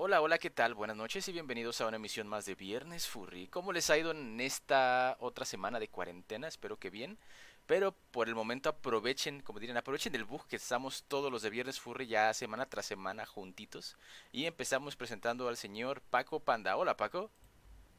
Hola, 0.00 0.20
hola, 0.20 0.38
¿qué 0.38 0.48
tal? 0.48 0.74
Buenas 0.74 0.96
noches 0.96 1.26
y 1.26 1.32
bienvenidos 1.32 1.80
a 1.80 1.88
una 1.88 1.96
emisión 1.96 2.28
más 2.28 2.46
de 2.46 2.54
Viernes 2.54 3.08
Furry. 3.08 3.48
¿Cómo 3.48 3.72
les 3.72 3.90
ha 3.90 3.98
ido 3.98 4.12
en 4.12 4.40
esta 4.40 5.16
otra 5.18 5.44
semana 5.44 5.80
de 5.80 5.88
cuarentena? 5.88 6.46
Espero 6.46 6.76
que 6.76 6.88
bien. 6.88 7.18
Pero 7.66 7.96
por 8.12 8.28
el 8.28 8.36
momento 8.36 8.68
aprovechen, 8.68 9.40
como 9.40 9.58
dirían, 9.58 9.76
aprovechen 9.76 10.12
del 10.12 10.22
bug 10.22 10.46
que 10.46 10.54
estamos 10.54 11.02
todos 11.08 11.32
los 11.32 11.42
de 11.42 11.50
Viernes 11.50 11.80
Furry 11.80 12.06
ya 12.06 12.32
semana 12.32 12.66
tras 12.66 12.86
semana 12.86 13.26
juntitos. 13.26 13.96
Y 14.30 14.44
empezamos 14.44 14.94
presentando 14.94 15.48
al 15.48 15.56
señor 15.56 16.00
Paco 16.00 16.38
Panda. 16.38 16.76
Hola, 16.76 16.96
Paco. 16.96 17.32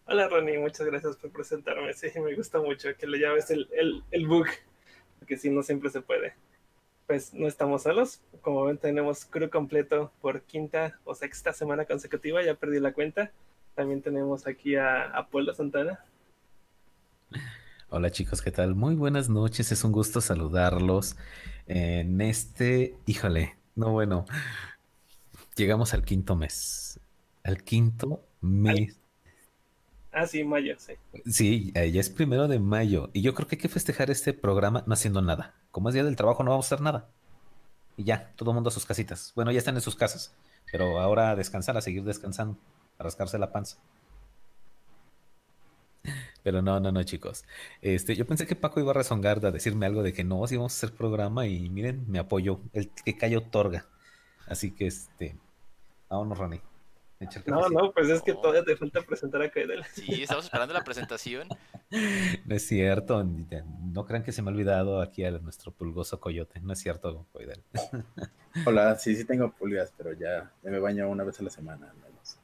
Hola, 0.06 0.30
Ronnie, 0.30 0.58
muchas 0.58 0.88
gracias 0.88 1.18
por 1.18 1.32
presentarme. 1.32 1.94
Sí, 1.94 2.18
me 2.18 2.34
gusta 2.34 2.62
mucho 2.62 2.96
que 2.98 3.08
le 3.08 3.20
llames 3.20 3.52
el, 3.52 3.68
el, 3.74 4.06
el 4.12 4.26
bug, 4.26 4.48
porque 5.20 5.36
si 5.36 5.50
no 5.50 5.64
siempre 5.64 5.90
se 5.90 6.00
puede 6.00 6.34
pues 7.10 7.34
no 7.34 7.48
estamos 7.48 7.82
solos. 7.82 8.22
Como 8.42 8.66
ven, 8.66 8.78
tenemos 8.78 9.26
crew 9.26 9.50
completo 9.50 10.12
por 10.22 10.44
quinta 10.44 11.00
o 11.06 11.16
sexta 11.16 11.54
semana 11.54 11.86
consecutiva. 11.86 12.44
Ya 12.44 12.54
perdí 12.54 12.80
la 12.80 12.94
cuenta. 12.94 13.32
También 13.74 14.04
tenemos 14.04 14.46
aquí 14.46 14.76
a 14.76 15.06
Apolo 15.06 15.52
Santana. 15.56 16.06
Hola 17.90 18.12
chicos, 18.12 18.44
¿qué 18.44 18.52
tal? 18.52 18.76
Muy 18.76 18.94
buenas 18.94 19.28
noches, 19.28 19.72
es 19.72 19.84
un 19.84 19.92
gusto 19.92 20.22
saludarlos 20.22 21.18
en 21.66 22.22
este, 22.22 22.96
híjole, 23.08 23.58
no 23.74 23.92
bueno, 23.92 24.26
llegamos 25.56 25.96
al 25.96 26.04
quinto 26.04 26.36
mes, 26.36 27.00
al 27.44 27.64
quinto 27.64 28.24
mes. 28.40 29.00
Ah, 30.12 30.28
sí, 30.28 30.44
mayo, 30.44 30.76
sí. 30.78 30.94
Sí, 31.26 31.72
ya 31.74 32.00
es 32.00 32.12
primero 32.12 32.48
de 32.48 32.60
mayo 32.60 33.10
y 33.14 33.24
yo 33.24 33.34
creo 33.34 33.48
que 33.48 33.56
hay 33.56 33.62
que 33.62 33.70
festejar 33.70 34.12
este 34.12 34.34
programa 34.34 34.84
no 34.86 34.94
haciendo 34.94 35.24
nada. 35.24 35.56
Como 35.72 35.90
es 35.90 35.94
día 35.94 36.04
del 36.04 36.16
trabajo, 36.16 36.44
no 36.44 36.52
vamos 36.52 36.66
a 36.66 36.76
hacer 36.76 36.82
nada. 36.82 37.10
Y 37.98 38.04
ya, 38.06 38.32
todo 38.36 38.52
el 38.52 38.56
mundo 38.56 38.70
a 38.70 38.72
sus 38.72 38.86
casitas. 38.86 39.34
Bueno, 39.36 39.52
ya 39.52 39.60
están 39.60 39.76
en 39.76 39.82
sus 39.82 39.96
casas, 39.96 40.34
pero 40.72 41.00
ahora 41.00 41.32
a 41.32 41.36
descansar, 41.36 41.78
a 41.78 41.82
seguir 41.82 42.04
descansando, 42.04 42.58
a 42.98 43.04
rascarse 43.04 43.38
la 43.38 43.52
panza. 43.52 43.78
Pero 46.44 46.62
no, 46.62 46.80
no, 46.80 46.94
no, 46.94 47.04
chicos. 47.04 47.44
Este, 47.82 48.16
yo 48.16 48.26
pensé 48.26 48.48
que 48.48 48.56
Paco 48.56 48.80
iba 48.80 48.92
a 48.92 48.94
rezongar, 48.94 49.46
a 49.46 49.52
decirme 49.52 49.86
algo 49.86 50.02
de 50.02 50.14
que 50.14 50.24
no, 50.24 50.48
si 50.48 50.56
vamos 50.56 50.74
a 50.74 50.78
hacer 50.78 50.96
programa 50.96 51.46
y 51.46 51.70
miren, 51.70 52.06
me 52.08 52.20
apoyó. 52.20 52.62
El 52.72 52.90
que 52.90 53.18
cayó 53.18 53.40
otorga. 53.40 53.86
Así 54.48 54.72
que 54.72 54.88
este, 54.88 55.38
vámonos, 56.10 56.38
Ronnie. 56.38 56.62
No, 57.46 57.68
no, 57.68 57.92
pues 57.92 58.08
es 58.08 58.22
que 58.22 58.34
todavía 58.34 58.64
te 58.64 58.78
falta 58.78 59.02
presentar 59.02 59.42
a 59.42 59.50
Kaidel. 59.50 59.84
Sí, 59.94 60.24
estamos 60.24 60.46
esperando 60.46 60.74
la 60.74 60.84
presentación. 60.84 61.48
No 62.46 62.56
es 62.56 62.68
cierto, 62.68 63.24
no 63.24 64.06
crean 64.06 64.22
que 64.22 64.32
se 64.32 64.44
me 64.44 64.52
ha 64.52 64.54
olvidado 64.54 65.02
aquí 65.02 65.26
a 65.26 65.32
nuestro 65.32 65.72
pulgoso 65.72 66.20
coyote. 66.20 66.60
No 66.60 66.74
es 66.74 66.80
cierto, 66.80 67.26
Kaidel. 67.34 67.64
Hola, 68.66 68.96
sí, 68.96 69.16
sí 69.16 69.26
tengo 69.26 69.52
pulgas, 69.52 69.92
pero 69.98 70.14
ya, 70.14 70.52
me 70.62 70.78
baño 70.78 71.10
una 71.10 71.24
vez 71.24 71.40
a 71.40 71.44
la 71.44 71.50
semana 71.50 71.90
al 71.90 71.98
menos. 71.98 72.38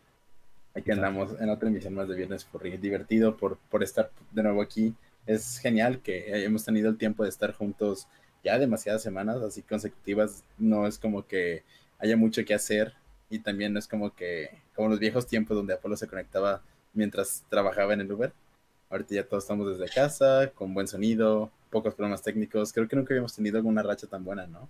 Aquí 0.74 0.92
andamos 0.92 1.40
en 1.40 1.50
otra 1.50 1.70
emisión 1.70 1.94
más 1.94 2.08
de 2.08 2.16
Viernes 2.16 2.44
Furry. 2.44 2.78
Divertido 2.78 3.38
por, 3.38 3.60
por 3.70 3.84
estar 3.84 4.10
de 4.32 4.42
nuevo 4.42 4.64
aquí. 4.64 4.96
Es 5.28 5.60
genial 5.60 6.00
que 6.02 6.44
hemos 6.44 6.66
tenido 6.66 6.90
el 6.90 6.98
tiempo 6.98 7.22
de 7.22 7.30
estar 7.30 7.54
juntos 7.54 8.08
ya 8.44 8.58
demasiadas 8.58 9.04
semanas, 9.04 9.44
así 9.44 9.62
consecutivas. 9.62 10.44
No 10.58 10.88
es 10.88 10.98
como 10.98 11.28
que 11.28 11.64
haya 12.00 12.18
mucho 12.18 12.44
que 12.44 12.56
hacer 12.56 12.96
y 13.30 13.40
también 13.40 13.74
no 13.74 13.80
es 13.80 13.88
como 13.88 14.14
que, 14.16 14.65
como 14.76 14.90
los 14.90 15.00
viejos 15.00 15.28
tiempos 15.28 15.56
donde 15.56 15.74
Apolo 15.74 15.96
se 15.96 16.08
conectaba 16.08 16.62
mientras 16.94 17.46
trabajaba 17.50 17.94
en 17.94 18.02
el 18.02 18.12
Uber. 18.12 18.34
Ahorita 18.90 19.16
ya 19.16 19.28
todos 19.28 19.44
estamos 19.44 19.78
desde 19.78 19.94
casa, 19.94 20.52
con 20.54 20.74
buen 20.74 20.88
sonido, 20.88 21.52
pocos 21.70 21.96
problemas 21.96 22.22
técnicos. 22.22 22.72
Creo 22.72 22.88
que 22.88 22.96
nunca 22.96 23.14
habíamos 23.14 23.36
tenido 23.36 23.58
alguna 23.58 23.84
racha 23.84 24.08
tan 24.08 24.24
buena, 24.24 24.46
¿no? 24.48 24.70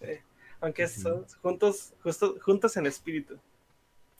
Sí. 0.00 0.12
Aunque 0.60 0.88
son 0.88 1.24
juntos, 1.42 1.92
justo, 2.02 2.36
juntos 2.40 2.76
en 2.76 2.86
espíritu. 2.86 3.38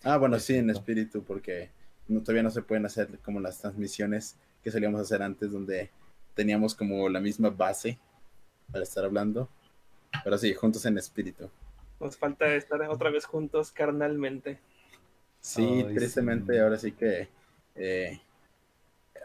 Ah, 0.04 0.18
bueno, 0.18 0.38
sí, 0.38 0.56
en 0.56 0.70
espíritu, 0.70 1.24
porque 1.24 1.70
todavía 2.06 2.42
no 2.42 2.50
se 2.50 2.62
pueden 2.62 2.86
hacer 2.86 3.18
como 3.18 3.40
las 3.40 3.58
transmisiones 3.60 4.36
que 4.62 4.70
solíamos 4.70 5.00
hacer 5.00 5.22
antes, 5.22 5.50
donde 5.50 5.90
teníamos 6.34 6.74
como 6.74 7.08
la 7.08 7.20
misma 7.20 7.50
base 7.50 7.98
para 8.70 8.84
estar 8.84 9.04
hablando. 9.04 9.48
Pero 10.22 10.38
sí, 10.38 10.54
juntos 10.54 10.84
en 10.86 10.98
espíritu. 10.98 11.50
Nos 11.98 12.16
falta 12.16 12.54
estar 12.54 12.80
otra 12.82 13.10
vez 13.10 13.24
juntos 13.24 13.72
carnalmente. 13.72 14.58
Sí, 15.46 15.86
tristemente, 15.94 16.60
ahora 16.60 16.76
sí 16.76 16.90
que. 16.90 17.28
Eh, 17.76 18.20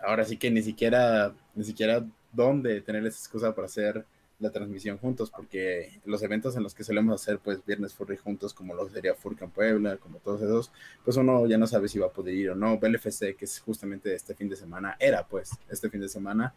ahora 0.04 0.24
sí 0.24 0.38
que 0.38 0.52
ni 0.52 0.62
siquiera, 0.62 1.34
ni 1.56 1.64
siquiera 1.64 2.06
dónde 2.32 2.80
tener 2.82 3.04
esa 3.08 3.18
excusa 3.18 3.56
para 3.56 3.66
hacer 3.66 4.06
la 4.38 4.52
transmisión 4.52 5.00
juntos, 5.00 5.32
porque 5.32 6.00
los 6.06 6.22
eventos 6.22 6.56
en 6.56 6.62
los 6.62 6.76
que 6.76 6.84
solemos 6.84 7.20
hacer, 7.20 7.40
pues, 7.40 7.66
Viernes 7.66 7.96
Furry 7.96 8.18
juntos, 8.18 8.54
como 8.54 8.76
lo 8.76 8.88
sería 8.88 9.16
Furcan 9.16 9.50
Puebla, 9.50 9.98
como 9.98 10.20
todos 10.20 10.44
esos, 10.44 10.72
pues 11.04 11.18
uno 11.18 11.48
ya 11.48 11.58
no 11.58 11.66
sabe 11.66 11.88
si 11.88 11.98
va 11.98 12.08
a 12.08 12.14
poder 12.14 12.36
ir 12.36 12.52
o 12.52 12.56
no. 12.56 12.78
BLFC, 12.78 13.36
que 13.36 13.46
es 13.46 13.60
justamente 13.60 14.14
este 14.14 14.36
fin 14.36 14.48
de 14.48 14.56
semana, 14.56 14.96
era 15.00 15.26
pues 15.26 15.50
este 15.70 15.90
fin 15.90 16.02
de 16.02 16.10
semana. 16.10 16.54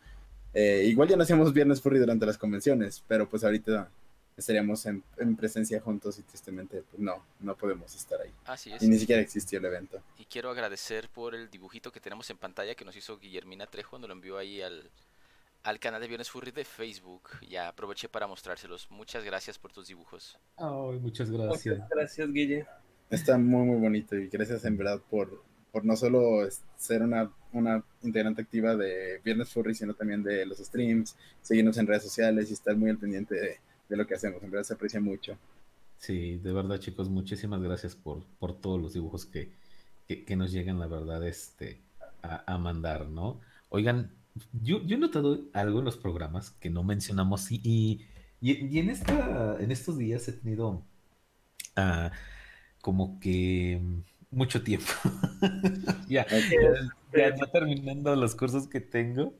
Eh, 0.52 0.84
igual 0.86 1.08
ya 1.08 1.16
no 1.16 1.22
hacíamos 1.22 1.54
Viernes 1.54 1.80
Furry 1.80 1.98
durante 1.98 2.26
las 2.26 2.36
convenciones, 2.36 3.02
pero 3.08 3.30
pues 3.30 3.42
ahorita 3.44 3.88
estaríamos 4.36 4.84
en, 4.86 5.02
presencia 5.36 5.80
juntos 5.80 6.18
y 6.18 6.22
tristemente 6.22 6.82
pues 6.82 7.00
no, 7.00 7.24
no 7.40 7.56
podemos 7.56 7.94
estar 7.94 8.20
ahí. 8.20 8.32
Así 8.46 8.72
es. 8.72 8.82
Y 8.82 8.88
ni 8.88 8.98
siquiera 8.98 9.22
existió 9.22 9.58
el 9.58 9.64
evento. 9.64 10.02
Y 10.18 10.24
quiero 10.24 10.50
agradecer 10.50 11.08
por 11.08 11.34
el 11.34 11.50
dibujito 11.50 11.92
que 11.92 12.00
tenemos 12.00 12.28
en 12.30 12.38
pantalla 12.38 12.74
que 12.74 12.84
nos 12.84 12.96
hizo 12.96 13.18
Guillermina 13.18 13.66
Trejo 13.66 13.90
cuando 13.90 14.08
lo 14.08 14.14
envió 14.14 14.38
ahí 14.38 14.60
al, 14.60 14.90
al 15.62 15.78
canal 15.78 16.00
de 16.00 16.08
Viernes 16.08 16.30
Furry 16.30 16.50
de 16.50 16.64
Facebook. 16.64 17.30
Ya 17.48 17.68
aproveché 17.68 18.08
para 18.08 18.26
mostrárselos. 18.26 18.90
Muchas 18.90 19.24
gracias 19.24 19.58
por 19.58 19.72
tus 19.72 19.88
dibujos. 19.88 20.38
Ay, 20.56 20.98
muchas 21.00 21.30
gracias. 21.30 21.78
Muchas 21.78 21.88
gracias, 21.90 22.32
Guille. 22.32 22.66
Está 23.10 23.38
muy, 23.38 23.66
muy 23.66 23.80
bonito 23.80 24.16
y 24.16 24.28
gracias 24.28 24.64
en 24.64 24.76
verdad 24.76 25.00
por, 25.10 25.42
por 25.70 25.84
no 25.84 25.96
solo 25.96 26.48
ser 26.76 27.02
una, 27.02 27.30
una 27.52 27.84
integrante 28.02 28.42
activa 28.42 28.74
de 28.74 29.20
Viernes 29.24 29.50
Furry, 29.50 29.74
sino 29.74 29.94
también 29.94 30.22
de 30.22 30.44
los 30.46 30.58
streams, 30.58 31.16
seguirnos 31.40 31.78
en 31.78 31.86
redes 31.86 32.02
sociales 32.02 32.50
y 32.50 32.54
estar 32.54 32.76
muy 32.76 32.90
al 32.90 32.98
pendiente 32.98 33.34
de 33.34 33.60
de 33.88 33.96
lo 33.96 34.06
que 34.06 34.14
hacemos. 34.14 34.42
En 34.42 34.50
verdad 34.50 34.64
se 34.64 34.74
aprecia 34.74 35.00
mucho. 35.00 35.36
Sí, 35.98 36.38
de 36.38 36.52
verdad, 36.52 36.78
chicos, 36.78 37.08
muchísimas 37.08 37.62
gracias 37.62 37.94
por, 37.94 38.24
por 38.38 38.60
todos 38.60 38.80
los 38.80 38.92
dibujos 38.92 39.26
que, 39.26 39.52
que, 40.06 40.36
nos 40.36 40.52
llegan, 40.52 40.78
la 40.78 40.86
verdad, 40.86 41.26
este, 41.26 41.80
a, 42.22 42.58
mandar, 42.58 43.08
¿no? 43.08 43.40
Oigan, 43.70 44.10
yo, 44.52 44.82
yo, 44.84 44.96
he 44.96 44.98
notado 44.98 45.40
algo 45.52 45.78
en 45.78 45.84
los 45.84 45.96
programas 45.96 46.50
que 46.50 46.68
no 46.68 46.82
mencionamos 46.82 47.50
y, 47.50 47.60
y, 47.64 48.06
y 48.40 48.78
en, 48.78 48.90
esta, 48.90 49.56
en 49.60 49.70
estos 49.70 49.96
días 49.96 50.28
he 50.28 50.32
tenido 50.32 50.82
uh, 51.76 52.10
como 52.82 53.18
que 53.20 53.80
mucho 54.30 54.62
tiempo. 54.62 54.92
ya, 56.08 56.26
ya, 57.16 57.34
terminando 57.52 58.14
los 58.16 58.34
cursos 58.34 58.68
que 58.68 58.80
tengo, 58.80 59.34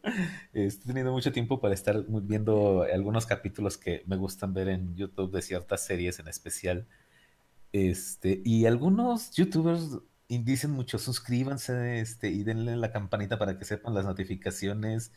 estoy 0.53 0.87
teniendo 0.87 1.13
mucho 1.13 1.33
tiempo 1.33 1.61
para 1.61 1.75
estar 1.75 2.05
viendo 2.07 2.83
algunos 2.83 3.27
capítulos 3.27 3.79
que 3.79 4.03
me 4.07 4.17
gustan 4.17 4.55
ver 4.55 4.69
en 4.69 4.95
YouTube 4.97 5.33
de 5.33 5.43
ciertas 5.43 5.85
series 5.85 6.19
en 6.19 6.29
especial. 6.29 6.87
Este, 7.73 8.41
y 8.45 8.67
algunos 8.67 9.33
youtubers 9.33 9.99
dicen 10.29 10.71
mucho, 10.71 10.99
suscríbanse 10.99 12.01
este, 12.01 12.29
y 12.29 12.45
denle 12.45 12.77
la 12.77 12.93
campanita 12.93 13.39
para 13.39 13.59
que 13.59 13.65
sepan 13.65 13.95
las 13.95 14.05
notificaciones. 14.05 15.13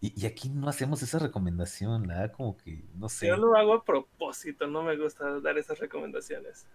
Y, 0.00 0.26
aquí 0.26 0.48
no 0.48 0.68
hacemos 0.68 1.02
esa 1.02 1.18
recomendación, 1.18 2.06
¿verdad? 2.06 2.30
Como 2.32 2.56
que, 2.56 2.84
no 2.94 3.08
sé. 3.08 3.26
Yo 3.26 3.36
lo 3.36 3.56
hago 3.56 3.74
a 3.74 3.84
propósito, 3.84 4.68
no 4.68 4.82
me 4.82 4.96
gusta 4.96 5.40
dar 5.40 5.58
esas 5.58 5.80
recomendaciones 5.80 6.66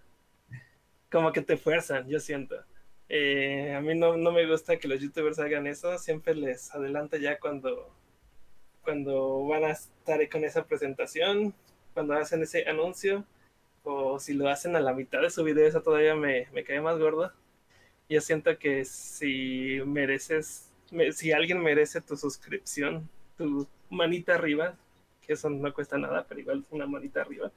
como 1.14 1.32
que 1.32 1.42
te 1.42 1.56
fuerzan, 1.56 2.10
yo 2.10 2.20
siento. 2.20 2.56
Eh, 3.10 3.74
a 3.76 3.82
mí 3.82 3.96
no, 3.96 4.18
no, 4.18 4.32
me 4.32 4.48
gusta 4.48 4.78
que 4.78 4.88
los 4.88 5.02
youtubers 5.02 5.40
hagan 5.40 5.68
eso, 5.68 5.98
siempre 5.98 6.34
les 6.34 6.74
adelanta 6.74 7.18
ya 7.18 7.40
cuando, 7.40 7.94
cuando 8.82 9.46
van 9.48 9.66
a 9.66 9.72
estar 9.72 10.28
con 10.30 10.44
esa 10.44 10.66
presentación, 10.66 11.54
cuando 11.94 12.14
hacen 12.14 12.42
ese 12.42 12.68
anuncio, 12.68 13.26
o 13.84 14.20
si 14.20 14.34
lo 14.34 14.50
hacen 14.50 14.76
a 14.76 14.80
la 14.80 14.94
mitad 14.94 15.22
de 15.22 15.30
su 15.30 15.44
video, 15.44 15.68
eso 15.68 15.82
todavía 15.82 16.16
me, 16.16 16.48
me 16.54 16.64
cae 16.64 16.82
más 16.82 16.98
gordo. 16.98 17.32
Yo 18.10 18.22
siento 18.22 18.58
que 18.58 18.86
si 18.86 19.82
mereces, 19.86 20.72
si 21.12 21.32
alguien 21.32 21.62
merece 21.62 22.02
tu 22.02 22.16
suscripción, 22.16 23.10
tu 23.38 23.68
manita 23.90 24.36
arriba, 24.36 24.76
que 25.26 25.34
eso 25.34 25.50
no 25.50 25.74
cuesta 25.74 25.98
nada, 25.98 26.26
pero 26.28 26.40
igual 26.40 26.66
una 26.72 26.86
manita 26.86 27.22
arriba, 27.22 27.52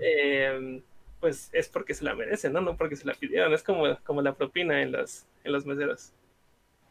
eh, 0.00 0.82
pues 1.22 1.50
es 1.52 1.68
porque 1.68 1.94
se 1.94 2.04
la 2.04 2.16
merecen, 2.16 2.52
¿no? 2.52 2.60
No 2.60 2.76
porque 2.76 2.96
se 2.96 3.06
la 3.06 3.14
pidieron. 3.14 3.54
Es 3.54 3.62
como, 3.62 3.84
como 4.02 4.20
la 4.22 4.34
propina 4.34 4.82
en 4.82 4.90
los, 4.90 5.24
en 5.44 5.52
los 5.52 5.64
meseros. 5.64 6.12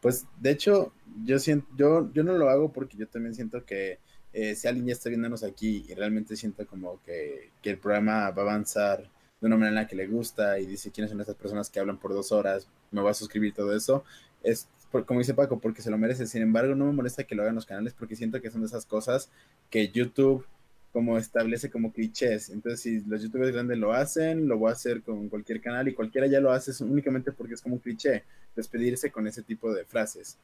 Pues 0.00 0.26
de 0.40 0.50
hecho, 0.50 0.94
yo 1.22 1.38
siento, 1.38 1.68
yo, 1.76 2.10
yo 2.14 2.24
no 2.24 2.38
lo 2.38 2.48
hago 2.48 2.72
porque 2.72 2.96
yo 2.96 3.06
también 3.06 3.34
siento 3.34 3.66
que 3.66 3.98
eh, 4.32 4.54
si 4.54 4.66
alguien 4.66 4.86
ya 4.86 4.94
está 4.94 5.10
viéndonos 5.10 5.44
aquí 5.44 5.84
y 5.86 5.94
realmente 5.94 6.34
siento 6.34 6.66
como 6.66 6.98
que, 7.02 7.50
el 7.62 7.78
programa 7.78 8.30
va 8.30 8.42
a 8.42 8.46
avanzar 8.46 9.02
de 9.38 9.46
una 9.46 9.58
manera 9.58 9.86
que 9.86 9.96
le 9.96 10.06
gusta 10.06 10.58
y 10.58 10.64
dice 10.64 10.90
quiénes 10.90 11.10
son 11.10 11.20
estas 11.20 11.36
personas 11.36 11.68
que 11.68 11.78
hablan 11.78 11.98
por 11.98 12.14
dos 12.14 12.32
horas, 12.32 12.66
me 12.90 13.02
voy 13.02 13.10
a 13.10 13.14
suscribir 13.14 13.52
todo 13.52 13.76
eso, 13.76 14.02
es 14.42 14.66
como 15.06 15.20
dice 15.20 15.34
Paco, 15.34 15.58
porque 15.58 15.80
se 15.80 15.90
lo 15.90 15.96
merece. 15.96 16.26
Sin 16.26 16.42
embargo, 16.42 16.74
no 16.74 16.84
me 16.84 16.92
molesta 16.92 17.24
que 17.24 17.34
lo 17.34 17.42
hagan 17.42 17.54
los 17.54 17.64
canales 17.64 17.94
porque 17.94 18.14
siento 18.14 18.42
que 18.42 18.50
son 18.50 18.60
de 18.60 18.66
esas 18.66 18.84
cosas 18.84 19.30
que 19.70 19.88
YouTube 19.88 20.44
como 20.92 21.16
establece 21.18 21.70
como 21.70 21.92
clichés. 21.92 22.50
Entonces, 22.50 22.80
si 22.80 23.00
los 23.08 23.22
youtubers 23.22 23.52
grandes 23.52 23.78
lo 23.78 23.92
hacen, 23.92 24.46
lo 24.46 24.58
voy 24.58 24.70
a 24.70 24.74
hacer 24.74 25.02
con 25.02 25.28
cualquier 25.28 25.60
canal 25.60 25.88
y 25.88 25.94
cualquiera 25.94 26.26
ya 26.26 26.40
lo 26.40 26.52
hace 26.52 26.72
únicamente 26.84 27.32
porque 27.32 27.54
es 27.54 27.62
como 27.62 27.76
un 27.76 27.80
cliché, 27.80 28.24
despedirse 28.54 29.10
con 29.10 29.26
ese 29.26 29.42
tipo 29.42 29.72
de 29.72 29.84
frases. 29.84 30.36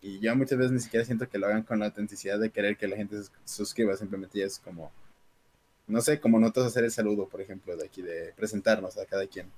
Y 0.00 0.20
ya 0.20 0.34
muchas 0.34 0.58
veces 0.58 0.72
ni 0.72 0.80
siquiera 0.80 1.04
siento 1.04 1.28
que 1.28 1.38
lo 1.38 1.46
hagan 1.46 1.64
con 1.64 1.80
la 1.80 1.86
autenticidad 1.86 2.38
de 2.38 2.50
querer 2.50 2.76
que 2.76 2.86
la 2.86 2.96
gente 2.96 3.22
se 3.22 3.30
suscriba, 3.44 3.96
simplemente 3.96 4.42
es 4.42 4.58
como, 4.58 4.92
no 5.88 6.00
sé, 6.00 6.20
como 6.20 6.38
notas 6.38 6.64
hacer 6.64 6.84
el 6.84 6.92
saludo, 6.92 7.28
por 7.28 7.40
ejemplo, 7.40 7.76
de 7.76 7.86
aquí, 7.86 8.02
de 8.02 8.32
presentarnos 8.36 8.96
a 8.98 9.06
cada 9.06 9.26
quien. 9.26 9.50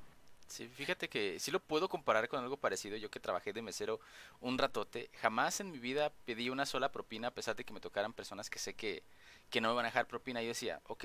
Sí, 0.47 0.67
fíjate 0.67 1.09
que 1.09 1.39
sí 1.39 1.51
lo 1.51 1.61
puedo 1.61 1.91
comparar 1.91 2.27
con 2.29 2.43
algo 2.43 2.57
parecido. 2.57 2.97
Yo 2.97 3.11
que 3.11 3.21
trabajé 3.21 3.53
de 3.53 3.61
mesero 3.61 4.01
un 4.41 4.57
ratote, 4.57 5.11
jamás 5.21 5.61
en 5.61 5.71
mi 5.71 5.79
vida 5.79 6.11
pedí 6.25 6.49
una 6.49 6.65
sola 6.65 6.91
propina 6.91 7.29
a 7.29 7.35
pesar 7.35 7.55
de 7.55 7.65
que 7.65 7.75
me 7.75 7.81
tocaran 7.81 8.15
personas 8.15 8.49
que 8.49 8.59
sé 8.59 8.73
que, 8.73 9.03
que 9.51 9.61
no 9.61 9.71
me 9.71 9.75
van 9.75 9.87
a 9.87 9.89
dejar 9.89 10.07
propina. 10.07 10.43
Yo 10.43 10.49
decía, 10.49 10.81
ok, 10.87 11.05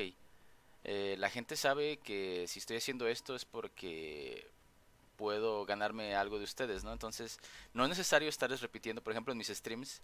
eh, 0.83 1.15
la 1.17 1.29
gente 1.29 1.55
sabe 1.55 1.97
que 1.97 2.45
si 2.47 2.59
estoy 2.59 2.77
haciendo 2.77 3.07
esto 3.07 3.35
es 3.35 3.45
porque 3.45 4.51
puedo 5.15 5.65
ganarme 5.65 6.15
algo 6.15 6.37
de 6.37 6.43
ustedes, 6.43 6.83
¿no? 6.83 6.91
Entonces, 6.91 7.39
no 7.73 7.83
es 7.83 7.89
necesario 7.89 8.29
estarles 8.29 8.61
repitiendo, 8.61 9.01
por 9.01 9.13
ejemplo, 9.13 9.31
en 9.31 9.37
mis 9.37 9.47
streams. 9.47 10.01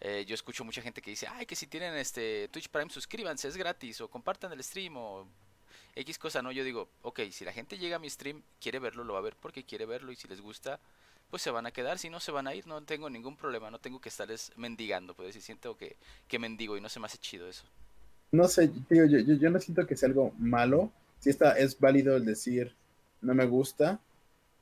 Eh, 0.00 0.24
yo 0.26 0.34
escucho 0.34 0.64
mucha 0.64 0.82
gente 0.82 1.02
que 1.02 1.10
dice, 1.10 1.26
ay, 1.26 1.46
que 1.46 1.56
si 1.56 1.66
tienen 1.66 1.94
este 1.94 2.48
Twitch 2.48 2.68
Prime, 2.68 2.90
suscríbanse, 2.90 3.48
es 3.48 3.56
gratis, 3.56 4.00
o 4.00 4.08
compartan 4.08 4.52
el 4.52 4.62
stream, 4.62 4.96
o 4.96 5.26
X 5.94 6.18
cosa, 6.18 6.42
¿no? 6.42 6.52
Yo 6.52 6.64
digo, 6.64 6.88
ok, 7.02 7.20
si 7.30 7.44
la 7.44 7.52
gente 7.52 7.78
llega 7.78 7.96
a 7.96 7.98
mi 7.98 8.08
stream, 8.08 8.42
quiere 8.60 8.78
verlo, 8.78 9.04
lo 9.04 9.14
va 9.14 9.18
a 9.18 9.22
ver 9.22 9.36
porque 9.36 9.64
quiere 9.64 9.86
verlo 9.86 10.12
y 10.12 10.16
si 10.16 10.28
les 10.28 10.40
gusta, 10.40 10.80
pues 11.30 11.42
se 11.42 11.50
van 11.50 11.66
a 11.66 11.70
quedar, 11.70 11.98
si 11.98 12.10
no 12.10 12.20
se 12.20 12.32
van 12.32 12.46
a 12.46 12.54
ir, 12.54 12.66
no 12.66 12.82
tengo 12.82 13.10
ningún 13.10 13.36
problema, 13.36 13.70
no 13.70 13.78
tengo 13.78 14.00
que 14.00 14.08
estarles 14.08 14.52
mendigando, 14.56 15.14
pues 15.14 15.34
si 15.34 15.40
siento 15.40 15.76
que, 15.76 15.96
que 16.28 16.38
mendigo 16.38 16.76
y 16.76 16.80
no 16.80 16.88
se 16.88 17.00
me 17.00 17.06
hace 17.06 17.18
chido 17.18 17.48
eso. 17.48 17.64
No 18.32 18.48
sé, 18.48 18.68
tío, 18.88 19.06
yo, 19.06 19.18
yo, 19.18 19.34
yo 19.34 19.50
no 19.50 19.58
siento 19.58 19.86
que 19.86 19.96
sea 19.96 20.08
algo 20.08 20.32
malo, 20.38 20.92
si 21.18 21.30
está, 21.30 21.58
es 21.58 21.78
válido 21.78 22.16
el 22.16 22.24
decir 22.24 22.74
no 23.20 23.34
me 23.34 23.44
gusta, 23.46 24.00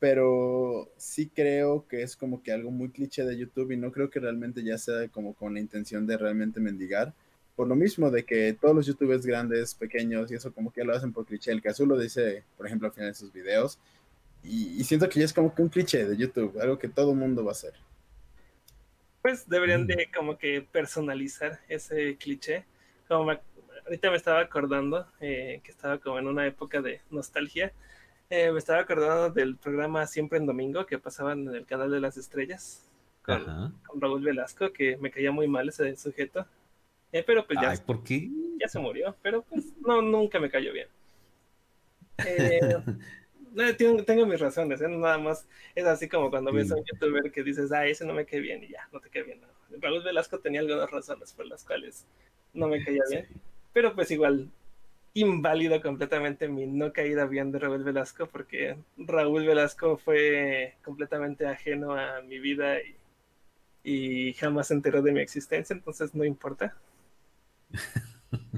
pero 0.00 0.91
sí 0.97 1.29
creo 1.29 1.87
que 1.88 2.03
es 2.03 2.17
como 2.17 2.43
que 2.43 2.53
algo 2.53 2.70
muy 2.70 2.91
cliché 2.91 3.25
de 3.25 3.37
YouTube 3.37 3.73
y 3.73 3.76
no 3.76 3.93
creo 3.93 4.11
que 4.11 4.20
realmente 4.20 4.62
ya 4.62 4.79
sea 4.79 5.09
como 5.09 5.35
con 5.35 5.55
la 5.55 5.61
intención 5.61 6.06
de 6.06 6.17
realmente 6.17 6.61
mendigar 6.61 7.15
por 7.59 7.67
lo 7.67 7.75
mismo 7.75 8.09
de 8.09 8.25
que 8.25 8.53
todos 8.53 8.73
los 8.73 8.87
youtubers 8.87 9.26
grandes, 9.26 9.75
pequeños 9.75 10.31
y 10.31 10.37
eso 10.37 10.53
como 10.53 10.73
que 10.73 10.85
lo 10.85 10.94
hacen 10.94 11.12
por 11.12 11.26
cliché. 11.26 11.50
El 11.50 11.61
caso 11.61 11.85
lo 11.85 11.99
dice, 11.99 12.44
por 12.56 12.67
ejemplo, 12.67 12.87
al 12.87 12.94
final 12.94 13.11
de 13.11 13.14
sus 13.14 13.32
videos. 13.32 13.81
Y, 14.44 14.85
siento 14.85 15.09
que 15.09 15.19
ya 15.19 15.25
es 15.25 15.32
como 15.32 15.53
que 15.53 15.62
un 15.62 15.69
cliché 15.69 16.06
de 16.06 16.17
YouTube, 16.17 16.56
algo 16.61 16.79
que 16.79 16.87
todo 16.87 17.11
el 17.11 17.17
mundo 17.17 17.44
va 17.44 17.50
a 17.50 17.53
hacer. 17.55 17.73
Pues 19.23 19.49
deberían 19.49 19.82
mm. 19.82 19.87
de 19.88 20.09
como 20.17 20.38
que 20.38 20.62
personalizar 20.71 21.59
ese 21.69 22.17
cliché. 22.17 22.64
Como 23.09 23.32
ahorita 23.88 24.11
me 24.11 24.17
estaba 24.17 24.40
acordando 24.40 25.06
eh, 25.20 25.61
que 25.64 25.70
estaba 25.70 25.99
como 25.99 26.19
en 26.19 26.26
una 26.26 26.46
época 26.46 26.82
de 26.82 27.00
nostalgia. 27.11 27.73
Eh, 28.31 28.52
me 28.52 28.58
estaba 28.58 28.81
acordando 28.81 29.31
del 29.31 29.56
programa 29.56 30.06
Siempre 30.06 30.38
en 30.38 30.46
Domingo 30.46 30.85
que 30.85 30.99
pasaban 30.99 31.49
en 31.49 31.55
el 31.55 31.67
canal 31.67 31.90
de 31.90 32.00
las 32.00 32.19
estrellas 32.19 32.87
con, 33.23 33.44
con 33.87 34.00
Raúl 34.00 34.23
Velasco, 34.23 34.73
que 34.73 34.99
me 34.99 35.11
caía 35.11 35.32
muy 35.32 35.49
mal 35.49 35.69
ese 35.69 35.96
sujeto. 35.96 36.46
Eh, 37.12 37.25
pero 37.26 37.46
pues 37.46 37.58
ya, 37.61 37.75
¿por 37.87 38.05
qué? 38.05 38.29
ya 38.61 38.69
se 38.69 38.79
murió, 38.79 39.17
pero 39.23 39.43
pues 39.43 39.64
no, 39.81 40.02
nunca 40.02 40.38
me 40.38 40.50
cayó 40.50 40.73
bien. 40.73 40.88
Eh, 43.56 43.73
tengo, 43.75 44.26
mis 44.26 44.38
razones, 44.38 44.81
¿eh? 44.82 44.88
nada 44.88 45.17
más 45.17 45.49
es 45.75 45.85
así 45.87 46.06
como 46.06 46.31
cuando 46.31 46.52
ves 46.52 46.70
a 46.70 46.76
un 46.76 46.85
youtuber 46.85 47.32
que 47.32 47.43
dices, 47.43 47.73
ah, 47.73 47.87
ese 47.87 48.05
no 48.05 48.12
me 48.12 48.26
cae 48.26 48.40
bien 48.40 48.62
y 48.62 48.69
ya, 48.69 48.87
no 48.93 49.00
te 49.00 49.08
cae 49.08 49.23
bien. 49.23 49.40
No. 49.40 49.49
Raúl 49.81 50.05
Velasco 50.05 50.38
tenía 50.38 50.61
algunas 50.61 50.88
razones 50.90 51.32
por 51.32 51.46
las 51.46 51.64
cuales 51.64 52.06
no 52.52 52.69
me 52.69 52.85
caía 52.85 53.02
bien, 53.08 53.26
pero 53.78 53.94
pues 53.94 54.10
igual 54.10 54.50
inválido 55.14 55.80
completamente 55.80 56.48
mi 56.48 56.66
no 56.66 56.92
caída 56.92 57.26
bien 57.26 57.52
de 57.52 57.60
Raúl 57.60 57.84
Velasco 57.84 58.26
porque 58.26 58.76
Raúl 58.96 59.46
Velasco 59.46 59.96
fue 59.98 60.75
completamente 60.82 61.46
ajeno 61.46 61.94
a 61.94 62.20
mi 62.22 62.40
vida 62.40 62.80
y, 62.82 62.96
y 63.84 64.32
jamás 64.32 64.66
se 64.66 64.75
enteró 64.75 65.00
de 65.00 65.12
mi 65.12 65.20
existencia, 65.20 65.75
entonces 65.75 66.12
no 66.12 66.25
importa. 66.25 66.76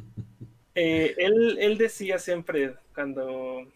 Eh, 0.77 1.15
él, 1.19 1.77
decía 1.77 2.19
siempre 2.19 2.77
cuando, 2.95 3.67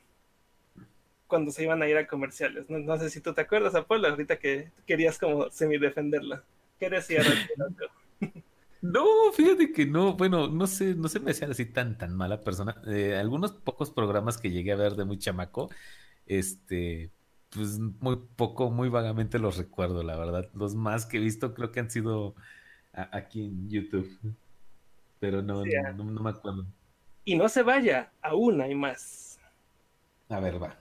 cuando 1.27 1.51
se 1.51 1.65
iban 1.65 1.83
a 1.83 1.89
ir 1.89 1.99
a 1.99 2.07
comerciales, 2.07 2.71
no, 2.71 2.99
sé 2.99 3.11
si 3.11 3.21
tú 3.21 3.35
te 3.35 3.43
acuerdas, 3.43 3.75
Apolo, 3.75 4.09
ahorita 4.09 4.39
que 4.39 4.71
querías 4.87 5.19
como 5.19 5.51
semi-defenderla. 5.51 6.45
¿Qué 6.79 6.89
decía 6.89 7.21
No, 8.85 9.33
fíjate 9.33 9.73
que 9.73 9.87
no, 9.87 10.15
bueno, 10.15 10.49
no 10.49 10.67
sé, 10.67 10.95
no 10.95 11.09
se 11.09 11.21
me 11.21 11.31
hacía 11.31 11.49
así 11.49 11.67
tan, 11.67 11.97
tan 11.97 12.15
mala 12.15 12.43
persona. 12.43 12.81
Eh, 12.87 13.17
algunos 13.17 13.53
pocos 13.53 13.91
programas 13.91 14.39
que 14.39 14.51
llegué 14.51 14.73
a 14.73 14.77
ver 14.77 14.95
de 14.95 15.05
muy 15.05 15.19
chamaco, 15.19 15.71
este, 16.27 17.11
pues 17.51 17.79
muy 17.79 18.17
poco, 18.37 18.71
muy 18.71 18.89
vagamente 18.91 19.39
los 19.39 19.57
recuerdo, 19.57 20.03
la 20.03 20.17
verdad. 20.17 20.51
Los 20.55 20.75
más 20.75 21.07
que 21.07 21.17
he 21.17 21.21
visto 21.21 21.55
creo 21.55 21.73
que 21.73 21.81
han 21.81 21.91
sido 21.91 22.35
aquí 22.93 23.47
en 23.47 23.69
YouTube 23.71 24.37
pero 25.25 25.41
no, 25.41 25.63
no, 25.65 26.05
me 26.23 26.31
acuerdo. 26.31 26.67
Y 27.25 27.37
no 27.37 27.49
se 27.49 27.63
vaya, 27.63 28.13
aún 28.21 28.61
hay 28.61 28.75
más. 28.75 29.41
A 30.29 30.39
ver, 30.39 30.63
va. 30.63 30.77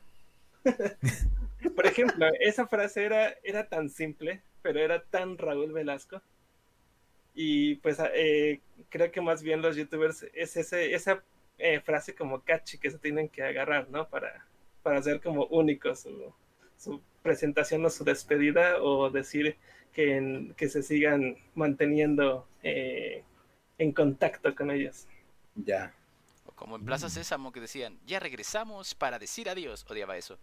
Por 1.76 1.86
ejemplo, 1.86 2.26
esa 2.42 2.68
frase 2.68 3.06
era, 3.06 3.36
era 3.42 3.70
tan 3.70 3.90
simple, 3.90 4.44
pero 4.62 4.82
era 4.82 5.02
tan 5.02 5.38
Raúl 5.38 5.72
Velasco. 5.72 6.22
Y 7.34 7.76
pues 7.76 7.98
eh, 8.14 8.62
creo 8.90 9.12
que 9.12 9.22
más 9.22 9.42
bien 9.42 9.62
los 9.62 9.76
youtubers 9.76 10.24
es 10.34 10.56
ese, 10.56 10.94
esa 10.94 11.24
eh, 11.58 11.80
frase 11.80 12.14
como 12.14 12.42
catchy 12.42 12.78
que 12.78 12.92
se 12.92 13.00
tienen 13.00 13.30
que 13.30 13.44
agarrar, 13.44 13.90
¿no? 13.90 14.08
Para, 14.08 14.46
para 14.84 15.00
hacer 15.00 15.22
como 15.22 15.46
único 15.48 15.96
su, 15.96 16.34
su 16.78 17.02
presentación 17.22 17.86
o 17.86 17.90
su 17.90 18.04
despedida 18.04 18.82
o 18.82 19.10
decir 19.10 19.58
que, 19.94 20.54
que 20.58 20.70
se 20.70 20.84
sigan 20.84 21.38
manteniendo 21.56 22.48
eh, 22.62 23.24
en 23.78 23.92
contacto 23.92 24.54
con 24.56 24.72
ellos. 24.72 25.08
Ya. 25.56 25.94
O 26.46 26.52
como 26.52 26.76
en 26.76 26.86
Plaza 26.86 27.10
Sésamo 27.10 27.52
que 27.52 27.62
decían, 27.62 28.00
ya 28.06 28.20
regresamos 28.20 28.94
para 28.96 29.20
decir 29.20 29.50
adiós. 29.50 29.86
Odiaba 29.90 30.18
eso. 30.18 30.38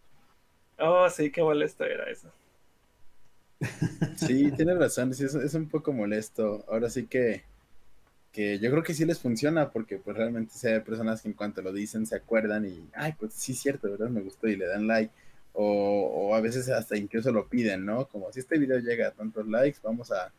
Oh, 0.79 1.09
sí, 1.11 1.31
qué 1.31 1.43
molesto 1.43 1.85
era 1.85 2.11
eso. 2.11 2.33
Sí, 4.17 4.51
tiene 4.53 4.75
razón, 4.75 5.13
sí, 5.15 5.25
es, 5.25 5.55
un 5.55 5.69
poco 5.69 5.93
molesto. 5.93 6.65
Ahora 6.69 6.89
sí 6.89 7.07
que, 7.07 7.43
que 8.33 8.59
yo 8.59 8.71
creo 8.71 8.83
que 8.83 8.95
sí 8.95 9.05
les 9.05 9.19
funciona 9.19 9.71
porque 9.71 9.99
pues 9.99 10.17
realmente 10.17 10.53
hay 10.69 10.81
personas 10.81 11.23
que 11.23 11.29
en 11.29 11.35
cuanto 11.35 11.63
lo 11.63 11.73
dicen 11.73 12.07
se 12.07 12.17
acuerdan 12.17 12.67
y, 12.67 12.89
ay, 12.95 13.15
pues 13.19 13.35
sí, 13.35 13.55
cierto, 13.55 13.91
¿verdad? 13.91 14.09
Me 14.09 14.23
gustó 14.23 14.49
y 14.49 14.57
le 14.57 14.67
dan 14.67 14.87
like. 14.87 15.13
O, 15.53 16.29
o 16.31 16.35
a 16.35 16.41
veces 16.41 16.69
hasta 16.69 16.97
incluso 16.97 17.33
lo 17.33 17.49
piden, 17.49 17.85
¿no? 17.85 18.07
Como 18.07 18.33
si 18.33 18.41
este 18.41 18.59
video 18.59 18.79
llega 18.79 19.09
a 19.09 19.11
tantos 19.13 19.47
likes, 19.49 19.79
vamos 19.83 20.13
a, 20.13 20.33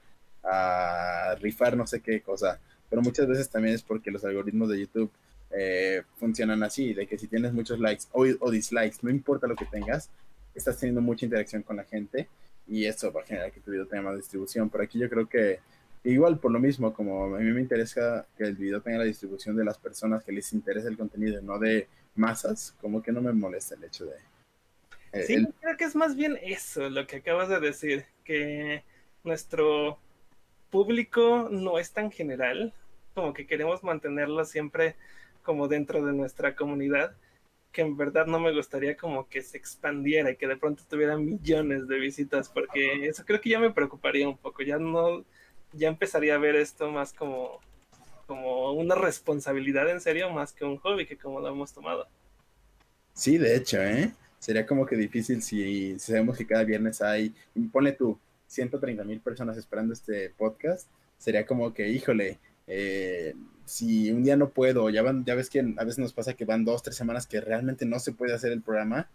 rifar 1.39 1.77
no 1.77 1.85
sé 1.85 2.01
qué 2.01 2.19
cosa 2.21 2.59
pero 2.91 3.01
muchas 3.01 3.25
veces 3.25 3.49
también 3.49 3.73
es 3.73 3.83
porque 3.83 4.11
los 4.11 4.25
algoritmos 4.25 4.67
de 4.67 4.81
YouTube 4.81 5.09
eh, 5.49 6.03
funcionan 6.17 6.61
así, 6.61 6.93
de 6.93 7.07
que 7.07 7.17
si 7.17 7.27
tienes 7.27 7.53
muchos 7.53 7.79
likes 7.79 8.03
o, 8.11 8.51
dislikes, 8.51 8.97
no 9.01 9.09
importa 9.09 9.47
lo 9.47 9.55
que 9.55 9.65
tengas, 9.65 10.09
estás 10.53 10.77
teniendo 10.77 11.01
mucha 11.01 11.25
interacción 11.25 11.63
con 11.63 11.77
la 11.77 11.85
gente 11.85 12.27
y 12.71 12.85
eso 12.85 13.11
va 13.11 13.21
a 13.21 13.25
generar 13.25 13.51
que 13.51 13.59
tu 13.59 13.69
video 13.69 13.85
tenga 13.85 14.03
más 14.03 14.15
distribución. 14.15 14.69
Por 14.69 14.81
aquí 14.81 14.97
yo 14.97 15.09
creo 15.09 15.27
que 15.27 15.59
igual 16.05 16.39
por 16.39 16.53
lo 16.53 16.59
mismo, 16.59 16.93
como 16.93 17.35
a 17.35 17.39
mí 17.39 17.51
me 17.51 17.59
interesa 17.59 18.25
que 18.37 18.45
el 18.45 18.55
video 18.55 18.81
tenga 18.81 18.99
la 18.99 19.03
distribución 19.03 19.57
de 19.57 19.65
las 19.65 19.77
personas 19.77 20.23
que 20.23 20.31
les 20.31 20.53
interesa 20.53 20.87
el 20.87 20.97
contenido, 20.97 21.41
no 21.41 21.59
de 21.59 21.89
masas, 22.15 22.73
como 22.79 23.03
que 23.03 23.11
no 23.11 23.21
me 23.21 23.33
molesta 23.33 23.75
el 23.75 23.83
hecho 23.83 24.05
de... 24.05 24.15
Eh, 25.11 25.23
sí, 25.23 25.47
creo 25.59 25.75
que 25.75 25.83
es 25.83 25.95
más 25.97 26.15
bien 26.15 26.39
eso 26.41 26.89
lo 26.89 27.05
que 27.07 27.17
acabas 27.17 27.49
de 27.49 27.59
decir, 27.59 28.05
que 28.23 28.85
nuestro 29.25 29.99
público 30.69 31.49
no 31.51 31.77
es 31.77 31.91
tan 31.91 32.09
general, 32.09 32.73
como 33.13 33.33
que 33.33 33.47
queremos 33.47 33.83
mantenerlo 33.83 34.45
siempre 34.45 34.95
como 35.43 35.67
dentro 35.67 36.05
de 36.05 36.13
nuestra 36.13 36.55
comunidad, 36.55 37.17
que 37.71 37.81
en 37.81 37.95
verdad 37.95 38.25
no 38.25 38.39
me 38.39 38.53
gustaría 38.53 38.97
como 38.97 39.27
que 39.27 39.41
se 39.41 39.57
expandiera 39.57 40.31
y 40.31 40.35
que 40.35 40.47
de 40.47 40.57
pronto 40.57 40.83
tuviera 40.89 41.17
millones 41.17 41.87
de 41.87 41.99
visitas, 41.99 42.49
porque 42.49 43.07
eso 43.07 43.23
creo 43.25 43.39
que 43.39 43.49
ya 43.49 43.59
me 43.59 43.71
preocuparía 43.71 44.27
un 44.27 44.37
poco, 44.37 44.61
ya 44.61 44.77
no, 44.77 45.23
ya 45.73 45.87
empezaría 45.87 46.35
a 46.35 46.39
ver 46.39 46.55
esto 46.55 46.91
más 46.91 47.13
como, 47.13 47.59
como 48.27 48.73
una 48.73 48.95
responsabilidad 48.95 49.89
en 49.89 50.01
serio, 50.01 50.29
más 50.31 50.51
que 50.51 50.65
un 50.65 50.77
hobby 50.77 51.05
que 51.05 51.17
como 51.17 51.39
lo 51.39 51.47
hemos 51.47 51.73
tomado. 51.73 52.07
Sí, 53.13 53.37
de 53.37 53.55
hecho, 53.55 53.81
¿eh? 53.81 54.11
Sería 54.39 54.65
como 54.65 54.85
que 54.85 54.95
difícil 54.95 55.41
si, 55.41 55.99
sabemos 55.99 56.37
que 56.37 56.47
cada 56.47 56.63
viernes 56.63 57.01
hay, 57.01 57.33
pone 57.71 57.91
tú, 57.91 58.17
130 58.47 59.03
mil 59.03 59.19
personas 59.21 59.57
esperando 59.57 59.93
este 59.93 60.29
podcast, 60.31 60.87
sería 61.17 61.45
como 61.45 61.73
que, 61.73 61.87
híjole, 61.87 62.39
eh, 62.67 63.35
si 63.71 64.11
un 64.11 64.21
día 64.21 64.35
no 64.35 64.49
puedo, 64.49 64.89
ya 64.89 65.01
van, 65.01 65.23
ya 65.23 65.33
ves 65.33 65.49
que 65.49 65.59
a 65.59 65.83
veces 65.85 65.99
nos 65.99 66.11
pasa 66.11 66.33
que 66.33 66.43
van 66.43 66.65
dos, 66.65 66.83
tres 66.83 66.97
semanas 66.97 67.25
que 67.25 67.39
realmente 67.39 67.85
no 67.85 67.99
se 67.99 68.11
puede 68.11 68.33
hacer 68.33 68.51
el 68.51 68.61
programa, 68.61 69.07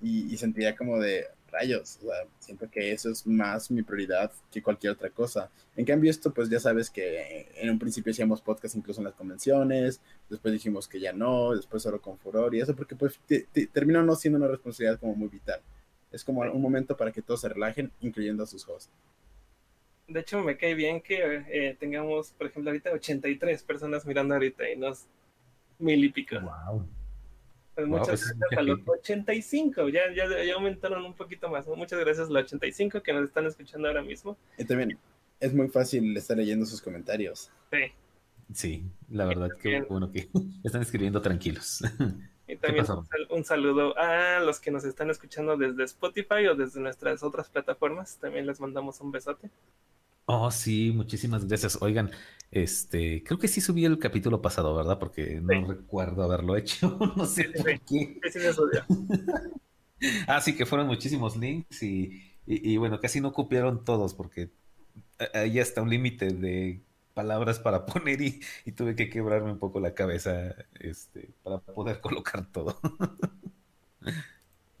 y, 0.00 0.36
sentía 0.38 0.74
como 0.74 0.98
de 0.98 1.26
rayos, 1.52 2.00
siento 2.40 2.68
que 2.68 2.90
eso 2.90 3.10
es 3.10 3.24
más 3.24 3.70
mi 3.70 3.84
prioridad 3.84 4.32
que 4.50 4.60
cualquier 4.60 4.94
otra 4.94 5.10
cosa. 5.10 5.48
En 5.76 5.84
cambio 5.84 6.10
esto, 6.10 6.34
pues 6.34 6.50
ya 6.50 6.58
sabes 6.58 6.90
que 6.90 7.46
en 7.54 7.70
un 7.70 7.78
principio 7.78 8.10
hacíamos 8.10 8.40
podcast 8.40 8.74
incluso 8.74 9.00
en 9.00 9.04
las 9.04 9.14
convenciones, 9.14 10.00
después 10.28 10.52
dijimos 10.52 10.88
que 10.88 10.98
ya 10.98 11.12
no, 11.12 11.54
después 11.54 11.84
solo 11.84 12.02
con 12.02 12.18
Furor 12.18 12.52
y 12.56 12.60
eso 12.60 12.74
porque 12.74 12.96
pues 12.96 13.20
terminó 13.72 14.02
no 14.02 14.16
siendo 14.16 14.38
una 14.38 14.48
responsabilidad 14.48 14.98
como 14.98 15.14
muy 15.14 15.28
vital. 15.28 15.60
Es 16.10 16.24
como 16.24 16.40
un 16.40 16.60
momento 16.60 16.96
para 16.96 17.12
que 17.12 17.22
todos 17.22 17.42
se 17.42 17.50
relajen, 17.50 17.92
incluyendo 18.00 18.42
a 18.42 18.46
sus 18.48 18.66
hosts. 18.68 18.90
De 20.08 20.20
hecho, 20.20 20.42
me 20.42 20.56
cae 20.56 20.74
bien 20.74 21.00
que 21.00 21.44
eh, 21.48 21.76
tengamos, 21.78 22.32
por 22.32 22.48
ejemplo, 22.48 22.70
ahorita 22.70 22.92
83 22.92 23.62
personas 23.62 24.04
mirando 24.04 24.34
ahorita 24.34 24.68
y 24.70 24.76
nos 24.76 25.06
mil 25.78 26.04
y 26.04 26.10
pico. 26.10 26.36
Wow. 26.40 26.86
Pues 27.74 27.86
muchas 27.86 28.34
gracias 28.36 28.58
a 28.58 28.62
los 28.62 28.80
85, 28.86 29.88
ya, 29.88 30.02
ya, 30.14 30.44
ya, 30.44 30.54
aumentaron 30.54 31.04
un 31.04 31.14
poquito 31.14 31.48
más. 31.48 31.66
Muchas 31.66 31.98
gracias 31.98 32.28
a 32.28 32.32
los 32.32 32.44
85 32.44 33.02
que 33.02 33.12
nos 33.12 33.24
están 33.24 33.46
escuchando 33.46 33.88
ahora 33.88 34.02
mismo. 34.02 34.36
Y 34.58 34.64
también 34.64 34.98
es 35.40 35.54
muy 35.54 35.68
fácil 35.68 36.14
estar 36.16 36.36
leyendo 36.36 36.66
sus 36.66 36.82
comentarios. 36.82 37.50
Sí. 37.70 37.78
Sí, 38.52 38.84
la 39.08 39.24
verdad 39.24 39.48
que 39.58 39.82
bueno 39.82 40.12
que 40.12 40.28
están 40.64 40.82
escribiendo 40.82 41.22
tranquilos. 41.22 41.82
Y 42.48 42.56
también 42.56 42.84
un 43.30 43.44
saludo 43.44 43.96
a 43.96 44.40
los 44.40 44.60
que 44.60 44.70
nos 44.70 44.84
están 44.84 45.08
escuchando 45.08 45.56
desde 45.56 45.84
Spotify 45.84 46.48
o 46.50 46.54
desde 46.54 46.80
nuestras 46.80 47.22
otras 47.22 47.48
plataformas. 47.48 48.18
También 48.18 48.46
les 48.46 48.60
mandamos 48.60 49.00
un 49.00 49.10
besote. 49.10 49.48
Oh, 50.26 50.50
sí, 50.50 50.92
muchísimas 50.94 51.46
gracias. 51.46 51.78
Oigan, 51.80 52.10
este, 52.50 53.22
creo 53.24 53.38
que 53.38 53.48
sí 53.48 53.60
subí 53.60 53.84
el 53.84 53.98
capítulo 53.98 54.42
pasado, 54.42 54.74
¿verdad? 54.74 54.98
Porque 54.98 55.40
no 55.40 55.66
recuerdo 55.66 56.22
haberlo 56.22 56.56
hecho. 56.56 56.98
no 57.16 57.26
sé 57.26 57.50
por 57.50 57.80
qué. 57.80 58.20
ah, 60.28 60.40
sí, 60.40 60.54
que 60.54 60.66
fueron 60.66 60.86
muchísimos 60.86 61.36
links 61.36 61.82
y, 61.82 62.22
y, 62.46 62.76
bueno, 62.76 63.00
casi 63.00 63.20
no 63.20 63.32
copiaron 63.32 63.84
todos 63.84 64.14
porque 64.14 64.50
ahí 65.34 65.58
está 65.58 65.82
un 65.82 65.90
límite 65.90 66.28
de 66.28 66.80
palabras 67.14 67.58
para 67.58 67.84
poner 67.86 68.20
y, 68.20 68.40
y, 68.64 68.72
tuve 68.72 68.94
que 68.94 69.08
quebrarme 69.08 69.52
un 69.52 69.58
poco 69.58 69.80
la 69.80 69.94
cabeza 69.94 70.54
este, 70.78 71.30
para 71.42 71.58
poder 71.58 72.00
colocar 72.00 72.46
todo. 72.52 72.78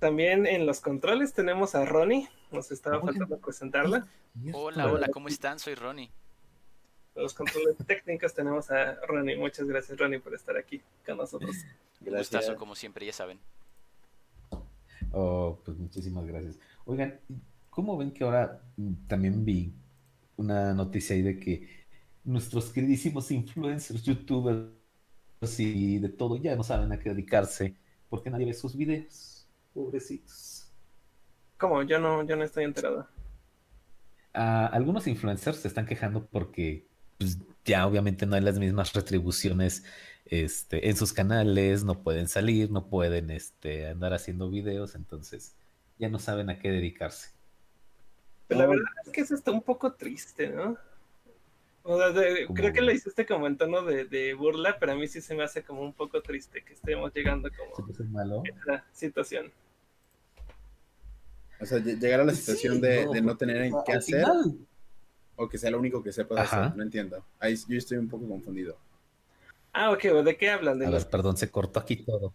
También 0.02 0.46
en 0.46 0.66
los 0.66 0.80
controles 0.80 1.32
tenemos 1.32 1.76
a 1.76 1.84
Ronnie. 1.84 2.28
Nos 2.50 2.72
estaba 2.72 3.00
faltando 3.00 3.38
presentarla. 3.38 4.04
Hola, 4.52 4.92
hola, 4.92 5.06
¿cómo 5.06 5.28
están? 5.28 5.60
Soy 5.60 5.76
Ronnie. 5.76 6.10
En 7.14 7.22
los 7.22 7.32
controles 7.34 7.76
técnicos 7.86 8.34
tenemos 8.34 8.68
a 8.72 8.96
Ronnie. 9.06 9.36
Muchas 9.36 9.64
gracias, 9.68 9.96
Ronnie, 9.96 10.18
por 10.18 10.34
estar 10.34 10.56
aquí 10.56 10.82
con 11.06 11.18
nosotros. 11.18 11.54
Un 12.04 12.16
gustazo, 12.16 12.56
como 12.56 12.74
siempre, 12.74 13.06
ya 13.06 13.12
saben. 13.12 13.38
Oh, 15.12 15.60
pues 15.64 15.76
muchísimas 15.76 16.26
gracias. 16.26 16.58
Oigan, 16.84 17.20
¿cómo 17.70 17.96
ven 17.96 18.10
que 18.10 18.24
ahora 18.24 18.60
también 19.06 19.44
vi 19.44 19.72
una 20.36 20.74
noticia 20.74 21.14
ahí 21.14 21.22
de 21.22 21.38
que 21.38 21.86
nuestros 22.24 22.72
queridísimos 22.72 23.30
influencers, 23.30 24.02
youtubers 24.02 24.66
y 25.58 26.00
de 26.00 26.08
todo 26.08 26.38
ya 26.38 26.56
no 26.56 26.64
saben 26.64 26.90
a 26.90 26.98
qué 26.98 27.10
dedicarse 27.10 27.76
porque 28.08 28.30
nadie 28.30 28.46
ve 28.46 28.52
sus 28.52 28.76
videos? 28.76 29.41
Pobrecitos. 29.74 30.68
¿Cómo? 31.58 31.82
Yo 31.82 31.98
no, 31.98 32.24
yo 32.26 32.36
no 32.36 32.44
estoy 32.44 32.64
enterado. 32.64 33.06
algunos 34.32 35.06
influencers 35.06 35.58
se 35.58 35.68
están 35.68 35.86
quejando 35.86 36.26
porque 36.26 36.86
pues, 37.18 37.38
ya 37.64 37.86
obviamente 37.86 38.26
no 38.26 38.34
hay 38.34 38.42
las 38.42 38.58
mismas 38.58 38.92
retribuciones 38.92 39.84
este, 40.26 40.88
en 40.88 40.96
sus 40.96 41.12
canales, 41.12 41.84
no 41.84 42.02
pueden 42.02 42.28
salir, 42.28 42.70
no 42.70 42.86
pueden 42.86 43.30
este, 43.30 43.88
andar 43.88 44.14
haciendo 44.14 44.50
videos, 44.50 44.94
entonces 44.94 45.54
ya 45.98 46.08
no 46.08 46.18
saben 46.18 46.50
a 46.50 46.58
qué 46.58 46.70
dedicarse. 46.70 47.30
Pero 48.48 48.60
la 48.60 48.66
verdad 48.66 48.84
es 49.04 49.12
que 49.12 49.20
eso 49.20 49.34
está 49.34 49.50
un 49.50 49.62
poco 49.62 49.92
triste, 49.92 50.48
¿no? 50.48 50.76
creo 52.54 52.72
que 52.72 52.80
lo 52.80 52.92
hiciste 52.92 53.26
como 53.26 53.46
en 53.46 53.56
tono 53.56 53.82
de, 53.82 54.34
burla, 54.34 54.78
pero 54.78 54.92
a 54.92 54.94
mí 54.94 55.08
sí 55.08 55.20
se 55.20 55.34
me 55.34 55.42
hace 55.42 55.62
como 55.62 55.82
un 55.82 55.92
poco 55.92 56.22
triste 56.22 56.62
que 56.62 56.74
estemos 56.74 57.12
llegando 57.12 57.50
como 57.50 58.18
a 58.18 58.44
esa 58.44 58.84
situación. 58.92 59.50
O 61.62 61.66
sea, 61.66 61.78
llegar 61.78 62.20
a 62.20 62.24
la 62.24 62.34
situación 62.34 62.80
de, 62.80 63.06
no, 63.22 63.36
tener 63.36 63.56
en 63.62 63.74
qué 63.86 63.92
hacer 63.92 64.24
o 65.36 65.48
que 65.48 65.58
sea 65.58 65.70
lo 65.70 65.78
único 65.78 66.02
que 66.02 66.12
sepas 66.12 66.52
hacer, 66.52 66.76
no 66.76 66.82
entiendo. 66.82 67.24
Ahí 67.38 67.56
yo 67.68 67.78
estoy 67.78 67.98
un 67.98 68.08
poco 68.08 68.28
confundido. 68.28 68.76
Ah, 69.72 69.90
ok, 69.90 70.02
¿de 70.02 70.36
qué 70.36 70.50
hablan? 70.50 70.78
De 70.78 70.90
los... 70.90 71.04
perdón, 71.04 71.36
se 71.36 71.50
cortó 71.50 71.80
aquí 71.80 71.96
todo. 71.96 72.34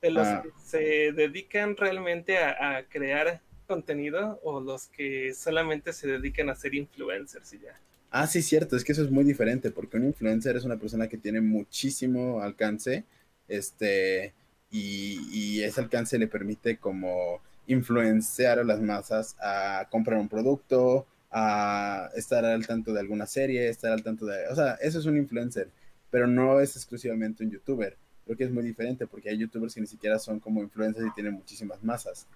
¿De 0.00 0.10
los 0.10 0.26
ah. 0.26 0.42
que 0.42 0.50
se 0.64 1.12
dedican 1.12 1.76
realmente 1.76 2.38
a, 2.38 2.84
crear 2.88 3.40
contenido 3.66 4.40
o 4.42 4.60
los 4.60 4.86
que 4.86 5.34
solamente 5.34 5.92
se 5.92 6.08
dedican 6.08 6.48
a 6.48 6.54
ser 6.54 6.74
influencers 6.74 7.52
y 7.52 7.60
ya? 7.60 7.78
Ah, 8.10 8.26
sí, 8.26 8.42
cierto, 8.42 8.76
es 8.76 8.84
que 8.84 8.92
eso 8.92 9.02
es 9.02 9.10
muy 9.10 9.24
diferente, 9.24 9.70
porque 9.70 9.96
un 9.96 10.04
influencer 10.04 10.56
es 10.56 10.64
una 10.64 10.76
persona 10.76 11.08
que 11.08 11.16
tiene 11.16 11.40
muchísimo 11.40 12.42
alcance, 12.42 13.04
este, 13.48 14.34
y, 14.70 15.62
ese 15.62 15.80
alcance 15.80 16.18
le 16.18 16.26
permite 16.26 16.78
como 16.78 17.40
influenciar 17.66 18.58
a 18.58 18.64
las 18.64 18.80
masas 18.80 19.36
a 19.40 19.86
comprar 19.90 20.18
un 20.18 20.28
producto, 20.28 21.06
a 21.30 22.10
estar 22.14 22.44
al 22.44 22.66
tanto 22.66 22.92
de 22.92 23.00
alguna 23.00 23.26
serie, 23.26 23.68
estar 23.68 23.92
al 23.92 24.02
tanto 24.02 24.26
de, 24.26 24.48
o 24.48 24.54
sea, 24.54 24.74
eso 24.74 24.98
es 24.98 25.06
un 25.06 25.16
influencer, 25.16 25.68
pero 26.10 26.26
no 26.26 26.60
es 26.60 26.76
exclusivamente 26.76 27.44
un 27.44 27.50
youtuber. 27.50 27.96
Creo 28.24 28.36
que 28.36 28.44
es 28.44 28.50
muy 28.50 28.62
diferente 28.62 29.06
porque 29.06 29.30
hay 29.30 29.38
youtubers 29.38 29.74
que 29.74 29.80
ni 29.80 29.86
siquiera 29.86 30.18
son 30.18 30.38
como 30.40 30.62
influencers 30.62 31.06
y 31.06 31.14
tienen 31.14 31.34
muchísimas 31.34 31.82
masas. 31.82 32.26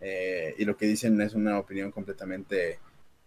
Eh, 0.00 0.54
y 0.58 0.64
lo 0.64 0.76
que 0.76 0.86
dicen 0.86 1.20
es 1.20 1.34
una 1.34 1.58
opinión 1.58 1.90
completamente 1.90 2.78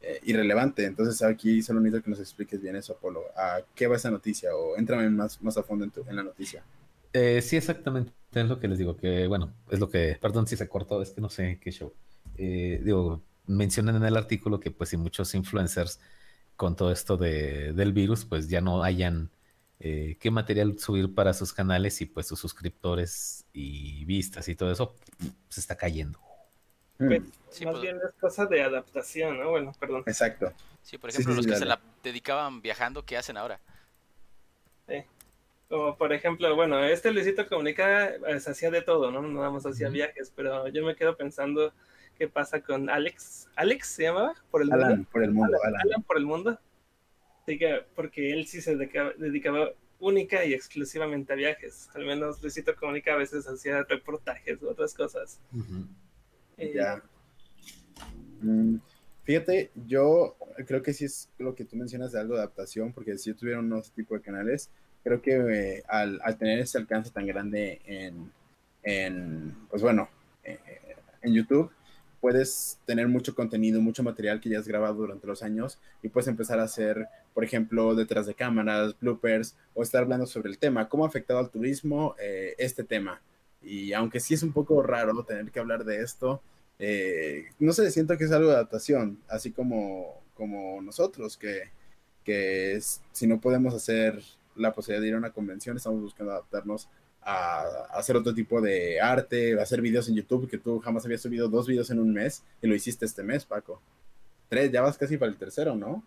eh, 0.02 0.20
irrelevante. 0.24 0.86
Entonces 0.86 1.22
aquí 1.22 1.62
solo 1.62 1.80
necesito 1.82 2.04
que 2.04 2.12
nos 2.12 2.20
expliques 2.20 2.62
bien 2.62 2.76
eso, 2.76 2.94
Apolo. 2.94 3.24
¿A 3.36 3.62
qué 3.76 3.88
va 3.88 3.98
esa 3.98 4.10
noticia? 4.10 4.56
O 4.56 4.78
entrame 4.78 5.10
más, 5.10 5.42
más 5.42 5.58
a 5.58 5.64
fondo 5.64 5.86
en, 5.86 5.92
en 6.08 6.16
la 6.16 6.24
noticia. 6.24 6.64
Eh, 7.14 7.42
sí, 7.42 7.58
exactamente. 7.58 8.14
Es 8.34 8.48
lo 8.48 8.60
que 8.60 8.68
les 8.68 8.78
digo, 8.78 8.96
que 8.96 9.28
bueno, 9.28 9.54
es 9.72 9.80
lo 9.80 9.90
que, 9.90 10.18
perdón 10.22 10.48
si 10.48 10.56
se 10.56 10.70
cortó, 10.70 11.02
es 11.02 11.12
que 11.12 11.22
no 11.22 11.30
sé 11.30 11.60
qué 11.62 11.72
show. 11.72 11.94
Eh, 12.38 12.82
digo, 12.84 13.22
mencionan 13.48 13.96
en 13.96 14.06
el 14.06 14.18
artículo 14.18 14.60
que 14.60 14.72
pues 14.72 14.92
si 14.92 14.98
muchos 14.98 15.34
influencers 15.34 16.00
con 16.56 16.76
todo 16.76 16.92
esto 16.92 17.18
de, 17.18 17.74
del 17.74 17.94
virus, 17.94 18.26
pues 18.26 18.50
ya 18.50 18.62
no 18.62 18.84
hayan 18.84 19.32
qué 19.82 20.30
material 20.30 20.78
subir 20.78 21.16
para 21.16 21.34
sus 21.34 21.54
canales 21.54 22.02
y 22.02 22.06
pues 22.06 22.28
sus 22.28 22.38
suscriptores 22.38 23.46
y 23.54 24.04
vistas 24.04 24.50
y 24.50 24.56
todo 24.56 24.74
eso 24.74 24.94
se 25.48 25.62
está 25.62 25.78
cayendo. 25.78 26.20
Mm. 27.00 27.12
más 27.12 27.22
pues. 27.48 27.82
bien 27.82 27.98
es 28.06 28.14
cosa 28.20 28.46
de 28.46 28.62
adaptación, 28.62 29.40
¿no? 29.40 29.52
Bueno, 29.52 29.72
perdón. 29.80 30.04
Exacto. 30.06 30.52
Sí, 30.84 30.98
por 30.98 31.10
ejemplo, 31.10 31.34
los 31.34 31.48
que 31.48 31.56
se 31.56 31.66
la 31.66 31.80
dedicaban 32.04 32.62
viajando, 32.62 33.06
¿qué 33.06 33.18
hacen 33.18 33.38
ahora? 33.38 33.60
Sí. 35.70 35.76
Como 35.76 35.98
por 35.98 36.14
ejemplo, 36.14 36.56
bueno, 36.56 36.84
este 36.84 37.12
Luisito 37.12 37.48
Comunica 37.48 38.14
pues, 38.20 38.48
hacía 38.48 38.72
de 38.72 38.82
todo, 38.82 39.12
¿no? 39.12 39.22
Nada 39.22 39.52
más 39.52 39.66
hacía 39.66 39.90
viajes, 39.90 40.34
pero 40.36 40.68
yo 40.68 40.84
me 40.86 40.96
quedo 40.96 41.16
pensando 41.16 41.74
qué 42.18 42.28
pasa 42.28 42.62
con 42.62 42.90
Alex. 42.90 43.48
¿Alex 43.56 43.88
se 43.88 44.04
llamaba? 44.04 44.34
Por 44.50 44.64
el 44.64 44.72
Alan, 44.72 44.90
mundo. 44.90 45.10
por 45.12 45.24
el 45.24 45.32
mundo. 45.32 45.58
Alan, 45.64 46.04
por 46.04 46.18
el 46.18 46.26
mundo. 46.26 46.60
Así 47.44 47.58
que, 47.58 47.84
porque 47.96 48.34
él 48.34 48.46
sí 48.48 48.62
se 48.62 48.76
dedicaba, 48.76 49.72
única 50.00 50.44
y 50.46 50.54
exclusivamente 50.54 51.34
a 51.34 51.36
viajes. 51.36 51.90
Al 51.94 52.06
menos 52.06 52.42
Luisito 52.42 52.76
Comunica 52.76 53.14
a 53.14 53.18
veces 53.18 53.48
hacía 53.48 53.84
reportajes 53.84 54.62
u 54.62 54.70
otras 54.70 54.94
cosas. 54.94 55.40
Eh, 56.58 56.74
ya. 56.76 57.02
Mm, 58.42 58.78
fíjate, 59.24 59.72
yo 59.86 60.36
creo 60.68 60.82
que 60.82 60.94
sí 60.94 61.06
es 61.06 61.30
lo 61.38 61.54
que 61.56 61.66
tú 61.66 61.76
mencionas 61.76 62.12
de 62.12 62.20
algo 62.20 62.36
de 62.36 62.42
adaptación, 62.42 62.92
porque 62.94 63.18
si 63.18 63.30
yo 63.30 63.36
tuviera 63.36 63.60
unos 63.60 63.92
tipo 63.92 64.16
de 64.16 64.22
canales, 64.22 64.70
creo 65.04 65.22
que 65.22 65.32
eh, 65.78 65.84
al, 65.88 66.20
tener 66.38 66.60
ese 66.60 66.78
alcance 66.78 67.12
tan 67.12 67.26
grande 67.26 67.82
en, 67.86 68.32
en 68.84 69.56
pues 69.70 69.82
bueno, 69.82 70.10
eh, 70.44 70.60
en 71.22 71.34
YouTube, 71.34 71.72
puedes 72.22 72.80
tener 72.86 73.08
mucho 73.08 73.34
contenido, 73.36 73.82
mucho 73.82 74.04
material 74.04 74.42
que 74.42 74.50
ya 74.50 74.60
has 74.60 74.68
grabado 74.68 74.96
durante 74.96 75.28
los 75.28 75.42
años 75.44 75.80
y 76.04 76.10
puedes 76.10 76.28
empezar 76.28 76.60
a 76.60 76.64
hacer, 76.64 77.08
por 77.34 77.44
ejemplo, 77.44 77.96
detrás 77.96 78.26
de 78.26 78.36
cámaras, 78.36 79.00
bloopers 79.00 79.56
o 79.74 79.84
estar 79.84 80.04
hablando 80.04 80.26
sobre 80.26 80.50
el 80.50 80.58
tema, 80.58 80.90
cómo 80.90 81.06
ha 81.06 81.08
afectado 81.08 81.40
al 81.40 81.50
turismo 81.50 82.16
este 82.58 82.84
tema. 82.84 83.22
Y 83.62 83.94
aunque 83.94 84.20
sí 84.20 84.34
es 84.34 84.44
un 84.44 84.54
poco 84.54 84.82
raro 84.84 85.24
tener 85.24 85.52
que 85.52 85.60
hablar 85.60 85.86
de 85.86 86.02
esto, 86.02 86.42
eh, 86.80 87.50
no 87.60 87.74
sé, 87.74 87.92
siento 87.92 88.18
que 88.18 88.24
es 88.24 88.32
algo 88.32 88.50
de 88.50 88.56
adaptación, 88.56 89.20
así 89.28 89.52
como, 89.52 90.24
como 90.34 90.82
nosotros, 90.82 91.38
que, 91.38 91.64
que 92.24 92.80
si 93.12 93.28
no 93.28 93.42
podemos 93.42 93.74
hacer 93.74 94.22
la 94.60 94.74
posibilidad 94.74 95.02
de 95.02 95.08
ir 95.08 95.14
a 95.16 95.18
una 95.18 95.32
convención, 95.32 95.78
estamos 95.78 96.02
buscando 96.02 96.34
adaptarnos 96.34 96.90
a, 97.22 97.64
hacer 97.92 98.16
otro 98.16 98.34
tipo 98.34 98.62
de 98.62 99.00
arte, 99.02 99.60
a 99.60 99.64
hacer 99.64 99.82
videos 99.82 100.08
en 100.10 100.16
YouTube, 100.16 100.50
que 100.50 100.58
tú 100.58 100.80
jamás 100.80 101.06
habías 101.06 101.22
subido 101.22 101.50
dos 101.50 101.68
videos 101.68 101.90
en 101.90 102.00
un 102.00 102.14
mes 102.14 102.44
y 102.62 102.68
lo 102.68 102.76
hiciste 102.76 103.06
este 103.06 103.24
mes, 103.24 103.46
Paco. 103.46 103.82
Tres, 104.48 104.72
ya 104.72 104.82
vas 104.82 104.98
casi 104.98 105.18
para 105.18 105.32
el 105.32 105.38
tercero, 105.38 105.76
¿no? 105.76 106.04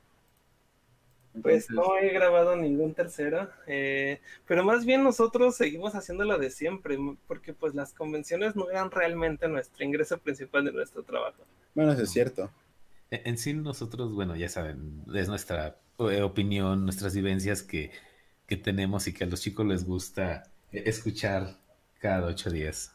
Pues 1.40 1.71
no 1.71 1.97
he 1.97 2.11
grabado 2.11 2.56
ningún 2.56 2.92
tercero, 2.92 3.49
eh, 3.66 4.21
pero 4.47 4.64
más 4.64 4.85
bien 4.85 5.02
nosotros 5.02 5.56
seguimos 5.56 5.94
haciendo 5.94 6.25
lo 6.25 6.37
de 6.37 6.50
siempre, 6.50 6.99
porque 7.26 7.54
pues 7.54 7.75
las 7.75 7.94
convenciones 7.94 8.54
no 8.54 8.68
eran 8.68 8.90
realmente 8.90 9.49
nuestro 9.49 9.82
ingreso 9.82 10.18
principal 10.18 10.66
de 10.66 10.73
nuestro 10.73 11.02
trabajo. 11.04 11.42
Bueno, 11.75 11.92
eso 11.92 12.02
es 12.02 12.11
cierto. 12.11 12.50
E, 13.11 13.23
en 13.25 13.38
sí 13.38 13.54
nosotros, 13.54 14.12
bueno, 14.12 14.37
ya 14.37 14.50
saben, 14.50 15.04
es 15.14 15.28
nuestra 15.28 15.78
eh, 16.00 16.21
opinión, 16.21 16.85
nuestras 16.85 17.14
vivencias 17.14 17.62
que, 17.62 17.92
que 18.52 18.56
tenemos 18.59 19.06
y 19.09 19.14
que 19.14 19.25
a 19.25 19.26
los 19.26 19.40
chicos 19.40 19.64
les 19.64 19.87
gusta 19.87 20.42
escuchar 20.73 21.56
cada 21.99 22.26
ocho 22.26 22.50
días. 22.50 22.94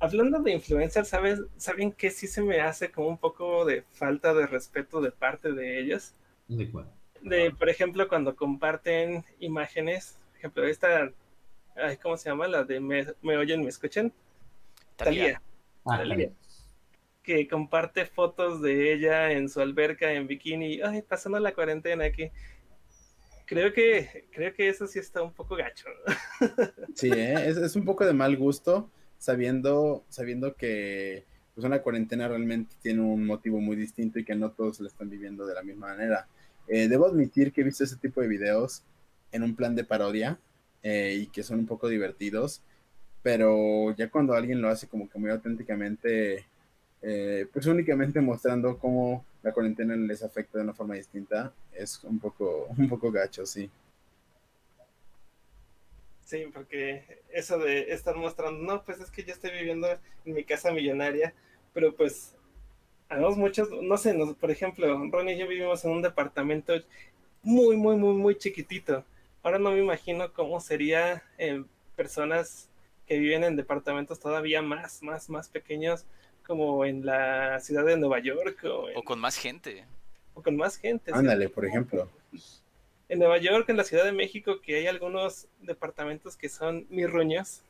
Hablando 0.00 0.40
de 0.40 0.50
influencers, 0.52 1.06
¿sabes? 1.06 1.38
¿saben 1.56 1.92
que 1.92 2.10
sí 2.10 2.26
se 2.26 2.42
me 2.42 2.60
hace 2.60 2.90
como 2.90 3.06
un 3.06 3.16
poco 3.16 3.64
de 3.64 3.84
falta 3.92 4.34
de 4.34 4.48
respeto 4.48 5.00
de 5.00 5.12
parte 5.12 5.52
de 5.52 5.78
ellos? 5.78 6.12
¿De 6.48 6.68
cuál? 6.68 6.90
de, 7.22 7.52
por 7.52 7.68
ejemplo, 7.68 8.08
cuando 8.08 8.34
comparten 8.34 9.24
imágenes, 9.38 10.18
por 10.30 10.38
ejemplo, 10.38 10.64
esta, 10.66 11.12
¿cómo 12.02 12.16
se 12.16 12.28
llama? 12.28 12.48
La 12.48 12.64
de 12.64 12.80
Me, 12.80 13.36
oyen, 13.36 13.62
me 13.62 13.68
escuchan. 13.68 14.12
Talía. 14.96 15.40
Ah, 15.84 16.02
que 17.22 17.46
comparte 17.46 18.06
fotos 18.06 18.60
de 18.60 18.92
ella 18.92 19.30
en 19.30 19.48
su 19.48 19.60
alberca 19.60 20.12
en 20.12 20.26
bikini, 20.26 20.80
ay, 20.80 21.02
pasando 21.02 21.38
la 21.38 21.54
cuarentena 21.54 22.06
aquí. 22.06 22.32
Creo 23.46 23.72
que, 23.72 24.26
creo 24.32 24.52
que 24.52 24.68
eso 24.68 24.86
sí 24.86 24.98
está 24.98 25.22
un 25.22 25.32
poco 25.32 25.56
gacho. 25.56 25.86
Sí, 26.94 27.10
¿eh? 27.12 27.48
es, 27.48 27.76
un 27.76 27.84
poco 27.84 28.04
de 28.04 28.12
mal 28.12 28.36
gusto, 28.36 28.90
sabiendo, 29.18 30.04
sabiendo 30.08 30.54
que 30.56 31.24
pues 31.54 31.64
una 31.64 31.80
cuarentena 31.80 32.28
realmente 32.28 32.74
tiene 32.82 33.00
un 33.00 33.24
motivo 33.24 33.60
muy 33.60 33.76
distinto 33.76 34.18
y 34.18 34.24
que 34.24 34.34
no 34.34 34.50
todos 34.50 34.80
la 34.80 34.88
están 34.88 35.08
viviendo 35.08 35.46
de 35.46 35.54
la 35.54 35.62
misma 35.62 35.88
manera. 35.88 36.26
Eh, 36.68 36.88
debo 36.88 37.06
admitir 37.06 37.52
que 37.52 37.60
he 37.60 37.64
visto 37.64 37.84
ese 37.84 37.96
tipo 37.96 38.20
de 38.20 38.28
videos 38.28 38.82
en 39.32 39.42
un 39.42 39.54
plan 39.54 39.74
de 39.74 39.84
parodia 39.84 40.38
eh, 40.82 41.16
y 41.22 41.26
que 41.28 41.42
son 41.42 41.60
un 41.60 41.66
poco 41.66 41.88
divertidos, 41.88 42.62
pero 43.22 43.94
ya 43.96 44.10
cuando 44.10 44.34
alguien 44.34 44.60
lo 44.60 44.68
hace 44.68 44.86
como 44.86 45.08
que 45.08 45.18
muy 45.18 45.30
auténticamente, 45.30 46.44
eh, 47.02 47.46
pues 47.52 47.66
únicamente 47.66 48.20
mostrando 48.20 48.78
cómo 48.78 49.24
la 49.46 49.52
cuarentena 49.52 49.94
les 49.94 50.24
afecta 50.24 50.58
de 50.58 50.64
una 50.64 50.74
forma 50.74 50.96
distinta, 50.96 51.52
es 51.72 52.02
un 52.02 52.18
poco, 52.18 52.66
un 52.76 52.88
poco 52.88 53.12
gacho, 53.12 53.46
sí. 53.46 53.70
Sí, 56.24 56.46
porque 56.52 57.22
eso 57.30 57.56
de 57.56 57.92
estar 57.92 58.16
mostrando, 58.16 58.60
no, 58.60 58.82
pues 58.82 58.98
es 58.98 59.08
que 59.12 59.22
yo 59.22 59.32
estoy 59.32 59.52
viviendo 59.52 59.86
en 60.24 60.34
mi 60.34 60.42
casa 60.42 60.72
millonaria, 60.72 61.32
pero 61.72 61.94
pues 61.94 62.34
Además, 63.08 63.36
muchos, 63.36 63.70
no 63.70 63.96
sé, 63.96 64.14
por 64.40 64.50
ejemplo, 64.50 65.08
Ronnie 65.10 65.34
y 65.34 65.38
yo 65.38 65.46
vivimos 65.46 65.84
en 65.84 65.92
un 65.92 66.02
departamento 66.02 66.74
muy, 67.42 67.76
muy, 67.76 67.96
muy, 67.96 68.14
muy 68.14 68.36
chiquitito. 68.36 69.04
Ahora 69.44 69.60
no 69.60 69.70
me 69.70 69.78
imagino 69.78 70.32
cómo 70.32 70.58
sería 70.58 71.22
eh, 71.38 71.62
personas 71.94 72.68
que 73.06 73.18
viven 73.18 73.44
en 73.44 73.54
departamentos 73.54 74.18
todavía 74.18 74.60
más, 74.60 75.04
más, 75.04 75.30
más 75.30 75.48
pequeños, 75.48 76.04
como 76.46 76.84
en 76.84 77.04
la 77.04 77.58
ciudad 77.60 77.84
de 77.84 77.96
Nueva 77.96 78.20
York. 78.20 78.64
O, 78.94 79.02
con 79.02 79.18
más 79.18 79.36
gente. 79.36 79.84
O 80.34 80.42
con 80.42 80.56
más 80.56 80.76
gente. 80.76 81.12
Ándale, 81.12 81.48
por 81.48 81.66
ejemplo. 81.66 82.08
En 83.08 83.18
Nueva 83.18 83.38
York, 83.38 83.68
en 83.68 83.76
la 83.76 83.84
Ciudad 83.84 84.04
de 84.04 84.12
México, 84.12 84.60
que 84.60 84.76
hay 84.76 84.86
algunos 84.86 85.48
departamentos 85.60 86.36
que 86.36 86.48
son 86.48 86.86
mirruños 86.88 87.62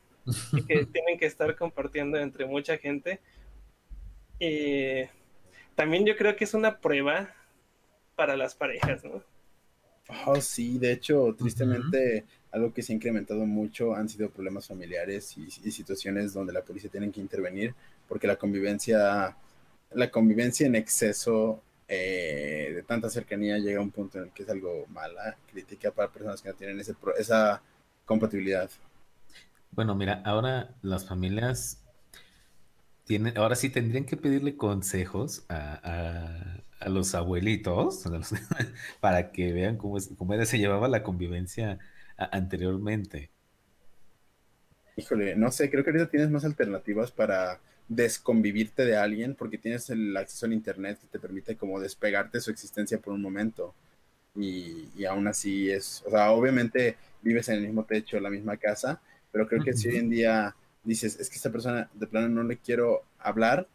y 0.53 0.63
que 0.63 0.85
tienen 0.93 1.17
que 1.17 1.25
estar 1.25 1.55
compartiendo 1.55 2.17
entre 2.17 2.45
mucha 2.45 2.77
gente. 2.77 3.19
Eh, 4.39 5.09
también 5.75 6.05
yo 6.05 6.15
creo 6.15 6.35
que 6.35 6.43
es 6.43 6.53
una 6.53 6.79
prueba 6.79 7.33
para 8.15 8.35
las 8.35 8.55
parejas, 8.55 9.03
¿no? 9.03 9.23
Oh, 10.25 10.39
sí, 10.39 10.77
de 10.77 10.93
hecho, 10.93 11.35
tristemente, 11.37 12.25
algo 12.51 12.73
que 12.73 12.81
se 12.81 12.93
ha 12.93 12.95
incrementado 12.95 13.45
mucho 13.45 13.93
han 13.93 14.07
sido 14.07 14.29
problemas 14.29 14.67
familiares 14.67 15.37
y, 15.37 15.71
situaciones 15.71 16.33
donde 16.33 16.53
la 16.53 16.63
policía 16.63 16.89
tiene 16.89 17.11
que 17.11 17.19
intervenir, 17.19 17.75
porque 18.07 18.27
la 18.27 18.35
convivencia, 18.35 19.35
la 19.91 20.11
convivencia 20.11 20.65
en 20.67 20.75
exceso 20.75 21.61
eh, 21.87 22.71
de 22.75 22.83
tanta 22.83 23.09
cercanía 23.09 23.57
llega 23.57 23.79
a 23.79 23.83
un 23.83 23.91
punto 23.91 24.17
en 24.17 24.25
el 24.25 24.31
que 24.31 24.43
es 24.43 24.49
algo 24.49 24.85
mala, 24.87 25.37
crítica 25.51 25.91
para 25.91 26.11
personas 26.11 26.41
que 26.41 26.49
no 26.49 26.55
tienen 26.55 26.79
ese, 26.79 26.95
esa 27.17 27.61
compatibilidad. 28.05 28.69
Bueno, 29.71 29.95
mira, 29.95 30.21
ahora 30.25 30.75
las 30.81 31.05
familias 31.05 31.83
ahora 33.35 33.55
sí 33.55 33.69
tendrían 33.69 34.05
que 34.05 34.17
pedirle 34.17 34.57
consejos 34.57 35.45
a, 35.49 36.61
los 36.87 37.15
abuelitos 37.15 38.03
para 38.99 39.31
que 39.31 39.51
vean 39.51 39.77
cómo, 39.77 39.97
cómo 40.17 40.45
se 40.45 40.59
llevaba 40.59 40.87
la 40.87 41.03
convivencia 41.03 41.79
anteriormente. 42.17 43.31
Híjole, 44.95 45.35
no 45.35 45.51
sé, 45.51 45.69
creo 45.69 45.83
que 45.83 45.91
ahorita 45.91 46.09
tienes 46.09 46.29
más 46.29 46.43
alternativas 46.43 47.11
para 47.11 47.59
desconvivirte 47.87 48.85
de 48.85 48.97
alguien 48.97 49.35
porque 49.35 49.57
tienes 49.57 49.89
el 49.89 50.15
acceso 50.17 50.45
al 50.45 50.53
internet 50.53 50.99
que 50.99 51.07
te 51.07 51.19
permite 51.19 51.55
como 51.55 51.79
despegarte 51.79 52.37
de 52.37 52.41
su 52.41 52.51
existencia 52.51 52.99
por 52.99 53.13
un 53.13 53.21
momento. 53.21 53.73
Y, 54.35 54.89
y, 54.95 55.05
aún 55.05 55.27
así 55.27 55.71
es, 55.71 56.03
o 56.05 56.11
sea, 56.11 56.31
obviamente 56.31 56.95
vives 57.23 57.49
en 57.49 57.55
el 57.55 57.61
mismo 57.63 57.85
techo, 57.85 58.17
en 58.17 58.23
la 58.23 58.29
misma 58.29 58.57
casa, 58.57 59.01
pero 59.31 59.47
creo 59.47 59.63
que 59.63 59.73
si 59.73 59.87
hoy 59.87 59.97
en 59.97 60.09
día 60.11 60.55
dices, 60.83 61.19
es 61.19 61.29
que 61.29 61.35
esta 61.35 61.51
persona 61.51 61.89
de 61.93 62.07
plano 62.07 62.29
no 62.29 62.43
le 62.43 62.57
quiero 62.57 63.03
hablar, 63.19 63.67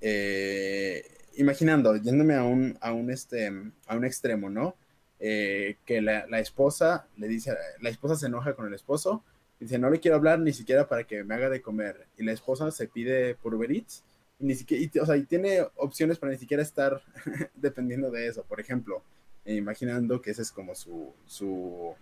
eh, 0.00 1.04
imaginando, 1.36 1.96
yéndome 1.96 2.34
a 2.34 2.44
un, 2.44 2.78
a 2.80 2.92
un, 2.92 3.10
este, 3.10 3.52
a 3.86 3.96
un 3.96 4.04
extremo, 4.04 4.48
¿no? 4.48 4.74
Eh, 5.18 5.76
que 5.86 6.02
la, 6.02 6.24
esposa 6.38 7.06
le 7.16 7.28
dice, 7.28 7.54
la 7.80 7.88
esposa 7.88 8.16
se 8.16 8.26
enoja 8.26 8.54
con 8.54 8.66
el 8.66 8.74
esposo, 8.74 9.22
dice, 9.60 9.78
no 9.78 9.90
le 9.90 10.00
quiero 10.00 10.16
hablar 10.16 10.38
ni 10.38 10.52
siquiera 10.52 10.88
para 10.88 11.04
que 11.04 11.24
me 11.24 11.34
haga 11.34 11.48
de 11.48 11.62
comer, 11.62 12.06
y 12.18 12.24
la 12.24 12.32
esposa 12.32 12.70
se 12.70 12.88
pide 12.88 13.34
por 13.34 13.54
Uber 13.54 13.70
Eats, 13.70 14.04
y 14.38 14.46
ni 14.46 14.54
siquiera, 14.54 15.02
o 15.02 15.06
sea, 15.06 15.16
y 15.16 15.24
tiene 15.24 15.66
opciones 15.76 16.18
para 16.18 16.32
ni 16.32 16.38
siquiera 16.38 16.62
estar 16.62 17.02
dependiendo 17.54 18.10
de 18.10 18.28
eso, 18.28 18.44
por 18.44 18.60
ejemplo, 18.60 19.02
imaginando 19.44 20.20
que 20.20 20.30
esa 20.32 20.42
es 20.42 20.50
como 20.50 20.74
su, 20.74 21.12
su 21.26 21.94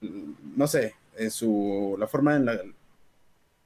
no 0.00 0.66
sé, 0.66 0.94
eh, 1.16 1.30
su, 1.30 1.96
la 1.98 2.06
forma 2.06 2.36
en 2.36 2.46
la, 2.46 2.60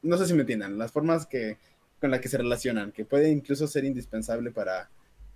no 0.03 0.17
sé 0.19 0.27
si 0.27 0.35
me 0.35 0.41
entiendan, 0.41 0.79
las 0.79 0.93
formas 0.93 1.27
que, 1.27 1.59
con 2.01 2.11
las 2.11 2.21
que 2.21 2.29
se 2.29 2.39
relacionan, 2.39 2.93
que 2.93 3.05
puede 3.05 3.31
incluso 3.31 3.67
ser 3.67 3.85
indispensable 3.85 4.51
para, 4.51 4.91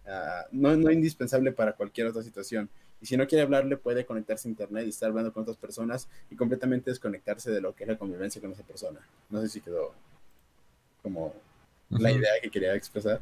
ah, 0.06 0.46
no, 0.52 0.76
no 0.76 0.90
indispensable 0.90 1.52
para 1.52 1.72
cualquier 1.72 2.08
otra 2.08 2.22
situación. 2.22 2.68
Y 3.00 3.06
si 3.06 3.16
no 3.16 3.26
quiere 3.26 3.42
hablarle, 3.42 3.76
puede 3.76 4.04
conectarse 4.04 4.48
a 4.48 4.50
internet 4.50 4.86
y 4.86 4.90
estar 4.90 5.10
hablando 5.10 5.32
con 5.32 5.42
otras 5.42 5.56
personas 5.56 6.08
y 6.30 6.36
completamente 6.36 6.90
desconectarse 6.90 7.50
de 7.50 7.60
lo 7.60 7.74
que 7.74 7.84
es 7.84 7.88
la 7.88 7.98
convivencia 7.98 8.40
con 8.40 8.52
esa 8.52 8.64
persona. 8.64 9.00
No 9.30 9.40
sé 9.40 9.48
si 9.48 9.60
quedó 9.60 9.94
como 11.02 11.34
la 11.90 12.10
idea 12.10 12.32
que 12.42 12.50
quería 12.50 12.74
expresar. 12.74 13.20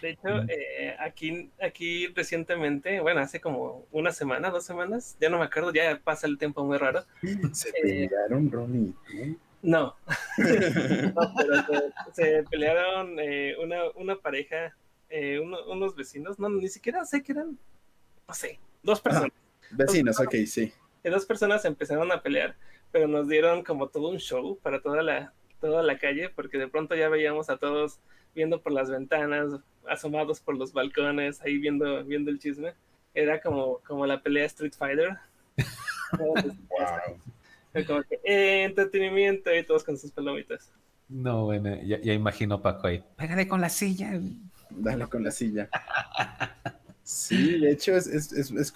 De 0.00 0.10
hecho, 0.10 0.42
eh, 0.48 0.96
aquí, 0.98 1.50
aquí 1.60 2.08
recientemente, 2.08 3.00
bueno, 3.00 3.20
hace 3.20 3.40
como 3.40 3.86
una 3.92 4.10
semana, 4.10 4.50
dos 4.50 4.64
semanas, 4.64 5.16
ya 5.20 5.28
no 5.28 5.38
me 5.38 5.44
acuerdo, 5.44 5.72
ya 5.72 6.00
pasa 6.02 6.26
el 6.26 6.38
tiempo 6.38 6.64
muy 6.64 6.78
raro. 6.78 7.04
Se 7.52 7.72
pelearon, 7.72 8.50
Ronnie. 8.50 8.94
No, 9.62 9.94
no 10.38 11.34
pero 11.36 11.92
se, 12.12 12.42
pelearon 12.50 13.16
eh, 13.20 13.54
una, 13.62 13.90
una, 13.94 14.16
pareja, 14.16 14.74
eh, 15.08 15.38
unos 15.38 15.94
vecinos, 15.94 16.38
no, 16.38 16.48
ni 16.48 16.68
siquiera 16.68 17.04
sé 17.04 17.22
que 17.22 17.32
eran, 17.32 17.56
no 18.32 18.36
sé, 18.36 18.58
dos 18.82 18.98
personas. 18.98 19.30
vecinos, 19.70 20.18
ok, 20.18 20.34
sí. 20.46 20.72
dos 21.04 21.26
personas 21.26 21.66
empezaron 21.66 22.10
a 22.10 22.22
pelear, 22.22 22.56
pero 22.90 23.06
nos 23.06 23.28
dieron 23.28 23.62
como 23.62 23.88
todo 23.88 24.08
un 24.08 24.16
show 24.16 24.58
para 24.62 24.80
toda 24.80 25.02
la, 25.02 25.34
toda 25.60 25.82
la 25.82 25.98
calle, 25.98 26.30
porque 26.30 26.56
de 26.56 26.66
pronto 26.66 26.94
ya 26.94 27.10
veíamos 27.10 27.50
a 27.50 27.58
todos 27.58 28.00
viendo 28.34 28.62
por 28.62 28.72
las 28.72 28.88
ventanas, 28.88 29.60
asomados 29.86 30.40
por 30.40 30.56
los 30.56 30.72
balcones, 30.72 31.42
ahí 31.42 31.58
viendo, 31.58 32.02
viendo 32.06 32.30
el 32.30 32.38
chisme. 32.38 32.72
Era 33.12 33.38
como, 33.42 33.80
como 33.86 34.06
la 34.06 34.22
pelea 34.22 34.46
Street 34.46 34.72
Fighter. 34.72 35.18
wow. 36.18 37.84
Como 37.86 38.02
que, 38.04 38.18
eh, 38.24 38.64
entretenimiento 38.64 39.54
y 39.54 39.62
todos 39.62 39.84
con 39.84 39.98
sus 39.98 40.10
palomitas. 40.10 40.72
No, 41.10 41.44
bueno, 41.44 41.76
ya, 41.82 42.00
ya 42.00 42.14
imagino 42.14 42.62
Paco 42.62 42.86
ahí. 42.86 43.04
Pégale 43.18 43.46
con 43.46 43.60
la 43.60 43.68
silla. 43.68 44.18
Dale 44.70 45.06
con 45.06 45.22
la 45.22 45.30
silla. 45.30 45.68
Sí, 47.04 47.58
de 47.58 47.70
hecho 47.72 47.96
es, 47.96 48.06
es, 48.06 48.32
es, 48.32 48.72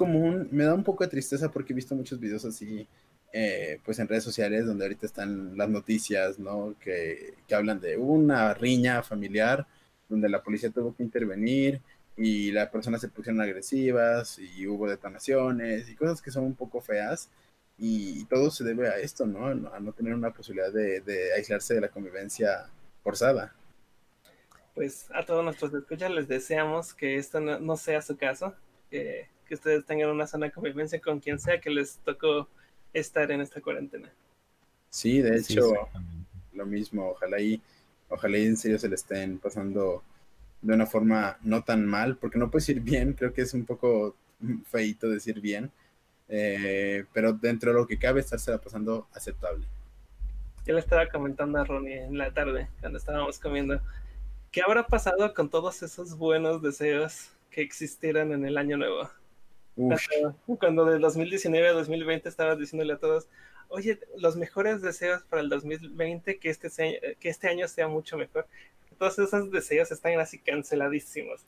me 0.50 0.64
da 0.64 0.74
un 0.74 0.84
poco 0.84 1.04
de 1.04 1.10
tristeza 1.10 1.50
porque 1.50 1.72
he 1.72 1.76
visto 1.76 1.94
muchos 1.94 2.18
videos 2.18 2.44
así, 2.44 2.88
eh, 3.32 3.80
pues 3.84 3.98
en 3.98 4.08
redes 4.08 4.24
sociales 4.24 4.66
donde 4.66 4.84
ahorita 4.84 5.06
están 5.06 5.56
las 5.56 5.68
noticias, 5.68 6.38
¿no? 6.38 6.74
Que, 6.80 7.34
que, 7.46 7.54
hablan 7.54 7.80
de 7.80 7.96
una 7.96 8.52
riña 8.54 9.02
familiar 9.02 9.66
donde 10.08 10.28
la 10.28 10.42
policía 10.42 10.70
tuvo 10.70 10.94
que 10.94 11.02
intervenir 11.02 11.80
y 12.16 12.50
las 12.52 12.68
personas 12.70 13.00
se 13.00 13.08
pusieron 13.08 13.40
agresivas 13.40 14.38
y 14.38 14.66
hubo 14.66 14.88
detonaciones 14.88 15.88
y 15.88 15.94
cosas 15.96 16.22
que 16.22 16.30
son 16.30 16.44
un 16.44 16.54
poco 16.54 16.80
feas 16.80 17.30
y, 17.78 18.24
todo 18.26 18.50
se 18.50 18.64
debe 18.64 18.88
a 18.88 18.98
esto, 18.98 19.26
¿no? 19.26 19.46
A 19.46 19.80
no 19.80 19.92
tener 19.92 20.14
una 20.14 20.32
posibilidad 20.32 20.72
de, 20.72 21.32
aislarse 21.36 21.74
de 21.74 21.80
la 21.82 21.88
convivencia 21.88 22.70
forzada. 23.02 23.54
Pues 24.76 25.08
a 25.14 25.24
todos 25.24 25.42
nuestros 25.42 25.72
escuchas 25.72 26.10
les 26.10 26.28
deseamos 26.28 26.92
que 26.92 27.16
esto 27.16 27.40
no, 27.40 27.76
sea 27.78 28.02
su 28.02 28.14
caso, 28.18 28.54
que, 28.90 29.26
que 29.48 29.54
ustedes 29.54 29.86
tengan 29.86 30.10
una 30.10 30.26
sana 30.26 30.50
convivencia 30.50 31.00
con 31.00 31.18
quien 31.18 31.40
sea 31.40 31.58
que 31.62 31.70
les 31.70 31.96
tocó 32.04 32.46
estar 32.92 33.30
en 33.30 33.40
esta 33.40 33.62
cuarentena. 33.62 34.12
Sí, 34.90 35.22
de 35.22 35.38
hecho, 35.38 35.72
lo 36.52 36.66
mismo, 36.66 37.08
ojalá 37.08 37.40
y, 37.40 37.58
ojalá 38.10 38.36
y 38.36 38.44
en 38.44 38.58
serio 38.58 38.78
se 38.78 38.90
le 38.90 38.96
estén 38.96 39.38
pasando 39.38 40.04
de 40.60 40.74
una 40.74 40.84
forma 40.84 41.38
no 41.40 41.64
tan 41.64 41.86
mal, 41.86 42.18
porque 42.18 42.38
no 42.38 42.50
puede 42.50 42.72
ir 42.72 42.80
bien, 42.80 43.14
creo 43.14 43.32
que 43.32 43.40
es 43.40 43.54
un 43.54 43.64
poco 43.64 44.14
feito 44.66 45.08
decir 45.08 45.40
bien, 45.40 45.70
eh, 46.28 47.06
pero 47.14 47.32
dentro 47.32 47.72
de 47.72 47.78
lo 47.78 47.86
que 47.86 47.98
cabe 47.98 48.20
estársela 48.20 48.58
pasando 48.58 49.08
aceptable. 49.14 49.64
Yo 50.66 50.74
le 50.74 50.80
estaba 50.80 51.08
comentando 51.08 51.58
a 51.58 51.64
Ronnie 51.64 52.04
en 52.04 52.18
la 52.18 52.30
tarde, 52.30 52.68
cuando 52.80 52.98
estábamos 52.98 53.38
comiendo, 53.38 53.80
¿qué 54.50 54.62
habrá 54.62 54.86
pasado 54.86 55.32
con 55.34 55.50
todos 55.50 55.82
esos 55.82 56.16
buenos 56.16 56.62
deseos 56.62 57.30
que 57.50 57.62
existieran 57.62 58.32
en 58.32 58.44
el 58.46 58.58
año 58.58 58.76
nuevo? 58.76 59.10
Cuando, 59.74 60.36
cuando, 60.58 60.84
de 60.86 60.98
2019 60.98 61.68
a 61.68 61.72
2020 61.72 62.28
estabas 62.28 62.58
diciéndole 62.58 62.94
a 62.94 62.98
todos, 62.98 63.28
oye, 63.68 64.00
los 64.16 64.36
mejores 64.36 64.80
deseos 64.80 65.22
para 65.24 65.42
el 65.42 65.50
2020, 65.50 66.38
que 66.38 66.48
este, 66.48 67.16
que 67.20 67.28
este 67.28 67.48
año 67.48 67.68
sea 67.68 67.88
mucho 67.88 68.16
mejor. 68.16 68.46
Todos 68.98 69.18
esos 69.18 69.50
deseos 69.50 69.92
están 69.92 70.18
así 70.18 70.38
canceladísimos. 70.38 71.42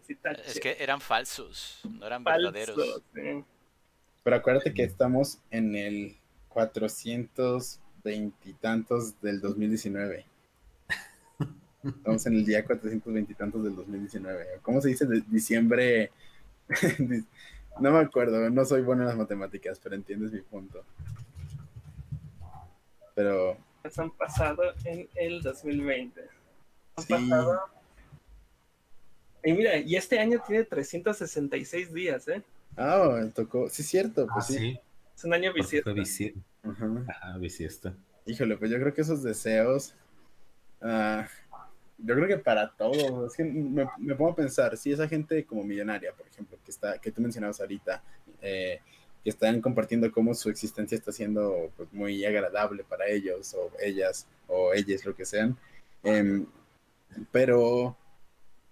es 0.46 0.60
que 0.60 0.76
eran 0.78 1.00
falsos, 1.00 1.80
no 1.98 2.06
eran 2.06 2.22
verdaderos. 2.22 3.02
Pero 4.22 4.36
acuérdate 4.36 4.74
que 4.74 4.82
estamos 4.82 5.38
en 5.50 5.74
el 5.74 6.16
400 6.50 7.80
veintitantos 8.04 9.18
del 9.22 9.40
2019. 9.40 10.26
Estamos 11.88 12.26
en 12.26 12.34
el 12.34 12.44
día 12.44 12.64
420 12.64 13.32
y 13.32 13.34
tantos 13.34 13.64
del 13.64 13.76
2019. 13.76 14.60
¿Cómo 14.62 14.80
se 14.80 14.88
dice? 14.88 15.06
De 15.06 15.22
diciembre. 15.28 16.10
no 17.80 17.92
me 17.92 17.98
acuerdo, 17.98 18.50
no 18.50 18.64
soy 18.64 18.82
bueno 18.82 19.02
en 19.02 19.08
las 19.08 19.16
matemáticas, 19.16 19.80
pero 19.82 19.94
entiendes 19.94 20.32
mi 20.32 20.40
punto. 20.40 20.84
Pero. 23.14 23.56
Han 23.96 24.10
pasado 24.10 24.62
en 24.84 25.08
el 25.14 25.42
2020. 25.42 26.20
Han 26.96 27.04
pasado. 27.04 27.60
Y 29.44 29.52
mira, 29.52 29.78
y 29.78 29.96
este 29.96 30.18
año 30.18 30.42
tiene 30.46 30.64
366 30.64 31.92
días, 31.94 32.28
¿eh? 32.28 32.42
Ah, 32.76 33.24
tocó. 33.34 33.68
Sí, 33.70 33.82
es 33.82 33.88
cierto, 33.88 34.26
pues 34.26 34.46
ah, 34.50 34.52
sí. 34.52 34.80
Es 35.16 35.24
un 35.24 35.32
año 35.32 35.52
bisiesto. 35.52 35.90
Ajá. 36.62 37.38
bisiesto. 37.38 37.94
Híjole, 38.26 38.56
pues 38.56 38.70
yo 38.70 38.78
creo 38.78 38.92
que 38.92 39.00
esos 39.00 39.22
deseos. 39.22 39.94
Uh, 40.80 41.22
yo 41.98 42.14
creo 42.14 42.28
que 42.28 42.38
para 42.38 42.70
todos. 42.70 43.32
Es 43.32 43.36
que 43.36 43.44
me, 43.44 44.14
pongo 44.14 44.32
a 44.32 44.36
pensar, 44.36 44.76
si 44.76 44.92
esa 44.92 45.08
gente 45.08 45.44
como 45.44 45.64
millonaria, 45.64 46.12
por 46.12 46.26
ejemplo, 46.26 46.58
que 46.64 46.70
está, 46.70 46.98
que 46.98 47.12
tú 47.12 47.20
mencionabas 47.20 47.60
ahorita, 47.60 48.02
eh, 48.42 48.80
que 49.22 49.30
están 49.30 49.60
compartiendo 49.60 50.10
cómo 50.12 50.34
su 50.34 50.48
existencia 50.48 50.96
está 50.96 51.12
siendo 51.12 51.70
pues, 51.76 51.92
muy 51.92 52.24
agradable 52.24 52.84
para 52.84 53.06
ellos, 53.08 53.54
o 53.54 53.70
ellas, 53.80 54.26
o 54.46 54.72
ellas, 54.72 55.04
lo 55.04 55.14
que 55.14 55.24
sean. 55.24 55.56
Em, 56.02 56.46
pero 57.32 57.96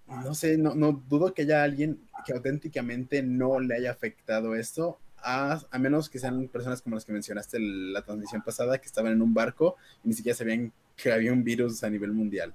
no 0.06 0.34
sé, 0.34 0.56
no, 0.56 0.74
no 0.74 0.92
dudo 1.08 1.34
que 1.34 1.42
haya 1.42 1.62
alguien 1.64 2.00
que 2.24 2.32
auténticamente 2.32 3.22
no 3.22 3.60
le 3.60 3.74
haya 3.74 3.90
afectado 3.90 4.54
esto 4.54 4.98
a, 5.26 5.78
menos 5.78 6.08
que 6.08 6.18
sean 6.18 6.48
personas 6.48 6.82
como 6.82 6.94
las 6.94 7.04
que 7.04 7.12
mencionaste 7.12 7.58
la 7.58 8.02
transmisión 8.02 8.42
pasada, 8.42 8.78
que 8.78 8.86
estaban 8.86 9.12
en 9.12 9.22
un 9.22 9.34
barco 9.34 9.76
y 10.04 10.08
ni 10.08 10.14
siquiera 10.14 10.36
sabían 10.36 10.72
que 10.96 11.12
había 11.12 11.32
un 11.32 11.42
virus 11.42 11.82
a 11.82 11.90
nivel 11.90 12.12
mundial. 12.12 12.54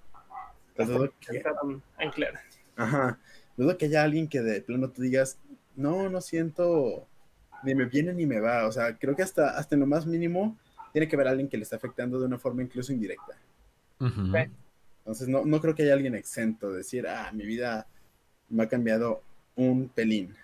Dudo 0.78 1.14
que, 1.20 1.44
Ajá. 2.76 3.20
Dudo 3.58 3.78
que 3.78 3.86
haya 3.86 4.04
alguien 4.04 4.28
que 4.28 4.42
de 4.42 4.62
plano 4.62 4.90
tú 4.90 5.02
digas, 5.02 5.40
no, 5.76 6.10
no 6.10 6.22
siento, 6.22 7.08
ni 7.64 7.76
me 7.76 7.86
viene 7.86 8.14
ni 8.14 8.26
me 8.26 8.40
va. 8.40 8.68
O 8.68 8.72
sea, 8.72 8.98
creo 8.98 9.16
que 9.16 9.24
hasta, 9.24 9.58
hasta 9.58 9.76
en 9.76 9.82
lo 9.82 9.88
más 9.88 10.06
mínimo 10.06 10.58
tiene 10.94 11.08
que 11.08 11.16
haber 11.16 11.28
alguien 11.28 11.48
que 11.48 11.58
le 11.58 11.64
está 11.64 11.76
afectando 11.76 12.20
de 12.20 12.26
una 12.26 12.40
forma 12.40 12.64
incluso 12.64 12.92
indirecta. 12.92 13.38
Entonces, 15.00 15.28
no, 15.28 15.46
no 15.46 15.62
creo 15.62 15.76
que 15.76 15.84
haya 15.84 15.94
alguien 15.94 16.16
exento 16.16 16.72
de 16.72 16.80
decir, 16.80 17.08
ah, 17.08 17.32
mi 17.34 17.46
vida 17.46 17.88
me 18.50 18.64
ha 18.64 18.70
cambiado 18.70 19.22
un 19.56 19.90
pelín. 19.90 20.36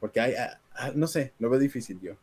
Porque 0.00 0.20
hay, 0.20 0.34
ah, 0.34 0.60
ah, 0.74 0.92
no 0.94 1.06
sé, 1.06 1.32
lo 1.38 1.48
veo 1.48 1.60
difícil 1.60 2.00
yo. 2.00 2.16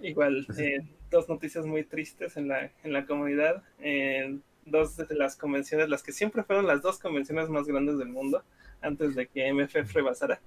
Igual, 0.00 0.46
eh, 0.58 0.80
dos 1.10 1.28
noticias 1.28 1.66
muy 1.66 1.84
tristes 1.84 2.36
en 2.36 2.48
la, 2.48 2.70
en 2.82 2.92
la 2.92 3.06
comunidad. 3.06 3.62
Eh, 3.80 4.38
dos 4.70 4.96
de 4.96 5.14
las 5.14 5.36
convenciones, 5.36 5.88
las 5.88 6.02
que 6.02 6.12
siempre 6.12 6.42
fueron 6.42 6.66
las 6.66 6.82
dos 6.82 6.98
convenciones 6.98 7.48
más 7.48 7.66
grandes 7.66 7.98
del 7.98 8.08
mundo, 8.08 8.42
antes 8.80 9.14
de 9.14 9.26
que 9.26 9.52
MFF 9.52 9.92
rebasara. 9.92 10.40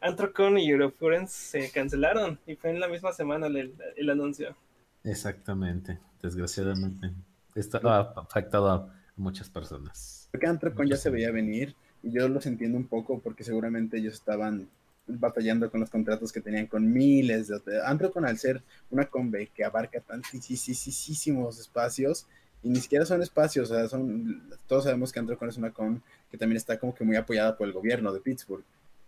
Antrocon 0.00 0.58
y 0.58 0.70
Eurofurence 0.70 1.32
se 1.32 1.70
cancelaron 1.70 2.38
y 2.46 2.56
fue 2.56 2.70
en 2.70 2.80
la 2.80 2.88
misma 2.88 3.12
semana 3.12 3.46
el, 3.48 3.74
el 3.96 4.10
anuncio. 4.10 4.56
Exactamente, 5.04 5.98
desgraciadamente. 6.22 7.10
Esto 7.54 7.80
ha 7.88 8.14
afectado 8.16 8.70
a 8.70 8.94
muchas 9.16 9.50
personas. 9.50 10.28
Porque 10.30 10.46
Antrocon 10.46 10.88
ya 10.88 10.96
se 10.96 11.10
veía 11.10 11.30
venir 11.30 11.74
y 12.02 12.12
yo 12.12 12.28
los 12.28 12.46
entiendo 12.46 12.78
un 12.78 12.86
poco 12.86 13.20
porque 13.20 13.44
seguramente 13.44 13.98
ellos 13.98 14.14
estaban 14.14 14.68
batallando 15.06 15.70
con 15.70 15.80
los 15.80 15.90
contratos 15.90 16.32
que 16.32 16.40
tenían 16.40 16.66
con 16.66 16.90
miles 16.92 17.48
de 17.48 17.60
Anthrocon 17.84 18.24
al 18.24 18.38
ser 18.38 18.62
una 18.90 19.06
conve 19.06 19.48
que 19.48 19.64
abarca 19.64 20.00
tantísimos 20.00 21.58
espacios 21.58 22.26
y 22.62 22.68
ni 22.68 22.80
siquiera 22.80 23.06
son 23.06 23.22
espacios, 23.22 23.70
o 23.70 23.74
sea, 23.74 23.88
son 23.88 24.42
todos 24.66 24.84
sabemos 24.84 25.12
que 25.12 25.18
Anthrocon 25.18 25.48
es 25.48 25.56
una 25.56 25.70
con 25.70 26.02
que 26.30 26.38
también 26.38 26.56
está 26.56 26.78
como 26.78 26.94
que 26.94 27.04
muy 27.04 27.16
apoyada 27.16 27.56
por 27.56 27.66
el 27.66 27.72
gobierno 27.72 28.12
de 28.12 28.20
Pittsburgh. 28.20 28.64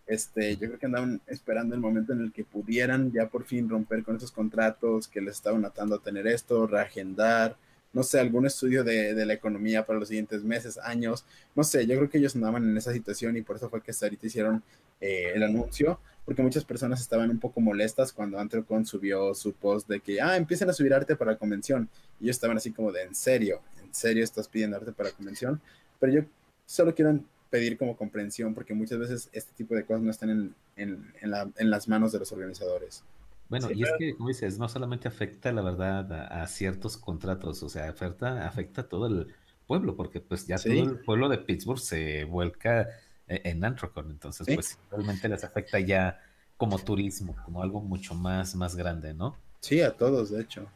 Este, 0.07 0.57
yo 0.57 0.67
creo 0.67 0.79
que 0.79 0.87
andaban 0.87 1.21
esperando 1.27 1.75
el 1.75 1.81
momento 1.81 2.13
en 2.13 2.21
el 2.21 2.33
que 2.33 2.45
pudieran 2.45 3.13
ya 3.13 3.29
por 3.29 3.45
fin 3.45 3.69
romper 3.69 4.03
con 4.03 4.17
esos 4.17 4.33
contratos 4.33 5.07
que 5.07 5.21
les 5.21 5.37
estaban 5.37 5.65
atando 5.65 5.97
a 5.97 6.03
tener 6.03 6.27
esto, 6.27 6.67
reagendar, 6.67 7.57
no 7.93 8.03
sé, 8.03 8.19
algún 8.19 8.47
estudio 8.47 8.85
de, 8.85 9.15
de, 9.15 9.27
la 9.27 9.35
economía 9.35 9.87
para 9.87 9.99
los 9.99 10.09
siguientes 10.09 10.43
meses, 10.43 10.79
años, 10.79 11.25
no 11.55 11.63
sé, 11.63 11.87
yo 11.87 11.97
creo 11.97 12.11
que 12.11 12.19
ellos 12.19 12.35
andaban 12.35 12.65
en 12.65 12.77
esa 12.77 12.93
situación 12.93 13.37
y 13.37 13.43
por 13.43 13.57
eso 13.57 13.69
fue 13.69 13.83
que 13.83 13.91
hasta 13.91 14.07
ahorita 14.07 14.27
hicieron 14.27 14.63
eh, 15.01 15.33
el 15.35 15.43
anuncio, 15.43 15.99
porque 16.25 16.43
muchas 16.43 16.65
personas 16.65 17.01
estaban 17.01 17.31
un 17.31 17.39
poco 17.39 17.61
molestas 17.61 18.13
cuando 18.13 18.39
Anthrocon 18.39 18.87
subió 18.87 19.35
su 19.35 19.53
post 19.53 19.89
de 19.89 20.01
que, 20.01 20.21
ah, 20.21 20.37
empiecen 20.37 20.71
a 20.71 20.73
subir 20.73 20.95
arte 20.95 21.17
para 21.17 21.33
la 21.33 21.39
convención, 21.39 21.89
y 22.21 22.25
ellos 22.25 22.37
estaban 22.37 22.57
así 22.57 22.73
como 22.73 22.93
de, 22.93 23.03
en 23.03 23.15
serio, 23.15 23.61
en 23.83 23.93
serio 23.95 24.23
estás 24.23 24.49
pidiendo 24.49 24.77
arte 24.77 24.93
para 24.93 25.11
la 25.11 25.17
convención, 25.17 25.61
pero 25.99 26.13
yo 26.13 26.23
solo 26.67 26.95
quiero 26.95 27.19
pedir 27.51 27.77
como 27.77 27.97
comprensión, 27.97 28.55
porque 28.55 28.73
muchas 28.73 28.99
veces 28.99 29.29
este 29.33 29.53
tipo 29.55 29.75
de 29.75 29.85
cosas 29.85 30.03
no 30.03 30.11
están 30.11 30.31
en, 30.31 30.55
en, 30.77 31.13
en, 31.21 31.31
la, 31.31 31.51
en 31.57 31.71
las 31.71 31.87
manos 31.87 32.13
de 32.13 32.21
los 32.21 32.33
organizadores. 32.33 33.05
Bueno, 33.53 33.71
y 33.71 33.83
es 33.83 33.91
que, 33.99 34.17
como 34.17 34.29
dices, 34.31 34.59
no 34.59 34.67
solamente 34.67 35.09
afecta, 35.09 35.53
la 35.53 35.61
verdad, 35.61 36.11
a, 36.33 36.47
ciertos 36.47 36.97
contratos, 36.97 37.63
o 37.63 37.69
sea, 37.69 37.91
afecta, 37.91 38.47
afecta 38.47 38.81
a 38.81 38.89
todo 38.89 39.07
el 39.07 39.29
pueblo, 39.67 39.95
porque 39.95 40.21
pues 40.21 40.47
ya 40.47 40.57
todo 40.57 40.73
el 40.73 41.01
pueblo 41.01 41.29
de 41.29 41.37
Pittsburgh 41.37 41.79
se 41.79 42.25
vuelca 42.25 42.89
en 43.27 43.65
Antrocon, 43.65 44.11
entonces 44.11 44.47
pues 44.55 44.79
realmente 44.91 45.29
les 45.29 45.45
afecta 45.45 45.79
ya 45.81 46.21
como 46.57 46.79
turismo, 46.79 47.37
como 47.45 47.63
algo 47.63 47.81
mucho 47.81 48.15
más, 48.15 48.55
más 48.55 48.77
grande, 48.77 49.15
¿no? 49.15 49.37
Sí, 49.61 49.81
a 49.81 49.97
todos, 49.97 50.31
de 50.31 50.43
hecho. 50.43 50.69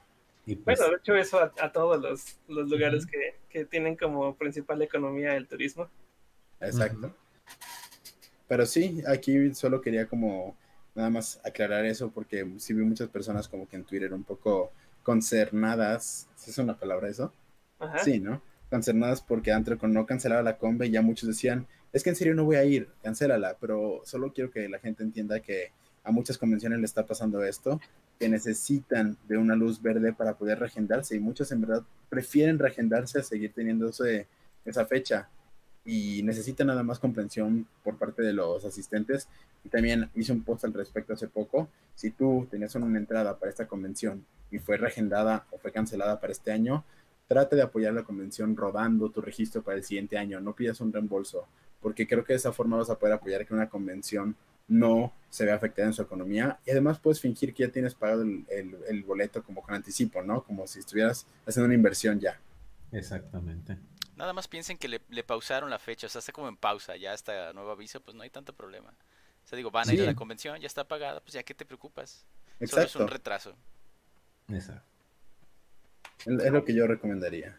Y 0.45 0.57
pues, 0.57 0.79
bueno, 0.79 0.93
de 0.93 0.99
hecho 0.99 1.15
eso 1.17 1.39
a, 1.41 1.73
todos 1.73 2.01
los, 2.01 2.39
los 2.49 2.69
lugares 2.69 3.07
que, 3.07 3.37
que, 3.49 3.65
tienen 3.65 3.97
como 3.97 4.35
principal 4.37 4.81
economía 4.83 5.37
el 5.37 5.47
turismo. 5.47 5.89
Exacto. 6.61 7.15
Pero 8.49 8.65
sí, 8.65 9.03
aquí 9.07 9.55
solo 9.55 9.81
quería 9.81 10.07
como 10.07 10.57
nada 10.95 11.11
más 11.11 11.41
aclarar 11.45 11.85
eso 11.85 12.11
porque 12.11 12.49
sí 12.59 12.73
vi 12.75 12.85
muchas 12.85 13.09
personas 13.09 13.49
como 13.49 13.69
que 13.69 13.77
en 13.77 13.85
Twitter 13.85 14.13
un 14.15 14.25
poco 14.25 14.73
concernadas, 15.03 16.29
¿es 16.47 16.59
una 16.59 16.79
palabra 16.79 17.09
eso? 17.09 17.33
Sí, 18.03 18.19
¿no? 18.19 18.41
Concernadas 18.71 19.21
porque 19.21 19.53
Antrocon 19.53 19.93
no 19.93 20.07
cancelaba 20.07 20.43
la 20.43 20.59
combe 20.59 20.87
y 20.87 20.91
ya 20.91 21.03
muchos 21.03 21.29
decían, 21.29 21.67
es 21.97 22.03
que 22.03 22.11
en 22.11 22.17
serio 22.17 22.35
no 22.35 22.45
voy 22.45 22.57
a 22.57 22.65
ir, 22.65 22.91
cancélala, 23.03 23.57
pero 23.59 24.03
solo 24.05 24.31
quiero 24.31 24.51
que 24.51 24.69
la 24.69 24.79
gente 24.79 25.03
entienda 25.03 25.41
que 25.41 25.73
a 26.05 26.11
muchas 26.11 26.37
convenciones 26.37 26.79
le 26.79 26.85
está 26.85 27.07
pasando 27.07 27.43
esto, 27.43 27.81
que 28.19 28.29
necesitan 28.29 29.17
de 29.27 29.39
una 29.39 29.57
luz 29.57 29.81
verde 29.81 30.13
para 30.13 30.35
poder 30.35 30.59
reagendarse 30.59 31.17
y 31.17 31.21
muchos 31.21 31.51
en 31.53 31.63
verdad 31.63 31.85
prefieren 32.11 32.59
reagendarse 32.59 33.21
a 33.21 33.23
seguir 33.23 33.55
teniendo 33.55 33.89
esa 33.89 34.85
fecha 34.85 35.31
y 35.87 36.23
necesita 36.23 36.65
nada 36.65 36.83
más 36.83 36.99
comprensión 36.99 37.67
por 37.83 37.97
parte 37.97 38.21
de 38.21 38.35
los 38.35 38.63
asistentes. 38.67 39.27
Y 39.65 39.71
también 39.71 40.11
hice 40.15 40.33
un 40.33 40.45
post 40.45 40.67
al 40.67 40.75
respecto 40.75 41.15
hace 41.15 41.29
poco. 41.29 41.71
Si 41.95 42.11
tú 42.11 42.47
tenías 42.51 42.75
una 42.75 42.99
entrada 42.99 43.39
para 43.39 43.49
esta 43.49 43.67
convención 43.67 44.27
y 44.51 44.59
fue 44.59 44.77
reagendada 44.77 45.47
o 45.51 45.57
fue 45.57 45.73
cancelada 45.73 46.21
para 46.21 46.33
este 46.33 46.53
año, 46.53 46.85
trate 47.27 47.57
de 47.57 47.63
apoyar 47.63 47.95
la 47.95 48.05
convención 48.05 48.55
robando 48.55 49.09
tu 49.09 49.23
registro 49.23 49.63
para 49.63 49.79
el 49.79 49.85
siguiente 49.85 50.19
año. 50.19 50.41
No 50.41 50.55
pidas 50.55 50.81
un 50.83 50.93
reembolso, 50.93 51.47
porque 51.81 52.07
creo 52.07 52.25
que 52.25 52.33
de 52.33 52.39
esa 52.39 52.53
forma 52.53 52.77
vas 52.77 52.91
a 52.91 52.99
poder 52.99 53.15
apoyar 53.15 53.47
que 53.47 53.55
una 53.55 53.69
convención 53.69 54.37
no 54.69 55.13
se 55.31 55.45
vea 55.45 55.55
afectada 55.55 55.89
en 55.89 55.95
su 55.95 56.03
economía. 56.03 56.59
Y 56.67 56.71
además 56.71 56.99
puedes 56.99 57.21
fingir 57.21 57.55
que 57.55 57.65
ya 57.65 57.73
tienes 57.73 57.95
pagado 57.95 58.23
el, 58.23 58.45
el 58.49 59.03
boleto 59.05 59.43
como 59.43 59.63
con 59.63 59.75
anticipo, 59.75 60.23
¿no? 60.23 60.43
Como 60.43 60.67
si 60.67 60.81
estuvieras 60.81 61.27
haciendo 61.47 61.67
una 61.67 61.75
inversión 61.75 62.19
ya. 62.19 62.41
Exactamente. 62.93 63.77
Nada 64.17 64.33
más 64.33 64.49
piensen 64.49 64.79
que 64.79 64.89
le, 64.89 64.99
pausaron 65.25 65.69
la 65.69 65.79
fecha, 65.79 66.07
o 66.07 66.11
sea, 66.11 66.21
está 66.21 66.33
como 66.33 66.49
en 66.49 66.57
pausa, 66.57 66.97
ya 66.97 67.13
hasta 67.13 67.53
nuevo 67.53 67.71
aviso, 67.71 68.01
pues 68.01 68.17
no 68.17 68.23
hay 68.23 68.31
tanto 68.31 68.55
problema. 68.55 68.89
O 69.45 69.49
sea, 69.49 69.57
digo, 69.57 69.71
van 69.71 69.89
a 69.89 69.95
ir 69.95 70.01
a 70.01 70.07
la 70.07 70.15
convención, 70.15 70.59
ya 70.59 70.67
está 70.67 70.85
pagada, 70.85 71.21
pues 71.21 71.35
ya 71.35 71.43
que 71.43 71.55
te 71.55 71.67
preocupas. 71.67 72.25
Exacto. 72.59 72.89
Solo 72.93 73.05
es 73.05 73.11
un 73.11 73.15
retraso. 73.15 73.55
Exacto. 74.49 74.89
Es 76.25 76.51
lo 76.51 76.65
que 76.65 76.75
yo 76.75 76.87
recomendaría. 76.87 77.59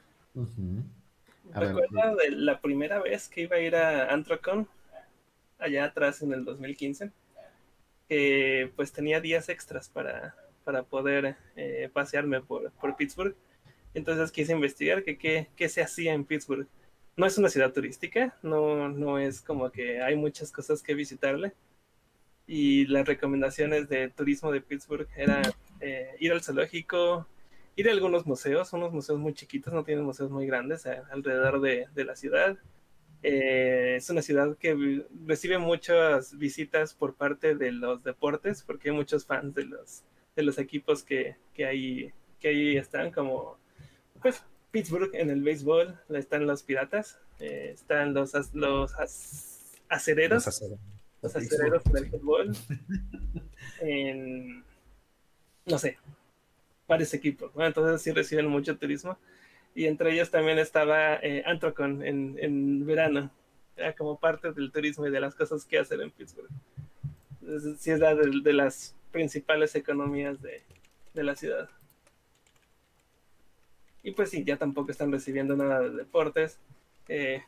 Recuerdo 1.54 2.16
de 2.16 2.32
la 2.32 2.60
primera 2.60 3.00
vez 3.00 3.30
que 3.30 3.42
iba 3.42 3.56
a 3.56 3.60
ir 3.60 3.76
a 3.76 4.14
Antrocon, 4.14 4.68
allá 5.60 5.86
atrás 5.86 6.22
en 6.22 6.34
el 6.34 6.46
2015, 6.46 7.12
que 8.08 8.72
pues 8.76 8.92
tenía 8.92 9.20
días 9.22 9.50
extras 9.50 9.90
para, 9.90 10.36
para 10.64 10.84
poder 10.84 11.36
eh, 11.56 11.90
pasearme 11.92 12.42
por, 12.42 12.72
por, 12.72 12.96
Pittsburgh. 12.96 13.36
Entonces 13.94 14.32
quise 14.32 14.54
investigar 14.54 15.04
que, 15.04 15.18
qué, 15.18 15.70
se 15.70 15.82
hacía 15.82 16.14
en 16.14 16.26
Pittsburgh. 16.26 16.68
No 17.16 17.26
es 17.26 17.38
una 17.38 17.50
ciudad 17.50 17.74
turística, 17.74 18.36
no, 18.44 18.90
no 18.90 19.18
es 19.18 19.42
como 19.42 19.72
que 19.72 20.02
hay 20.02 20.16
muchas 20.16 20.52
cosas 20.52 20.84
que 20.84 20.94
visitarle. 20.94 21.54
Y 22.46 22.86
las 22.88 23.06
recomendaciones 23.06 23.90
de 23.90 24.10
turismo 24.10 24.52
de 24.52 24.62
Pittsburgh 24.62 25.08
eran 25.18 25.44
eh, 25.82 26.16
ir 26.20 26.32
al 26.32 26.42
zoológico, 26.42 27.28
ir 27.78 27.88
a 27.88 27.92
algunos 27.92 28.26
museos, 28.26 28.74
unos 28.74 28.92
museos 28.92 29.20
muy 29.20 29.34
chiquitos, 29.34 29.72
no 29.72 29.84
tienen 29.84 30.04
museos 30.04 30.32
muy 30.32 30.48
grandes 30.48 30.86
eh, 30.88 31.00
alrededor 31.12 31.62
de, 31.62 31.86
de, 31.94 32.06
la 32.06 32.16
ciudad. 32.16 32.58
Eh, 33.22 33.96
es 33.98 34.10
una 34.10 34.24
ciudad 34.24 34.58
que 34.58 35.06
recibe 35.26 35.60
muchas 35.60 36.38
visitas 36.38 36.96
por 36.96 37.14
parte 37.14 37.56
de 37.56 37.72
los 37.72 38.04
deportes, 38.04 38.64
porque 38.64 38.90
hay 38.90 38.96
muchos 38.96 39.26
fans 39.26 39.54
de 39.54 39.66
los, 39.66 40.04
de 40.36 40.44
los 40.44 40.58
equipos 40.58 41.04
que, 41.04 41.36
que, 41.54 41.66
ahí, 41.66 42.12
que 42.40 42.48
ahí 42.50 42.78
están, 42.78 43.12
como 43.12 43.58
pues 44.24 44.44
Pittsburgh 44.72 45.12
en 45.14 45.30
el 45.30 45.44
béisbol, 45.44 46.00
están 46.10 46.48
los 46.48 46.64
piratas, 46.64 47.20
eh, 47.40 47.72
están 47.76 48.16
los, 48.16 48.34
los 48.56 48.92
acereros, 49.88 50.46
los 51.22 51.36
acereros, 51.36 51.84
del 51.94 52.10
fútbol, 52.10 52.58
en, 53.82 54.64
no 55.68 55.78
sé, 55.78 55.98
varios 56.88 57.14
equipos, 57.14 57.52
entonces 57.58 58.02
sí 58.02 58.12
reciben 58.12 58.48
mucho 58.48 58.78
turismo. 58.78 59.18
Y 59.76 59.86
entre 59.86 60.12
ellos 60.12 60.32
también 60.32 60.58
estaba 60.58 61.16
eh, 61.18 61.44
Antrocon 61.46 62.04
en, 62.04 62.36
en 62.40 62.86
verano, 62.86 63.30
como 63.96 64.18
parte 64.18 64.52
del 64.52 64.72
turismo 64.72 65.06
y 65.06 65.12
de 65.12 65.20
las 65.20 65.36
cosas 65.36 65.66
que 65.66 65.78
hacen 65.78 66.02
en 66.02 66.10
Pittsburgh. 66.10 66.50
sí 67.78 67.92
es 67.92 68.00
la 68.00 68.16
de, 68.16 68.54
las 68.54 68.96
principales 69.12 69.76
economías 69.76 70.42
de, 70.42 70.64
de, 71.14 71.24
la 71.24 71.36
ciudad. 71.36 71.70
Y 74.02 74.12
pues 74.12 74.32
sí, 74.32 74.44
ya 74.44 74.58
tampoco 74.58 74.90
están 74.90 75.12
recibiendo 75.12 75.56
nada 75.56 75.82
de 75.82 75.92
deportes. 75.92 76.58
Eh, 77.08 77.44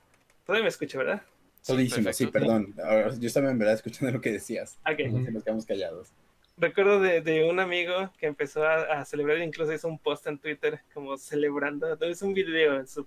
todavía 0.46 0.66
me 0.66 0.70
escucho, 0.70 1.00
¿verdad? 1.00 1.24
Todísimo, 1.66 2.14
sí, 2.14 2.28
perdón. 2.28 2.76
yo 3.20 3.28
estaba 3.28 3.50
en 3.50 3.58
verdad 3.58 3.74
escuchando 3.74 4.12
lo 4.12 4.22
que 4.22 4.32
decías. 4.32 4.78
Okay. 4.86 5.12
Nos 5.12 5.44
quedamos 5.44 5.66
callados 5.66 6.14
recuerdo 6.60 7.00
de, 7.00 7.50
un 7.50 7.60
amigo 7.60 8.12
que 8.20 8.28
empezó 8.28 8.66
a, 8.66 9.04
celebrar, 9.06 9.40
incluso 9.40 9.74
hizo 9.74 9.88
un 9.88 9.98
post 9.98 10.28
en 10.28 10.38
Twitter 10.38 10.82
como 10.94 11.18
celebrando, 11.18 11.98
es 12.02 12.22
un 12.22 12.34
video 12.34 12.80
en 12.80 12.88
su 12.88 13.06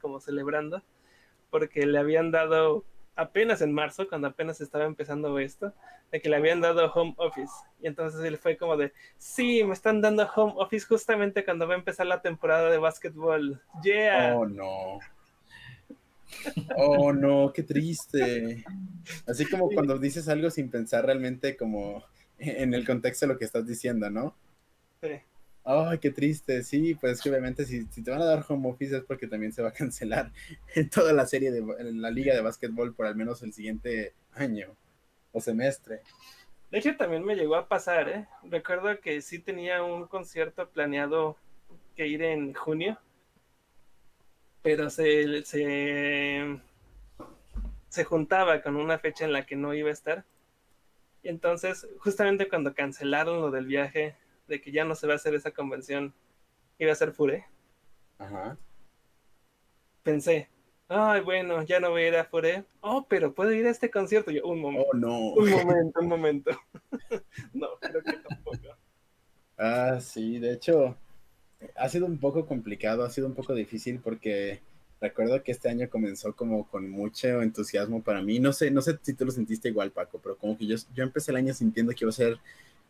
como 0.00 0.20
celebrando, 0.20 0.82
porque 1.50 1.84
le 1.86 1.98
habían 1.98 2.30
dado 2.30 2.84
apenas 3.14 3.60
en 3.60 3.72
marzo, 3.72 4.08
cuando 4.08 4.28
apenas 4.28 4.60
estaba 4.60 4.84
empezando 4.84 5.38
esto, 5.38 5.74
de 6.10 6.20
que 6.20 6.28
le 6.28 6.36
habían 6.36 6.60
dado 6.60 6.90
home 6.92 7.14
office. 7.16 7.52
Y 7.80 7.86
entonces 7.86 8.22
él 8.24 8.38
fue 8.38 8.56
como 8.56 8.76
de, 8.76 8.92
sí, 9.18 9.62
me 9.64 9.74
están 9.74 10.00
dando 10.00 10.28
home 10.34 10.54
office 10.56 10.86
justamente 10.86 11.44
cuando 11.44 11.66
va 11.66 11.74
a 11.74 11.78
empezar 11.78 12.06
la 12.06 12.22
temporada 12.22 12.70
de 12.70 12.78
básquetbol. 12.78 13.60
Yeah. 13.82 14.34
Oh, 14.36 14.46
no. 14.46 14.98
Oh, 16.76 17.12
no, 17.12 17.52
qué 17.52 17.62
triste. 17.62 18.64
Así 19.26 19.44
como 19.46 19.68
cuando 19.68 19.98
dices 19.98 20.28
algo 20.28 20.50
sin 20.50 20.70
pensar 20.70 21.04
realmente 21.04 21.56
como 21.56 22.02
en 22.42 22.74
el 22.74 22.86
contexto 22.86 23.26
de 23.26 23.32
lo 23.32 23.38
que 23.38 23.44
estás 23.44 23.66
diciendo, 23.66 24.10
¿no? 24.10 24.34
Sí. 25.00 25.20
Ay, 25.64 25.98
qué 25.98 26.10
triste. 26.10 26.62
Sí, 26.64 26.94
pues 26.94 27.20
que 27.20 27.30
obviamente 27.30 27.64
si, 27.64 27.84
te 27.84 28.10
van 28.10 28.22
a 28.22 28.26
dar 28.26 28.44
home 28.46 28.68
office 28.68 28.96
es 28.96 29.04
porque 29.04 29.28
también 29.28 29.52
se 29.52 29.62
va 29.62 29.68
a 29.68 29.72
cancelar 29.72 30.32
en 30.74 30.90
toda 30.90 31.12
la 31.12 31.26
serie 31.26 31.52
de 31.52 31.62
la 31.92 32.10
liga 32.10 32.34
de 32.34 32.40
básquetbol 32.40 32.94
por 32.94 33.06
al 33.06 33.16
menos 33.16 33.42
el 33.42 33.52
siguiente 33.52 34.14
año 34.32 34.76
o 35.30 35.40
semestre. 35.40 36.00
De 36.70 36.78
hecho, 36.78 36.96
también 36.96 37.24
me 37.24 37.36
llegó 37.36 37.54
a 37.56 37.68
pasar, 37.68 38.08
¿eh? 38.08 38.26
Recuerdo 38.44 38.98
que 39.00 39.20
sí 39.22 39.38
tenía 39.38 39.82
un 39.82 40.06
concierto 40.06 40.68
planeado 40.70 41.36
que 41.94 42.06
ir 42.06 42.22
en 42.22 42.54
junio, 42.54 42.98
pero 44.62 44.88
se, 44.88 45.44
se, 45.44 46.60
se 47.88 48.04
juntaba 48.04 48.62
con 48.62 48.76
una 48.76 48.98
fecha 48.98 49.26
en 49.26 49.32
la 49.32 49.44
que 49.44 49.54
no 49.54 49.74
iba 49.74 49.90
a 49.90 49.92
estar 49.92 50.24
y 51.22 51.28
entonces, 51.28 51.86
justamente 51.98 52.48
cuando 52.48 52.74
cancelaron 52.74 53.40
lo 53.40 53.50
del 53.50 53.66
viaje, 53.66 54.16
de 54.48 54.60
que 54.60 54.72
ya 54.72 54.84
no 54.84 54.94
se 54.94 55.06
va 55.06 55.14
a 55.14 55.16
hacer 55.16 55.34
esa 55.34 55.52
convención, 55.52 56.12
iba 56.78 56.92
a 56.92 56.96
ser 56.96 57.12
Fure. 57.12 57.46
Ajá. 58.18 58.58
Pensé, 60.02 60.48
ay, 60.88 61.20
bueno, 61.20 61.62
ya 61.62 61.78
no 61.78 61.90
voy 61.90 62.02
a 62.02 62.08
ir 62.08 62.16
a 62.16 62.24
Fure. 62.24 62.64
Oh, 62.80 63.06
pero 63.08 63.32
puedo 63.34 63.52
ir 63.52 63.66
a 63.66 63.70
este 63.70 63.90
concierto. 63.90 64.30
Yo, 64.30 64.44
un 64.46 64.60
momento. 64.60 64.88
Oh, 64.92 64.96
no. 64.96 65.18
Un 65.34 65.50
momento, 65.50 66.00
un 66.00 66.08
momento. 66.08 66.50
no, 67.52 67.68
creo 67.80 68.02
que 68.02 68.12
tampoco. 68.14 68.58
Ah, 69.56 69.98
sí, 70.00 70.38
de 70.40 70.54
hecho, 70.54 70.96
ha 71.76 71.88
sido 71.88 72.06
un 72.06 72.18
poco 72.18 72.46
complicado, 72.46 73.04
ha 73.04 73.10
sido 73.10 73.28
un 73.28 73.34
poco 73.34 73.54
difícil 73.54 74.00
porque 74.00 74.60
recuerdo 75.02 75.42
que 75.42 75.50
este 75.50 75.68
año 75.68 75.90
comenzó 75.90 76.34
como 76.34 76.66
con 76.68 76.88
mucho 76.88 77.42
entusiasmo 77.42 78.02
para 78.02 78.22
mí. 78.22 78.38
No 78.38 78.52
sé, 78.52 78.70
no 78.70 78.80
sé 78.80 78.98
si 79.02 79.14
tú 79.14 79.24
lo 79.24 79.32
sentiste 79.32 79.68
igual, 79.68 79.90
Paco, 79.90 80.20
pero 80.22 80.36
como 80.38 80.56
que 80.56 80.66
yo, 80.66 80.76
yo 80.94 81.02
empecé 81.02 81.32
el 81.32 81.38
año 81.38 81.52
sintiendo 81.52 81.92
que 81.92 82.04
iba 82.04 82.10
a 82.10 82.12
ser 82.12 82.38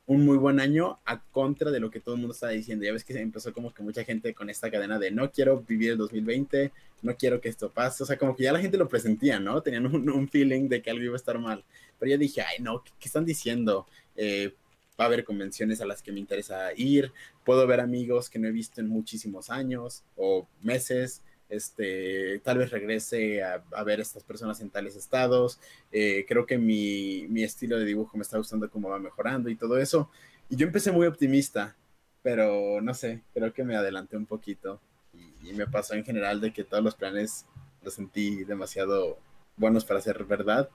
un 0.07 0.25
muy 0.25 0.37
buen 0.37 0.61
año 0.61 0.99
a 1.07 1.23
contra 1.23 1.71
de 1.71 1.81
lo 1.81 1.91
que 1.91 2.01
todo 2.01 2.17
el 2.17 2.21
mundo 2.21 2.35
estaba 2.35 2.53
diciendo. 2.53 2.85
Ya 2.85 2.93
ves 2.93 3.03
que 3.03 3.19
empezó 3.19 3.53
como 3.55 3.73
que 3.73 3.83
mucha 3.83 4.05
gente 4.05 4.35
con 4.35 4.51
esta 4.51 4.71
cadena 4.71 4.99
de 4.99 5.11
no 5.11 5.31
quiero 5.31 5.63
vivir 5.63 5.93
el 5.93 5.99
2020, 5.99 6.71
no 7.01 7.17
quiero 7.17 7.41
que 7.41 7.49
esto 7.49 7.71
pase. 7.71 8.03
O 8.03 8.07
sea, 8.07 8.19
como 8.19 8.37
que 8.37 8.45
ya 8.45 8.53
la 8.53 8.61
gente 8.61 8.77
lo 8.77 8.89
presentía, 8.89 9.41
¿no? 9.41 9.63
Tenían 9.63 9.87
un, 9.87 10.29
feeling 10.29 10.69
de 10.69 10.83
que 10.83 10.91
algo 10.91 11.03
iba 11.03 11.15
a 11.15 11.17
estar 11.17 11.39
mal. 11.39 11.65
Pero 11.99 12.13
yo 12.13 12.19
dije, 12.19 12.43
ay, 12.43 12.63
no, 12.63 12.85
¿qué, 12.85 12.93
están 13.07 13.25
diciendo? 13.25 13.87
Eh, 14.17 14.55
va 15.01 15.05
a 15.05 15.07
haber 15.07 15.25
convenciones 15.25 15.81
a 15.81 15.87
las 15.87 16.03
que 16.03 16.13
me 16.13 16.21
interesa 16.21 16.73
ir, 16.77 17.11
puedo 17.45 17.67
ver 17.67 17.81
amigos 17.81 18.29
que 18.29 18.39
no 18.39 18.49
he 18.49 18.53
visto 18.53 18.83
en 18.83 18.89
muchísimos 18.89 19.49
años 19.49 20.05
o 20.17 20.47
meses 20.61 21.23
este, 21.53 22.39
tal 22.39 22.57
vez 22.59 22.71
regrese 22.71 23.43
a, 23.45 23.63
ver 23.85 24.01
estas 24.01 24.25
personas 24.25 24.61
en 24.63 24.71
tales 24.71 24.97
estados, 24.97 25.61
eh, 25.93 26.25
creo 26.27 26.47
que 26.47 26.57
mi, 26.57 27.27
mi, 27.29 27.43
estilo 27.43 27.79
de 27.79 27.85
dibujo 27.85 28.17
me 28.17 28.23
está 28.23 28.39
gustando 28.39 28.71
cómo 28.71 28.89
va 28.89 28.99
mejorando 28.99 29.51
y 29.51 29.57
todo 29.57 29.77
eso. 29.77 30.11
Y 30.49 30.57
yo 30.57 30.67
empecé 30.67 30.93
muy 30.93 31.07
optimista, 31.07 31.77
pero 32.23 32.81
no 32.81 32.95
sé, 32.95 33.23
creo 33.35 33.53
que 33.53 33.65
me 33.65 33.77
adelanté 33.77 34.17
un 34.17 34.25
poquito 34.25 34.81
y, 35.13 35.53
me 35.53 35.67
pasó 35.67 35.95
en 35.95 36.05
general 36.05 36.41
de 36.41 36.55
que 36.55 36.65
todos 36.65 36.83
los 36.83 36.95
planes 36.95 37.45
los 37.83 37.93
sentí 37.93 38.45
demasiado 38.45 39.19
buenos 39.57 39.85
para 39.85 40.01
ser 40.01 40.25
verdad 40.25 40.71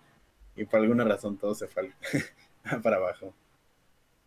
y 0.55 0.65
por 0.65 0.79
alguna 0.79 1.03
razón 1.03 1.37
todo 1.37 1.55
se 1.55 1.67
fue 1.67 1.91
para 2.83 2.97
abajo. 2.97 3.33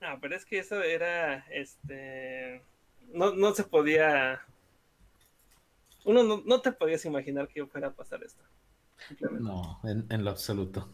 No, 0.01 0.19
pero 0.21 0.35
es 0.35 0.45
que 0.45 0.59
eso 0.59 0.83
era, 0.83 1.47
este, 1.51 2.63
no, 3.13 3.35
no 3.35 3.55
se 3.55 3.63
podía 3.63 4.43
uno 6.11 6.43
no, 6.45 6.61
te 6.61 6.73
podías 6.73 7.05
imaginar 7.05 7.49
que 7.49 7.65
fuera 7.67 7.89
a 7.89 7.93
pasar 7.93 8.23
esto. 8.23 8.43
No, 9.41 9.81
en, 9.85 10.25
lo 10.25 10.31
absoluto. 10.31 10.89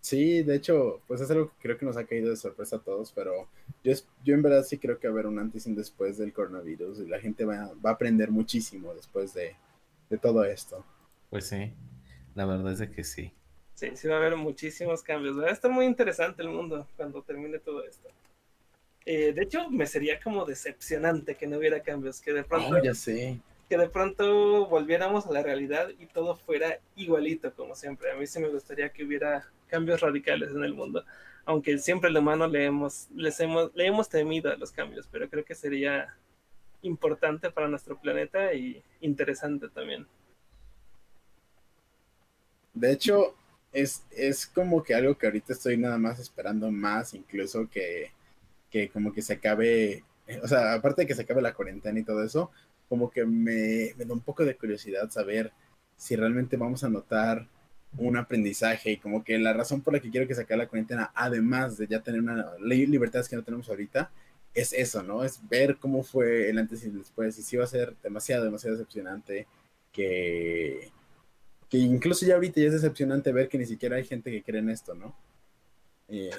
Sí, 0.00 0.42
de 0.42 0.56
hecho, 0.56 1.00
pues 1.06 1.20
es 1.20 1.30
algo 1.30 1.48
que 1.50 1.54
creo 1.62 1.78
que 1.78 1.86
nos 1.86 1.96
ha 1.96 2.04
caído 2.04 2.30
de 2.30 2.36
sorpresa 2.36 2.76
a 2.76 2.80
todos, 2.80 3.12
pero 3.12 3.48
yo, 3.84 3.92
yo 4.24 4.34
en 4.34 4.42
verdad 4.42 4.64
sí 4.64 4.78
creo 4.78 4.98
que 4.98 5.06
va 5.06 5.12
a 5.12 5.14
haber 5.14 5.26
un 5.26 5.38
antes 5.38 5.66
y 5.66 5.70
un 5.70 5.76
después 5.76 6.18
del 6.18 6.32
coronavirus 6.32 6.98
y 7.00 7.06
la 7.06 7.20
gente 7.20 7.44
va, 7.44 7.72
va 7.74 7.90
a 7.90 7.92
aprender 7.92 8.30
muchísimo 8.30 8.94
después 8.94 9.32
de, 9.32 9.54
de, 10.10 10.18
todo 10.18 10.44
esto. 10.44 10.84
Pues 11.30 11.46
sí, 11.46 11.72
la 12.34 12.46
verdad 12.46 12.72
es 12.72 12.80
de 12.80 12.90
que 12.90 13.04
sí. 13.04 13.32
Sí, 13.74 13.90
sí 13.94 14.08
va 14.08 14.16
a 14.16 14.18
haber 14.18 14.36
muchísimos 14.36 15.02
cambios. 15.02 15.38
Va 15.38 15.46
a 15.46 15.50
estar 15.50 15.70
muy 15.70 15.86
interesante 15.86 16.42
el 16.42 16.48
mundo 16.48 16.88
cuando 16.96 17.22
termine 17.22 17.60
todo 17.60 17.84
esto. 17.84 18.08
Eh, 19.04 19.32
de 19.32 19.42
hecho, 19.42 19.68
me 19.70 19.86
sería 19.86 20.20
como 20.20 20.44
decepcionante 20.44 21.34
que 21.34 21.46
no 21.46 21.58
hubiera 21.58 21.80
cambios, 21.80 22.20
que 22.20 22.32
de 22.32 22.44
pronto, 22.44 22.76
oh, 22.76 22.82
ya 22.82 22.94
sé. 22.94 23.38
que 23.68 23.76
de 23.76 23.88
pronto 23.88 24.66
volviéramos 24.66 25.26
a 25.26 25.32
la 25.32 25.42
realidad 25.42 25.88
y 25.98 26.06
todo 26.06 26.36
fuera 26.36 26.78
igualito 26.96 27.52
como 27.54 27.74
siempre. 27.74 28.12
A 28.12 28.16
mí 28.16 28.26
sí 28.26 28.38
me 28.40 28.48
gustaría 28.48 28.90
que 28.90 29.04
hubiera 29.04 29.48
cambios 29.68 30.00
radicales 30.00 30.50
en 30.50 30.62
el 30.62 30.74
mundo, 30.74 31.04
aunque 31.44 31.78
siempre 31.78 32.10
el 32.10 32.16
humano 32.16 32.46
le 32.46 32.66
hemos, 32.66 33.08
les 33.14 33.40
hemos, 33.40 33.74
le 33.74 33.86
hemos 33.86 34.08
temido 34.08 34.52
a 34.52 34.56
los 34.56 34.70
cambios, 34.70 35.08
pero 35.10 35.28
creo 35.28 35.44
que 35.44 35.54
sería 35.54 36.14
importante 36.82 37.50
para 37.50 37.68
nuestro 37.68 37.98
planeta 37.98 38.52
y 38.52 38.82
interesante 39.00 39.68
también. 39.68 40.06
De 42.74 42.92
hecho, 42.92 43.34
es, 43.72 44.04
es 44.10 44.46
como 44.46 44.82
que 44.82 44.94
algo 44.94 45.16
que 45.16 45.26
ahorita 45.26 45.52
estoy 45.52 45.76
nada 45.76 45.98
más 45.98 46.18
esperando 46.18 46.70
más, 46.70 47.14
incluso 47.14 47.68
que 47.70 48.10
que 48.72 48.88
como 48.88 49.12
que 49.12 49.22
se 49.22 49.34
acabe, 49.34 50.02
o 50.42 50.48
sea, 50.48 50.72
aparte 50.74 51.02
de 51.02 51.06
que 51.06 51.14
se 51.14 51.22
acabe 51.22 51.42
la 51.42 51.54
cuarentena 51.54 52.00
y 52.00 52.04
todo 52.04 52.24
eso, 52.24 52.50
como 52.88 53.10
que 53.10 53.24
me, 53.24 53.92
da 54.04 54.14
un 54.14 54.20
poco 54.20 54.44
de 54.44 54.56
curiosidad 54.56 55.10
saber 55.10 55.52
si 55.96 56.16
realmente 56.16 56.56
vamos 56.56 56.82
a 56.82 56.88
notar 56.88 57.46
un 57.98 58.16
aprendizaje 58.16 58.92
y 58.92 58.96
como 58.96 59.22
que 59.22 59.38
la 59.38 59.52
razón 59.52 59.82
por 59.82 59.92
la 59.92 60.00
que 60.00 60.10
quiero 60.10 60.26
que 60.26 60.34
saque 60.34 60.56
la 60.56 60.66
cuarentena, 60.68 61.12
además 61.14 61.76
de 61.76 61.86
ya 61.86 62.00
tener 62.00 62.22
una 62.22 62.52
ley 62.58 62.86
libertades 62.86 63.28
que 63.28 63.36
no 63.36 63.44
tenemos 63.44 63.68
ahorita, 63.68 64.10
es 64.54 64.72
eso, 64.72 65.02
¿no? 65.02 65.22
Es 65.24 65.46
ver 65.48 65.76
cómo 65.76 66.02
fue 66.02 66.48
el 66.48 66.58
antes 66.58 66.82
y 66.84 66.86
el 66.88 66.98
después 66.98 67.38
y 67.38 67.42
sí 67.42 67.56
va 67.56 67.64
a 67.64 67.66
ser 67.66 67.94
demasiado, 68.02 68.44
demasiado 68.44 68.76
decepcionante 68.76 69.46
que, 69.92 70.90
que 71.68 71.78
incluso 71.78 72.26
ya 72.26 72.34
ahorita 72.34 72.60
ya 72.60 72.66
es 72.68 72.72
decepcionante 72.72 73.32
ver 73.32 73.48
que 73.48 73.58
ni 73.58 73.66
siquiera 73.66 73.96
hay 73.96 74.04
gente 74.04 74.30
que 74.30 74.42
cree 74.42 74.60
en 74.60 74.70
esto, 74.70 74.94
¿no? 74.94 75.14
Eh, 76.08 76.30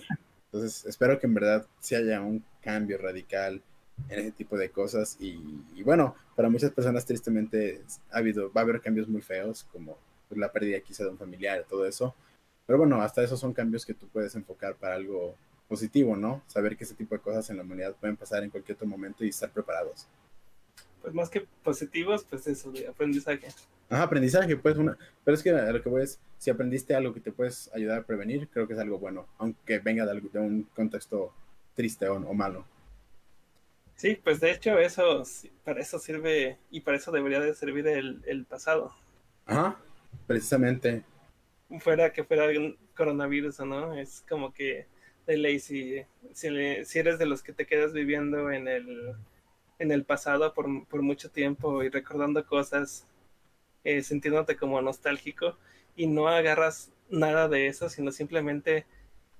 entonces 0.53 0.85
espero 0.85 1.19
que 1.19 1.25
en 1.25 1.33
verdad 1.33 1.65
sí 1.79 1.95
haya 1.95 2.21
un 2.21 2.43
cambio 2.61 2.99
radical 2.99 3.59
en 4.07 4.19
ese 4.19 4.31
tipo 4.31 4.55
de 4.55 4.69
cosas 4.69 5.17
y, 5.19 5.39
y, 5.75 5.81
bueno, 5.81 6.15
para 6.35 6.47
muchas 6.47 6.69
personas 6.69 7.05
tristemente 7.05 7.81
ha 8.11 8.19
habido, 8.19 8.53
va 8.53 8.61
a 8.61 8.63
haber 8.63 8.79
cambios 8.79 9.07
muy 9.07 9.21
feos 9.23 9.65
como 9.71 9.97
la 10.29 10.51
pérdida 10.51 10.79
quizá 10.79 11.03
de 11.03 11.09
un 11.09 11.17
familiar, 11.17 11.65
todo 11.67 11.87
eso, 11.87 12.13
pero 12.67 12.77
bueno, 12.77 13.01
hasta 13.01 13.23
esos 13.23 13.39
son 13.39 13.53
cambios 13.53 13.83
que 13.83 13.95
tú 13.95 14.07
puedes 14.07 14.35
enfocar 14.35 14.75
para 14.75 14.93
algo 14.95 15.35
positivo, 15.67 16.15
¿no? 16.15 16.43
Saber 16.45 16.77
que 16.77 16.83
ese 16.83 16.93
tipo 16.93 17.15
de 17.15 17.21
cosas 17.21 17.49
en 17.49 17.57
la 17.57 17.63
humanidad 17.63 17.95
pueden 17.95 18.15
pasar 18.15 18.43
en 18.43 18.51
cualquier 18.51 18.75
otro 18.75 18.87
momento 18.87 19.25
y 19.25 19.29
estar 19.29 19.49
preparados. 19.49 20.07
Pues 21.03 21.13
más 21.13 21.29
que 21.29 21.45
positivos, 21.63 22.25
pues 22.29 22.47
eso, 22.47 22.71
de 22.71 22.87
aprendizaje. 22.87 23.47
Ajá, 23.89 24.03
aprendizaje, 24.03 24.55
pues 24.55 24.77
una, 24.77 24.97
pero 25.25 25.35
es 25.35 25.43
que 25.43 25.49
a 25.49 25.69
lo 25.69 25.83
que 25.83 25.89
voy 25.89 26.03
es, 26.03 26.17
si 26.37 26.49
aprendiste 26.49 26.95
algo 26.95 27.13
que 27.13 27.19
te 27.19 27.33
puedes 27.33 27.69
ayudar 27.73 27.99
a 27.99 28.05
prevenir, 28.05 28.47
creo 28.47 28.67
que 28.67 28.73
es 28.73 28.79
algo 28.79 28.99
bueno, 28.99 29.27
aunque 29.37 29.79
venga 29.79 30.05
de, 30.05 30.11
algo, 30.11 30.29
de 30.31 30.39
un 30.39 30.63
contexto 30.73 31.33
triste 31.75 32.07
o, 32.07 32.15
o, 32.15 32.33
malo. 32.33 32.65
Sí, 33.97 34.17
pues 34.23 34.39
de 34.39 34.51
hecho 34.51 34.79
eso, 34.79 35.23
para 35.65 35.81
eso 35.81 35.99
sirve 35.99 36.57
y 36.71 36.79
para 36.79 36.95
eso 36.95 37.11
debería 37.11 37.41
de 37.41 37.53
servir 37.53 37.85
el, 37.87 38.21
el 38.25 38.45
pasado. 38.45 38.95
Ajá, 39.45 39.77
precisamente. 40.25 41.03
Fuera 41.81 42.13
que 42.13 42.23
fuera 42.23 42.47
un 42.57 42.77
coronavirus 42.95 43.59
o 43.59 43.65
no, 43.65 43.93
es 43.93 44.23
como 44.29 44.53
que 44.53 44.87
de 45.27 45.35
ley 45.37 45.59
si, 45.59 46.01
si, 46.31 46.47
si, 46.85 46.99
eres 46.99 47.19
de 47.19 47.25
los 47.25 47.43
que 47.43 47.51
te 47.51 47.65
quedas 47.65 47.91
viviendo 47.91 48.51
en 48.51 48.69
el, 48.69 49.15
en 49.83 49.91
el 49.91 50.05
pasado 50.05 50.53
por, 50.53 50.87
por 50.87 51.01
mucho 51.01 51.29
tiempo 51.29 51.83
y 51.83 51.89
recordando 51.89 52.45
cosas, 52.45 53.05
eh, 53.83 54.01
sintiéndote 54.01 54.55
como 54.55 54.81
nostálgico 54.81 55.57
y 55.95 56.07
no 56.07 56.29
agarras 56.29 56.91
nada 57.09 57.49
de 57.49 57.67
eso, 57.67 57.89
sino 57.89 58.11
simplemente 58.11 58.85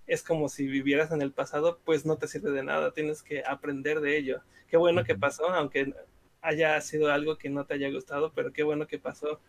es 0.06 0.22
como 0.22 0.50
si 0.50 0.68
vivieras 0.68 1.12
en 1.12 1.22
el 1.22 1.32
pasado, 1.32 1.80
pues 1.86 2.06
no 2.06 2.18
te 2.18 2.28
sirve 2.28 2.52
de 2.52 2.62
nada, 2.62 2.92
tienes 2.92 3.24
que 3.24 3.44
aprender 3.46 4.02
de 4.02 4.18
ello. 4.18 4.42
Qué 4.68 4.76
bueno 4.76 5.06
que 5.06 5.16
pasó, 5.16 5.50
aunque 5.50 5.94
haya 6.42 6.80
sido 6.82 7.10
algo 7.10 7.38
que 7.38 7.50
no 7.50 7.66
te 7.66 7.76
haya 7.76 7.90
gustado, 7.90 8.34
pero 8.36 8.52
qué 8.52 8.64
bueno 8.64 8.86
que 8.86 9.00
pasó 9.00 9.40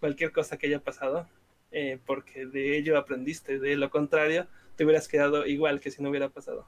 cualquier 0.00 0.32
cosa 0.32 0.56
que 0.56 0.68
haya 0.68 0.80
pasado, 0.80 1.28
eh, 1.72 1.98
porque 2.06 2.46
de 2.46 2.78
ello 2.78 2.96
aprendiste, 2.96 3.58
de 3.58 3.76
lo 3.76 3.90
contrario, 3.90 4.46
te 4.76 4.84
hubieras 4.84 5.08
quedado 5.08 5.46
igual 5.46 5.80
que 5.80 5.90
si 5.90 6.02
no 6.02 6.08
hubiera 6.08 6.30
pasado. 6.30 6.66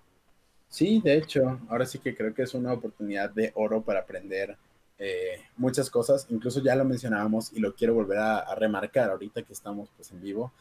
Sí, 0.69 1.01
de 1.03 1.17
hecho, 1.17 1.61
ahora 1.69 1.87
sí 1.87 1.99
que 1.99 2.15
creo 2.15 2.35
que 2.35 2.43
es 2.43 2.55
una 2.55 2.73
oportunidad 2.73 3.31
de 3.31 3.53
oro 3.55 3.83
para 3.83 4.01
aprender 4.01 4.57
eh, 4.99 5.41
muchas 5.57 5.91
cosas, 5.91 6.27
incluso 6.29 6.61
ya 6.61 6.75
lo 6.75 6.85
mencionábamos 6.85 7.53
y 7.53 7.61
lo 7.61 7.75
quiero 7.75 7.95
volver 7.95 8.19
a, 8.19 8.55
remarcar 8.57 9.11
ahorita 9.11 9.43
que 9.43 9.53
estamos 9.53 9.89
pues 9.97 10.11
en 10.13 10.21
vivo. 10.21 10.53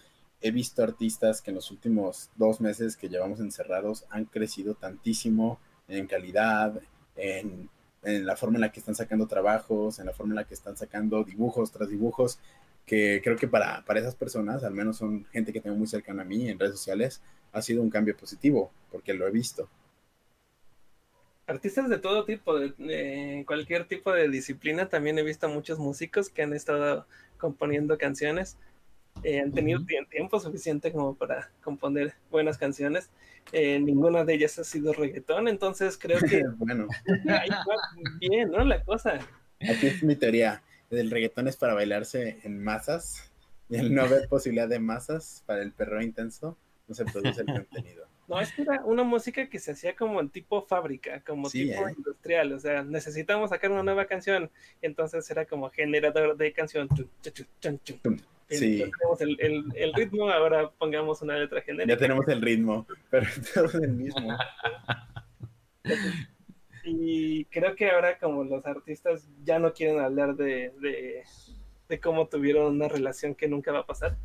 He 0.42 0.52
visto 0.52 0.84
artistas 0.84 1.42
que 1.42 1.52
en 1.52 1.56
los 1.56 1.72
últimos 1.72 2.30
dos 2.36 2.62
meses 2.62 2.96
que 2.96 3.10
llevamos 3.10 3.40
encerrados 3.40 4.06
han 4.10 4.26
crecido 4.26 4.76
tantísimo 4.76 5.60
en 5.88 6.08
calidad, 6.08 6.80
en, 7.16 7.70
en 8.04 8.26
la 8.26 8.36
forma 8.36 8.58
en 8.58 8.62
la 8.62 8.72
que 8.72 8.80
están 8.80 8.96
sacando 8.96 9.28
trabajos, 9.28 10.00
en 10.00 10.06
la 10.06 10.14
forma 10.14 10.34
en 10.34 10.38
la 10.38 10.44
que 10.46 10.54
están 10.54 10.78
sacando 10.78 11.24
dibujos 11.24 11.72
tras 11.72 11.90
dibujos, 11.90 12.40
que 12.86 13.22
creo 13.24 13.36
que 13.36 13.48
para, 13.48 13.84
para 13.86 14.00
esas 14.00 14.16
personas, 14.16 14.64
al 14.64 14.74
menos 14.74 14.98
son 14.98 15.26
gente 15.26 15.52
que 15.52 15.62
tengo 15.62 15.76
muy 15.76 15.88
cercana 15.88 16.22
a 16.22 16.26
mí 16.26 16.48
en 16.48 16.60
redes 16.60 16.76
sociales, 16.76 17.22
ha 17.52 17.62
sido 17.62 17.82
un 17.82 17.90
cambio 17.90 18.16
positivo, 18.16 18.72
porque 18.92 19.14
lo 19.14 19.28
he 19.28 19.32
visto. 19.32 19.68
Artistas 21.48 21.90
de 21.90 21.98
todo 21.98 22.26
tipo, 22.26 22.60
de, 22.60 22.74
de, 22.78 23.44
cualquier 23.48 23.86
tipo 23.86 24.12
de 24.12 24.30
disciplina, 24.30 24.90
también 24.90 25.18
he 25.18 25.24
visto 25.24 25.48
muchos 25.48 25.80
músicos 25.80 26.30
que 26.30 26.44
han 26.44 26.54
estado 26.54 27.08
componiendo 27.38 27.98
canciones, 27.98 28.58
eh, 29.24 29.40
han 29.40 29.52
tenido 29.52 29.80
uh 29.80 29.84
-huh. 29.84 30.10
tiempo 30.10 30.40
suficiente 30.40 30.92
como 30.92 31.16
para 31.16 31.50
componer 31.64 32.14
buenas 32.30 32.58
canciones, 32.58 33.10
eh, 33.52 33.80
ninguna 33.80 34.24
de 34.26 34.34
ellas 34.34 34.60
ha 34.60 34.64
sido 34.64 34.94
reggaetón, 34.94 35.48
entonces 35.48 35.98
creo 35.98 36.20
que 36.20 36.44
bueno. 36.58 36.88
ahí 37.30 37.50
va 37.50 37.76
bien, 38.20 38.52
¿no? 38.52 38.64
La 38.64 38.84
cosa. 38.84 39.20
Aquí 39.60 39.88
es 39.88 40.04
mi 40.04 40.16
teoría, 40.16 40.62
el 40.90 41.10
reggaetón 41.10 41.48
es 41.48 41.58
para 41.58 41.74
bailarse 41.74 42.40
en 42.44 42.64
masas, 42.64 43.32
y 43.70 43.78
al 43.78 43.94
no 43.94 44.04
haber 44.04 44.28
posibilidad 44.30 44.68
de 44.68 44.80
masas 44.80 45.44
para 45.46 45.62
el 45.62 45.72
perro 45.72 46.02
intenso, 46.02 46.58
no 46.88 46.96
se 46.96 47.06
produce 47.06 47.42
el 47.42 47.48
contenido. 47.48 48.07
No, 48.28 48.42
es 48.42 48.52
que 48.52 48.64
era 48.64 48.84
una 48.84 49.04
música 49.04 49.48
que 49.50 49.58
se 49.58 49.72
hacía 49.72 49.96
como 49.96 50.20
en 50.20 50.30
tipo 50.30 50.62
fábrica, 50.62 51.22
como 51.22 51.50
Sí, 51.50 51.70
tipo 51.70 51.88
¿eh? 51.88 51.94
industrial, 51.98 52.52
o 52.52 52.60
sea, 52.60 52.84
necesitamos 52.84 53.52
sacar 53.52 53.72
una 53.72 53.84
nueva 53.84 54.06
canción, 54.06 54.52
entonces 54.82 55.30
era 55.32 55.46
como 55.46 55.70
generador 55.70 56.36
de 56.36 56.52
canción. 56.52 56.90
Sí. 56.90 57.46
Entonces, 58.50 58.92
tenemos 58.92 59.22
el, 59.22 59.38
el, 59.40 59.66
el 59.76 59.94
ritmo, 59.94 60.30
ahora 60.30 60.70
pongamos 60.70 61.22
una 61.22 61.38
letra 61.38 61.62
genérica. 61.62 61.94
Ya 61.94 62.00
tenemos 62.00 62.28
el 62.28 62.42
ritmo, 62.42 62.86
pero 63.10 63.26
todo 63.54 63.66
es 63.66 63.76
el 63.76 63.94
mismo. 63.94 64.38
Y 66.84 67.46
creo 67.46 67.76
que 67.76 67.90
ahora 67.92 68.18
como 68.18 68.44
los 68.44 68.66
artistas 68.66 69.28
ya 69.44 69.60
no 69.60 69.74
quieren 69.74 70.00
hablar 70.00 70.36
de, 70.36 70.74
de, 70.82 71.24
de 71.88 72.00
cómo 72.00 72.28
tuvieron 72.28 72.76
una 72.76 72.88
relación 72.90 73.36
que 73.36 73.48
nunca 73.48 73.72
va 73.72 73.80
a 73.80 73.86
pasar. 73.86 74.18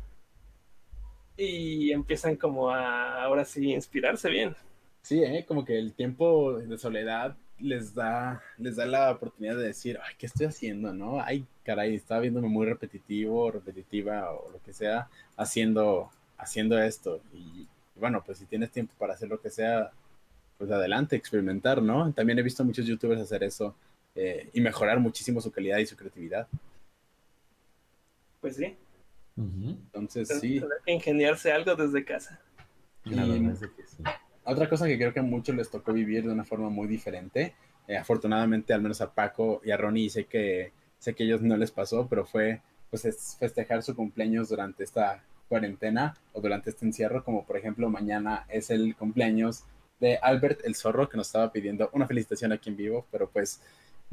Y 1.37 1.91
empiezan 1.91 2.35
como 2.35 2.69
a 2.69 3.23
ahora 3.23 3.45
sí 3.45 3.73
inspirarse 3.73 4.29
bien. 4.29 4.55
Sí, 5.01 5.23
¿eh? 5.23 5.45
como 5.47 5.65
que 5.65 5.77
el 5.77 5.93
tiempo 5.93 6.53
de 6.59 6.77
soledad 6.77 7.35
les 7.59 7.93
da, 7.93 8.41
les 8.57 8.75
da 8.75 8.85
la 8.85 9.11
oportunidad 9.11 9.55
de 9.55 9.67
decir, 9.67 9.99
ay, 10.03 10.13
¿qué 10.17 10.25
estoy 10.25 10.45
haciendo? 10.45 10.93
¿No? 10.93 11.21
Ay, 11.21 11.45
caray, 11.63 11.95
estaba 11.95 12.21
viéndome 12.21 12.47
muy 12.47 12.65
repetitivo, 12.65 13.51
repetitiva 13.51 14.31
o 14.31 14.51
lo 14.51 14.61
que 14.61 14.73
sea, 14.73 15.09
haciendo, 15.37 16.09
haciendo 16.37 16.81
esto. 16.81 17.21
Y 17.33 17.67
bueno, 17.95 18.23
pues 18.25 18.37
si 18.37 18.45
tienes 18.45 18.71
tiempo 18.71 18.93
para 18.97 19.13
hacer 19.13 19.29
lo 19.29 19.41
que 19.41 19.49
sea, 19.49 19.91
pues 20.57 20.71
adelante, 20.71 21.15
experimentar, 21.15 21.81
¿no? 21.81 22.11
También 22.13 22.39
he 22.39 22.43
visto 22.43 22.63
a 22.63 22.65
muchos 22.65 22.85
youtubers 22.85 23.21
hacer 23.21 23.43
eso 23.43 23.75
eh, 24.15 24.49
y 24.53 24.61
mejorar 24.61 24.99
muchísimo 24.99 25.41
su 25.41 25.51
calidad 25.51 25.79
y 25.79 25.85
su 25.85 25.95
creatividad. 25.95 26.47
Pues 28.41 28.55
sí. 28.57 28.75
Uh 29.35 29.41
-huh. 29.41 29.77
Entonces, 29.85 30.39
sí. 30.39 30.61
Ingeniarse 30.85 31.51
algo 31.51 31.75
desde 31.75 32.05
casa. 32.05 32.39
La 33.05 33.25
verdad 33.25 33.51
es 33.51 33.59
que 33.59 33.85
sí. 33.85 34.03
Otra 34.45 34.67
cosa 34.67 34.87
que 34.87 34.97
creo 34.97 35.13
que 35.13 35.19
a 35.19 35.23
muchos 35.23 35.55
les 35.55 35.69
tocó 35.69 35.93
vivir 35.93 36.25
de 36.25 36.31
una 36.31 36.43
forma 36.43 36.69
muy 36.69 36.87
diferente, 36.87 37.55
eh, 37.87 37.97
afortunadamente 37.97 38.73
al 38.73 38.81
menos 38.81 38.99
a 39.01 39.13
Paco 39.13 39.61
y 39.63 39.71
a 39.71 39.77
Ronnie 39.77 40.09
sé 40.09 40.25
que 40.25 40.73
sé 40.99 41.13
que 41.13 41.23
a 41.23 41.25
ellos 41.25 41.41
no 41.41 41.55
les 41.57 41.71
pasó, 41.71 42.07
pero 42.07 42.25
fue 42.25 42.61
pues 42.89 43.05
es 43.05 43.37
festejar 43.39 43.81
su 43.83 43.95
cumpleaños 43.95 44.49
durante 44.49 44.83
esta 44.83 45.23
cuarentena 45.47 46.15
o 46.33 46.41
durante 46.41 46.69
este 46.69 46.85
encierro, 46.85 47.23
como 47.23 47.45
por 47.45 47.57
ejemplo 47.57 47.89
mañana 47.89 48.45
es 48.49 48.69
el 48.69 48.95
cumpleaños 48.95 49.63
de 49.99 50.17
Albert 50.17 50.61
el 50.65 50.75
Zorro 50.75 51.09
que 51.09 51.17
nos 51.17 51.27
estaba 51.27 51.51
pidiendo 51.51 51.89
una 51.93 52.07
felicitación 52.07 52.51
aquí 52.51 52.69
en 52.69 52.77
vivo, 52.77 53.07
pero 53.11 53.29
pues 53.29 53.61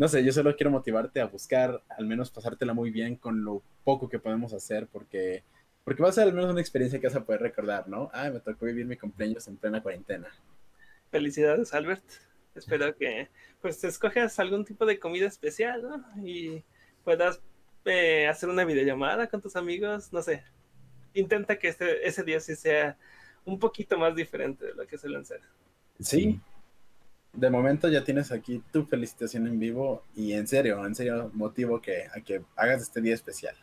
no 0.00 0.08
sé, 0.08 0.24
yo 0.24 0.32
solo 0.32 0.56
quiero 0.56 0.70
motivarte 0.70 1.20
a 1.20 1.26
buscar, 1.26 1.82
al 1.90 2.06
menos 2.06 2.30
pasártela 2.30 2.72
muy 2.72 2.90
bien 2.90 3.16
con 3.16 3.44
lo 3.44 3.62
poco 3.84 4.08
que 4.08 4.18
podemos 4.18 4.54
hacer, 4.54 4.86
porque 4.90 5.44
porque 5.84 6.02
va 6.02 6.08
a 6.08 6.12
ser 6.12 6.24
al 6.24 6.32
menos 6.32 6.50
una 6.50 6.62
experiencia 6.62 6.98
que 6.98 7.06
vas 7.06 7.16
a 7.16 7.24
poder 7.26 7.42
recordar, 7.42 7.86
¿no? 7.86 8.08
Ah, 8.14 8.30
me 8.30 8.40
tocó 8.40 8.64
vivir 8.64 8.86
mi 8.86 8.96
cumpleaños 8.96 9.46
en 9.46 9.58
plena 9.58 9.82
cuarentena. 9.82 10.28
Felicidades, 11.10 11.74
Albert. 11.74 12.02
Espero 12.54 12.96
que 12.96 13.28
pues 13.60 13.84
escojas 13.84 14.38
algún 14.38 14.64
tipo 14.64 14.86
de 14.86 14.98
comida 14.98 15.26
especial, 15.26 15.82
¿no? 15.82 16.02
Y 16.24 16.64
puedas 17.04 17.42
eh, 17.84 18.26
hacer 18.26 18.48
una 18.48 18.64
videollamada 18.64 19.26
con 19.26 19.42
tus 19.42 19.54
amigos, 19.54 20.14
no 20.14 20.22
sé. 20.22 20.42
Intenta 21.12 21.58
que 21.58 21.68
este, 21.68 22.08
ese 22.08 22.24
día 22.24 22.40
sí 22.40 22.56
sea 22.56 22.96
un 23.44 23.58
poquito 23.58 23.98
más 23.98 24.16
diferente 24.16 24.64
de 24.64 24.74
lo 24.74 24.86
que 24.86 24.96
suelen 24.96 25.26
ser. 25.26 25.42
Sí. 25.98 26.40
De 27.32 27.50
momento 27.50 27.88
ya 27.88 28.04
tienes 28.04 28.32
aquí 28.32 28.62
tu 28.72 28.84
felicitación 28.84 29.46
en 29.46 29.58
vivo 29.58 30.04
y 30.14 30.32
en 30.32 30.46
serio, 30.46 30.84
en 30.84 30.94
serio 30.94 31.30
motivo 31.32 31.80
que, 31.80 32.04
a 32.14 32.20
que 32.20 32.42
hagas 32.56 32.82
este 32.82 33.00
día 33.00 33.14
especial. 33.14 33.54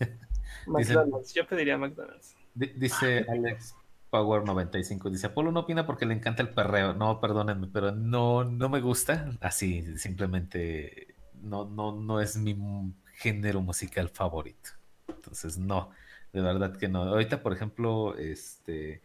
McDonald's, 0.66 1.32
yo 1.32 1.46
pediría 1.46 1.78
McDonald's. 1.78 2.36
Dice 2.54 3.24
Alex 3.28 3.74
Power 4.10 4.44
95, 4.44 5.10
dice 5.10 5.26
Apolo 5.26 5.52
no 5.52 5.60
opina 5.60 5.86
porque 5.86 6.06
le 6.06 6.14
encanta 6.14 6.42
el 6.42 6.50
perreo. 6.50 6.94
No, 6.94 7.20
perdónenme, 7.20 7.68
pero 7.72 7.92
no, 7.92 8.44
no 8.44 8.68
me 8.68 8.80
gusta. 8.80 9.30
Así, 9.40 9.96
simplemente 9.96 11.14
no, 11.42 11.66
no, 11.66 11.92
no 11.92 12.20
es 12.20 12.36
mi 12.36 12.56
género 13.14 13.60
musical 13.60 14.08
favorito. 14.08 14.70
Entonces, 15.08 15.58
no, 15.58 15.90
de 16.32 16.40
verdad 16.40 16.76
que 16.76 16.88
no. 16.88 17.02
Ahorita, 17.02 17.42
por 17.42 17.52
ejemplo, 17.52 18.16
este 18.16 19.02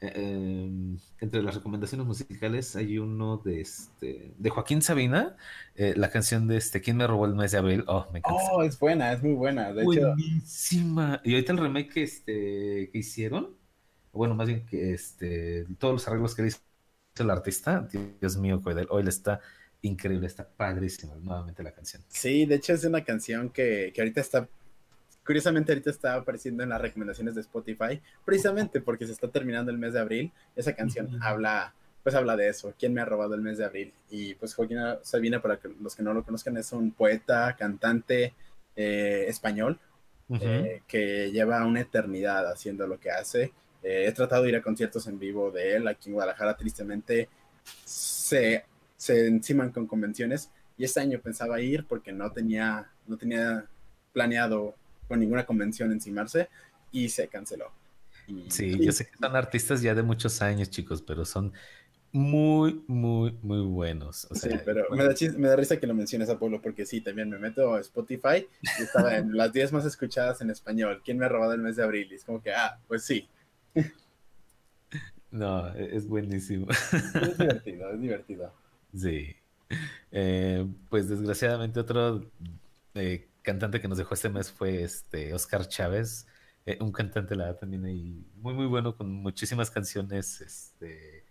em, 0.00 0.98
entre 1.20 1.42
las 1.42 1.54
recomendaciones 1.54 2.06
musicales 2.06 2.74
hay 2.74 2.98
uno 2.98 3.36
de 3.38 3.60
este 3.60 4.34
de 4.38 4.50
Joaquín 4.50 4.82
Sabina, 4.82 5.36
eh, 5.74 5.94
la 5.96 6.10
canción 6.10 6.48
de 6.48 6.56
este 6.56 6.80
¿Quién 6.80 6.96
me 6.96 7.06
robó 7.06 7.26
el 7.26 7.34
mes 7.34 7.52
de 7.52 7.58
abril? 7.58 7.84
Oh, 7.86 8.06
me 8.12 8.20
encanta. 8.20 8.40
Oh, 8.50 8.62
es 8.62 8.78
buena, 8.78 9.12
es 9.12 9.22
muy 9.22 9.34
buena. 9.34 9.72
De 9.72 9.84
Buenísima. 9.84 11.20
Y 11.24 11.34
ahorita 11.34 11.52
el 11.52 11.58
remake 11.58 11.92
que, 11.92 12.02
este, 12.02 12.90
que 12.90 12.98
hicieron, 12.98 13.56
bueno, 14.12 14.34
más 14.34 14.48
bien 14.48 14.64
que 14.66 14.94
este, 14.94 15.66
todos 15.78 15.94
los 15.94 16.08
arreglos 16.08 16.34
que 16.34 16.46
hizo 16.46 16.58
el 17.18 17.30
artista, 17.30 17.88
Dios 18.20 18.36
mío, 18.36 18.62
hoy 18.88 19.02
le 19.02 19.10
está 19.10 19.40
increíble, 19.82 20.26
está 20.26 20.48
padrísima 20.48 21.14
nuevamente 21.16 21.62
la 21.62 21.72
canción. 21.72 22.02
Sí, 22.08 22.46
de 22.46 22.56
hecho 22.56 22.72
es 22.72 22.84
una 22.84 23.04
canción 23.04 23.50
que, 23.50 23.92
que 23.94 24.00
ahorita 24.00 24.20
está 24.20 24.48
Curiosamente 25.30 25.70
ahorita 25.70 25.90
está 25.90 26.14
apareciendo 26.16 26.64
en 26.64 26.70
las 26.70 26.80
recomendaciones 26.80 27.36
de 27.36 27.42
Spotify, 27.42 28.02
precisamente 28.24 28.80
porque 28.80 29.06
se 29.06 29.12
está 29.12 29.28
terminando 29.28 29.70
el 29.70 29.78
mes 29.78 29.92
de 29.92 30.00
abril. 30.00 30.32
Esa 30.56 30.74
canción 30.74 31.22
habla, 31.22 31.72
pues 32.02 32.16
habla 32.16 32.34
de 32.36 32.48
eso, 32.48 32.74
quién 32.76 32.92
me 32.92 33.00
ha 33.00 33.04
robado 33.04 33.36
el 33.36 33.40
mes 33.40 33.56
de 33.56 33.64
abril. 33.64 33.92
Y 34.10 34.34
pues 34.34 34.56
Joaquín 34.56 34.78
Sabina, 35.02 35.40
para 35.40 35.60
los 35.80 35.94
que 35.94 36.02
no 36.02 36.12
lo 36.12 36.24
conozcan, 36.24 36.56
es 36.56 36.72
un 36.72 36.90
poeta, 36.90 37.54
cantante 37.56 38.34
eh, 38.74 39.26
español 39.28 39.78
eh, 40.30 40.82
que 40.88 41.30
lleva 41.30 41.64
una 41.64 41.82
eternidad 41.82 42.50
haciendo 42.50 42.88
lo 42.88 42.98
que 42.98 43.12
hace. 43.12 43.52
Eh, 43.84 44.06
he 44.08 44.12
tratado 44.12 44.42
de 44.42 44.48
ir 44.48 44.56
a 44.56 44.62
conciertos 44.62 45.06
en 45.06 45.20
vivo 45.20 45.52
de 45.52 45.76
él 45.76 45.86
aquí 45.86 46.08
en 46.08 46.14
Guadalajara, 46.14 46.56
tristemente 46.56 47.28
se, 47.84 48.64
se 48.96 49.28
enciman 49.28 49.70
con 49.70 49.86
convenciones 49.86 50.50
y 50.76 50.82
este 50.82 50.98
año 50.98 51.20
pensaba 51.20 51.60
ir 51.60 51.86
porque 51.86 52.10
no 52.10 52.32
tenía, 52.32 52.90
no 53.06 53.16
tenía 53.16 53.68
planeado 54.12 54.74
con 55.10 55.18
ninguna 55.18 55.44
convención 55.44 55.90
encimarse 55.90 56.48
y 56.92 57.08
se 57.08 57.26
canceló. 57.26 57.72
sí, 58.48 58.78
yo 58.78 58.92
sé 58.92 59.06
que 59.06 59.16
son 59.20 59.34
artistas 59.34 59.82
ya 59.82 59.92
de 59.92 60.04
muchos 60.04 60.40
años, 60.40 60.70
chicos, 60.70 61.02
pero 61.02 61.24
son 61.24 61.52
muy, 62.12 62.84
muy, 62.86 63.36
muy 63.42 63.60
buenos. 63.62 64.28
sí, 64.30 64.50
pero 64.64 64.86
me 64.90 65.02
da, 65.02 65.56
risa 65.56 65.80
que 65.80 65.86
lo 65.88 65.94
menciones 65.94 66.30
a 66.30 66.38
Pablo 66.38 66.62
porque 66.62 66.86
sí, 66.86 67.00
también 67.00 67.28
me 67.28 67.40
meto 67.40 67.74
a 67.74 67.80
Spotify 67.80 68.46
y 68.78 68.82
estaba 68.82 69.16
en 69.16 69.36
las 69.36 69.52
10 69.52 69.72
más 69.72 69.84
escuchadas 69.84 70.40
en 70.42 70.50
español. 70.50 71.02
¿Quién 71.04 71.18
me 71.18 71.26
ha 71.26 71.28
robado 71.28 71.54
el 71.54 71.60
mes 71.60 71.74
de 71.74 71.82
abril? 71.82 72.06
Y 72.12 72.14
es 72.14 72.24
como 72.24 72.40
que, 72.40 72.52
ah, 72.52 72.78
pues 72.86 73.02
sí. 73.02 73.28
No, 75.32 75.74
e-, 75.74 75.96
es 75.96 76.06
buenísimo. 76.06 76.68
Es 76.70 77.36
divertido, 77.36 77.90
es 77.90 78.00
divertido. 78.00 78.52
Sí. 78.92 79.36
Eh, 80.10 80.66
pues 80.88 81.08
desgraciadamente 81.08 81.78
otro 81.78 82.28
eh, 82.94 83.29
cantante 83.42 83.80
que 83.80 83.88
nos 83.88 83.98
dejó 83.98 84.14
este 84.14 84.28
mes 84.28 84.50
fue 84.50 84.82
este 84.82 85.34
Oscar 85.34 85.66
Chávez, 85.68 86.26
eh, 86.66 86.78
un 86.80 86.92
cantante 86.92 87.36
la 87.36 87.56
también 87.56 87.84
ahí 87.84 88.26
muy 88.36 88.54
muy 88.54 88.66
bueno 88.66 88.96
con 88.96 89.10
muchísimas 89.12 89.70
canciones 89.70 90.40
este 90.40 91.24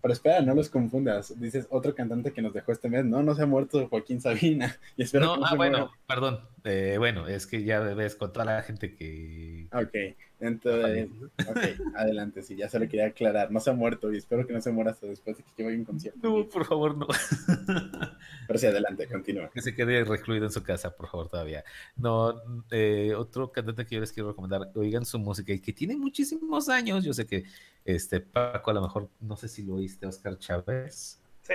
pero 0.00 0.12
espera, 0.12 0.40
no 0.40 0.54
los 0.54 0.68
confundas. 0.68 1.38
Dices 1.38 1.66
otro 1.70 1.94
cantante 1.94 2.32
que 2.32 2.42
nos 2.42 2.54
dejó 2.54 2.72
este 2.72 2.88
mes. 2.88 3.04
No, 3.04 3.22
no 3.22 3.34
se 3.34 3.42
ha 3.42 3.46
muerto 3.46 3.88
Joaquín 3.88 4.20
Sabina. 4.20 4.76
Y 4.96 5.02
espero 5.02 5.36
no, 5.36 5.44
ah, 5.44 5.54
bueno, 5.54 5.90
perdón. 6.06 6.40
Eh, 6.64 6.96
bueno, 6.98 7.28
es 7.28 7.46
que 7.46 7.62
ya 7.62 7.80
ves 7.80 8.16
con 8.16 8.32
toda 8.32 8.46
la 8.46 8.62
gente 8.62 8.94
que. 8.94 9.68
Ok, 9.72 10.16
entonces. 10.38 11.08
Ok, 11.48 11.58
adelante. 11.96 12.42
Sí, 12.42 12.56
ya 12.56 12.68
se 12.68 12.78
lo 12.78 12.88
quería 12.88 13.06
aclarar. 13.06 13.50
No 13.50 13.60
se 13.60 13.70
ha 13.70 13.72
muerto 13.72 14.12
y 14.12 14.18
espero 14.18 14.46
que 14.46 14.52
no 14.52 14.60
se 14.60 14.70
muera 14.70 14.90
hasta 14.90 15.06
después 15.06 15.36
de 15.36 15.42
que 15.42 15.50
yo 15.56 15.64
vaya 15.64 15.76
a 15.76 15.80
un 15.80 15.84
concierto. 15.84 16.18
No, 16.22 16.48
por 16.48 16.66
favor, 16.66 16.96
no. 16.96 17.06
Pero 18.46 18.58
sí, 18.58 18.66
adelante, 18.66 19.06
continúa. 19.12 19.50
Que 19.50 19.62
se 19.62 19.74
quede 19.74 20.04
recluido 20.04 20.46
en 20.46 20.52
su 20.52 20.62
casa, 20.62 20.94
por 20.94 21.08
favor, 21.08 21.28
todavía. 21.28 21.64
No, 21.96 22.40
eh, 22.70 23.14
otro 23.16 23.50
cantante 23.50 23.86
que 23.86 23.94
yo 23.94 24.00
les 24.00 24.12
quiero 24.12 24.30
recomendar, 24.30 24.70
oigan 24.74 25.04
su 25.04 25.18
música 25.18 25.52
y 25.52 25.60
que 25.60 25.72
tiene 25.72 25.96
muchísimos 25.96 26.68
años. 26.68 27.04
Yo 27.04 27.14
sé 27.14 27.26
que 27.26 27.44
este 27.84 28.20
Paco, 28.20 28.70
a 28.70 28.74
lo 28.74 28.82
mejor, 28.82 29.08
no 29.20 29.36
sé 29.36 29.48
si 29.48 29.62
lo 29.62 29.74
oíste, 29.74 30.06
Oscar 30.06 30.38
Chávez. 30.38 31.20
Sí. 31.42 31.54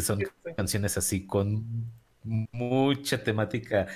son 0.00 0.20
canciones 0.56 0.96
así 0.96 1.26
con 1.26 1.64
mucha 2.22 3.22
temática 3.22 3.86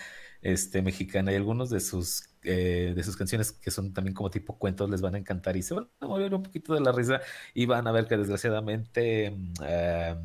este, 0.42 0.82
mexicana 0.82 1.32
y 1.32 1.36
algunos 1.36 1.70
de 1.70 1.80
sus 1.80 2.29
eh, 2.42 2.94
de 2.96 3.02
sus 3.02 3.16
canciones 3.16 3.52
que 3.52 3.70
son 3.70 3.92
también 3.92 4.14
como 4.14 4.30
tipo 4.30 4.56
cuentos 4.56 4.88
les 4.88 5.02
van 5.02 5.14
a 5.14 5.18
encantar 5.18 5.56
y 5.58 5.62
se 5.62 5.74
van 5.74 5.90
a 6.00 6.06
mover 6.06 6.32
un 6.34 6.42
poquito 6.42 6.72
de 6.72 6.80
la 6.80 6.90
risa 6.90 7.20
y 7.52 7.66
van 7.66 7.86
a 7.86 7.92
ver 7.92 8.06
que 8.06 8.16
desgraciadamente 8.16 9.30
mm, 9.30 9.52
eh, 9.62 10.16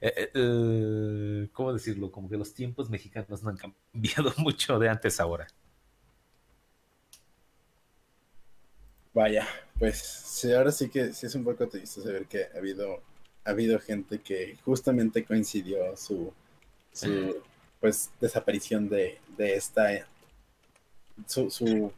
eh, 0.00 1.48
¿cómo 1.52 1.72
decirlo? 1.72 2.10
como 2.10 2.28
que 2.28 2.36
los 2.36 2.54
tiempos 2.54 2.90
mexicanos 2.90 3.42
no 3.44 3.50
han 3.50 3.56
cambiado 3.56 4.32
mucho 4.38 4.80
de 4.80 4.88
antes 4.88 5.20
ahora 5.20 5.46
Vaya, 9.14 9.46
pues 9.78 9.96
sí, 9.98 10.52
ahora 10.52 10.70
sí 10.70 10.90
que 10.90 11.14
sí 11.14 11.24
es 11.24 11.34
un 11.34 11.42
poco 11.42 11.66
triste 11.68 12.02
saber 12.02 12.26
que 12.26 12.48
ha 12.54 12.58
habido, 12.58 13.00
ha 13.44 13.50
habido 13.50 13.80
gente 13.80 14.18
que 14.18 14.58
justamente 14.62 15.24
coincidió 15.24 15.96
su, 15.96 16.34
su 16.92 17.42
pues 17.80 18.10
desaparición 18.20 18.90
de, 18.90 19.18
de 19.38 19.54
esta 19.54 20.06
su, 21.26 21.50
su 21.50 21.92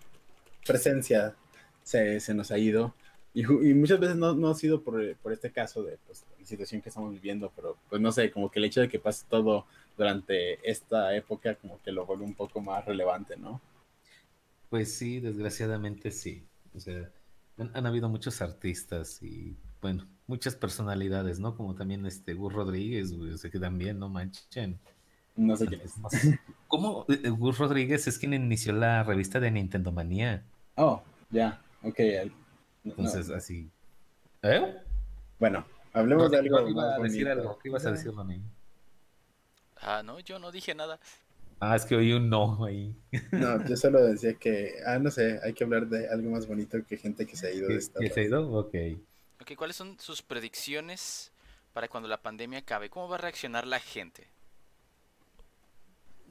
presencia 0.66 1.34
se, 1.82 2.20
se, 2.20 2.34
nos 2.34 2.50
ha 2.50 2.58
ido 2.58 2.94
y, 3.34 3.44
muchas 3.44 4.00
veces 4.00 4.16
no, 4.16 4.34
no, 4.34 4.48
ha 4.48 4.54
sido 4.54 4.82
por, 4.82 5.16
por 5.18 5.32
este 5.32 5.52
caso 5.52 5.82
de 5.82 5.98
pues, 6.06 6.24
la 6.40 6.46
situación 6.46 6.80
que 6.80 6.88
estamos 6.88 7.12
viviendo, 7.12 7.52
pero 7.54 7.76
pues 7.88 8.00
no 8.00 8.10
sé, 8.10 8.30
como 8.30 8.50
que 8.50 8.58
el 8.58 8.64
hecho 8.64 8.80
de 8.80 8.88
que 8.88 8.98
pase 8.98 9.26
todo 9.28 9.66
durante 9.96 10.68
esta 10.68 11.14
época 11.14 11.54
como 11.56 11.80
que 11.82 11.92
lo 11.92 12.06
vuelve 12.06 12.24
un 12.24 12.34
poco 12.34 12.60
más 12.60 12.84
relevante, 12.84 13.36
¿no? 13.36 13.60
Pues 14.70 14.92
sí, 14.92 15.20
desgraciadamente 15.20 16.10
sí. 16.10 16.44
O 16.74 16.80
sea, 16.80 17.10
han, 17.58 17.86
habido 17.86 18.08
muchos 18.08 18.40
artistas 18.42 19.22
y, 19.22 19.56
bueno, 19.80 20.08
muchas 20.26 20.54
personalidades, 20.54 21.38
¿no? 21.38 21.56
Como 21.56 21.74
también 21.74 22.06
este 22.06 22.34
Gus 22.34 22.52
Rodríguez, 22.52 23.12
o 23.12 23.36
sea, 23.36 23.50
que 23.50 23.58
también, 23.58 23.98
no 23.98 24.08
manchen. 24.08 24.78
No 25.38 25.56
sé 25.56 25.66
quién 25.66 25.80
es. 25.82 25.94
¿Cómo? 26.66 27.06
Eh, 27.08 27.30
Gus 27.30 27.58
Rodríguez 27.58 28.08
es 28.08 28.18
quien 28.18 28.34
inició 28.34 28.72
la 28.72 29.04
revista 29.04 29.38
de 29.38 29.52
Nintendo 29.52 29.92
Manía. 29.92 30.44
Oh, 30.74 31.00
ya, 31.30 31.62
ok. 31.82 32.00
Entonces, 32.84 33.30
así. 33.30 33.70
¿Eh? 34.42 34.74
Bueno, 35.38 35.64
hablemos 35.92 36.28
de 36.32 36.38
algo. 36.38 36.68
Iba 36.68 36.96
a 36.96 36.98
decir 36.98 37.28
algo. 37.28 37.56
¿Qué 37.60 37.68
ibas 37.68 37.86
a 37.86 37.92
decir, 37.92 38.12
Ronnie? 38.12 38.42
Ah, 39.80 40.02
no, 40.04 40.18
yo 40.18 40.40
no 40.40 40.50
dije 40.50 40.74
nada. 40.74 40.98
Ah, 41.60 41.76
es 41.76 41.84
que 41.84 41.94
oí 41.94 42.12
un 42.12 42.28
no 42.28 42.64
ahí. 42.64 42.96
No, 43.30 43.64
yo 43.64 43.76
solo 43.76 44.04
decía 44.04 44.34
que, 44.34 44.74
ah, 44.86 44.98
no 44.98 45.10
sé, 45.12 45.38
hay 45.44 45.52
que 45.52 45.62
hablar 45.62 45.86
de 45.86 46.08
algo 46.08 46.30
más 46.30 46.48
bonito 46.48 46.78
que 46.84 46.96
gente 46.96 47.26
que 47.26 47.36
se 47.36 47.46
ha 47.46 47.50
ido 47.52 47.68
de 47.68 47.76
esta. 47.76 48.00
¿Que 48.00 48.10
se 48.10 48.20
ha 48.20 48.24
ido? 48.24 48.52
Ok. 48.52 48.74
Ok, 49.40 49.52
¿cuáles 49.56 49.76
son 49.76 50.00
sus 50.00 50.20
predicciones 50.20 51.32
para 51.72 51.86
cuando 51.86 52.08
la 52.08 52.22
pandemia 52.22 52.58
acabe? 52.58 52.90
¿Cómo 52.90 53.08
va 53.08 53.16
a 53.16 53.20
reaccionar 53.20 53.68
la 53.68 53.78
gente? 53.78 54.26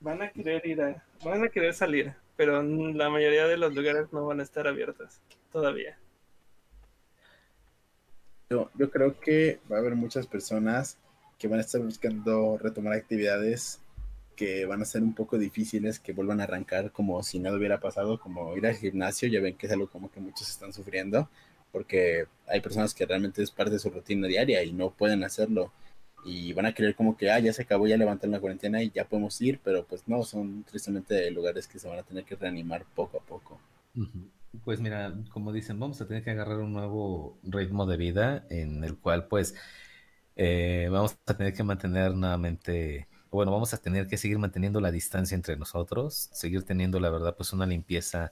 Van 0.01 0.21
a 0.21 0.29
querer 0.31 0.65
ir 0.65 0.81
a, 0.81 1.03
van 1.23 1.43
a 1.43 1.49
querer 1.49 1.73
salir, 1.73 2.13
pero 2.35 2.61
la 2.61 3.09
mayoría 3.09 3.47
de 3.47 3.57
los 3.57 3.73
lugares 3.73 4.11
no 4.11 4.25
van 4.25 4.39
a 4.39 4.43
estar 4.43 4.67
abiertos 4.67 5.19
todavía. 5.51 5.97
Yo, 8.49 8.69
yo 8.75 8.89
creo 8.89 9.19
que 9.19 9.59
va 9.71 9.77
a 9.77 9.79
haber 9.79 9.95
muchas 9.95 10.27
personas 10.27 10.97
que 11.37 11.47
van 11.47 11.59
a 11.59 11.61
estar 11.61 11.81
buscando 11.81 12.57
retomar 12.57 12.93
actividades 12.93 13.81
que 14.37 14.65
van 14.65 14.81
a 14.81 14.85
ser 14.85 15.01
un 15.01 15.13
poco 15.13 15.37
difíciles 15.37 15.99
que 15.99 16.13
vuelvan 16.13 16.39
a 16.39 16.43
arrancar 16.43 16.91
como 16.91 17.21
si 17.23 17.39
nada 17.39 17.57
hubiera 17.57 17.79
pasado, 17.79 18.19
como 18.19 18.55
ir 18.55 18.67
al 18.67 18.75
gimnasio, 18.75 19.27
ya 19.27 19.41
ven 19.41 19.57
que 19.57 19.65
es 19.65 19.73
algo 19.73 19.89
como 19.89 20.11
que 20.11 20.19
muchos 20.19 20.47
están 20.47 20.71
sufriendo, 20.71 21.27
porque 21.71 22.27
hay 22.47 22.61
personas 22.61 22.93
que 22.93 23.05
realmente 23.05 23.41
es 23.41 23.51
parte 23.51 23.73
de 23.73 23.79
su 23.79 23.89
rutina 23.89 24.27
diaria 24.27 24.63
y 24.63 24.71
no 24.71 24.91
pueden 24.91 25.23
hacerlo 25.23 25.73
y 26.27 26.53
van 26.53 26.65
a 26.65 26.73
creer 26.73 26.95
como 26.95 27.15
que, 27.17 27.31
ah, 27.31 27.39
ya 27.39 27.53
se 27.53 27.63
acabó, 27.63 27.87
ya 27.87 27.97
levantaron 27.97 28.31
la 28.31 28.39
cuarentena 28.39 28.83
y 28.83 28.91
ya 28.91 29.07
podemos 29.07 29.39
ir, 29.41 29.59
pero 29.63 29.85
pues 29.85 30.07
no, 30.07 30.23
son 30.23 30.63
tristemente 30.63 31.31
lugares 31.31 31.67
que 31.67 31.79
se 31.79 31.87
van 31.87 31.99
a 31.99 32.03
tener 32.03 32.25
que 32.25 32.35
reanimar 32.35 32.85
poco 32.95 33.17
a 33.17 33.21
poco. 33.21 33.59
Pues 34.63 34.79
mira, 34.79 35.13
como 35.31 35.51
dicen, 35.51 35.79
vamos 35.79 36.01
a 36.01 36.07
tener 36.07 36.23
que 36.23 36.31
agarrar 36.31 36.59
un 36.59 36.73
nuevo 36.73 37.37
ritmo 37.43 37.85
de 37.85 37.97
vida 37.97 38.45
en 38.49 38.83
el 38.83 38.97
cual 38.97 39.27
pues 39.27 39.55
eh, 40.35 40.87
vamos 40.91 41.17
a 41.25 41.33
tener 41.33 41.53
que 41.53 41.63
mantener 41.63 42.13
nuevamente 42.13 43.07
bueno, 43.31 43.51
vamos 43.51 43.73
a 43.73 43.77
tener 43.77 44.07
que 44.07 44.17
seguir 44.17 44.39
manteniendo 44.39 44.79
la 44.79 44.91
distancia 44.91 45.35
entre 45.35 45.57
nosotros, 45.57 46.29
seguir 46.31 46.63
teniendo, 46.63 46.99
la 46.99 47.09
verdad, 47.09 47.35
pues 47.35 47.53
una 47.53 47.65
limpieza, 47.65 48.31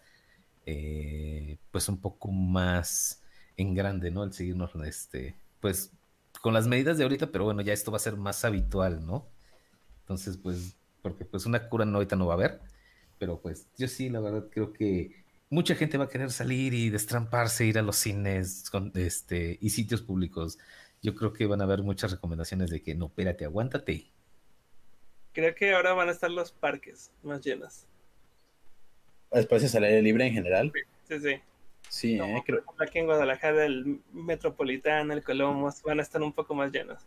eh, 0.66 1.58
pues 1.72 1.89
un 1.89 1.98
poco 2.00 2.32
más 2.32 3.22
en 3.58 3.76
grande, 3.76 4.12
¿no? 4.12 4.24
El 4.24 4.34
seguirnos, 4.34 4.72
este, 4.86 5.36
pues 5.60 5.91
con 6.46 6.54
las 6.54 6.68
medidas 6.68 7.00
de 7.00 7.04
ahorita, 7.06 7.32
pero 7.32 7.43
bueno, 7.43 7.64
ya 7.64 7.74
esto 7.74 7.89
va 7.89 7.98
a 7.98 8.00
ser 8.00 8.18
más 8.18 8.46
habitual, 8.46 9.04
¿no? 9.04 9.28
Entonces, 10.02 10.38
pues, 10.38 10.78
porque 11.02 11.26
pues 11.26 11.48
una 11.48 11.70
cura 11.70 11.86
no, 11.86 11.96
ahorita 11.98 12.16
no 12.16 12.28
va 12.28 12.34
a 12.34 12.38
haber, 12.38 12.62
pero 13.18 13.41
pues 13.41 13.68
yo 13.80 13.88
sí, 13.88 14.10
la 14.10 14.20
verdad, 14.20 14.46
creo 14.52 14.72
que 14.72 15.26
mucha 15.50 15.74
gente 15.74 15.98
va 15.98 16.04
a 16.04 16.08
querer 16.08 16.30
salir 16.30 16.76
y 16.76 16.91
destramparse, 16.91 17.66
ir 17.66 17.80
a 17.80 17.82
los 17.82 17.96
cines 17.96 18.70
con, 18.70 18.91
este, 18.93 19.58
y 19.60 19.72
sitios 19.72 20.04
públicos. 20.04 20.60
Yo 21.02 21.16
creo 21.16 21.34
que 21.34 21.48
van 21.48 21.62
a 21.62 21.64
haber 21.64 21.82
muchas 21.82 22.12
recomendaciones 22.12 22.70
de 22.70 22.84
que 22.84 22.93
no, 22.93 23.08
espérate, 23.08 23.43
aguántate, 23.46 24.12
Creo 25.34 25.56
que 25.56 25.74
ahora 25.74 25.93
van 25.93 26.10
a 26.10 26.12
estar 26.12 26.30
los 26.30 26.52
parques 26.52 27.12
más 27.24 27.43
llenos. 27.43 27.88
¿Espacios 29.32 29.74
al 29.74 29.86
aire 29.86 30.04
libre 30.04 30.28
en 30.28 30.34
general? 30.34 30.72
Sí, 31.08 31.20
sí. 31.20 31.24
Sí, 31.24 31.41
eh, 32.03 32.43
creo... 32.45 32.63
aquí 32.79 32.99
en 32.99 33.05
Guadalajara 33.05 33.65
el 33.65 34.01
Metropolitano, 34.11 35.13
el 35.13 35.23
Colomos 35.23 35.81
van 35.83 35.99
a 35.99 36.03
estar 36.03 36.21
un 36.21 36.33
poco 36.33 36.53
más 36.53 36.71
llenos. 36.71 37.01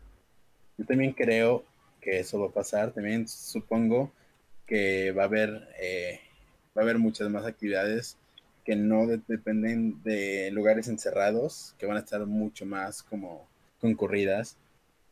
Yo 0.76 0.84
también 0.86 1.12
creo 1.12 1.64
que 2.00 2.20
eso 2.20 2.40
va 2.40 2.46
a 2.46 2.52
pasar. 2.52 2.92
También 2.92 3.28
supongo 3.28 4.12
que 4.66 5.12
va 5.12 5.22
a 5.22 5.26
haber, 5.26 5.68
eh, 5.80 6.20
va 6.76 6.82
a 6.82 6.84
haber 6.84 6.98
muchas 6.98 7.28
más 7.30 7.44
actividades 7.44 8.16
que 8.64 8.76
no 8.76 9.06
dependen 9.06 10.02
de 10.02 10.50
lugares 10.52 10.88
encerrados, 10.88 11.74
que 11.78 11.86
van 11.86 11.96
a 11.96 12.00
estar 12.00 12.24
mucho 12.26 12.66
más 12.66 13.02
como 13.02 13.48
concurridas. 13.80 14.56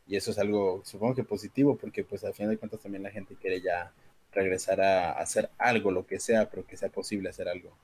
Y 0.07 0.15
eso 0.15 0.31
es 0.31 0.37
algo, 0.37 0.81
supongo 0.85 1.15
que 1.15 1.23
positivo, 1.23 1.75
porque 1.75 2.03
pues 2.03 2.23
al 2.23 2.33
final 2.33 2.51
de 2.51 2.57
cuentas 2.57 2.81
también 2.81 3.03
la 3.03 3.11
gente 3.11 3.35
quiere 3.35 3.61
ya 3.61 3.91
regresar 4.31 4.79
a 4.79 5.13
hacer 5.13 5.49
algo, 5.57 5.91
lo 5.91 6.05
que 6.05 6.19
sea, 6.19 6.49
pero 6.49 6.65
que 6.65 6.77
sea 6.77 6.89
posible 6.89 7.29
hacer 7.29 7.49
algo. 7.49 7.75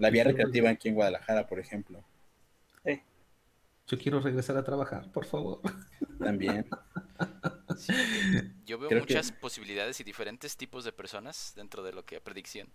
La 0.00 0.08
vía 0.08 0.24
recreativa 0.24 0.70
aquí 0.70 0.88
en 0.88 0.94
Guadalajara, 0.94 1.46
por 1.46 1.58
ejemplo. 1.58 2.02
Yo 3.86 3.98
quiero 3.98 4.20
regresar 4.20 4.56
a 4.56 4.62
trabajar, 4.62 5.10
por 5.10 5.26
favor. 5.26 5.60
También. 6.18 6.66
yo 8.64 8.78
veo 8.78 9.00
muchas 9.00 9.32
posibilidades 9.32 9.98
y 9.98 10.04
diferentes 10.04 10.56
tipos 10.56 10.84
de 10.84 10.92
personas 10.92 11.52
dentro 11.56 11.82
de 11.82 11.92
lo 11.92 12.04
que 12.04 12.20
predicción. 12.20 12.68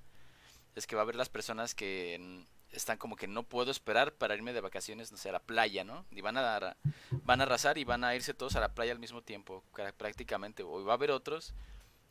Es 0.76 0.86
que 0.86 0.96
va 0.96 1.02
a 1.02 1.04
haber 1.04 1.16
las 1.16 1.30
personas 1.30 1.74
que 1.74 2.44
están 2.72 2.98
como 2.98 3.16
que 3.16 3.28
no 3.28 3.44
puedo 3.44 3.72
esperar 3.72 4.14
para 4.14 4.36
irme 4.36 4.52
de 4.52 4.60
vacaciones, 4.62 5.12
no 5.12 5.18
sé, 5.18 5.30
a 5.30 5.32
la 5.32 5.40
playa, 5.40 5.86
¿no? 5.86 6.06
Y 6.12 6.20
van 6.20 6.38
a, 6.38 6.76
van 7.24 7.40
a 7.40 7.44
arrasar 7.46 7.78
y 7.78 7.86
van 7.86 8.04
a 8.04 8.14
irse 8.14 8.34
todos 8.34 8.56
a 8.58 8.60
la 8.60 8.76
playa 8.76 8.92
al 8.92 9.00
mismo 9.00 9.24
tiempo, 9.24 9.64
prácticamente. 9.98 10.62
O 10.62 10.84
va 10.84 10.94
a 10.94 10.96
haber 10.96 11.12
otros 11.12 11.56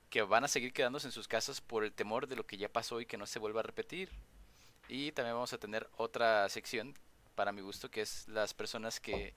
que 0.08 0.22
van 0.22 0.44
a 0.44 0.48
seguir 0.48 0.72
quedándose 0.72 1.08
en 1.08 1.12
sus 1.12 1.28
casas 1.28 1.60
por 1.60 1.84
el 1.84 1.92
temor 1.92 2.26
de 2.26 2.36
lo 2.36 2.46
que 2.46 2.56
ya 2.56 2.70
pasó 2.70 3.00
y 3.00 3.06
que 3.06 3.18
no 3.18 3.26
se 3.26 3.38
vuelva 3.38 3.60
a 3.60 3.64
repetir. 3.64 4.08
Y 4.88 5.12
también 5.12 5.34
vamos 5.34 5.52
a 5.52 5.58
tener 5.58 5.88
otra 5.96 6.48
sección 6.48 6.94
para 7.34 7.52
mi 7.52 7.60
gusto, 7.60 7.90
que 7.90 8.02
es 8.02 8.28
las 8.28 8.54
personas 8.54 9.00
que 9.00 9.34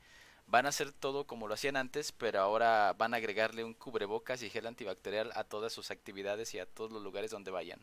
van 0.47 0.65
a 0.65 0.69
hacer 0.69 0.91
todo 0.91 1.25
como 1.25 1.47
lo 1.47 1.53
hacían 1.53 1.75
antes, 1.75 2.11
pero 2.11 2.39
ahora 2.39 2.93
van 2.97 3.13
a 3.13 3.17
agregarle 3.17 3.63
un 3.63 3.73
cubrebocas 3.73 4.41
y 4.43 4.49
gel 4.49 4.67
antibacterial 4.67 5.31
a 5.35 5.43
todas 5.43 5.73
sus 5.73 5.91
actividades 5.91 6.53
y 6.53 6.59
a 6.59 6.65
todos 6.65 6.91
los 6.91 7.03
lugares 7.03 7.31
donde 7.31 7.51
vayan. 7.51 7.79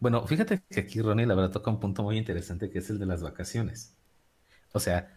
Bueno, 0.00 0.26
fíjate 0.26 0.62
que 0.68 0.80
aquí 0.80 1.00
Ronnie 1.00 1.26
la 1.26 1.34
verdad 1.34 1.50
toca 1.50 1.70
un 1.70 1.80
punto 1.80 2.02
muy 2.02 2.18
interesante 2.18 2.68
que 2.70 2.78
es 2.78 2.90
el 2.90 2.98
de 2.98 3.06
las 3.06 3.22
vacaciones. 3.22 3.94
O 4.72 4.80
sea, 4.80 5.14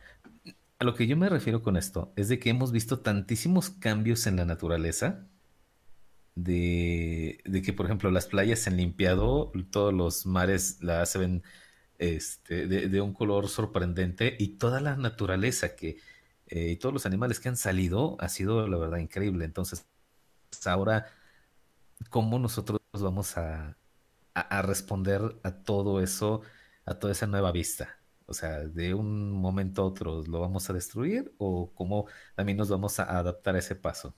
a 0.80 0.84
lo 0.84 0.94
que 0.96 1.08
yo 1.08 1.18
me 1.18 1.30
refiero 1.30 1.62
con 1.62 1.78
esto 1.78 2.14
es 2.16 2.30
de 2.30 2.40
que 2.40 2.50
hemos 2.50 2.72
visto 2.72 3.00
tantísimos 3.00 3.70
cambios 3.70 4.28
en 4.28 4.36
la 4.38 4.46
naturaleza 4.46 5.28
de, 6.36 7.42
que, 7.64 7.74
por 7.74 7.86
ejemplo, 7.86 8.12
las 8.12 8.28
playas 8.28 8.60
se 8.60 8.70
han 8.70 8.78
limpiado, 8.78 9.52
todos 9.72 9.94
los 9.94 10.26
mares 10.26 10.82
la 10.82 11.06
se 11.06 11.20
ven 11.20 11.44
este, 12.00 12.68
de, 12.68 13.02
un 13.02 13.14
color 13.14 13.48
sorprendente 13.50 14.36
y 14.40 14.58
toda 14.58 14.82
la 14.82 14.96
naturaleza 14.98 15.76
que 15.76 15.98
eh, 16.48 16.72
y 16.72 16.78
todos 16.78 16.94
los 16.94 17.06
animales 17.06 17.40
que 17.40 17.50
han 17.50 17.58
salido 17.58 18.18
ha 18.20 18.30
sido 18.30 18.68
la 18.68 18.78
verdad 18.78 19.00
increíble. 19.00 19.46
Entonces, 19.46 19.88
ahora, 20.66 21.08
¿cómo 22.10 22.40
nosotros 22.40 22.80
vamos 22.94 23.38
a, 23.38 23.78
a, 24.34 24.62
responder 24.62 25.40
a 25.44 25.64
todo 25.64 26.02
eso, 26.02 26.42
a 26.86 26.96
toda 27.00 27.14
esa 27.14 27.28
nueva 27.28 27.52
vista? 27.52 28.00
O 28.28 28.34
sea, 28.34 28.60
de 28.62 28.94
un 28.94 29.32
momento 29.32 29.82
a 29.84 29.86
otro, 29.86 30.24
¿lo 30.24 30.40
vamos 30.42 30.70
a 30.70 30.74
destruir 30.74 31.34
o 31.38 31.74
cómo 31.74 32.08
también 32.36 32.58
nos 32.58 32.70
vamos 32.70 33.00
a 33.00 33.18
adaptar 33.20 33.56
a 33.56 33.60
ese 33.60 33.76
paso? 33.76 34.16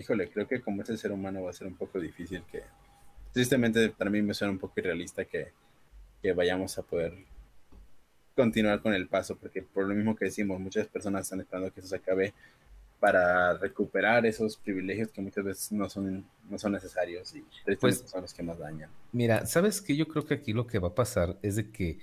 Híjole, 0.00 0.30
creo 0.30 0.48
que 0.48 0.62
como 0.62 0.80
ese 0.80 0.96
ser 0.96 1.12
humano 1.12 1.42
va 1.42 1.50
a 1.50 1.52
ser 1.52 1.66
un 1.66 1.76
poco 1.76 2.00
difícil 2.00 2.42
que, 2.50 2.62
tristemente 3.32 3.90
para 3.90 4.10
mí 4.10 4.22
me 4.22 4.32
suena 4.32 4.50
un 4.50 4.58
poco 4.58 4.74
irrealista 4.80 5.26
que, 5.26 5.52
vayamos 6.34 6.76
a 6.78 6.82
poder 6.82 7.14
continuar 8.34 8.80
con 8.80 8.94
el 8.94 9.08
paso, 9.08 9.36
porque 9.36 9.62
por 9.62 9.86
lo 9.86 9.94
mismo 9.94 10.16
que 10.16 10.26
decimos, 10.26 10.58
muchas 10.58 10.86
personas 10.86 11.22
están 11.22 11.40
esperando 11.40 11.72
que 11.72 11.80
eso 11.80 11.88
se 11.88 11.96
acabe 11.96 12.32
para 12.98 13.54
recuperar 13.58 14.24
esos 14.24 14.56
privilegios 14.56 15.10
que 15.10 15.20
muchas 15.20 15.44
veces 15.44 15.72
no 15.72 15.88
son, 15.88 16.26
no 16.48 16.58
son 16.58 16.72
necesarios 16.72 17.34
y 17.34 17.44
pues, 17.76 18.04
son 18.06 18.22
los 18.22 18.34
que 18.34 18.42
más 18.42 18.58
dañan. 18.58 18.90
Mira, 19.12 19.46
sabes 19.46 19.80
que 19.80 19.96
yo 19.96 20.08
creo 20.08 20.26
que 20.26 20.34
aquí 20.34 20.52
lo 20.52 20.66
que 20.66 20.78
va 20.78 20.88
a 20.88 20.94
pasar 20.94 21.38
es 21.42 21.56
de 21.56 21.70
que 21.70 21.98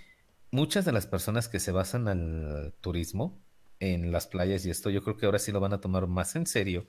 muchas 0.51 0.85
de 0.85 0.91
las 0.91 1.05
personas 1.07 1.47
que 1.47 1.59
se 1.59 1.71
basan 1.71 2.07
al 2.07 2.73
turismo 2.81 3.39
en 3.79 4.11
las 4.11 4.27
playas 4.27 4.65
y 4.65 4.71
esto, 4.71 4.89
yo 4.89 5.03
creo 5.03 5.17
que 5.17 5.27
ahora 5.27 5.39
sí 5.39 5.51
lo 5.51 5.59
van 5.59 5.73
a 5.73 5.81
tomar 5.81 6.07
más 6.07 6.35
en 6.35 6.47
serio 6.47 6.85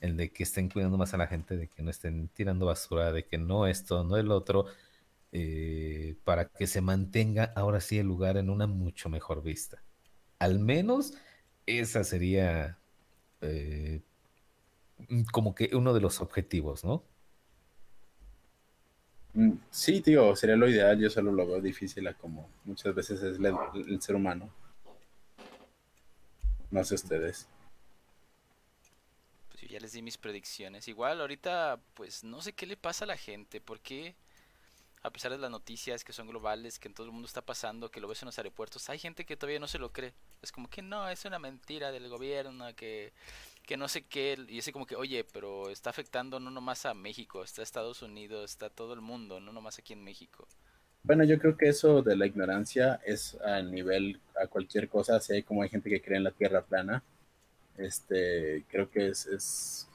el 0.00 0.16
de 0.16 0.32
que 0.32 0.42
estén 0.42 0.68
cuidando 0.68 0.98
más 0.98 1.14
a 1.14 1.18
la 1.18 1.26
gente, 1.26 1.56
de 1.56 1.68
que 1.68 1.82
no 1.82 1.90
estén 1.90 2.28
tirando 2.28 2.66
basura, 2.66 3.12
de 3.12 3.26
que 3.26 3.38
no 3.38 3.66
esto, 3.66 4.02
no 4.04 4.16
el 4.16 4.30
otro, 4.30 4.66
eh, 5.32 6.16
para 6.24 6.46
que 6.46 6.66
se 6.66 6.80
mantenga 6.80 7.52
ahora 7.54 7.80
sí 7.80 7.98
el 7.98 8.06
lugar 8.06 8.36
en 8.36 8.50
una 8.50 8.66
mucho 8.66 9.08
mejor 9.08 9.42
vista. 9.42 9.82
Al 10.38 10.58
menos 10.58 11.14
esa 11.66 12.02
sería 12.04 12.78
eh, 13.42 14.00
como 15.32 15.54
que 15.54 15.70
uno 15.74 15.92
de 15.92 16.00
los 16.00 16.20
objetivos, 16.20 16.84
¿no? 16.84 17.04
Mm, 19.34 19.52
sí, 19.70 20.00
tío, 20.00 20.34
sería 20.34 20.56
lo 20.56 20.68
ideal, 20.68 20.98
yo 20.98 21.10
solo 21.10 21.30
lo 21.30 21.46
veo 21.46 21.60
difícil 21.60 22.06
a 22.08 22.14
como 22.14 22.48
muchas 22.64 22.94
veces 22.94 23.22
es 23.22 23.38
el 23.38 24.02
ser 24.02 24.16
humano. 24.16 24.50
No 26.70 26.84
sé 26.84 26.94
ustedes 26.94 27.48
ya 29.70 29.80
les 29.80 29.92
di 29.92 30.02
mis 30.02 30.18
predicciones. 30.18 30.88
Igual 30.88 31.20
ahorita 31.20 31.80
pues 31.94 32.24
no 32.24 32.42
sé 32.42 32.52
qué 32.52 32.66
le 32.66 32.76
pasa 32.76 33.04
a 33.04 33.08
la 33.08 33.16
gente, 33.16 33.60
porque 33.60 34.14
a 35.02 35.10
pesar 35.10 35.32
de 35.32 35.38
las 35.38 35.50
noticias 35.50 36.04
que 36.04 36.12
son 36.12 36.28
globales, 36.28 36.78
que 36.78 36.88
en 36.88 36.94
todo 36.94 37.06
el 37.06 37.12
mundo 37.12 37.26
está 37.26 37.40
pasando, 37.40 37.90
que 37.90 38.00
lo 38.00 38.08
ves 38.08 38.20
en 38.22 38.26
los 38.26 38.38
aeropuertos, 38.38 38.90
hay 38.90 38.98
gente 38.98 39.24
que 39.24 39.36
todavía 39.36 39.58
no 39.58 39.66
se 39.66 39.78
lo 39.78 39.92
cree. 39.92 40.12
Es 40.42 40.52
como 40.52 40.68
que 40.68 40.82
no, 40.82 41.08
es 41.08 41.24
una 41.24 41.38
mentira 41.38 41.90
del 41.90 42.08
gobierno, 42.08 42.74
que, 42.76 43.12
que 43.64 43.78
no 43.78 43.88
sé 43.88 44.02
qué. 44.02 44.38
Y 44.48 44.58
es 44.58 44.70
como 44.72 44.86
que, 44.86 44.96
oye, 44.96 45.24
pero 45.24 45.70
está 45.70 45.88
afectando 45.88 46.38
no 46.38 46.50
nomás 46.50 46.84
a 46.84 46.92
México, 46.92 47.42
está 47.42 47.62
Estados 47.62 48.02
Unidos, 48.02 48.50
está 48.50 48.68
todo 48.68 48.92
el 48.92 49.00
mundo, 49.00 49.40
no 49.40 49.52
nomás 49.52 49.78
aquí 49.78 49.94
en 49.94 50.04
México. 50.04 50.46
Bueno, 51.02 51.24
yo 51.24 51.38
creo 51.38 51.56
que 51.56 51.68
eso 51.70 52.02
de 52.02 52.14
la 52.14 52.26
ignorancia 52.26 53.00
es 53.06 53.36
a 53.40 53.62
nivel, 53.62 54.20
a 54.38 54.48
cualquier 54.48 54.90
cosa, 54.90 55.18
sé 55.18 55.44
como 55.44 55.62
hay 55.62 55.70
gente 55.70 55.88
que 55.88 56.02
cree 56.02 56.18
en 56.18 56.24
la 56.24 56.30
tierra 56.30 56.60
plana 56.60 57.02
este, 57.80 58.64
creo 58.68 58.90
que 58.90 59.08
es, 59.08 59.26
es, 59.26 59.88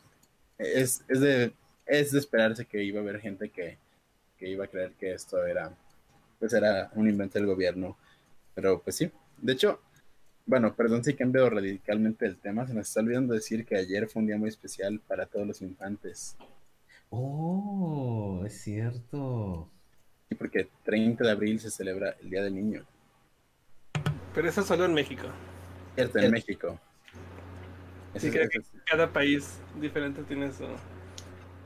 es, 0.57 1.19
de, 1.19 1.53
es 1.86 2.11
de 2.11 2.19
esperarse 2.19 2.65
que 2.65 2.83
iba 2.83 2.99
a 2.99 3.03
haber 3.03 3.19
gente 3.19 3.49
que, 3.49 3.77
que 4.38 4.49
iba 4.49 4.65
a 4.65 4.67
creer 4.67 4.93
que 4.93 5.13
esto 5.13 5.45
era, 5.45 5.75
pues 6.39 6.53
era 6.53 6.91
un 6.95 7.09
invento 7.09 7.39
del 7.39 7.47
gobierno. 7.47 7.97
Pero 8.53 8.81
pues 8.81 8.95
sí, 8.95 9.11
de 9.38 9.53
hecho, 9.53 9.81
bueno, 10.45 10.75
perdón 10.75 11.03
si 11.03 11.13
cambio 11.13 11.49
radicalmente 11.49 12.25
el 12.25 12.38
tema, 12.38 12.67
se 12.67 12.73
nos 12.73 12.88
está 12.88 13.01
olvidando 13.01 13.33
decir 13.33 13.65
que 13.65 13.77
ayer 13.77 14.07
fue 14.07 14.21
un 14.21 14.27
día 14.27 14.38
muy 14.38 14.49
especial 14.49 14.99
para 15.07 15.25
todos 15.25 15.47
los 15.47 15.61
infantes. 15.61 16.36
Oh, 17.09 18.43
es 18.45 18.61
cierto. 18.61 19.69
Sí, 20.29 20.36
porque 20.36 20.69
30 20.83 21.23
de 21.23 21.31
abril 21.31 21.59
se 21.59 21.69
celebra 21.69 22.15
el 22.21 22.29
Día 22.29 22.43
del 22.43 22.55
Niño. 22.55 22.86
Pero 24.33 24.49
eso 24.49 24.63
solo 24.63 24.86
en 24.86 24.93
México. 24.93 25.27
Cierto, 25.95 26.19
en 26.19 26.31
México. 26.31 26.79
Sí, 28.18 28.32
creo 28.32 28.49
que 28.49 28.59
cada 28.86 29.11
país 29.11 29.59
diferente 29.80 30.24
tiene 30.24 30.51
su, 30.51 30.66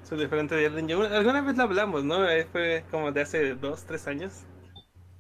su 0.08 0.18
diferente 0.18 0.70
niño. 0.72 1.02
Alguna 1.04 1.42
vez 1.42 1.56
lo 1.56 1.64
hablamos, 1.64 2.04
¿no? 2.04 2.26
Fue 2.52 2.84
como 2.90 3.12
de 3.12 3.22
hace 3.22 3.54
dos, 3.54 3.86
tres 3.86 4.08
años. 4.08 4.44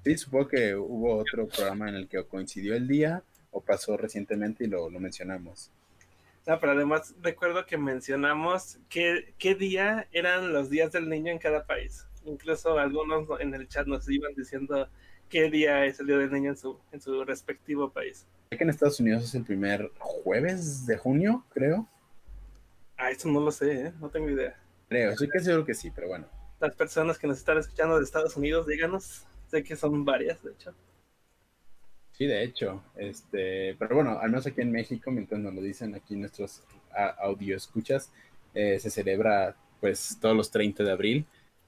Sí, 0.03 0.17
supongo 0.17 0.47
que 0.47 0.75
hubo 0.75 1.17
otro 1.17 1.47
programa 1.47 1.89
en 1.89 1.95
el 1.95 2.07
que 2.07 2.23
coincidió 2.23 2.75
el 2.75 2.87
día 2.87 3.21
o 3.51 3.61
pasó 3.61 3.95
recientemente 3.95 4.63
y 4.63 4.67
lo, 4.67 4.89
lo 4.89 4.99
mencionamos. 4.99 5.71
No, 6.47 6.59
pero 6.59 6.71
además 6.71 7.13
recuerdo 7.21 7.65
que 7.65 7.77
mencionamos 7.77 8.79
qué, 8.89 9.35
qué 9.37 9.53
día 9.53 10.07
eran 10.11 10.51
los 10.51 10.69
días 10.71 10.91
del 10.91 11.09
niño 11.09 11.31
en 11.31 11.37
cada 11.37 11.65
país. 11.65 12.07
Incluso 12.25 12.79
algunos 12.79 13.27
en 13.39 13.53
el 13.53 13.67
chat 13.67 13.85
nos 13.85 14.09
iban 14.09 14.33
diciendo 14.33 14.89
qué 15.29 15.51
día 15.51 15.85
es 15.85 15.99
el 15.99 16.07
día 16.07 16.17
del 16.17 16.31
niño 16.31 16.51
en 16.51 16.57
su, 16.57 16.79
en 16.91 17.01
su 17.01 17.23
respectivo 17.23 17.91
país 17.91 18.25
que 18.57 18.63
en 18.63 18.71
Estados 18.71 18.99
Unidos 18.99 19.23
es 19.23 19.35
el 19.35 19.43
primer 19.43 19.91
jueves 19.99 20.87
de 20.87 20.97
junio, 20.97 21.45
creo. 21.53 21.87
Ah, 22.97 23.11
eso 23.11 23.29
no 23.29 23.39
lo 23.39 23.51
sé, 23.51 23.87
¿eh? 23.87 23.93
no 23.99 24.09
tengo 24.09 24.27
idea. 24.27 24.59
Creo, 24.87 25.11
estoy 25.11 25.29
casi 25.29 25.45
seguro 25.45 25.65
que 25.65 25.75
sí, 25.75 25.91
pero 25.91 26.07
bueno. 26.07 26.25
Las 26.59 26.75
personas 26.75 27.19
que 27.19 27.27
nos 27.27 27.37
están 27.37 27.59
escuchando 27.59 27.97
de 27.97 28.03
Estados 28.03 28.35
Unidos, 28.35 28.65
díganos. 28.65 29.25
Sé 29.47 29.63
que 29.63 29.75
son 29.75 30.03
varias, 30.03 30.41
de 30.43 30.51
hecho. 30.51 30.73
Sí, 32.11 32.25
de 32.25 32.43
hecho. 32.43 32.83
Este, 32.95 33.75
pero 33.77 33.95
bueno, 33.95 34.19
al 34.19 34.31
menos 34.31 34.47
aquí 34.47 34.61
en 34.61 34.71
México, 34.71 35.11
mientras 35.11 35.39
nos 35.39 35.53
lo 35.53 35.61
dicen 35.61 35.93
aquí 35.93 36.15
nuestros 36.15 36.63
audio 37.19 37.55
escuchas, 37.55 38.11
eh, 38.55 38.79
se 38.79 38.89
celebra 38.89 39.55
pues 39.79 40.17
todos 40.19 40.35
los 40.35 40.49
30 40.49 40.83
de 40.83 40.91
abril. 40.91 41.25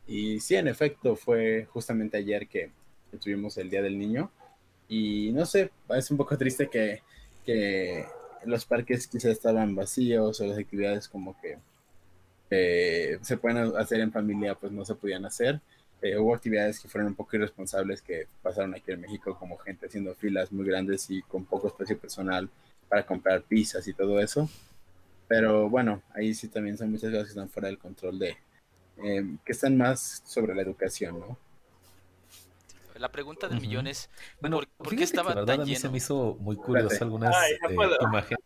Y 0.07 0.39
sí, 0.39 0.55
en 0.55 0.67
efecto, 0.67 1.15
fue 1.15 1.67
justamente 1.71 2.17
ayer 2.17 2.47
que 2.47 2.71
tuvimos 3.21 3.57
el 3.57 3.69
Día 3.69 3.83
del 3.83 3.99
Niño. 3.99 4.31
Y 4.91 5.31
no 5.31 5.45
sé, 5.45 5.71
es 5.95 6.11
un 6.11 6.17
poco 6.17 6.37
triste 6.37 6.69
que, 6.69 7.01
los 8.43 8.65
parques 8.65 9.07
quizás 9.07 9.31
estaban 9.31 9.73
vacíos 9.75 10.41
o 10.41 10.45
las 10.45 10.57
actividades 10.57 11.07
como 11.07 11.35
que 11.39 11.57
se 12.49 13.37
pueden 13.37 13.73
hacer 13.77 14.01
en 14.01 14.11
familia 14.11 14.55
pues 14.55 14.71
no 14.73 14.83
se 14.83 14.95
podían 14.95 15.25
hacer. 15.25 15.61
eh, 16.01 16.17
hubo 16.17 16.35
actividades 16.35 16.79
que 16.79 16.89
fueron 16.89 17.09
un 17.09 17.15
poco 17.15 17.37
irresponsables 17.37 18.01
que 18.01 18.27
pasaron 18.41 18.73
aquí 18.75 18.91
en 18.91 19.01
México, 19.01 19.37
como 19.39 19.57
gente 19.57 19.85
haciendo 19.85 20.13
filas 20.15 20.51
muy 20.51 20.65
grandes 20.65 21.09
y 21.09 21.21
con 21.21 21.45
poco 21.45 21.67
espacio 21.69 21.97
personal 21.97 22.49
para 22.89 23.05
comprar 23.05 23.43
pizzas 23.43 23.87
y 23.87 23.93
todo 23.93 24.19
eso. 24.19 24.49
Pero 25.27 25.69
bueno, 25.69 26.01
ahí 26.13 26.33
sí 26.33 26.49
también 26.49 26.77
son 26.77 26.91
muchas 26.91 27.11
cosas 27.11 27.25
que 27.25 27.29
están 27.29 27.49
fuera 27.49 27.69
del 27.69 27.77
control 27.79 28.19
de, 28.19 28.35
eh, 29.03 29.37
que 29.45 29.51
están 29.53 29.77
más 29.77 30.21
sobre 30.25 30.55
la 30.55 30.63
educación, 30.63 31.19
¿no? 31.19 31.37
La 33.01 33.11
pregunta 33.11 33.47
del 33.47 33.59
millón 33.59 33.87
es, 33.87 34.11
bueno, 34.41 34.61
¿por, 34.77 34.95
qué 34.95 35.03
estaba 35.03 35.33
tan 35.33 35.45
lleno? 35.45 35.63
A 35.63 35.65
mí 35.65 35.75
se 35.75 35.89
me 35.89 35.97
hizo 35.97 36.37
muy 36.39 36.55
curioso 36.55 37.03
algunas 37.03 37.35
eh, 37.35 37.57
imágenes. 37.99 38.43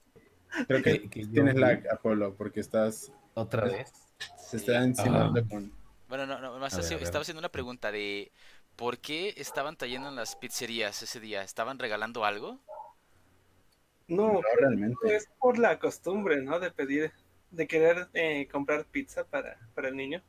Creo 0.68 0.82
que, 0.82 1.00
tienes 1.10 1.56
lag, 1.56 1.84
Apolo, 1.92 2.34
porque 2.36 2.62
estás... 2.62 3.12
¿Otra 3.34 3.66
vez? 3.66 3.92
Se 4.38 4.56
está 4.56 4.82
encima 4.82 5.30
de 5.34 5.42
Bueno, 6.08 6.26
no, 6.26 6.40
no, 6.40 6.66
estaba 6.66 7.22
haciendo 7.22 7.40
una 7.40 7.50
pregunta 7.50 7.92
de 7.92 8.32
¿por 8.78 9.00
qué 9.00 9.34
estaban 9.36 9.76
tallando 9.76 10.08
en 10.08 10.16
las 10.16 10.38
pizzerías 10.38 11.04
ese 11.04 11.20
día? 11.20 11.44
¿Estaban 11.44 11.78
regalando 11.78 12.24
algo? 12.24 12.58
No, 14.08 14.40
realmente. 14.58 15.16
Es 15.18 15.28
por 15.38 15.58
la 15.60 15.80
costumbre, 15.80 16.42
¿no? 16.42 16.62
De 16.62 16.72
pedir, 16.72 17.12
de 17.52 17.68
querer 17.68 18.08
eh, 18.14 18.48
comprar 18.50 18.86
pizza 18.86 19.26
para, 19.26 19.58
para 19.74 19.90
el 19.90 19.98
niño. 19.98 20.22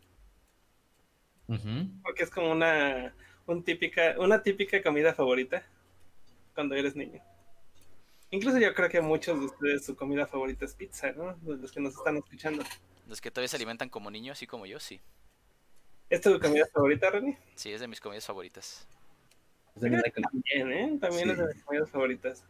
Porque 2.02 2.24
es 2.24 2.30
como 2.30 2.50
una, 2.50 3.14
un 3.46 3.62
típica, 3.62 4.16
una 4.18 4.42
típica 4.42 4.82
comida 4.82 5.14
favorita 5.14 5.62
cuando 6.54 6.74
eres 6.74 6.96
niño. 6.96 7.22
Incluso 8.30 8.58
yo 8.58 8.74
creo 8.74 8.88
que 8.88 9.00
muchos 9.00 9.38
de 9.38 9.46
ustedes 9.46 9.84
su 9.84 9.94
comida 9.94 10.26
favorita 10.26 10.64
es 10.64 10.74
pizza, 10.74 11.12
¿no? 11.12 11.36
Los 11.44 11.70
que 11.70 11.80
nos 11.80 11.94
están 11.94 12.16
escuchando. 12.16 12.64
Los 13.08 13.20
que 13.20 13.30
todavía 13.30 13.48
se 13.48 13.56
alimentan 13.56 13.88
como 13.88 14.10
niños, 14.10 14.36
así 14.36 14.46
como 14.46 14.66
yo, 14.66 14.80
sí. 14.80 15.00
¿Es 16.10 16.20
tu 16.20 16.38
comida 16.40 16.66
favorita, 16.72 17.10
Reni? 17.10 17.36
Sí, 17.54 17.72
es 17.72 17.80
de 17.80 17.88
mis 17.88 18.00
comidas 18.00 18.26
favoritas. 18.26 18.86
También, 19.80 20.02
¿eh? 20.72 20.98
También 21.00 21.30
es 21.30 21.38
de 21.38 21.46
mis 21.54 21.64
comidas 21.64 21.90
favoritas. 21.90 22.44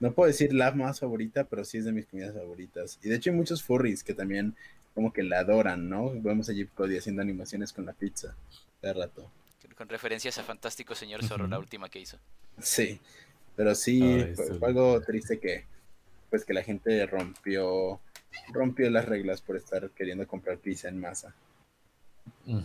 No 0.00 0.12
puedo 0.12 0.28
decir 0.28 0.52
la 0.52 0.72
más 0.72 1.00
favorita, 1.00 1.44
pero 1.44 1.64
sí 1.64 1.78
es 1.78 1.84
de 1.84 1.92
mis 1.92 2.06
comidas 2.06 2.34
favoritas. 2.34 2.98
Y 3.02 3.08
de 3.08 3.16
hecho 3.16 3.30
hay 3.30 3.36
muchos 3.36 3.62
furries 3.62 4.02
que 4.02 4.14
también 4.14 4.56
como 4.94 5.12
que 5.12 5.22
la 5.22 5.40
adoran, 5.40 5.88
¿no? 5.88 6.10
Vemos 6.10 6.48
a 6.48 6.52
Jeep 6.52 6.72
Cody 6.74 6.96
haciendo 6.96 7.22
animaciones 7.22 7.72
con 7.72 7.86
la 7.86 7.92
pizza 7.92 8.34
de 8.82 8.92
rato. 8.92 9.30
Con 9.76 9.88
referencias 9.88 10.38
a 10.38 10.42
Fantástico 10.42 10.94
Señor 10.94 11.24
Zorro, 11.24 11.46
la 11.46 11.58
última 11.58 11.88
que 11.88 12.00
hizo. 12.00 12.18
Sí, 12.58 13.00
pero 13.56 13.74
sí, 13.74 14.00
fue, 14.34 14.68
algo 14.68 15.00
triste 15.00 15.38
que 15.38 15.64
pues 16.28 16.44
que 16.44 16.54
la 16.54 16.62
gente 16.62 17.04
rompió 17.06 18.00
rompió 18.52 18.88
las 18.90 19.06
reglas 19.06 19.40
por 19.40 19.56
estar 19.56 19.90
queriendo 19.90 20.26
comprar 20.26 20.58
pizza 20.58 20.88
en 20.88 21.00
masa. 21.00 21.34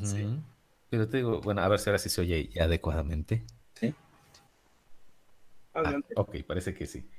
Sí. 0.04 0.40
Pero 0.90 1.10
te 1.10 1.18
digo, 1.18 1.42
bueno, 1.42 1.62
a 1.62 1.68
ver 1.68 1.80
si 1.80 1.90
ahora 1.90 2.00
sí 2.00 2.10
se 2.10 2.22
oye 2.22 2.50
adecuadamente. 2.60 3.44
Sí. 3.74 3.94
Ah, 5.74 6.00
ok, 6.16 6.44
parece 6.46 6.74
que 6.74 6.86
sí 6.86 7.10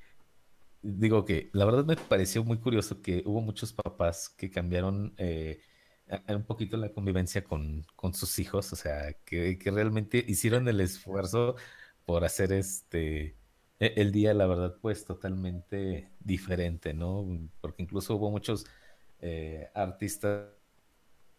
digo 0.86 1.24
que 1.24 1.50
la 1.52 1.64
verdad 1.64 1.84
me 1.84 1.96
pareció 1.96 2.44
muy 2.44 2.58
curioso 2.58 3.02
que 3.02 3.22
hubo 3.26 3.40
muchos 3.40 3.72
papás 3.72 4.28
que 4.28 4.50
cambiaron 4.50 5.14
eh, 5.18 5.60
un 6.28 6.44
poquito 6.44 6.76
la 6.76 6.92
convivencia 6.92 7.44
con, 7.44 7.84
sus 8.12 8.38
hijos, 8.38 8.72
o 8.72 8.76
sea, 8.76 9.12
que, 9.24 9.58
realmente 9.64 10.24
hicieron 10.26 10.68
el 10.68 10.80
esfuerzo 10.80 11.56
por 12.04 12.24
hacer 12.24 12.52
este 12.52 13.36
e, 13.80 13.94
el 13.96 14.12
día, 14.12 14.34
la 14.34 14.46
verdad, 14.46 14.76
pues 14.80 15.04
totalmente 15.04 16.10
diferente, 16.20 16.94
¿no? 16.94 17.26
Porque 17.60 17.82
incluso 17.82 18.16
hubo 18.16 18.30
muchos 18.30 18.66
eh, 19.20 19.68
artistas 19.74 20.48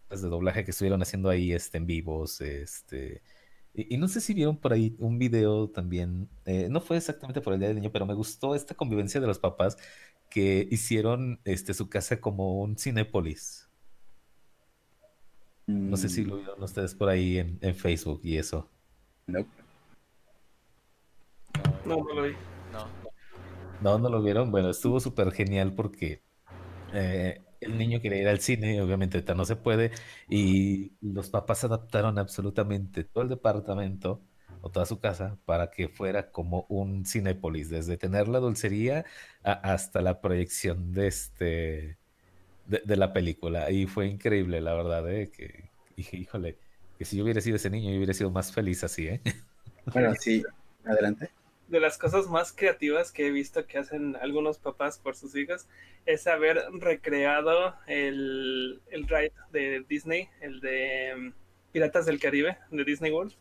de 0.10 0.18
doblaje 0.30 0.64
que 0.66 0.72
estuvieron 0.72 1.02
haciendo 1.02 1.30
ahí 1.30 1.54
este, 1.54 1.78
en 1.78 1.86
vivos, 1.86 2.42
este, 2.42 3.22
y, 3.78 3.98
no 3.98 4.08
sé 4.08 4.22
si 4.22 4.34
vieron 4.34 4.58
por 4.58 4.74
ahí 4.74 4.96
un 5.00 5.20
video 5.20 5.70
también, 5.70 6.30
eh, 6.46 6.68
no 6.70 6.82
fue 6.82 6.98
exactamente 6.98 7.42
por 7.42 7.54
el 7.54 7.60
Día 7.60 7.68
del 7.70 7.78
Niño, 7.78 7.92
pero 7.92 8.08
me 8.08 8.16
gustó 8.16 8.56
esta 8.56 8.74
convivencia 8.76 9.22
de 9.22 9.28
los 9.28 9.40
papás 9.40 9.78
que 10.30 10.68
hicieron 10.72 11.40
este, 11.46 11.74
su 11.76 11.90
casa 11.90 12.20
como 12.20 12.60
un 12.62 12.78
Cinépolis. 12.78 13.67
No 15.68 15.98
sé 15.98 16.08
si 16.08 16.24
lo 16.24 16.36
mm. 16.36 16.38
vieron 16.40 16.64
ustedes 16.64 16.96
por 16.96 17.10
ahí 17.10 17.38
en, 17.38 17.76
Facebook 17.76 18.22
y 18.24 18.38
eso. 18.38 18.70
No. 19.28 19.46
No, 21.86 21.98
no 21.98 22.14
lo 22.14 22.24
vi. 22.24 22.32
No. 22.72 22.88
No, 23.82 24.00
no 24.00 24.10
lo 24.10 24.22
vieron. 24.24 24.50
Bueno, 24.50 24.70
estuvo 24.70 25.00
súper 25.02 25.32
genial 25.32 25.74
porque 25.76 26.24
eh, 26.94 27.42
el 27.60 27.78
niño 27.78 28.02
quería 28.02 28.22
ir 28.22 28.28
al 28.30 28.40
cine, 28.40 28.82
obviamente 28.82 29.24
no 29.36 29.46
se 29.46 29.58
puede, 29.58 29.92
y 30.30 30.94
los 31.02 31.30
papás 31.30 31.64
adaptaron 31.64 32.18
absolutamente 32.18 33.04
todo 33.04 33.24
el 33.24 33.30
departamento 33.30 34.22
o 34.62 34.72
toda 34.72 34.86
su 34.86 35.00
casa 35.00 35.38
para 35.46 35.70
que 35.70 35.90
fuera 35.90 36.32
como 36.32 36.66
un 36.70 37.06
cinépolis, 37.06 37.70
desde 37.70 37.98
tener 37.98 38.28
la 38.28 38.40
dulcería 38.40 39.06
hasta 39.44 40.02
la 40.02 40.22
proyección 40.22 40.94
de 40.94 41.08
este 41.08 41.98
de, 42.68 42.96
la 42.96 43.14
película. 43.14 43.72
Y 43.72 43.88
fue 43.88 44.08
increíble, 44.08 44.62
la 44.62 44.74
verdad, 44.74 45.10
¿eh? 45.12 45.30
que 45.30 45.70
híjole, 45.96 46.58
que 46.98 47.06
si 47.06 47.18
yo 47.18 47.24
hubiera 47.24 47.42
sido 47.42 47.56
ese 47.56 47.70
niño, 47.70 47.90
yo 47.90 47.98
hubiera 47.98 48.14
sido 48.14 48.30
más 48.30 48.52
feliz 48.52 48.84
así, 48.84 49.08
¿eh? 49.08 49.22
Bueno, 49.94 50.14
sí, 50.16 50.44
adelante 50.84 51.30
de 51.68 51.80
las 51.80 51.98
cosas 51.98 52.28
más 52.28 52.54
creativas 52.54 53.12
que 53.12 53.28
he 53.28 53.32
visto 53.32 53.66
que 53.68 53.78
hacen 53.78 54.16
algunos 54.22 54.58
papás 54.58 54.98
por 54.98 55.16
sus 55.16 55.36
hijos 55.36 55.68
es 56.06 56.26
haber 56.28 56.64
recreado 56.72 57.76
el, 57.88 58.82
el 58.90 59.08
ride 59.08 59.34
de 59.52 59.86
Disney, 59.88 60.30
el 60.40 60.62
de 60.62 61.14
mm, 61.16 61.34
Piratas 61.74 62.06
del 62.06 62.20
Caribe, 62.20 62.58
de 62.72 62.84
Disney 62.86 63.12
World 63.12 63.34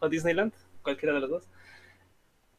o 0.00 0.08
Disneyland, 0.08 0.52
cualquiera 0.82 1.14
de 1.14 1.20
los 1.20 1.30
dos. 1.30 1.48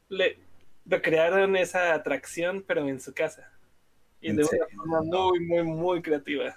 Le 0.10 0.40
recrearon 0.86 1.56
esa 1.56 1.94
atracción, 1.94 2.64
pero 2.68 2.88
en 2.88 3.00
su 3.00 3.14
casa. 3.14 3.52
Y 4.22 4.34
de 4.34 4.44
una 4.44 4.68
forma 4.76 5.02
muy, 5.02 5.40
muy, 5.40 5.64
muy 5.64 6.02
creativa. 6.02 6.56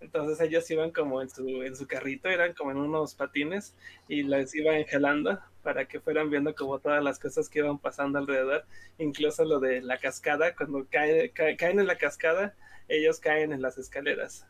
Entonces 0.00 0.40
ellos 0.40 0.68
iban 0.70 0.90
como 0.90 1.22
en 1.22 1.30
su, 1.30 1.62
en 1.62 1.76
su 1.76 1.86
carrito, 1.86 2.28
eran 2.28 2.54
como 2.54 2.72
en 2.72 2.76
unos 2.78 3.14
patines 3.14 3.74
y 4.08 4.24
les 4.24 4.54
iban 4.54 4.74
engelando 4.74 5.38
para 5.62 5.86
que 5.86 6.00
fueran 6.00 6.28
viendo 6.28 6.54
como 6.54 6.80
todas 6.80 7.02
las 7.02 7.20
cosas 7.20 7.48
que 7.48 7.60
iban 7.60 7.78
pasando 7.78 8.18
alrededor, 8.18 8.64
incluso 8.98 9.44
lo 9.44 9.60
de 9.60 9.80
la 9.80 9.98
cascada, 9.98 10.56
cuando 10.56 10.86
cae, 10.90 11.30
caen 11.30 11.78
en 11.78 11.86
la 11.86 11.96
cascada, 11.96 12.54
ellos 12.88 13.20
caen 13.20 13.52
en 13.52 13.62
las 13.62 13.78
escaleras. 13.78 14.44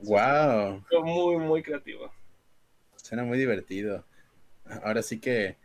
¡Wow! 0.00 0.84
muy, 1.04 1.36
muy 1.36 1.62
creativo. 1.62 2.12
Suena 2.96 3.22
muy 3.22 3.38
divertido. 3.38 4.04
Ahora 4.82 5.02
sí 5.02 5.20
que 5.20 5.56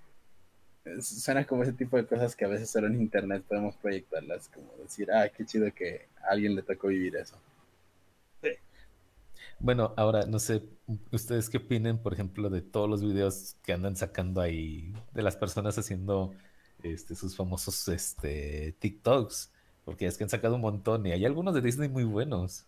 suena 1.02 1.46
como 1.46 1.64
ese 1.64 1.74
tipo 1.74 1.98
de 1.98 2.06
cosas 2.06 2.36
que 2.36 2.46
a 2.46 2.48
veces 2.48 2.70
solo 2.70 2.88
en 2.88 3.02
internet 3.02 3.44
podemos 3.48 3.76
proyectarlas, 3.78 4.50
como 4.50 4.72
decir, 4.82 5.12
ah, 5.12 5.30
qué 5.30 5.46
chido 5.46 5.74
que 5.74 6.08
a 6.24 6.32
alguien 6.32 6.56
le 6.56 6.62
tocó 6.62 6.88
vivir 6.88 7.16
eso. 7.16 7.38
Bueno, 9.60 9.94
ahora 9.96 10.26
no 10.26 10.38
sé, 10.40 10.64
ustedes 11.12 11.50
qué 11.50 11.58
opinen, 11.58 11.98
por 11.98 12.14
ejemplo, 12.14 12.50
de 12.50 12.62
todos 12.62 12.90
los 12.90 13.02
videos 13.02 13.56
que 13.64 13.74
andan 13.74 13.96
sacando 13.96 14.42
ahí 14.42 14.94
de 15.14 15.24
las 15.24 15.38
personas 15.38 15.78
haciendo 15.78 16.34
este, 16.84 17.16
sus 17.16 17.36
famosos 17.36 17.88
este, 17.88 18.76
TikToks, 18.80 19.52
porque 19.86 20.08
es 20.08 20.18
que 20.18 20.26
han 20.26 20.30
sacado 20.30 20.56
un 20.56 20.62
montón 20.62 21.06
y 21.06 21.14
hay 21.14 21.26
algunos 21.26 21.54
de 21.54 21.62
Disney 21.62 21.90
muy 21.90 22.04
buenos. 22.04 22.68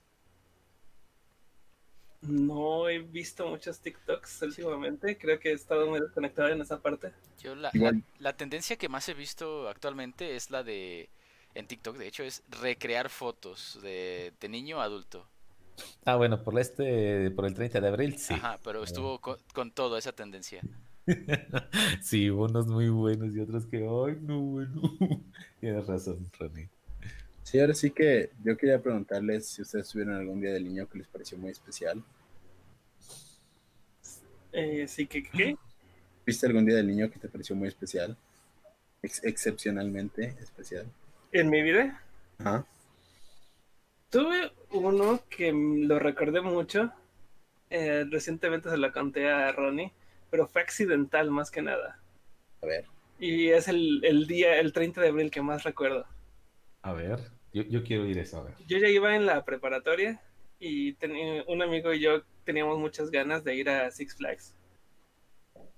No 2.22 2.90
he 2.90 3.00
visto 3.00 3.48
muchos 3.48 3.80
TikToks 3.80 4.42
últimamente, 4.42 5.18
creo 5.18 5.40
que 5.40 5.52
he 5.52 5.54
estado 5.54 5.88
muy 5.88 6.00
desconectado 6.00 6.50
en 6.50 6.62
esa 6.62 6.82
parte. 6.82 7.12
Yo 7.40 7.56
la, 7.56 7.72
la 8.20 8.34
tendencia 8.36 8.76
que 8.76 8.90
más 8.90 9.08
he 9.08 9.14
visto 9.14 9.70
actualmente 9.70 10.36
es 10.36 10.50
la 10.50 10.64
de, 10.64 11.10
en 11.54 11.68
TikTok 11.68 11.98
de 11.98 12.08
hecho, 12.08 12.24
es 12.24 12.44
recrear 12.50 13.10
fotos 13.10 13.80
de, 13.82 14.34
de 14.40 14.50
niño 14.50 14.82
a 14.82 14.86
adulto. 14.86 15.28
Ah, 16.06 16.16
bueno, 16.16 16.44
por 16.44 16.60
este, 16.60 17.32
por 17.32 17.46
el 17.46 17.54
30 17.54 17.82
de 17.82 17.88
abril, 17.88 18.18
sí. 18.18 18.34
Ajá, 18.34 18.60
pero 18.64 18.84
estuvo 18.84 19.20
con, 19.20 19.72
toda 19.72 20.00
esa 20.00 20.12
tendencia. 20.12 20.62
sí, 22.02 22.30
unos 22.30 22.68
muy 22.68 22.90
buenos 22.90 23.36
y 23.36 23.40
otros 23.40 23.66
que, 23.66 23.78
ay, 23.78 24.18
no, 24.22 24.40
bueno. 24.40 24.82
Tienes 25.60 25.86
razón, 25.86 26.30
Ronnie. 26.40 26.70
Sí, 27.48 27.62
ahora 27.62 27.74
sí 27.74 27.92
que 27.92 28.32
yo 28.44 28.58
quería 28.58 28.78
preguntarles 28.82 29.48
si 29.48 29.62
ustedes 29.62 29.88
tuvieron 29.88 30.16
algún 30.16 30.42
día 30.42 30.52
del 30.52 30.66
niño 30.66 30.86
que 30.90 30.98
les 30.98 31.08
pareció 31.08 31.38
muy 31.38 31.52
especial. 31.52 32.04
Eh, 34.52 34.86
sí, 34.86 35.08
que 35.08 35.24
qué? 35.24 35.56
¿Viste 36.26 36.46
algún 36.46 36.66
día 36.66 36.76
del 36.76 36.88
niño 36.88 37.10
que 37.10 37.20
te 37.20 37.30
pareció 37.30 37.56
muy 37.56 37.70
especial? 37.70 38.18
excepcionalmente 39.02 40.36
especial. 40.42 40.88
¿En 41.32 41.50
mi 41.50 41.62
vida? 41.62 42.04
Ajá. 42.40 42.66
Tuve 44.10 44.52
uno 44.72 45.22
que 45.30 45.54
lo 45.54 46.00
recordé 46.00 46.42
mucho. 46.42 46.92
Eh, 47.70 48.04
recientemente 48.12 48.70
se 48.70 48.76
lo 48.76 48.92
conté 48.92 49.30
a 49.30 49.54
Ronnie, 49.54 49.94
pero 50.30 50.50
fue 50.50 50.64
accidental 50.64 51.32
más 51.32 51.50
que 51.50 51.62
nada. 51.62 51.98
A 52.62 52.66
ver. 52.66 52.88
Y 53.20 53.52
es 53.52 53.70
el, 53.70 54.26
día, 54.28 54.60
el 54.60 54.74
30 54.74 55.00
de 55.00 55.08
abril 55.08 55.32
que 55.32 55.42
más 55.42 55.64
recuerdo. 55.64 56.06
A 56.82 56.92
ver, 56.92 57.37
yo, 57.54 57.64
yo 57.64 57.84
quiero 57.84 58.06
ir 58.06 58.18
eso, 58.18 58.38
a 58.38 58.44
ver. 58.44 58.54
Yo 58.68 58.78
ya 58.78 58.88
iba 58.88 59.16
en 59.16 59.26
la 59.26 59.44
preparatoria 59.46 60.22
y 60.60 60.94
tenía, 60.94 61.44
un 61.48 61.62
amigo 61.62 61.94
y 61.94 62.00
yo 62.00 62.24
teníamos 62.44 62.80
muchas 62.80 63.12
ganas 63.12 63.44
de 63.44 63.56
ir 63.56 63.70
a 63.70 63.90
Six 63.92 64.16
Flags. 64.16 64.56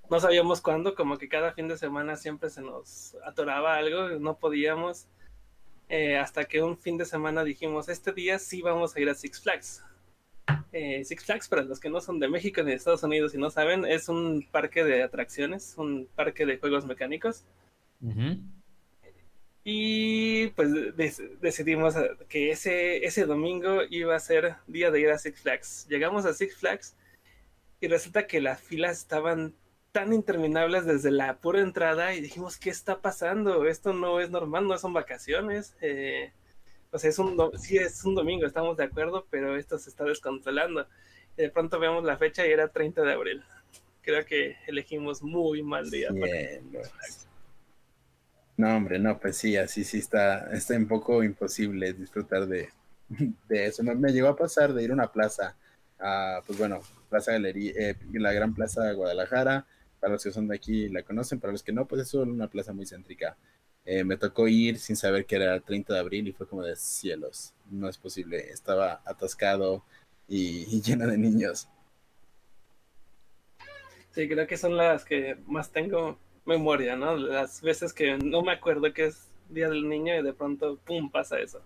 no 0.09 0.20
sabíamos 0.20 0.61
cuándo, 0.61 0.95
como 0.95 1.17
que 1.17 1.30
cada 1.30 1.53
fin 1.53 1.67
de 1.67 1.78
semana 1.78 2.15
siempre 2.15 2.49
se 2.49 2.61
nos 2.61 3.15
atoraba 3.26 3.76
algo, 3.76 4.20
no 4.20 4.38
podíamos. 4.38 5.07
Eh, 5.89 6.17
hasta 6.17 6.45
que 6.45 6.61
un 6.61 6.78
fin 6.78 6.97
de 6.97 7.05
semana 7.05 7.43
dijimos, 7.43 7.89
este 7.89 8.13
día 8.13 8.38
sí 8.38 8.61
vamos 8.61 8.95
a 8.95 8.99
ir 8.99 9.09
a 9.09 9.15
Six 9.15 9.41
Flags. 9.41 9.84
Eh, 10.72 11.03
Six 11.03 11.26
Flags, 11.26 11.47
para 11.47 11.63
los 11.63 11.80
que 11.80 11.89
no 11.89 11.99
son 11.99 12.20
de 12.20 12.28
México 12.28 12.61
ni 12.61 12.70
de 12.72 12.76
Estados 12.78 13.03
Unidos 13.03 13.34
y 13.34 13.38
no 13.39 13.49
saben, 13.49 13.86
es 13.86 14.07
un 14.07 14.47
parque 14.51 14.84
de 14.84 15.01
atracciones, 15.01 15.76
un 15.78 16.07
parque 16.15 16.45
de 16.45 16.57
juegos 16.57 16.86
mecánicos. 16.86 17.43
Y 19.64 20.47
pues 20.49 20.70
decidimos 21.41 21.95
que 22.28 22.51
ese, 22.51 23.05
ese 23.05 23.26
domingo 23.26 23.82
iba 23.89 24.16
a 24.16 24.20
ser 24.20 24.55
día 24.68 24.89
de 24.89 25.01
ir 25.01 25.10
a 25.10 25.18
Six 25.18 25.41
Flags. 25.41 25.88
Llegamos 25.89 26.26
a 26.26 26.34
Six 26.34 26.55
Flags 26.57 26.95
y 27.82 27.88
resulta 27.88 28.26
que 28.26 28.41
las 28.41 28.62
filas 28.62 28.97
estaban 28.97 29.53
tan 29.91 30.14
interminables 30.14 30.86
desde 30.86 31.12
la 31.12 31.38
pura 31.38 31.62
entrada 31.62 32.14
y 32.14 32.22
dijimos, 32.22 32.57
¿qué 32.57 32.70
está 32.70 33.01
pasando? 33.01 33.66
Esto 33.68 33.93
no 33.93 34.20
es 34.20 34.30
normal, 34.30 34.68
no 34.68 34.78
son 34.78 34.93
vacaciones. 34.93 35.76
Eh, 35.82 36.32
o 36.91 36.97
sea, 36.97 37.10
es 37.10 37.20
un 37.20 37.38
sí 37.57 37.78
es 37.78 38.03
un 38.05 38.16
domingo, 38.16 38.45
estamos 38.45 38.78
de 38.78 38.86
acuerdo, 38.86 39.28
pero 39.30 39.55
esto 39.55 39.78
se 39.78 39.89
está 39.89 40.03
descontrolando. 40.03 40.88
Y 41.38 41.43
de 41.43 41.49
pronto 41.49 41.80
vemos 41.80 42.03
la 42.03 42.18
fecha 42.18 42.45
y 42.45 42.51
era 42.51 42.70
30 42.70 43.01
de 43.01 43.14
abril. 43.14 43.43
Creo 44.01 44.26
que 44.26 44.57
elegimos 44.68 45.22
muy 45.22 45.62
mal 45.62 45.89
día. 45.89 46.10
No, 48.60 48.76
hombre, 48.76 48.99
no, 48.99 49.18
pues 49.18 49.38
sí, 49.38 49.55
así 49.55 49.86
sí 49.86 49.99
está, 49.99 50.51
está 50.51 50.76
un 50.76 50.86
poco 50.86 51.24
imposible 51.24 51.93
disfrutar 51.93 52.45
de, 52.45 52.68
de 53.47 53.66
eso. 53.68 53.84
Me, 53.84 54.12
llegó 54.12 54.28
a 54.28 54.36
pasar 54.36 54.74
de 54.74 54.84
ir 54.84 54.91
a 54.91 54.95
una 54.95 55.10
plaza, 55.14 55.55
a, 55.97 56.41
pues 56.45 56.60
bueno, 56.60 56.82
Plaza 57.10 57.32
Galería, 57.32 57.72
eh, 57.78 57.95
la 58.12 58.34
Gran 58.34 58.53
Plaza 58.53 58.84
de 58.84 58.95
Guadalajara, 58.95 59.66
para 60.01 60.12
los 60.12 60.22
que 60.22 60.32
son 60.32 60.49
de 60.49 60.57
aquí 60.57 60.89
la 60.89 61.03
conocen, 61.03 61.39
para 61.39 61.53
los 61.53 61.64
que 61.64 61.72
no, 61.72 61.86
pues 61.86 62.01
es 62.01 62.14
una 62.16 62.49
plaza 62.49 62.74
muy 62.74 62.86
céntrica. 62.86 63.38
Eh, 63.86 64.03
me 64.03 64.18
tocó 64.18 64.45
ir 64.49 64.78
sin 64.78 64.97
saber 64.97 65.26
que 65.26 65.38
era 65.38 65.55
el 65.55 65.64
30 65.64 65.93
de 65.93 65.99
abril 65.99 66.28
y 66.28 66.34
fue 66.34 66.45
como 66.45 66.62
de 66.62 66.76
cielos, 66.76 67.53
no 67.72 67.88
es 67.88 67.97
posible, 67.97 68.51
estaba 68.51 69.01
atascado 69.05 69.86
y, 70.28 70.66
y 70.76 70.82
lleno 70.82 71.07
de 71.07 71.18
niños. 71.18 71.70
Sí, 74.12 74.28
creo 74.28 74.45
que 74.47 74.57
son 74.57 74.76
las 74.76 75.05
que 75.05 75.38
más 75.45 75.72
tengo 75.72 76.20
memoria, 76.45 76.95
¿no? 76.95 77.15
Las 77.15 77.61
veces 77.61 77.93
que 77.93 78.17
no 78.17 78.41
me 78.41 78.51
acuerdo 78.51 78.93
que 78.93 79.05
es 79.05 79.27
Día 79.49 79.69
del 79.69 79.87
Niño 79.87 80.15
y 80.15 80.23
de 80.23 80.33
pronto, 80.33 80.77
¡pum!, 80.85 81.09
pasa 81.09 81.39
eso. 81.39 81.61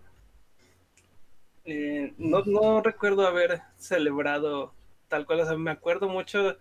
Eh, 1.65 2.13
no, 2.17 2.43
no 2.45 2.81
recuerdo 2.81 3.25
haber 3.25 3.61
celebrado 3.77 4.73
tal 5.07 5.25
cual, 5.25 5.41
o 5.41 5.45
sea, 5.45 5.55
me 5.57 5.71
acuerdo 5.71 6.09
mucho 6.09 6.57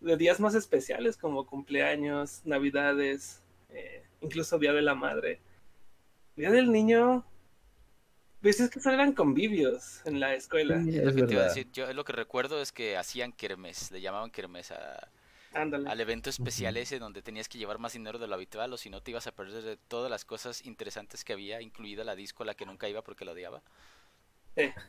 de 0.00 0.16
días 0.16 0.38
más 0.38 0.54
especiales 0.54 1.16
como 1.16 1.46
cumpleaños, 1.46 2.42
navidades, 2.44 3.42
eh, 3.70 4.04
incluso 4.20 4.58
Día 4.58 4.72
de 4.72 4.82
la 4.82 4.94
Madre. 4.94 5.40
Día 6.36 6.50
del 6.50 6.70
Niño, 6.70 7.24
pues 8.40 8.60
es 8.60 8.70
que 8.70 8.80
solo 8.80 8.94
eran 8.94 9.12
convivios 9.12 10.02
en 10.04 10.20
la 10.20 10.34
escuela. 10.34 10.76
lo 10.76 11.14
que 11.14 11.22
te 11.22 11.32
iba 11.32 11.42
a 11.42 11.46
decir, 11.46 11.68
yo 11.72 11.92
lo 11.92 12.04
que 12.04 12.12
recuerdo 12.12 12.60
es 12.60 12.72
que 12.72 12.96
hacían 12.96 13.32
kermes, 13.32 13.90
le 13.90 14.00
llamaban 14.00 14.30
kermes 14.30 14.70
a, 14.70 15.08
al 15.54 16.00
evento 16.00 16.30
especial 16.30 16.76
ese 16.76 16.98
donde 16.98 17.22
tenías 17.22 17.48
que 17.48 17.58
llevar 17.58 17.78
más 17.78 17.92
dinero 17.92 18.18
de 18.18 18.26
lo 18.26 18.34
habitual 18.34 18.72
o 18.72 18.76
si 18.76 18.90
no 18.90 19.02
te 19.02 19.10
ibas 19.10 19.26
a 19.26 19.32
perder 19.32 19.62
de 19.62 19.76
todas 19.76 20.10
las 20.10 20.24
cosas 20.24 20.64
interesantes 20.66 21.24
que 21.24 21.32
había, 21.32 21.60
incluida 21.60 22.04
la 22.04 22.16
disco 22.16 22.42
a 22.42 22.46
la 22.46 22.54
que 22.54 22.66
nunca 22.66 22.88
iba 22.88 23.02
porque 23.02 23.24
la 23.24 23.32
odiaba. 23.32 23.62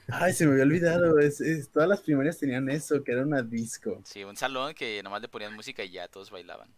Ay, 0.07 0.34
se 0.34 0.45
me 0.45 0.51
había 0.51 0.63
olvidado. 0.63 1.20
Es, 1.20 1.41
todas 1.72 1.89
las 1.89 2.01
primarias 2.01 2.38
tenían 2.38 2.70
eso, 2.70 3.03
que 3.03 3.11
era 3.11 3.24
una 3.24 3.41
disco. 3.41 4.01
Sí, 4.05 4.24
un 4.24 4.36
salón 4.36 4.74
que 4.74 5.01
nomás 5.03 5.22
le 5.22 5.28
ponían 5.28 5.55
música 5.55 5.84
y 5.84 5.91
ya 5.91 6.07
todos 6.07 6.30
bailaban. 6.30 6.70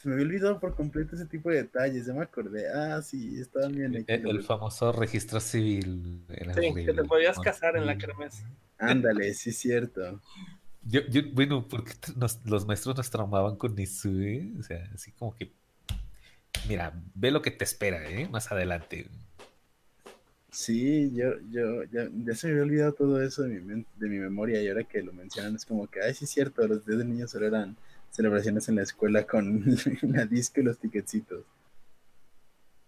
Se 0.00 0.08
me 0.08 0.14
había 0.14 0.26
olvidado 0.26 0.60
por 0.60 0.74
completo 0.76 1.16
ese 1.16 1.26
tipo 1.26 1.50
de 1.50 1.62
detalles. 1.62 2.06
Ya 2.06 2.12
me 2.12 2.22
acordé. 2.22 2.68
Ah, 2.72 3.02
sí, 3.02 3.40
estaban 3.40 3.72
bien. 3.72 4.04
El, 4.06 4.42
famoso 4.42 4.92
registro 4.92 5.40
civil. 5.40 6.24
sí, 6.54 6.74
que 6.74 6.92
te 6.92 7.04
podías 7.04 7.38
casar 7.40 7.76
en 7.76 7.86
la 7.86 7.96
kermés. 7.98 8.44
Ándale, 8.78 9.34
sí, 9.34 9.50
es 9.50 9.58
cierto. 9.58 10.20
Yo, 10.88 11.02
yo, 11.10 11.20
bueno, 11.32 11.68
porque 11.68 11.92
los 12.46 12.66
maestros 12.66 12.96
nos 12.96 13.10
traumaban 13.10 13.56
con 13.56 13.78
eso, 13.78 14.08
¿eh? 14.08 14.50
O 14.58 14.62
sea, 14.62 14.88
así 14.94 15.12
como 15.12 15.34
que. 15.34 15.52
Mira, 16.66 16.92
ve 17.14 17.30
lo 17.30 17.42
que 17.42 17.50
te 17.50 17.64
espera, 17.64 18.08
¿eh? 18.08 18.26
Más 18.28 18.50
adelante. 18.50 19.06
Sí, 20.50 21.12
yo, 21.14 21.34
yo, 21.50 21.84
ya, 21.84 22.08
se 22.34 22.46
me 22.46 22.52
había 22.52 22.62
olvidado 22.62 22.92
todo 22.94 23.22
eso 23.22 23.42
de 23.42 23.60
mi, 23.60 23.84
de 23.96 24.08
mi 24.08 24.18
memoria 24.18 24.62
y 24.62 24.68
ahora 24.68 24.84
que 24.84 25.02
lo 25.02 25.12
mencionan 25.12 25.56
es 25.56 25.66
como 25.66 25.86
que, 25.88 26.00
ay, 26.02 26.14
sí 26.14 26.24
es 26.24 26.30
cierto, 26.30 26.66
los 26.66 26.86
días 26.86 26.98
de 26.98 27.04
niños 27.04 27.30
solo 27.30 27.46
eran 27.46 27.76
celebraciones 28.10 28.68
en 28.68 28.76
la 28.76 28.82
escuela 28.82 29.26
con 29.26 29.62
la 30.02 30.24
disco 30.24 30.60
y 30.60 30.64
los 30.64 30.78
ticketcitos. 30.78 31.44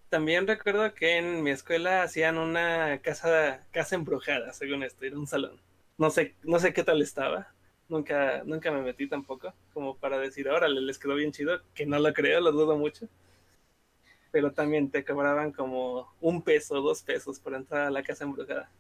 También 0.09 0.47
recuerdo 0.47 0.95
que 0.95 1.19
en 1.19 1.43
mi 1.43 1.51
escuela 1.51 2.03
hacían 2.03 2.39
una 2.39 2.99
casa, 3.03 3.67
casa 3.71 3.95
embrujada, 3.95 4.53
según 4.55 4.83
esto, 4.83 5.05
era 5.05 5.19
un 5.19 5.27
salón. 5.27 5.61
No 5.99 6.11
sé, 6.11 6.35
no 6.43 6.59
sé 6.59 6.73
qué 6.73 6.83
tal 6.83 7.03
estaba. 7.03 7.53
Nunca, 7.91 8.43
nunca 8.45 8.71
me 8.71 8.81
metí 8.81 9.07
tampoco, 9.07 9.53
como 9.75 9.97
para 9.97 10.19
decir, 10.19 10.49
órale, 10.49 10.81
les 10.81 10.99
quedó 10.99 11.15
bien 11.17 11.33
chido, 11.33 11.61
que 11.75 11.85
no 11.85 11.99
lo 11.99 12.15
creo, 12.15 12.41
lo 12.41 12.53
dudo 12.53 12.79
mucho 12.79 13.07
pero 14.31 14.53
también 14.53 14.91
te 14.91 15.05
cobraban 15.05 15.53
como 15.53 16.13
un 16.21 16.43
peso, 16.43 16.81
dos 16.81 17.03
pesos 17.03 17.39
por 17.39 17.55
entrar 17.55 17.87
a 17.87 17.91
la 17.91 18.03
casa 18.03 18.25
embrujada. 18.25 18.71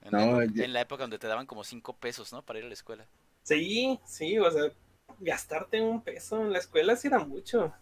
En, 0.00 0.12
no, 0.12 0.18
la, 0.18 0.44
época, 0.44 0.64
en 0.64 0.72
la 0.72 0.80
época 0.80 1.02
donde 1.02 1.18
te 1.18 1.26
daban 1.26 1.46
como 1.46 1.64
cinco 1.64 1.94
pesos, 1.96 2.32
¿no? 2.32 2.42
Para 2.42 2.60
ir 2.60 2.64
a 2.64 2.68
la 2.68 2.74
escuela. 2.74 3.06
Sí, 3.42 3.98
sí, 4.06 4.38
o 4.38 4.50
sea, 4.50 4.72
gastarte 5.20 5.80
un 5.80 6.00
peso 6.00 6.40
en 6.40 6.52
la 6.52 6.58
escuela 6.58 6.96
sí 6.96 7.08
era 7.08 7.18
mucho. 7.18 7.72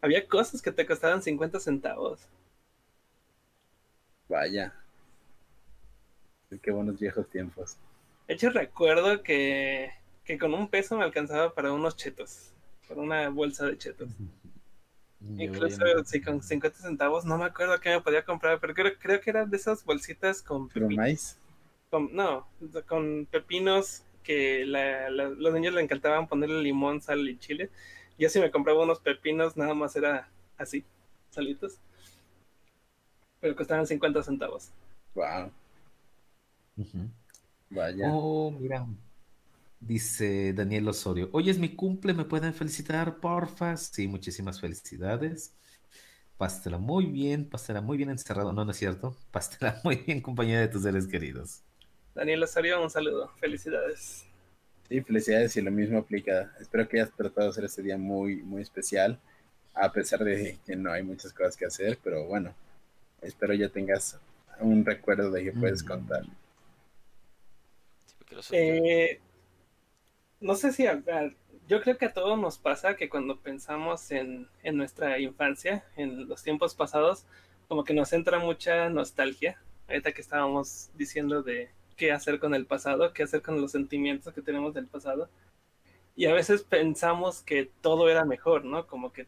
Había 0.00 0.26
cosas 0.26 0.62
que 0.62 0.72
te 0.72 0.86
costaban 0.86 1.22
50 1.22 1.58
centavos. 1.58 2.20
Vaya. 4.28 4.72
Qué 6.62 6.70
buenos 6.70 6.98
viejos 6.98 7.28
tiempos. 7.28 7.76
De 8.30 8.34
hecho, 8.34 8.50
recuerdo 8.50 9.24
que, 9.24 9.90
que 10.22 10.38
con 10.38 10.54
un 10.54 10.68
peso 10.68 10.96
me 10.96 11.02
alcanzaba 11.02 11.52
para 11.52 11.72
unos 11.72 11.96
chetos. 11.96 12.52
Para 12.86 13.00
una 13.00 13.28
bolsa 13.28 13.66
de 13.66 13.76
chetos. 13.76 14.08
Incluso 15.36 15.82
sí, 16.04 16.20
con 16.20 16.40
50 16.40 16.78
centavos, 16.78 17.24
no 17.24 17.38
me 17.38 17.46
acuerdo 17.46 17.80
qué 17.80 17.90
me 17.90 18.00
podía 18.00 18.24
comprar, 18.24 18.60
pero 18.60 18.72
creo, 18.72 18.92
creo 19.00 19.20
que 19.20 19.30
eran 19.30 19.50
de 19.50 19.56
esas 19.56 19.84
bolsitas 19.84 20.42
con 20.42 20.68
pepinos. 20.68 21.38
no, 22.12 22.46
con 22.86 23.26
pepinos 23.26 24.04
que 24.22 24.64
los 24.64 25.52
niños 25.52 25.74
le 25.74 25.82
encantaban 25.82 26.28
ponerle 26.28 26.62
limón, 26.62 27.02
sal 27.02 27.28
y 27.28 27.36
chile. 27.36 27.68
Yo 28.16 28.28
si 28.28 28.38
me 28.38 28.52
compraba 28.52 28.84
unos 28.84 29.00
pepinos, 29.00 29.56
nada 29.56 29.74
más 29.74 29.96
era 29.96 30.30
así, 30.56 30.84
salitos. 31.30 31.80
Pero 33.40 33.56
costaban 33.56 33.88
50 33.88 34.22
centavos. 34.22 34.70
Wow. 35.16 35.50
Vaya. 37.70 38.10
Oh, 38.12 38.50
mira, 38.50 38.86
Dice 39.80 40.52
Daniel 40.52 40.88
Osorio, 40.88 41.30
hoy 41.32 41.48
es 41.48 41.58
mi 41.58 41.74
cumple, 41.74 42.12
¿me 42.12 42.26
pueden 42.26 42.52
felicitar, 42.52 43.18
porfa? 43.18 43.78
Sí, 43.78 44.06
muchísimas 44.08 44.60
felicidades. 44.60 45.54
Pásela 46.36 46.76
muy 46.76 47.06
bien, 47.06 47.48
pásela 47.48 47.80
muy 47.80 47.96
bien 47.96 48.10
encerrado. 48.10 48.52
No, 48.52 48.62
no 48.62 48.72
es 48.72 48.76
cierto. 48.76 49.16
Pásela 49.30 49.80
muy 49.82 49.96
bien, 49.96 50.20
compañía 50.20 50.60
de 50.60 50.68
tus 50.68 50.82
seres 50.82 51.06
queridos. 51.06 51.62
Daniel 52.14 52.42
Osorio, 52.42 52.82
un 52.82 52.90
saludo. 52.90 53.30
Felicidades. 53.38 54.26
Sí, 54.86 55.00
felicidades 55.00 55.56
y 55.56 55.62
lo 55.62 55.70
mismo 55.70 55.98
aplica. 55.98 56.52
Espero 56.60 56.86
que 56.86 57.00
hayas 57.00 57.16
tratado 57.16 57.46
de 57.46 57.50
hacer 57.50 57.64
este 57.64 57.82
día 57.82 57.96
muy, 57.96 58.42
muy 58.42 58.60
especial, 58.60 59.18
a 59.72 59.90
pesar 59.90 60.22
de 60.24 60.58
que 60.66 60.76
no 60.76 60.92
hay 60.92 61.02
muchas 61.02 61.32
cosas 61.32 61.56
que 61.56 61.64
hacer, 61.64 61.98
pero 62.04 62.26
bueno, 62.26 62.52
espero 63.22 63.54
ya 63.54 63.70
tengas 63.70 64.18
un 64.60 64.84
recuerdo 64.84 65.30
de 65.30 65.44
que 65.44 65.52
puedes 65.52 65.82
contar. 65.82 66.24
Eh, 68.52 69.20
no 70.40 70.54
sé 70.54 70.72
si 70.72 70.84
yo 71.66 71.80
creo 71.82 71.98
que 71.98 72.06
a 72.06 72.12
todos 72.12 72.38
nos 72.38 72.58
pasa 72.58 72.96
que 72.96 73.08
cuando 73.08 73.40
pensamos 73.40 74.10
en, 74.10 74.48
en, 74.62 74.76
nuestra 74.76 75.18
infancia, 75.18 75.84
en 75.96 76.28
los 76.28 76.42
tiempos 76.42 76.74
pasados, 76.74 77.26
como 77.68 77.84
que 77.84 77.94
nos 77.94 78.12
entra 78.12 78.38
mucha 78.38 78.88
nostalgia. 78.88 79.60
Ahorita 79.88 80.12
que 80.12 80.20
estábamos 80.20 80.90
diciendo 80.94 81.42
de 81.42 81.70
qué 81.96 82.12
hacer 82.12 82.40
con 82.40 82.54
el 82.54 82.66
pasado, 82.66 83.12
qué 83.12 83.22
hacer 83.22 83.42
con 83.42 83.60
los 83.60 83.72
sentimientos 83.72 84.34
que 84.34 84.42
tenemos 84.42 84.74
del 84.74 84.86
pasado. 84.86 85.28
Y 86.16 86.26
a 86.26 86.34
veces 86.34 86.62
pensamos 86.62 87.42
que 87.42 87.70
todo 87.80 88.08
era 88.08 88.24
mejor, 88.24 88.64
¿no? 88.64 88.86
Como 88.86 89.12
que 89.12 89.26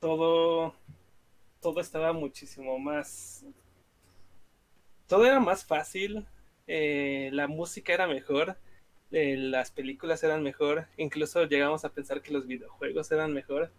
todo, 0.00 0.74
todo 1.60 1.80
estaba 1.80 2.12
muchísimo 2.12 2.78
más... 2.78 3.44
Todo 5.06 5.26
era 5.26 5.40
más 5.40 5.64
fácil, 5.64 6.26
eh, 6.74 7.30
la 7.32 7.48
música 7.48 7.92
era 7.92 8.06
mejor 8.06 8.56
eh, 9.12 9.36
las 9.36 9.70
películas 9.70 10.22
eran 10.24 10.42
mejor, 10.42 10.86
incluso 10.96 11.44
llegamos 11.44 11.84
a 11.84 11.90
pensar 11.90 12.22
que 12.22 12.32
los 12.32 12.46
videojuegos 12.46 13.12
eran 13.12 13.34
mejor. 13.34 13.70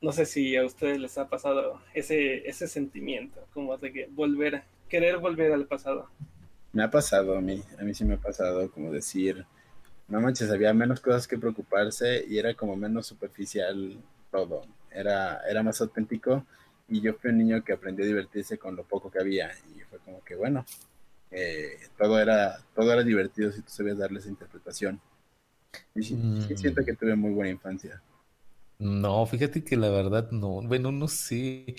No 0.00 0.12
sé 0.12 0.24
si 0.24 0.56
a 0.56 0.64
ustedes 0.64 0.98
les 0.98 1.18
ha 1.18 1.28
pasado 1.28 1.78
ese, 1.92 2.48
ese 2.48 2.66
sentimiento, 2.66 3.46
como 3.52 3.76
de 3.76 3.92
que 3.92 4.08
volver, 4.10 4.62
querer 4.88 5.18
volver 5.18 5.52
al 5.52 5.66
pasado. 5.66 6.08
Me 6.72 6.82
ha 6.82 6.90
pasado 6.90 7.36
a 7.36 7.42
mí, 7.42 7.62
a 7.78 7.82
mí 7.82 7.92
sí 7.92 8.02
me 8.06 8.14
ha 8.14 8.18
pasado 8.18 8.70
como 8.70 8.90
decir, 8.90 9.44
no 10.08 10.22
manches, 10.22 10.50
había 10.50 10.72
menos 10.72 11.00
cosas 11.00 11.28
que 11.28 11.36
preocuparse 11.36 12.24
y 12.26 12.38
era 12.38 12.54
como 12.54 12.76
menos 12.76 13.06
superficial 13.06 13.98
todo. 14.30 14.62
Era, 14.90 15.42
era 15.46 15.62
más 15.62 15.82
auténtico 15.82 16.46
y 16.88 17.02
yo 17.02 17.12
fui 17.12 17.30
un 17.30 17.38
niño 17.38 17.62
que 17.62 17.74
aprendió 17.74 18.06
a 18.06 18.08
divertirse 18.08 18.56
con 18.56 18.74
lo 18.74 18.84
poco 18.84 19.10
que 19.10 19.18
había 19.18 19.50
y 19.76 19.80
fue 19.80 19.98
como 19.98 20.24
que 20.24 20.34
bueno, 20.34 20.64
eh, 21.30 21.78
todo, 21.96 22.18
era, 22.18 22.58
todo 22.74 22.92
era 22.92 23.02
divertido 23.02 23.52
si 23.52 23.62
tú 23.62 23.70
sabías 23.70 23.98
darles 23.98 24.26
interpretación. 24.26 25.00
Y 25.94 26.02
sí, 26.02 26.18
siento 26.56 26.84
que 26.84 26.94
tuve 26.94 27.14
muy 27.14 27.30
buena 27.32 27.50
infancia. 27.50 28.02
No, 28.78 29.26
fíjate 29.26 29.62
que 29.62 29.76
la 29.76 29.90
verdad 29.90 30.30
no, 30.30 30.62
bueno, 30.62 30.90
no 30.90 31.06
sé. 31.06 31.76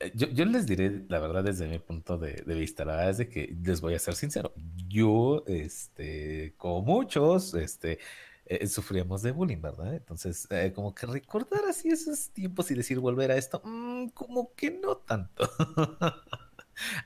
Eh, 0.00 0.12
yo, 0.14 0.28
yo 0.28 0.44
les 0.44 0.66
diré 0.66 1.04
la 1.08 1.18
verdad 1.18 1.44
desde 1.44 1.68
mi 1.68 1.78
punto 1.78 2.18
de, 2.18 2.42
vista, 2.46 2.84
la 2.84 2.96
verdad 2.96 3.10
es 3.10 3.18
de 3.18 3.28
que 3.28 3.56
les 3.62 3.80
voy 3.80 3.94
a 3.94 3.98
ser 3.98 4.14
sincero. 4.14 4.52
Yo, 4.88 5.44
este, 5.46 6.54
como 6.56 6.82
muchos, 6.82 7.54
este, 7.54 7.98
eh, 8.46 8.66
sufríamos 8.66 9.22
de 9.22 9.32
bullying, 9.32 9.60
¿verdad? 9.60 9.94
Entonces, 9.94 10.46
eh, 10.50 10.72
como 10.74 10.94
que 10.94 11.06
recordar 11.06 11.64
así 11.66 11.90
esos 11.90 12.30
tiempos 12.30 12.70
y 12.70 12.74
decir 12.74 12.98
volver 13.00 13.30
a 13.30 13.36
esto, 13.36 13.60
mm, 13.64 14.08
como 14.08 14.54
que 14.54 14.70
no 14.70 14.96
tanto. 14.96 15.48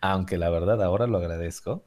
Aunque 0.00 0.38
la 0.38 0.50
verdad 0.50 0.82
ahora 0.82 1.06
lo 1.06 1.18
agradezco 1.18 1.84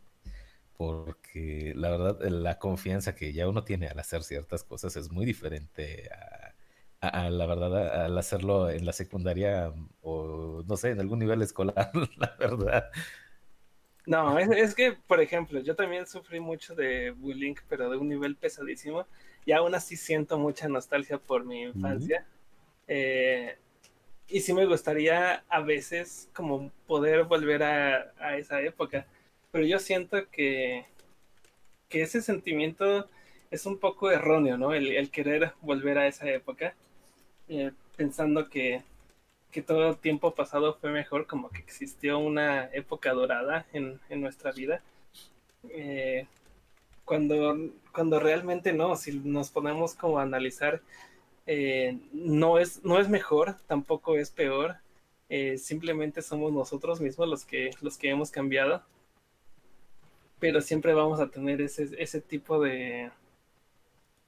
porque 0.78 1.74
la 1.76 1.90
verdad 1.90 2.22
la 2.30 2.60
confianza 2.60 3.16
que 3.16 3.34
ya 3.34 3.48
uno 3.48 3.64
tiene 3.64 3.88
al 3.88 4.00
hacer 4.00 4.24
ciertas 4.24 4.64
cosas 4.64 4.96
es 4.98 5.12
muy 5.12 5.26
diferente 5.26 6.10
a, 7.02 7.30
la 7.30 7.46
verdad 7.46 8.06
al 8.06 8.18
hacerlo 8.18 8.70
en 8.70 8.86
la 8.86 8.94
secundaria 8.94 9.74
o 10.02 10.64
no 10.68 10.78
sé, 10.78 10.92
en 10.92 11.00
algún 11.00 11.20
nivel 11.20 11.42
escolar, 11.42 11.92
la 12.18 12.36
verdad. 12.40 12.90
No, 14.08 14.38
es, 14.38 14.50
es, 14.52 14.76
que, 14.76 14.94
por 14.94 15.20
ejemplo, 15.20 15.60
yo 15.62 15.76
también 15.76 16.06
sufrí 16.06 16.40
mucho 16.40 16.76
de 16.76 17.12
bullying, 17.12 17.56
pero 17.68 17.90
de 17.90 17.98
un 17.98 18.08
nivel 18.08 18.36
pesadísimo, 18.36 19.08
y 19.46 19.52
aún 19.52 19.74
así 19.74 19.98
siento 19.98 20.38
mucha 20.38 20.68
nostalgia 20.68 21.18
por 21.18 21.44
mi 21.44 21.64
infancia. 21.64 22.26
eh, 22.88 23.58
y 24.28 24.42
sí 24.42 24.54
me 24.54 24.66
gustaría 24.66 25.44
a 25.50 25.62
veces 25.62 26.30
como 26.34 26.72
poder 26.88 27.26
volver 27.26 27.64
a, 27.64 28.38
esa 28.38 28.62
época, 28.62 29.06
pero 29.52 29.66
yo 29.66 29.80
siento 29.80 30.30
que, 30.30 30.86
que, 31.90 32.02
ese 32.02 32.22
sentimiento 32.22 33.10
es 33.52 33.66
un 33.66 33.78
poco 33.80 34.12
erróneo, 34.12 34.58
¿no? 34.58 34.74
El, 34.74 35.10
querer 35.12 35.54
volver 35.62 35.98
a 35.98 36.08
esa 36.08 36.30
época, 36.30 36.76
eh, 37.50 37.72
pensando 37.96 38.50
que, 38.50 38.84
que 39.52 39.62
todo 39.62 39.96
tiempo 39.96 40.36
pasado 40.36 40.76
fue 40.76 40.92
mejor, 40.92 41.28
como 41.28 41.50
que 41.50 41.60
existió 41.60 42.20
una 42.20 42.66
época 42.74 43.14
dorada 43.14 43.66
en, 43.74 44.00
en 44.10 44.22
nuestra 44.22 44.52
vida. 44.52 44.82
Eh, 45.70 46.28
cuando, 47.06 47.56
cuando 47.94 48.20
realmente 48.20 48.74
no, 48.74 48.96
si 48.96 49.20
nos 49.20 49.52
ponemos 49.52 49.94
como 49.94 50.20
analizar 50.20 50.82
eh, 51.46 52.00
no, 52.12 52.58
es, 52.58 52.84
no 52.84 53.00
es 53.00 53.10
mejor, 53.10 53.56
tampoco 53.68 54.18
es 54.18 54.32
peor. 54.32 54.78
Eh, 55.30 55.58
simplemente 55.58 56.22
somos 56.22 56.54
nosotros 56.54 57.02
mismos 57.02 57.28
los 57.28 57.46
que, 57.46 57.72
los 57.82 57.98
que 57.98 58.10
hemos 58.10 58.32
cambiado. 58.32 58.84
Pero 60.40 60.62
siempre 60.62 60.94
vamos 60.94 61.20
a 61.20 61.30
tener 61.30 61.62
ese, 61.62 61.90
ese 61.98 62.22
tipo 62.22 62.62
de, 62.62 63.12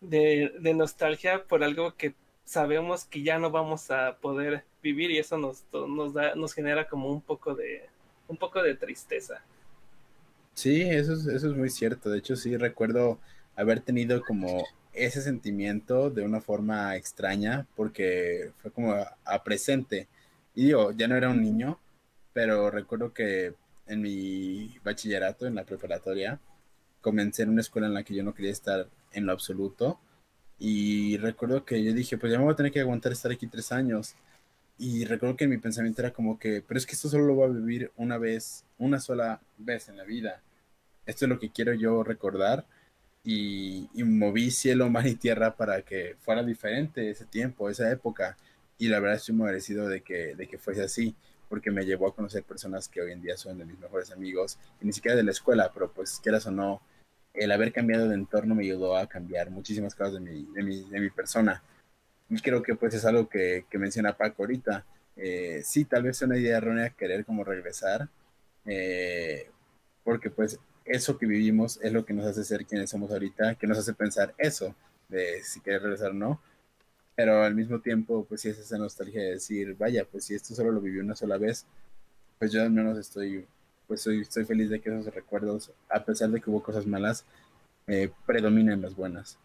de, 0.01 0.51
de, 0.59 0.74
nostalgia 0.74 1.43
por 1.43 1.63
algo 1.63 1.95
que 1.95 2.15
sabemos 2.45 3.05
que 3.05 3.24
ya 3.24 3.39
no 3.39 3.51
vamos 3.51 3.91
a 3.91 4.18
poder 4.18 4.63
vivir 4.82 5.11
y 5.11 5.18
eso 5.18 5.38
nos, 5.38 5.65
nos, 5.74 6.13
da, 6.13 6.34
nos 6.36 6.53
genera 6.53 6.88
como 6.88 7.11
un 7.11 7.22
poco 7.22 7.53
de, 7.55 7.89
un 8.28 8.38
poco 8.38 8.63
de 8.63 8.76
tristeza. 8.76 9.43
Sí, 10.53 10.82
eso 10.82 11.13
es, 11.13 11.28
eso 11.28 11.51
es 11.51 11.57
muy 11.57 11.70
cierto. 11.70 12.09
De 12.09 12.20
hecho, 12.20 12.36
sí 12.36 12.55
recuerdo 12.57 13.20
haber 13.55 13.82
tenido 13.82 14.22
como 14.22 14.65
ese 14.98 15.22
sentimiento 15.22 16.10
de 16.10 16.24
una 16.24 16.41
forma 16.41 16.95
extraña 16.95 17.68
porque 17.76 18.52
fue 18.58 18.72
como 18.72 18.93
a, 18.93 19.43
presente. 19.43 20.08
Y 20.56 20.66
digo, 20.66 20.91
ya 20.91 21.08
no 21.08 21.16
era 21.16 21.30
un 21.30 21.41
niño, 21.41 21.80
pero 22.34 22.72
recuerdo 22.72 23.14
que 23.14 23.54
en 23.88 24.02
mi 24.02 24.78
bachillerato, 24.84 25.45
en 25.48 25.56
la 25.56 25.64
preparatoria, 25.66 26.39
comencé 27.02 27.43
en 27.43 27.50
una 27.50 27.62
escuela 27.62 27.88
en 27.88 27.93
la 27.93 28.04
que 28.04 28.16
yo 28.16 28.24
no 28.24 28.34
quería 28.34 28.52
estar 28.52 28.89
en 29.14 29.26
lo 29.26 29.32
absoluto. 29.32 30.00
Y 30.60 31.18
recuerdo 31.18 31.64
que 31.66 31.84
yo 31.84 31.93
dije, 31.93 32.18
pues 32.18 32.32
ya 32.32 32.39
me 32.39 32.45
voy 32.45 32.54
a 32.54 32.58
tener 32.58 32.72
que 32.72 32.82
aguantar 32.82 33.12
estar 33.12 33.32
aquí 33.32 33.48
tres 33.48 33.72
años. 33.72 34.16
Y 34.80 35.06
recuerdo 35.06 35.38
que 35.38 35.48
mi 35.48 35.58
pensamiento 35.58 36.02
era 36.02 36.12
como 36.14 36.39
que, 36.39 36.64
pero 36.68 36.78
es 36.78 36.86
que 36.86 36.93
esto 36.93 37.10
solo 37.10 37.26
lo 37.26 37.36
voy 37.36 37.50
a 37.50 37.54
vivir 37.54 37.91
una 37.95 38.18
vez, 38.18 38.66
una 38.78 39.00
sola 39.00 39.41
vez 39.58 39.89
en 39.89 39.98
la 39.98 40.04
vida. 40.04 40.41
Esto 41.06 41.26
es 41.26 41.30
lo 41.30 41.39
que 41.39 41.52
quiero 41.52 41.74
yo 41.74 42.04
recordar 42.04 42.66
y, 43.30 44.03
moví 44.05 44.51
cielo, 44.51 44.89
mar 44.89 45.05
y 45.05 45.15
tierra 45.15 45.55
para 45.57 45.82
que 45.82 46.15
fuera 46.19 46.43
diferente 46.43 47.09
ese 47.09 47.25
tiempo, 47.25 47.69
esa 47.69 47.91
época. 47.91 48.38
Y 48.78 48.88
la 48.88 49.01
verdad 49.01 49.17
estoy 49.17 49.36
muy 49.36 49.47
agradecido 49.47 49.89
de 49.89 50.01
que, 50.01 50.34
de 50.36 50.47
que 50.47 50.57
fuese 50.57 50.84
así, 50.84 51.13
porque 51.49 51.69
me 51.69 51.84
llevó 51.86 52.07
a 52.07 52.15
conocer 52.15 52.43
personas 52.43 52.88
que 52.88 53.01
hoy 53.01 53.11
en 53.11 53.21
día 53.21 53.36
son 53.36 53.57
de 53.57 53.65
mis 53.65 53.78
mejores 53.80 54.11
amigos, 54.11 54.57
y 54.82 54.86
ni 54.86 54.93
siquiera 54.93 55.17
de 55.17 55.23
la 55.23 55.32
escuela, 55.32 55.71
pero 55.73 55.91
pues 55.91 56.21
quieras 56.23 56.45
o 56.45 56.51
no, 56.51 56.82
el 57.34 57.51
haber 57.51 57.73
cambiado 57.73 58.07
de 58.07 58.15
entorno 58.15 58.55
me 58.55 58.63
ayudó 58.63 58.95
a 58.95 59.07
cambiar 59.07 59.49
muchísimas 59.49 59.93
cosas 59.93 60.13
de 60.13 60.19
mi, 60.21 60.43
de 60.53 60.63
mi, 60.63 60.89
de 60.89 60.99
mi 61.01 61.09
persona. 61.09 61.61
Y 62.30 62.39
creo 62.39 62.63
que 62.63 62.75
pues 62.75 62.93
es 62.93 63.03
algo 63.03 63.28
que, 63.28 63.65
que 63.69 63.78
menciona 63.78 64.15
Paco 64.15 64.43
ahorita. 64.43 64.86
Eh, 65.17 65.61
sí, 65.65 65.84
tal 65.84 66.03
vez 66.03 66.17
es 66.17 66.21
una 66.21 66.38
idea 66.38 66.57
errónea 66.57 66.91
querer 66.91 67.25
como 67.25 67.43
regresar, 67.43 68.07
eh, 68.65 69.49
porque 70.03 70.30
pues 70.30 70.59
eso 70.88 71.17
que 71.17 71.25
vivimos 71.25 71.79
es 71.81 71.91
lo 71.91 72.05
que 72.05 72.13
nos 72.13 72.25
hace 72.25 72.43
ser 72.43 72.65
quienes 72.65 72.89
somos 72.89 73.11
ahorita, 73.11 73.55
que 73.55 73.67
nos 73.67 73.77
hace 73.77 73.93
pensar 73.93 74.33
eso, 74.38 74.75
de 75.09 75.43
si 75.43 75.59
quieres 75.59 75.81
regresar 75.83 76.11
o 76.11 76.13
no. 76.13 76.41
Pero 77.15 77.43
al 77.43 77.55
mismo 77.55 77.79
tiempo, 77.79 78.25
pues 78.25 78.41
sí 78.41 78.49
es 78.49 78.59
esa 78.59 78.77
nostalgia 78.77 79.21
de 79.21 79.31
decir, 79.31 79.75
vaya, 79.75 80.05
pues 80.05 80.25
si 80.25 80.35
esto 80.35 80.53
solo 80.53 80.71
lo 80.71 80.81
viví 80.81 80.99
una 80.99 81.15
sola 81.15 81.38
vez, 81.38 81.65
pues 82.39 82.51
yo 82.51 82.61
al 82.61 82.71
menos 82.71 82.97
estoy, 82.97 83.45
pues 83.88 84.01
soy, 84.01 84.21
estoy 84.21 84.45
feliz 84.45 84.69
de 84.69 84.79
que 84.79 84.89
esos 84.89 85.13
recuerdos, 85.13 85.71
a 85.89 86.03
pesar 86.03 86.29
de 86.29 86.39
que 86.39 86.49
hubo 86.49 86.61
cosas 86.61 86.85
malas, 86.85 87.25
eh, 87.88 88.11
predominen 88.25 88.81
las 88.81 88.95
buenas. 88.95 89.39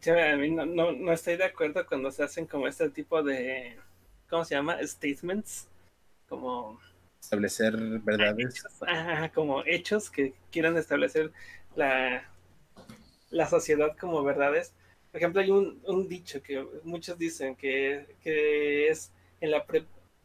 Sí, 0.00 0.10
a 0.10 0.36
mí 0.36 0.50
no, 0.50 0.66
no, 0.66 0.92
no 0.92 1.12
estoy 1.12 1.36
de 1.36 1.44
acuerdo 1.44 1.86
cuando 1.86 2.10
se 2.10 2.22
hacen 2.22 2.46
como 2.46 2.68
este 2.68 2.88
tipo 2.90 3.22
de, 3.22 3.76
¿cómo 4.28 4.44
se 4.44 4.54
llama? 4.54 4.78
Statements, 4.82 5.66
como 6.28 6.78
establecer 7.24 7.76
verdades. 8.00 8.62
como 9.34 9.64
hechos 9.64 10.10
que 10.10 10.34
quieran 10.50 10.76
establecer 10.76 11.32
la, 11.74 12.24
la 13.30 13.48
sociedad 13.48 13.96
como 13.98 14.22
verdades. 14.22 14.74
Por 15.10 15.18
ejemplo, 15.20 15.40
hay 15.40 15.50
un, 15.50 15.80
un 15.86 16.08
dicho 16.08 16.42
que 16.42 16.66
muchos 16.84 17.18
dicen 17.18 17.56
que, 17.56 18.16
que 18.22 18.88
es 18.88 19.12
en 19.40 19.50
la, 19.50 19.64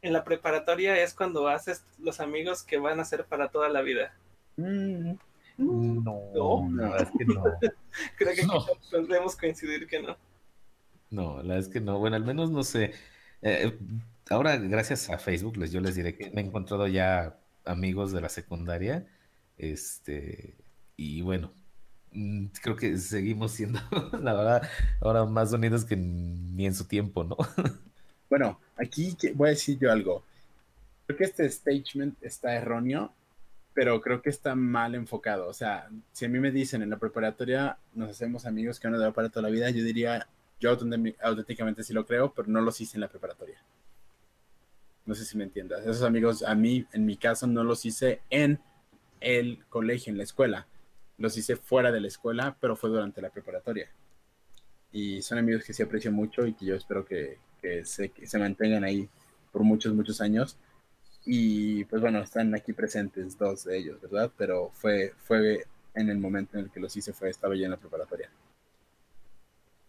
en 0.02 0.14
la 0.14 0.24
preparatoria 0.24 1.02
es 1.02 1.14
cuando 1.14 1.48
haces 1.48 1.86
los 2.00 2.20
amigos 2.20 2.64
que 2.64 2.78
van 2.78 3.00
a 3.00 3.06
ser 3.06 3.26
para 3.26 3.50
toda 3.50 3.70
la 3.70 3.82
vida. 3.82 4.14
Mm. 4.58 5.14
No, 5.58 6.70
no, 6.70 6.96
es 6.96 7.10
que 7.18 7.26
no. 7.26 7.44
Creo 8.18 8.34
que 8.34 8.46
no. 8.46 8.66
podemos 8.92 9.36
coincidir 9.36 9.88
que 9.88 10.02
no. 10.02 10.18
No, 11.10 11.38
la 11.38 11.56
verdad 11.56 11.58
es 11.60 11.68
que 11.68 11.82
no. 11.82 12.00
Bueno, 12.00 12.16
al 12.16 12.24
menos 12.24 12.50
no 12.50 12.64
sé. 12.64 12.94
Eh, 13.42 13.78
ahora, 14.30 14.58
gracias 14.58 15.10
a 15.10 15.18
Facebook, 15.18 15.58
les, 15.58 15.72
yo 15.72 15.82
les 15.82 15.96
diré 15.96 16.16
que 16.16 16.30
me 16.32 16.42
he 16.42 16.46
encontrado 16.46 16.88
ya 16.88 17.38
amigos 17.66 18.12
de 18.12 18.22
la 18.22 18.30
secundaria. 18.30 19.08
Este, 19.58 20.56
y 20.96 21.22
bueno, 21.22 21.54
mm, 22.12 22.48
creo 22.62 22.76
que 22.76 22.98
seguimos 22.98 23.52
siendo, 23.52 23.80
la 24.22 24.34
verdad, 24.34 24.70
ahora 25.02 25.26
más 25.26 25.52
unidos 25.54 25.86
que 25.86 25.96
ni 25.96 26.66
en 26.66 26.76
su 26.76 26.86
tiempo, 26.86 27.24
¿no? 27.24 27.38
Bueno, 28.30 28.60
aquí 28.78 29.18
voy 29.34 29.48
a 29.48 29.52
decir 29.52 29.80
yo 29.80 29.92
algo. 29.92 30.24
Creo 31.08 31.18
que 31.18 31.24
este 31.24 31.50
statement 31.50 32.16
está 32.22 32.54
erróneo, 32.54 33.12
pero 33.74 34.00
creo 34.02 34.22
que 34.22 34.30
está 34.30 34.54
mal 34.54 34.94
enfocado. 34.94 35.48
O 35.48 35.54
sea, 35.54 35.90
si 36.12 36.26
a 36.26 36.30
mí 36.30 36.38
me 36.38 36.52
dicen 36.52 36.84
en 36.84 36.92
la 36.92 37.00
preparatoria 37.00 37.80
nos 37.96 38.12
hacemos 38.12 38.46
amigos 38.46 38.80
que 38.80 38.88
van 38.88 39.02
a 39.02 39.12
para 39.14 39.30
toda 39.30 39.42
la 39.42 39.50
vida, 39.50 39.72
yo 39.72 39.84
diría, 39.84 40.28
yo 40.60 40.78
auténticamente 41.24 41.84
sí 41.84 41.92
lo 41.92 42.06
creo, 42.06 42.32
pero 42.32 42.48
no 42.50 42.62
los 42.62 42.80
hice 42.82 42.98
en 42.98 43.02
la 43.02 43.08
preparatoria. 43.08 43.58
No 45.10 45.16
sé 45.16 45.26
si 45.26 45.36
me 45.40 45.44
entiendas. 45.44 45.82
Esos 45.82 46.04
amigos, 46.04 46.44
a 46.44 46.54
mí, 46.54 46.86
en 46.94 47.04
mi 47.04 47.18
caso, 47.18 47.48
no 47.48 47.64
los 47.64 47.84
hice 47.84 48.22
en 48.30 48.60
el 49.22 49.66
colegio, 49.68 50.12
en 50.12 50.18
la 50.18 50.24
escuela. 50.24 50.68
Los 51.18 51.36
hice 51.36 51.56
fuera 51.56 51.92
de 51.92 52.00
la 52.00 52.08
escuela, 52.08 52.56
pero 52.62 52.76
fue 52.76 52.92
durante 52.92 53.20
la 53.20 53.32
preparatoria. 53.32 53.90
Y 54.92 55.24
son 55.24 55.40
amigos 55.40 55.64
que 55.64 55.74
sí 55.74 55.82
aprecio 55.82 56.12
mucho 56.12 56.46
y 56.46 56.54
que 56.54 56.64
yo 56.64 56.76
espero 56.76 57.06
que, 57.06 57.40
que, 57.60 57.86
se, 57.86 58.10
que 58.10 58.28
se 58.28 58.38
mantengan 58.38 58.84
ahí 58.84 59.10
por 59.52 59.64
muchos, 59.64 59.96
muchos 59.96 60.22
años. 60.22 60.60
Y 61.26 61.86
pues 61.86 62.04
bueno, 62.04 62.20
están 62.20 62.54
aquí 62.54 62.74
presentes 62.74 63.36
dos 63.36 63.64
de 63.64 63.80
ellos, 63.80 64.00
¿verdad? 64.00 64.32
Pero 64.38 64.70
fue, 64.76 65.16
fue 65.24 65.66
en 65.96 66.10
el 66.10 66.20
momento 66.20 66.60
en 66.60 66.66
el 66.66 66.70
que 66.70 66.80
los 66.80 66.96
hice, 66.96 67.14
fue, 67.14 67.32
estaba 67.32 67.56
yo 67.56 67.66
en 67.66 67.72
la 67.72 67.78
preparatoria. 67.78 68.30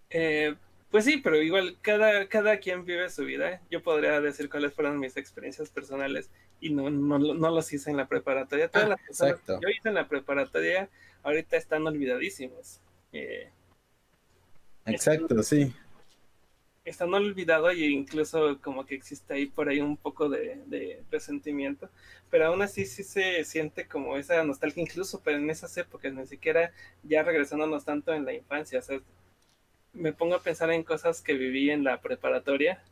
Eh, 0.09 0.57
pues 0.91 1.05
sí, 1.05 1.19
pero 1.19 1.41
igual 1.41 1.77
cada, 1.81 2.27
cada 2.29 2.59
quien 2.59 2.85
vive 2.85 3.09
su 3.11 3.25
vida. 3.25 3.61
Yo 3.71 3.83
podría 3.83 4.21
decir 4.21 4.51
cuáles 4.51 4.75
fueron 4.75 4.99
mis 4.99 5.17
experiencias 5.17 5.71
personales 5.71 6.31
y 6.61 6.71
no, 6.71 6.91
no, 6.91 7.19
no 7.19 7.51
los 7.51 7.73
hice 7.73 7.91
en 7.91 7.97
la 7.97 8.09
preparatoria. 8.09 8.69
Todas 8.69 8.87
ah, 8.87 8.91
las 8.91 9.01
personas 9.01 9.41
que 9.41 9.53
yo 9.53 9.69
hice 9.69 9.89
en 9.89 9.95
la 9.95 10.09
preparatoria 10.09 10.89
ahorita 11.23 11.57
están 11.57 11.87
olvidadísimos. 11.87 12.81
Eh, 13.13 13.51
Exacto, 14.87 15.43
sí. 15.43 15.73
Está 16.85 17.07
no 17.07 17.19
olvidado 17.19 17.71
y 17.73 17.85
incluso 17.85 18.59
como 18.61 18.87
que 18.87 18.95
existe 18.95 19.35
ahí 19.35 19.47
por 19.47 19.69
ahí 19.69 19.81
un 19.81 19.97
poco 19.97 20.29
de, 20.29 21.03
resentimiento, 21.11 21.89
pero 22.31 22.47
aún 22.47 22.63
así 22.63 22.87
sí 22.87 23.05
se 23.05 23.45
siente 23.45 23.87
como 23.87 24.17
esa 24.17 24.43
nostalgia 24.45 24.83
incluso 24.83 25.21
pero 25.23 25.37
en 25.37 25.51
esas 25.51 25.77
épocas, 25.77 26.13
ni 26.13 26.27
siquiera 26.27 26.73
ya 27.03 27.23
regresándonos 27.23 27.85
tanto 27.85 28.15
en 28.15 28.25
la 28.25 28.33
infancia, 28.33 28.79
o 28.79 28.83
sea, 28.83 29.01
me 29.93 30.13
pongo 30.13 30.37
a 30.37 30.43
pensar 30.43 30.71
en 30.71 30.83
cosas 30.83 31.21
que 31.23 31.35
viví 31.35 31.71
en 31.71 31.85
la 31.85 32.01
preparatoria 32.01 32.83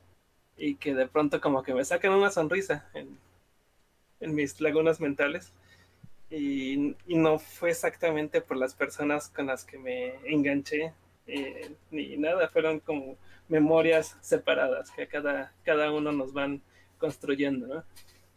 y 0.56 0.74
que 0.74 0.94
de 0.94 1.06
pronto 1.06 1.40
como 1.40 1.62
que 1.62 1.74
me 1.74 1.84
sacan 1.84 2.12
una 2.12 2.30
sonrisa 2.30 2.88
en, 2.94 3.18
mis 4.34 4.60
lagunas 4.60 5.00
mentales 5.00 5.52
y, 6.28 6.96
no 7.06 7.38
fue 7.38 7.70
exactamente 7.70 8.40
por 8.40 8.56
las 8.56 8.74
personas 8.74 9.28
con 9.28 9.46
las 9.46 9.64
que 9.64 9.78
me 9.78 10.16
enganché 10.24 10.92
eh, 11.26 11.72
ni 11.90 12.16
nada, 12.16 12.48
fueron 12.48 12.80
como 12.80 13.16
memorias 13.48 14.16
separadas 14.20 14.90
que 14.90 15.06
cada, 15.06 15.52
cada 15.64 15.92
uno 15.92 16.10
nos 16.10 16.32
van 16.32 16.60
construyendo, 16.98 17.66
¿no? 17.66 17.84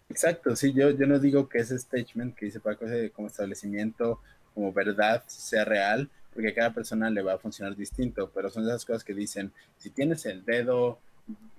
Exacto, 0.10 0.56
sí, 0.56 0.74
yo, 0.74 0.92
yo 0.92 1.08
no 1.08 1.20
digo 1.20 1.48
que 1.48 1.60
ese 1.60 1.80
statement 1.80 2.36
que 2.36 2.46
dice 2.46 2.60
Paco 2.60 2.86
como 3.14 3.28
establecimiento, 3.28 4.20
como 4.54 4.74
verdad, 4.74 5.24
sea 5.28 5.64
real, 5.64 6.10
porque 6.34 6.50
a 6.50 6.54
cada 6.54 6.74
persona 6.74 7.10
le 7.10 7.22
va 7.22 7.34
a 7.34 7.38
funcionar 7.38 7.76
distinto, 7.76 8.32
pero 8.34 8.50
son 8.50 8.64
esas 8.64 8.86
cosas 8.86 9.04
que 9.04 9.14
dicen, 9.14 9.52
si 9.78 9.90
tienes 9.90 10.26
el 10.26 10.46
dedo 10.46 11.00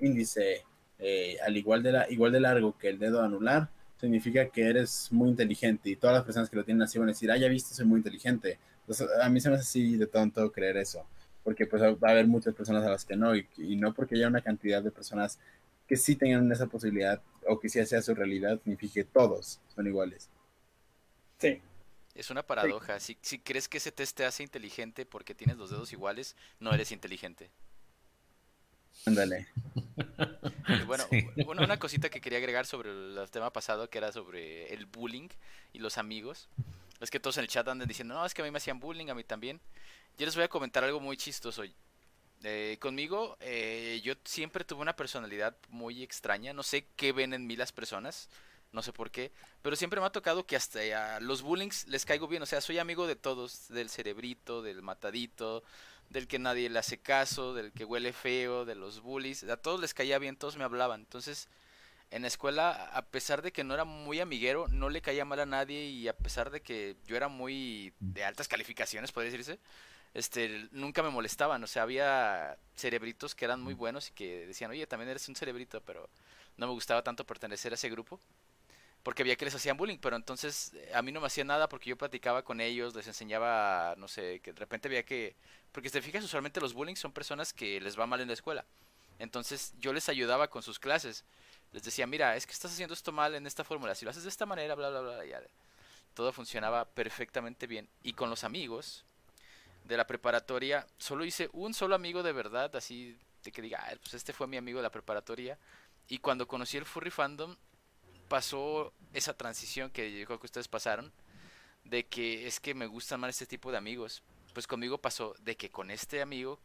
índice 0.01 0.65
eh, 0.99 1.37
al 1.45 1.57
igual 1.57 1.83
de, 1.83 1.93
la, 1.93 2.11
igual 2.11 2.33
de 2.33 2.41
largo 2.41 2.79
que 2.79 2.89
el 2.89 2.99
dedo 2.99 3.23
anular, 3.23 3.69
significa 4.01 4.49
que 4.49 4.63
eres 4.63 5.09
muy 5.11 5.31
inteligente 5.31 5.91
y 5.91 5.97
todas 5.97 6.15
las 6.15 6.25
personas 6.25 6.49
que 6.49 6.57
lo 6.57 6.65
tienen 6.65 6.83
así 6.83 6.99
van 6.99 7.09
a 7.09 7.13
decir, 7.13 7.31
ah, 7.31 7.37
ya 7.37 7.49
viste, 7.49 7.75
soy 7.75 7.87
muy 7.87 7.99
inteligente. 7.99 8.59
Entonces, 8.81 9.09
a 9.21 9.29
mí 9.29 9.41
se 9.41 9.49
me 9.49 9.57
hace 9.57 9.63
así 9.63 9.97
de 9.97 10.07
tonto 10.07 10.51
creer 10.51 10.77
eso, 10.77 11.05
porque 11.45 11.67
pues 11.67 11.83
va 11.83 12.09
a 12.09 12.11
haber 12.11 12.27
muchas 12.27 12.55
personas 12.55 12.85
a 12.85 12.91
las 12.91 13.05
que 13.05 13.17
no, 13.17 13.35
y, 13.35 13.47
no 13.77 13.95
porque 13.95 14.17
haya 14.17 14.29
una 14.29 14.41
cantidad 14.41 14.83
de 14.83 14.91
personas 14.91 15.39
que 15.87 15.97
sí 15.97 16.17
tengan 16.17 16.51
esa 16.51 16.67
posibilidad 16.67 17.21
o 17.47 17.59
que 17.61 17.69
sí 17.69 17.85
sea 17.85 18.03
su 18.03 18.15
realidad, 18.15 18.61
significa 18.63 18.95
que 18.95 19.05
todos 19.05 19.61
son 19.75 19.87
iguales. 19.87 20.31
Sí. 21.39 21.61
Es 22.15 22.31
una 22.31 22.43
paradoja. 22.43 23.01
Si, 23.01 23.19
si 23.23 23.39
crees 23.39 23.69
que 23.69 23.79
ese 23.79 23.93
test 23.93 24.17
te 24.17 24.25
hace 24.25 24.43
inteligente 24.43 25.07
porque 25.07 25.35
tienes 25.35 25.57
los 25.57 25.71
dedos 25.71 25.93
iguales, 25.93 26.37
no 26.61 26.73
eres 26.75 26.93
inteligente. 26.93 27.51
Ándale. 29.07 29.49
Bueno, 30.87 31.05
una 31.47 31.79
cosita 31.79 32.09
que 32.09 32.21
quería 32.21 32.39
agregar 32.39 32.67
sobre 32.67 32.91
el 32.91 33.29
tema 33.31 33.53
pasado, 33.53 33.89
que 33.91 33.99
era 33.99 34.13
sobre 34.13 34.73
el 34.73 34.87
bullying 34.87 35.29
y 35.73 35.79
los 35.79 35.99
amigos. 35.99 36.49
Es 37.01 37.11
que 37.11 37.19
todos 37.19 37.37
en 37.39 37.43
el 37.43 37.49
chat 37.49 37.67
andan 37.67 37.89
diciendo, 37.89 38.15
no, 38.15 38.25
es 38.25 38.33
que 38.33 38.43
a 38.43 38.45
mí 38.45 38.51
me 38.51 38.59
hacían 38.59 38.79
bullying, 38.79 39.09
a 39.09 39.15
mí 39.15 39.25
también. 39.25 39.61
Yo 40.19 40.27
les 40.27 40.35
voy 40.35 40.45
a 40.45 40.49
comentar 40.49 40.85
algo 40.85 41.01
muy 41.01 41.17
chistoso. 41.17 41.65
Eh, 42.45 42.77
conmigo, 42.81 43.37
eh, 43.41 44.01
yo 44.05 44.15
siempre 44.25 44.65
tuve 44.65 44.83
una 44.83 44.95
personalidad 44.95 45.57
muy 45.69 46.03
extraña. 46.03 46.53
No 46.53 46.63
sé 46.63 46.87
qué 46.97 47.13
ven 47.13 47.33
en 47.35 47.47
mí 47.47 47.57
las 47.57 47.73
personas. 47.73 48.29
No 48.73 48.83
sé 48.83 48.93
por 48.93 49.11
qué. 49.11 49.33
Pero 49.61 49.77
siempre 49.77 50.01
me 50.01 50.07
ha 50.07 50.11
tocado 50.11 50.47
que 50.47 50.57
hasta 50.57 51.17
a 51.17 51.21
los 51.21 51.43
bullings 51.43 51.87
les 51.89 52.05
caigo 52.05 52.27
bien. 52.27 52.43
O 52.43 52.47
sea, 52.47 52.61
soy 52.61 52.79
amigo 52.79 53.07
de 53.07 53.17
todos. 53.17 53.69
Del 53.69 53.91
cerebrito, 53.91 54.63
del 54.63 54.83
matadito, 54.83 55.63
del 56.13 56.29
que 56.29 56.39
nadie 56.39 56.69
le 56.71 56.79
hace 56.79 56.99
caso, 56.99 57.55
del 57.55 57.73
que 57.73 57.85
huele 57.85 58.13
feo, 58.13 58.65
de 58.65 58.75
los 58.75 59.01
bullies, 59.01 59.45
a 59.45 59.57
todos 59.57 59.81
les 59.81 59.95
caía 59.95 60.19
bien, 60.19 60.37
todos 60.37 60.57
me 60.57 60.65
hablaban. 60.65 61.01
Entonces, 61.01 61.49
en 62.11 62.23
la 62.23 62.29
escuela, 62.29 62.91
a 62.93 63.03
pesar 63.07 63.43
de 63.43 63.53
que 63.53 63.65
no 63.65 63.75
era 63.75 63.85
muy 63.85 64.21
amiguero, 64.21 64.69
no 64.69 64.91
le 64.91 65.01
caía 65.01 65.25
mal 65.25 65.41
a 65.41 65.47
nadie 65.47 65.87
y 65.87 66.09
a 66.09 66.17
pesar 66.17 66.51
de 66.51 66.61
que 66.61 66.97
yo 67.07 67.17
era 67.17 67.29
muy 67.29 67.95
de 68.01 68.25
altas 68.25 68.49
calificaciones, 68.49 69.13
podría 69.13 69.33
decirse, 69.33 69.59
este, 70.15 70.69
nunca 70.73 71.03
me 71.03 71.11
molestaban. 71.11 71.65
O 71.65 71.67
sea, 71.67 71.83
había 71.83 72.59
cerebritos 72.77 73.35
que 73.35 73.47
eran 73.47 73.63
muy 73.63 73.75
buenos 73.75 74.11
y 74.11 74.13
que 74.13 74.47
decían, 74.47 74.71
oye, 74.71 74.87
también 74.87 75.11
eres 75.11 75.29
un 75.29 75.37
cerebrito, 75.37 75.81
pero 75.83 76.11
no 76.59 76.67
me 76.67 76.73
gustaba 76.75 77.03
tanto 77.03 77.25
pertenecer 77.27 77.73
a 77.73 77.77
ese 77.77 77.89
grupo 77.89 78.21
porque 79.03 79.23
veía 79.25 79.37
que 79.37 79.45
les 79.45 79.55
hacían 79.55 79.77
bullying, 79.77 79.99
pero 79.99 80.17
entonces 80.17 80.73
eh, 80.75 80.93
a 80.95 81.03
mí 81.03 81.13
no 81.13 81.21
me 81.21 81.27
hacía 81.27 81.45
nada 81.45 81.69
porque 81.69 81.91
yo 81.91 81.97
platicaba 81.97 82.43
con 82.43 82.61
ellos, 82.61 82.95
les 82.95 83.07
enseñaba, 83.07 83.95
no 83.99 84.09
sé, 84.09 84.41
que 84.41 84.53
de 84.53 84.61
repente 84.61 84.89
veía 84.89 85.05
que, 85.05 85.35
porque 85.73 85.89
si 85.89 85.95
te 85.95 86.03
fijas, 86.03 86.25
usualmente 86.25 86.61
los 86.61 86.75
bullying 86.75 86.95
son 86.95 87.13
personas 87.13 87.53
que 87.53 87.81
les 87.81 87.99
va 87.99 88.07
mal 88.07 88.21
en 88.21 88.29
la 88.29 88.35
escuela, 88.35 88.65
entonces 89.19 89.75
yo 89.79 89.93
les 89.93 90.09
ayudaba 90.09 90.49
con 90.49 90.63
sus 90.63 90.79
clases, 90.79 91.25
les 91.73 91.83
decía, 91.83 92.07
mira, 92.07 92.37
es 92.37 92.47
que 92.47 92.53
estás 92.53 92.73
haciendo 92.73 92.95
esto 92.95 93.13
mal 93.13 93.35
en 93.35 93.47
esta 93.47 93.65
fórmula, 93.65 93.95
si 93.95 94.05
lo 94.05 94.11
haces 94.11 94.23
de 94.23 94.29
esta 94.29 94.47
manera, 94.47 94.75
bla, 94.75 94.91
bla, 94.91 95.01
bla, 95.01 95.25
ya, 95.25 95.41
todo 96.15 96.33
funcionaba 96.33 96.85
perfectamente 96.85 97.67
bien, 97.67 97.89
y 98.03 98.13
con 98.13 98.31
los 98.31 98.45
amigos 98.45 99.05
de 99.85 99.97
la 99.97 100.07
preparatoria, 100.07 100.87
solo 100.99 101.25
hice 101.25 101.51
un 101.53 101.75
solo 101.75 101.97
amigo 101.97 102.23
de 102.23 102.33
verdad, 102.33 102.75
así 102.77 103.19
de 103.43 103.51
que 103.51 103.63
diga, 103.63 103.85
pues 104.01 104.15
este 104.15 104.33
fue 104.33 104.47
mi 104.47 104.57
amigo 104.57 104.79
de 104.79 104.85
la 104.85 104.91
preparatoria, 104.91 105.59
y 106.09 106.19
cuando 106.19 106.47
conocí 106.47 106.77
el 106.77 106.85
furry 106.85 107.11
fandom, 107.11 107.57
pasó 108.33 108.95
esa 109.13 109.37
transición 109.37 109.91
que 109.91 110.19
yo 110.19 110.25
creo 110.25 110.41
que 110.41 110.47
ustedes 110.47 110.67
pasaron, 110.67 111.13
de 111.85 112.07
que 112.07 112.47
es 112.47 112.61
que 112.61 112.73
me 112.73 112.87
gustan 112.87 113.21
más 113.21 113.29
este 113.29 113.45
tipo 113.45 113.71
de 113.71 113.77
amigos. 113.77 114.23
Pues 114.55 114.67
conmigo 114.67 114.97
pasó 114.97 115.35
de 115.41 115.55
que 115.55 115.69
con 115.69 115.91
este 115.91 116.23
amigo, 116.23 116.59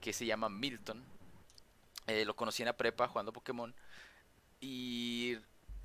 que 0.00 0.12
se 0.12 0.26
llama 0.26 0.48
Milton, 0.48 1.04
eh, 2.08 2.24
lo 2.24 2.34
conocí 2.34 2.62
en 2.62 2.66
la 2.66 2.76
prepa 2.76 3.06
jugando 3.06 3.32
Pokémon, 3.32 3.72
y 4.60 5.36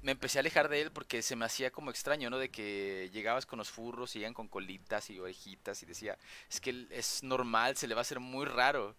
me 0.01 0.13
empecé 0.13 0.39
a 0.39 0.41
alejar 0.41 0.67
de 0.67 0.81
él 0.81 0.91
porque 0.91 1.21
se 1.21 1.35
me 1.35 1.45
hacía 1.45 1.69
como 1.69 1.91
extraño, 1.91 2.31
¿no? 2.31 2.39
De 2.39 2.49
que 2.49 3.11
llegabas 3.13 3.45
con 3.45 3.59
los 3.59 3.69
furros, 3.69 4.15
y 4.15 4.21
iban 4.21 4.33
con 4.33 4.47
colitas 4.47 5.11
y 5.11 5.19
orejitas 5.19 5.83
y 5.83 5.85
decía, 5.85 6.17
es 6.49 6.59
que 6.59 6.87
es 6.89 7.21
normal, 7.21 7.77
se 7.77 7.87
le 7.87 7.93
va 7.93 8.01
a 8.01 8.07
hacer 8.07 8.19
muy 8.19 8.47
raro. 8.47 8.95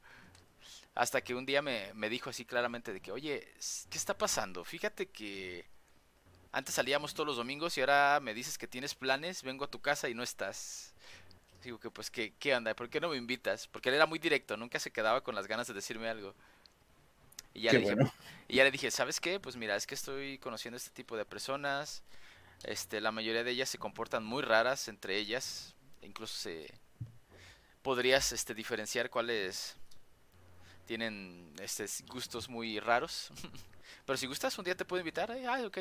Hasta 0.95 1.23
que 1.23 1.35
un 1.35 1.45
día 1.45 1.61
me, 1.61 1.93
me 1.95 2.09
dijo 2.09 2.31
así 2.31 2.45
claramente 2.45 2.93
de 2.93 3.01
que, 3.01 3.11
oye, 3.11 3.53
¿qué 3.91 3.99
está 3.99 4.17
pasando? 4.17 4.63
Fíjate 4.63 5.09
que 5.09 5.80
antes 6.53 6.75
salíamos 6.75 7.15
todos 7.15 7.27
los 7.27 7.37
domingos 7.37 7.77
y 7.79 7.81
ahora 7.81 8.19
me 8.21 8.35
dices 8.35 8.59
que 8.59 8.67
tienes 8.67 8.95
planes, 8.95 9.43
vengo 9.43 9.65
a 9.65 9.71
tu 9.71 9.81
casa 9.81 10.09
y 10.09 10.15
no 10.15 10.23
estás. 10.23 10.93
Digo 11.63 11.79
que 11.79 11.91
pues, 11.91 12.11
¿qué, 12.11 12.33
qué 12.39 12.55
onda? 12.55 12.75
¿Por 12.75 12.89
qué 12.89 13.01
no 13.01 13.11
me 13.11 13.17
invitas? 13.17 13.69
Porque 13.69 13.91
él 13.91 13.95
era 13.95 14.07
muy 14.07 14.19
directo, 14.19 14.57
nunca 14.57 14.79
se 14.79 14.91
quedaba 14.91 15.23
con 15.23 15.35
las 15.35 15.47
ganas 15.47 15.67
de 15.67 15.75
decirme 15.75 16.09
algo. 16.09 16.35
Y 17.53 17.63
ya, 17.63 17.73
le 17.73 17.81
dije, 17.81 17.97
y 18.49 18.57
ya 18.57 18.65
le 18.65 18.71
dije, 18.71 18.91
¿sabes 18.91 19.21
qué? 19.21 19.41
Pues 19.41 19.57
mira, 19.57 19.77
es 19.77 19.87
que 19.87 19.95
estoy 19.95 20.39
conociendo 20.39 20.77
este 20.77 20.91
tipo 20.91 21.17
de 21.17 21.25
personas. 21.25 22.03
Este, 22.63 23.01
la 23.01 23.11
mayoría 23.11 23.43
de 23.43 23.51
ellas 23.51 23.69
se 23.69 23.79
comportan 23.79 24.25
muy 24.25 24.43
raras 24.43 24.89
entre 24.89 25.17
ellas. 25.17 25.75
Incluso 26.03 26.35
se 26.35 26.73
podrías 27.83 28.33
este, 28.33 28.55
diferenciar 28.55 29.11
cuáles 29.11 29.77
tienen 30.87 31.53
este, 31.61 31.87
gustos 32.07 32.49
muy 32.49 32.79
raros. 32.81 33.33
Pero 34.07 34.17
si 34.17 34.27
gustas, 34.27 34.57
un 34.59 34.65
día 34.65 34.77
te 34.77 34.85
puedo 34.85 35.01
invitar. 35.01 35.31
Ay, 35.31 35.65
ok. 35.65 35.79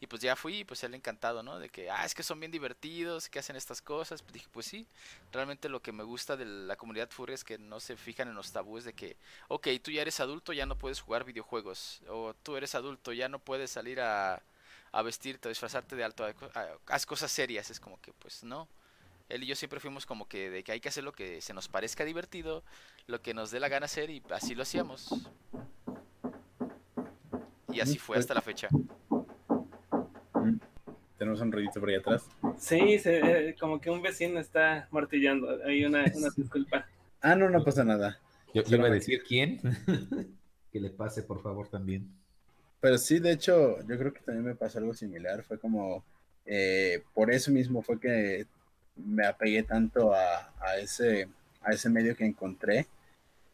Y 0.00 0.06
pues 0.06 0.20
ya 0.20 0.36
fui 0.36 0.64
pues 0.64 0.82
él 0.84 0.94
encantado, 0.94 1.42
¿no? 1.42 1.58
De 1.58 1.68
que, 1.68 1.90
ah, 1.90 2.04
es 2.04 2.14
que 2.14 2.22
son 2.22 2.40
bien 2.40 2.52
divertidos, 2.52 3.28
que 3.28 3.38
hacen 3.38 3.56
estas 3.56 3.80
cosas. 3.80 4.22
Pues 4.22 4.34
dije, 4.34 4.48
pues 4.52 4.66
sí, 4.66 4.86
realmente 5.32 5.68
lo 5.68 5.80
que 5.80 5.92
me 5.92 6.02
gusta 6.02 6.36
de 6.36 6.44
la 6.44 6.76
comunidad 6.76 7.10
furry 7.10 7.34
es 7.34 7.44
que 7.44 7.58
no 7.58 7.80
se 7.80 7.96
fijan 7.96 8.28
en 8.28 8.34
los 8.34 8.52
tabúes 8.52 8.84
de 8.84 8.92
que, 8.92 9.16
ok, 9.48 9.68
tú 9.82 9.90
ya 9.90 10.02
eres 10.02 10.20
adulto, 10.20 10.52
ya 10.52 10.66
no 10.66 10.76
puedes 10.76 11.00
jugar 11.00 11.24
videojuegos. 11.24 12.02
O 12.08 12.34
tú 12.34 12.56
eres 12.56 12.74
adulto, 12.74 13.12
ya 13.12 13.28
no 13.28 13.38
puedes 13.38 13.70
salir 13.70 14.00
a, 14.00 14.42
a 14.92 15.02
vestirte, 15.02 15.48
a 15.48 15.50
disfrazarte 15.50 15.96
de 15.96 16.04
alto, 16.04 16.26
haz 16.86 17.06
cosas 17.06 17.30
serias. 17.30 17.70
Es 17.70 17.80
como 17.80 18.00
que, 18.00 18.12
pues 18.12 18.44
no. 18.44 18.68
Él 19.28 19.42
y 19.42 19.46
yo 19.46 19.56
siempre 19.56 19.80
fuimos 19.80 20.04
como 20.04 20.28
que 20.28 20.50
de 20.50 20.62
que 20.62 20.72
hay 20.72 20.80
que 20.80 20.90
hacer 20.90 21.02
lo 21.02 21.12
que 21.12 21.40
se 21.40 21.54
nos 21.54 21.68
parezca 21.68 22.04
divertido, 22.04 22.62
lo 23.06 23.22
que 23.22 23.32
nos 23.32 23.50
dé 23.50 23.58
la 23.58 23.68
gana 23.68 23.86
hacer 23.86 24.10
y 24.10 24.22
así 24.30 24.54
lo 24.54 24.62
hacíamos. 24.62 25.08
Y 27.72 27.80
así 27.80 27.98
fue 27.98 28.18
hasta 28.18 28.34
la 28.34 28.42
fecha. 28.42 28.68
Tenemos 31.18 31.40
un 31.40 31.52
ruidito 31.52 31.80
por 31.80 31.88
ahí 31.88 31.96
atrás. 31.96 32.28
Sí, 32.58 33.00
eh, 33.04 33.54
como 33.58 33.80
que 33.80 33.90
un 33.90 34.02
vecino 34.02 34.40
está 34.40 34.88
martillando. 34.90 35.62
Hay 35.64 35.84
una, 35.84 36.04
disculpa. 36.36 36.86
Ah, 37.20 37.34
no, 37.34 37.48
no 37.48 37.62
pasa 37.62 37.84
nada. 37.84 38.18
Yo, 38.52 38.62
iba 38.66 38.86
a 38.86 38.90
decir 38.90 39.22
quién. 39.26 39.60
que 40.72 40.80
le 40.80 40.90
pase, 40.90 41.22
por 41.22 41.40
favor, 41.40 41.68
también. 41.68 42.08
Pero 42.80 42.98
sí, 42.98 43.18
de 43.18 43.32
hecho, 43.32 43.78
yo 43.86 43.98
creo 43.98 44.12
que 44.12 44.20
también 44.20 44.44
me 44.44 44.54
pasó 44.54 44.78
algo 44.78 44.92
similar. 44.92 45.42
Fue 45.44 45.58
como, 45.58 46.04
eh, 46.44 47.02
por 47.14 47.30
eso 47.30 47.50
mismo 47.50 47.80
fue 47.80 47.98
que 47.98 48.46
me 48.96 49.26
apegué 49.26 49.62
tanto 49.62 50.12
a, 50.12 50.76
ese, 50.78 51.28
a 51.62 51.72
ese 51.72 51.88
medio 51.88 52.16
que 52.16 52.24
encontré 52.24 52.86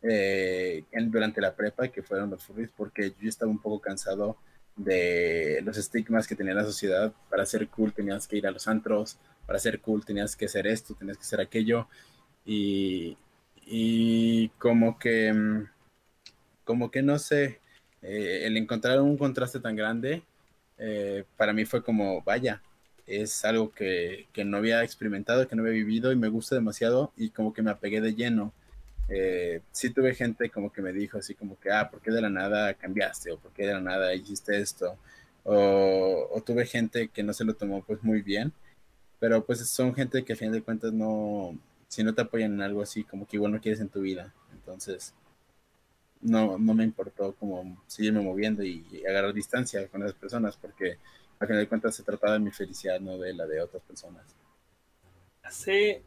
eh, 0.03 0.85
durante 0.93 1.41
la 1.41 1.55
prepa, 1.55 1.89
que 1.89 2.03
fueron 2.03 2.31
los 2.31 2.43
furries, 2.43 2.71
porque 2.77 3.13
yo 3.21 3.29
estaba 3.29 3.51
un 3.51 3.61
poco 3.61 3.81
cansado 3.81 4.37
de 4.77 5.61
los 5.65 5.77
estigmas 5.77 6.27
que 6.27 6.37
tenía 6.37 6.55
la 6.55 6.65
sociedad. 6.65 7.13
Para 7.29 7.47
ser 7.47 7.69
cool 7.69 7.93
tenías 7.93 8.27
que 8.27 8.37
ir 8.37 8.47
a 8.47 8.51
los 8.51 8.69
antros, 8.69 9.19
para 9.47 9.59
ser 9.59 9.81
cool 9.81 10.05
tenías 10.05 10.37
que 10.37 10.49
ser 10.49 10.67
esto, 10.67 10.95
tenías 10.95 11.19
que 11.19 11.25
ser 11.25 11.41
aquello. 11.41 11.89
Y, 12.45 13.17
y 13.67 14.49
como 14.59 14.99
que, 14.99 15.33
mm, 15.33 15.69
como 16.65 16.91
que 16.91 17.03
no 17.03 17.19
sé, 17.19 17.61
eh, 18.03 18.43
el 18.45 18.57
encontrar 18.57 19.01
un 19.01 19.17
contraste 19.19 19.61
tan 19.61 19.77
grande, 19.77 20.23
eh, 20.79 21.25
para 21.37 21.53
mí 21.53 21.65
fue 21.65 21.83
como, 21.83 22.23
vaya, 22.23 22.63
es 23.07 23.45
algo 23.45 23.73
que, 23.73 24.29
que, 24.33 24.45
no 24.45 24.57
había 24.59 24.83
experimentado, 24.85 25.47
que 25.49 25.57
no 25.57 25.63
había 25.63 25.75
vivido 25.75 26.13
y 26.13 26.17
me 26.17 26.29
gusta 26.29 26.55
demasiado 26.55 27.13
y 27.17 27.31
como 27.31 27.53
que 27.53 27.63
me 27.63 27.71
apegué 27.71 28.01
de 28.01 28.15
lleno. 28.15 28.53
Eh, 29.13 29.61
sí 29.73 29.91
tuve 29.91 30.15
gente 30.15 30.51
como 30.51 30.73
que 30.73 30.83
me 30.83 30.93
dijo 30.93 31.19
así 31.19 31.35
como 31.35 31.59
que, 31.59 31.71
ah, 31.73 31.91
¿por 31.91 32.01
qué 32.01 32.13
de 32.13 32.23
la 32.23 32.31
nada 32.31 32.75
cambiaste? 32.75 33.33
¿O 33.33 33.39
por 33.39 33.53
qué 33.53 33.67
de 33.67 33.75
la 33.75 33.81
nada 33.81 34.15
hiciste 34.15 34.59
esto? 34.61 34.97
O, 35.43 36.43
tuve 36.47 36.65
gente 36.67 37.09
que 37.09 37.23
no 37.23 37.33
se 37.33 37.45
lo 37.45 37.55
tomó 37.55 37.83
pues 37.83 38.03
muy 38.03 38.23
bien, 38.23 38.53
pero 39.19 39.45
pues 39.45 39.69
son 39.69 39.95
gente 39.95 40.25
que 40.25 40.35
a 40.35 40.37
fin 40.37 40.53
de 40.53 40.63
cuentas 40.63 40.93
no, 40.93 41.59
si 41.89 42.05
no 42.05 42.15
te 42.15 42.23
apoyan 42.23 42.55
en 42.55 42.63
algo 42.63 42.83
así, 42.83 43.05
como 43.05 43.27
que 43.27 43.37
igual 43.37 43.53
no 43.53 43.61
quieres 43.61 43.81
en 43.81 43.89
tu 43.89 44.01
vida. 44.01 44.33
Entonces, 44.53 45.15
no, 46.21 46.59
no 46.59 46.75
me 46.75 46.85
importó 46.85 47.35
como 47.35 47.83
seguirme 47.87 48.21
moviendo 48.21 48.63
y, 48.63 49.03
agarrar 49.09 49.35
distancia 49.35 49.89
con 49.89 50.03
esas 50.03 50.15
personas, 50.15 50.57
porque 50.57 50.99
a 51.39 51.47
fin 51.47 51.57
de 51.57 51.69
cuentas 51.69 51.95
se 51.97 52.03
trataba 52.05 52.35
de 52.35 52.41
mi 52.41 52.51
felicidad, 52.51 53.01
no 53.01 53.19
de 53.19 53.35
la 53.35 53.47
de 53.47 53.61
otras 53.61 53.83
personas. 53.83 54.25
Hace, 55.43 56.03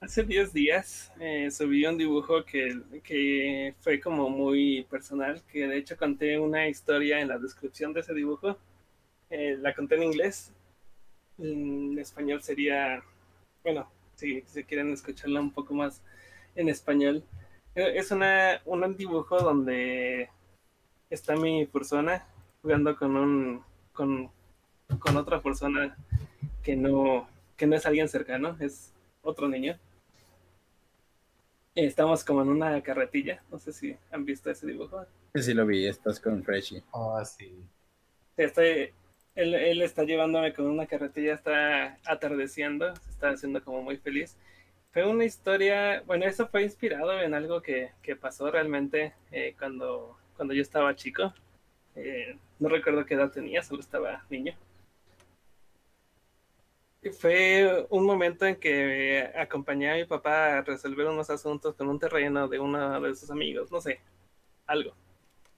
hace 0.00 0.24
10 0.24 0.52
días 0.52 1.12
eh, 1.20 1.50
subí 1.50 1.86
un 1.86 1.98
dibujo 1.98 2.44
que, 2.44 2.80
que 3.02 3.74
fue 3.80 4.00
como 4.00 4.28
muy 4.28 4.86
personal, 4.90 5.42
que 5.50 5.66
de 5.66 5.78
hecho 5.78 5.96
conté 5.96 6.38
una 6.38 6.68
historia 6.68 7.20
en 7.20 7.28
la 7.28 7.38
descripción 7.38 7.92
de 7.92 8.00
ese 8.00 8.14
dibujo. 8.14 8.58
Eh, 9.30 9.56
la 9.60 9.74
conté 9.74 9.96
en 9.96 10.04
inglés. 10.04 10.52
En 11.38 11.98
español 11.98 12.42
sería, 12.42 13.02
bueno, 13.62 13.90
si, 14.14 14.42
si 14.42 14.64
quieren 14.64 14.92
escucharla 14.92 15.40
un 15.40 15.50
poco 15.52 15.74
más 15.74 16.02
en 16.54 16.68
español. 16.68 17.22
Eh, 17.74 17.94
es 17.96 18.10
una, 18.10 18.60
un 18.64 18.96
dibujo 18.96 19.38
donde 19.38 20.30
está 21.10 21.36
mi 21.36 21.66
persona 21.66 22.26
jugando 22.62 22.96
con 22.96 23.16
un 23.16 23.62
con, 23.92 24.30
con 24.98 25.16
otra 25.16 25.40
persona 25.42 25.96
que 26.62 26.76
no 26.76 27.28
que 27.56 27.66
no 27.66 27.76
es 27.76 27.86
alguien 27.86 28.08
cercano, 28.08 28.56
es 28.60 28.92
otro 29.22 29.48
niño. 29.48 29.78
Estamos 31.76 32.24
como 32.24 32.40
en 32.40 32.48
una 32.48 32.80
carretilla, 32.80 33.42
no 33.50 33.58
sé 33.58 33.70
si 33.70 33.94
han 34.10 34.24
visto 34.24 34.50
ese 34.50 34.66
dibujo. 34.66 35.04
Sí, 35.34 35.42
sí 35.42 35.52
lo 35.52 35.66
vi, 35.66 35.86
estás 35.86 36.18
con 36.18 36.42
Freshie. 36.42 36.82
Ah, 36.94 37.22
sí. 37.22 37.54
Estoy, 38.38 38.94
él, 39.34 39.54
él, 39.54 39.82
está 39.82 40.04
llevándome 40.04 40.54
con 40.54 40.64
una 40.64 40.86
carretilla, 40.86 41.34
está 41.34 41.98
atardeciendo, 42.06 42.96
se 42.96 43.10
está 43.10 43.28
haciendo 43.28 43.62
como 43.62 43.82
muy 43.82 43.98
feliz. 43.98 44.38
Fue 44.90 45.06
una 45.06 45.26
historia, 45.26 46.02
bueno, 46.06 46.24
eso 46.24 46.48
fue 46.48 46.62
inspirado 46.62 47.20
en 47.20 47.34
algo 47.34 47.60
que, 47.60 47.90
que 48.02 48.16
pasó 48.16 48.50
realmente 48.50 49.12
eh, 49.30 49.54
cuando, 49.58 50.16
cuando 50.34 50.54
yo 50.54 50.62
estaba 50.62 50.96
chico. 50.96 51.34
Eh, 51.94 52.38
no 52.58 52.70
recuerdo 52.70 53.04
qué 53.04 53.14
edad 53.14 53.30
tenía, 53.30 53.62
solo 53.62 53.80
estaba 53.80 54.24
niño. 54.30 54.54
Fue 57.10 57.86
un 57.90 58.04
momento 58.04 58.46
en 58.46 58.56
que 58.56 59.30
acompañé 59.36 59.90
a 59.90 59.94
mi 59.96 60.04
papá 60.04 60.58
a 60.58 60.62
resolver 60.62 61.06
unos 61.06 61.30
asuntos 61.30 61.74
con 61.74 61.88
un 61.88 61.98
terreno 61.98 62.48
de 62.48 62.58
uno 62.58 63.00
de 63.00 63.14
sus 63.14 63.30
amigos, 63.30 63.70
no 63.70 63.80
sé, 63.80 64.00
algo. 64.66 64.94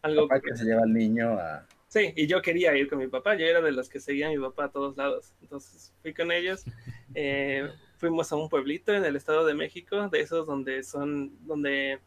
algo 0.02 0.28
papá 0.28 0.40
que 0.40 0.56
se 0.56 0.64
lleva 0.64 0.82
al 0.82 0.92
niño 0.92 1.32
a 1.32 1.66
Sí, 1.88 2.12
y 2.16 2.26
yo 2.26 2.42
quería 2.42 2.76
ir 2.76 2.88
con 2.88 2.98
mi 2.98 3.06
papá, 3.08 3.34
yo 3.34 3.46
era 3.46 3.62
de 3.62 3.72
los 3.72 3.88
que 3.88 3.98
seguían 3.98 4.30
a 4.30 4.34
mi 4.34 4.38
papá 4.38 4.64
a 4.64 4.70
todos 4.70 4.96
lados. 4.98 5.32
Entonces 5.40 5.94
fui 6.02 6.12
con 6.12 6.30
ellos, 6.30 6.64
eh, 7.14 7.70
fuimos 7.96 8.30
a 8.30 8.36
un 8.36 8.50
pueblito 8.50 8.92
en 8.92 9.04
el 9.06 9.16
Estado 9.16 9.46
de 9.46 9.54
México, 9.54 10.08
de 10.08 10.20
esos 10.20 10.46
donde 10.46 10.82
son, 10.82 11.32
donde 11.46 11.98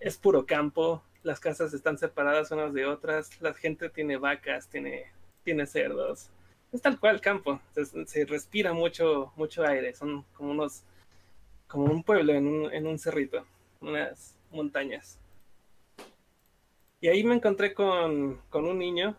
es 0.00 0.16
puro 0.16 0.46
campo, 0.46 1.04
las 1.22 1.40
casas 1.40 1.74
están 1.74 1.98
separadas 1.98 2.50
unas 2.52 2.72
de 2.72 2.86
otras, 2.86 3.38
la 3.42 3.52
gente 3.52 3.90
tiene 3.90 4.16
vacas, 4.16 4.68
tiene, 4.68 5.12
tiene 5.42 5.66
cerdos, 5.66 6.30
es 6.74 6.82
tal 6.82 6.98
cual 6.98 7.20
campo, 7.20 7.60
se, 8.06 8.24
respira 8.24 8.72
mucho, 8.72 9.32
mucho 9.36 9.64
aire, 9.64 9.94
son 9.94 10.24
como 10.34 10.50
unos, 10.50 10.82
como 11.68 11.84
un 11.84 12.02
pueblo 12.02 12.32
en 12.34 12.46
un, 12.46 12.72
en 12.72 12.86
un 12.86 12.98
cerrito, 12.98 13.46
unas 13.80 14.36
montañas. 14.50 15.18
Y 17.00 17.08
ahí 17.08 17.22
me 17.22 17.34
encontré 17.34 17.74
con, 17.74 18.40
con 18.48 18.64
un 18.64 18.78
niño 18.78 19.16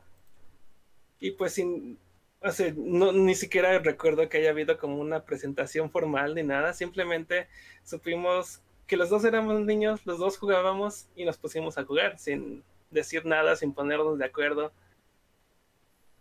y 1.19 1.31
pues 1.31 1.53
sin, 1.53 1.97
o 2.41 2.49
no, 2.75 3.11
ni 3.11 3.35
siquiera 3.35 3.79
recuerdo 3.79 4.27
que 4.27 4.37
haya 4.37 4.49
habido 4.49 4.77
como 4.77 4.97
una 4.97 5.23
presentación 5.23 5.89
formal 5.89 6.35
ni 6.35 6.43
nada, 6.43 6.73
simplemente 6.73 7.47
supimos 7.83 8.61
que 8.85 8.97
los 8.97 9.09
dos 9.09 9.23
éramos 9.23 9.61
niños, 9.61 10.05
los 10.05 10.19
dos 10.19 10.37
jugábamos 10.37 11.07
y 11.15 11.25
nos 11.25 11.37
pusimos 11.37 11.77
a 11.77 11.85
jugar 11.85 12.19
sin 12.19 12.63
decir 12.91 13.25
nada, 13.25 13.55
sin 13.55 13.73
ponernos 13.73 14.19
de 14.19 14.25
acuerdo. 14.25 14.71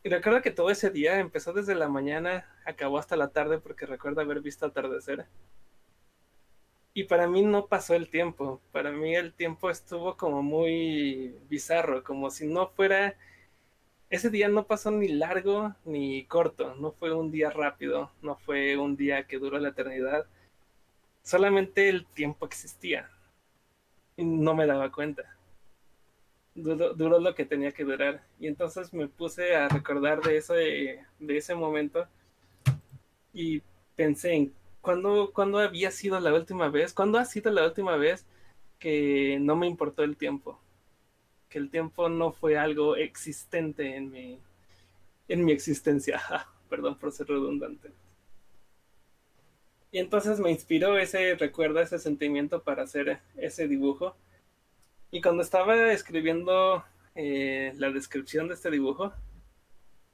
Y 0.05 0.09
recuerdo 0.09 0.43
que 0.43 0.53
todo 0.53 0.71
ese 0.71 0.91
día 0.91 1.19
empezó 1.19 1.53
desde 1.53 1.75
la 1.75 1.89
mañana, 1.89 2.47
acabó 2.65 2.99
hasta 2.99 3.17
la 3.17 3.31
tarde 3.31 3.59
porque 3.59 3.87
recuerdo 3.87 4.21
haber 4.21 4.41
visto 4.41 4.67
atardecer 4.67 5.27
y 6.95 7.05
para 7.05 7.27
mí 7.27 7.43
no 7.43 7.67
pasó 7.67 7.95
el 7.95 8.09
tiempo, 8.09 8.63
para 8.73 8.93
mí 8.93 9.15
el 9.17 9.35
tiempo 9.35 9.69
estuvo 9.69 10.17
como 10.17 10.43
muy 10.43 11.37
bizarro, 11.49 12.05
como 12.05 12.31
si 12.31 12.47
no 12.47 12.69
fuera, 12.69 13.17
ese 14.11 14.31
día 14.31 14.49
no 14.49 14.67
pasó 14.67 14.93
ni 14.93 15.09
largo 15.09 15.75
ni 15.85 16.25
corto, 16.27 16.75
no 16.77 16.93
fue 16.93 17.13
un 17.13 17.33
día 17.33 17.51
rápido, 17.51 18.13
no 18.23 18.37
fue 18.37 18.77
un 18.79 18.97
día 18.97 19.27
que 19.27 19.39
duró 19.39 19.59
la 19.59 19.71
eternidad, 19.71 20.27
solamente 21.23 21.89
el 21.89 22.07
tiempo 22.07 22.47
existía 22.47 23.11
y 24.17 24.25
no 24.25 24.55
me 24.55 24.67
daba 24.67 24.93
cuenta. 24.93 25.34
Duró, 26.55 27.19
lo 27.19 27.35
que 27.35 27.45
tenía 27.45 27.73
que 27.73 27.85
durar 27.85 28.25
y 28.39 28.47
entonces 28.47 28.93
me 28.95 29.09
puse 29.09 29.57
a 29.57 29.69
recordar 29.69 30.23
de 30.23 30.37
ese, 30.37 31.01
de 31.19 31.37
ese 31.37 31.55
momento 31.57 32.07
y 33.33 33.61
pensé 33.97 34.35
en 34.35 34.55
¿cuándo, 34.81 35.33
¿cuándo 35.33 35.59
había 35.59 35.91
sido 35.91 36.21
la 36.21 36.33
última 36.33 36.69
vez? 36.69 36.93
¿Cuándo 36.93 37.19
ha 37.19 37.25
sido 37.25 37.51
la 37.51 37.65
última 37.67 37.97
vez 37.97 38.25
que 38.79 39.39
no 39.41 39.57
me 39.57 39.67
importó 39.67 40.05
el 40.05 40.17
tiempo? 40.17 40.61
Que 41.49 41.59
el 41.59 41.71
tiempo 41.71 42.09
no 42.09 42.31
fue 42.31 42.57
algo 42.57 42.95
existente 42.95 43.97
en 43.97 44.11
mi, 44.13 44.39
en 45.27 45.45
mi 45.45 45.53
existencia. 45.53 46.21
perdón 46.69 46.99
por 46.99 47.13
ser 47.13 47.29
redundante. 47.29 47.93
Y 49.93 49.99
entonces 49.99 50.41
me 50.41 50.51
inspiró 50.51 50.99
ese 50.99 51.37
recuerdo, 51.37 51.81
ese 51.81 52.01
sentimiento 52.01 52.65
para 52.65 52.83
hacer 52.83 53.21
ese 53.37 53.69
dibujo. 53.69 54.17
Y 55.15 55.21
cuando 55.21 55.45
estaba 55.45 55.93
escribiendo 55.93 56.85
eh, 57.15 57.73
la 57.77 57.91
descripción 57.91 58.49
de 58.49 58.55
este 58.55 58.69
dibujo, 58.69 59.13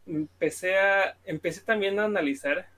empecé, 0.07 0.79
a, 0.79 1.17
empecé 1.25 1.63
también 1.63 1.99
a 1.99 2.05
analizar 2.05 2.69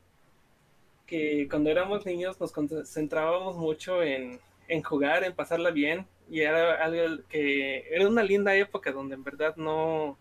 que 1.04 1.48
cuando 1.50 1.68
éramos 1.68 2.06
niños 2.06 2.40
nos 2.40 2.52
concentrábamos 2.52 3.56
mucho 3.56 4.04
en, 4.04 4.38
en 4.68 4.82
jugar, 4.84 5.24
en 5.24 5.34
pasarla 5.34 5.72
bien, 5.72 6.06
y 6.30 6.42
era 6.42 6.74
algo 6.84 7.24
que 7.28 7.88
era 7.90 8.06
una 8.06 8.22
linda 8.22 8.54
época 8.54 8.92
donde 8.92 9.16
en 9.16 9.24
verdad 9.24 9.56
no, 9.56 10.16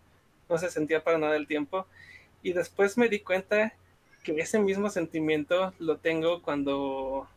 no 0.48 0.58
se 0.58 0.72
sentía 0.72 1.04
para 1.04 1.18
nada 1.18 1.36
el 1.36 1.46
tiempo. 1.46 1.86
Y 2.42 2.52
después 2.52 2.98
me 2.98 3.08
di 3.08 3.20
cuenta 3.20 3.74
que 4.24 4.40
ese 4.40 4.58
mismo 4.58 4.90
sentimiento 4.90 5.72
lo 5.78 5.98
tengo 5.98 6.42
cuando, 6.42 7.28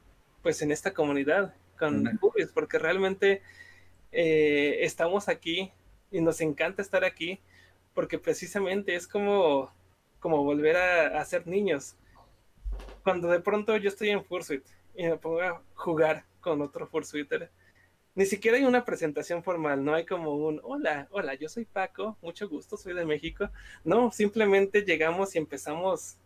pues 0.42 0.60
en 0.64 0.72
esta 0.72 0.92
comunidad, 0.92 1.54
con 1.78 2.08
uh 2.20 2.32
porque 2.56 2.80
realmente 2.80 3.44
eh, 4.16 4.78
estamos 4.82 5.30
aquí 5.30 5.72
y 6.12 6.22
nos 6.22 6.42
encanta 6.42 6.82
estar 6.82 7.04
aquí, 7.04 7.40
porque 7.94 8.18
precisamente 8.18 8.96
es 8.96 9.08
como, 9.08 9.72
como 10.20 10.44
volver 10.44 10.78
a, 10.78 11.20
a 11.20 11.26
ser 11.26 11.46
niños 11.46 11.96
cuando 13.04 13.28
de 13.30 13.40
pronto 13.40 13.78
yo 13.78 13.90
estoy 13.90 14.10
en 14.10 14.26
Fursuit 14.26 14.66
y 14.96 15.04
me 15.04 15.18
pongo 15.18 15.42
a 15.42 15.62
jugar 15.76 16.26
con 16.42 16.62
otro 16.62 16.88
Fursuiter, 16.88 17.52
ni 18.16 18.26
siquiera 18.26 18.58
hay 18.58 18.64
una 18.64 18.84
presentación 18.84 19.44
formal, 19.44 19.84
no 19.84 19.94
hay 19.94 20.06
como 20.06 20.34
un 20.34 20.60
hola, 20.64 21.08
hola, 21.12 21.36
yo 21.36 21.48
soy 21.48 21.66
Paco, 21.66 22.18
mucho 22.22 22.50
gusto, 22.50 22.78
soy 22.78 22.94
de 22.94 23.06
México. 23.06 23.50
No, 23.84 24.12
simplemente 24.12 24.82
llegamos 24.84 25.36
y 25.36 25.38
empezamos, 25.38 26.18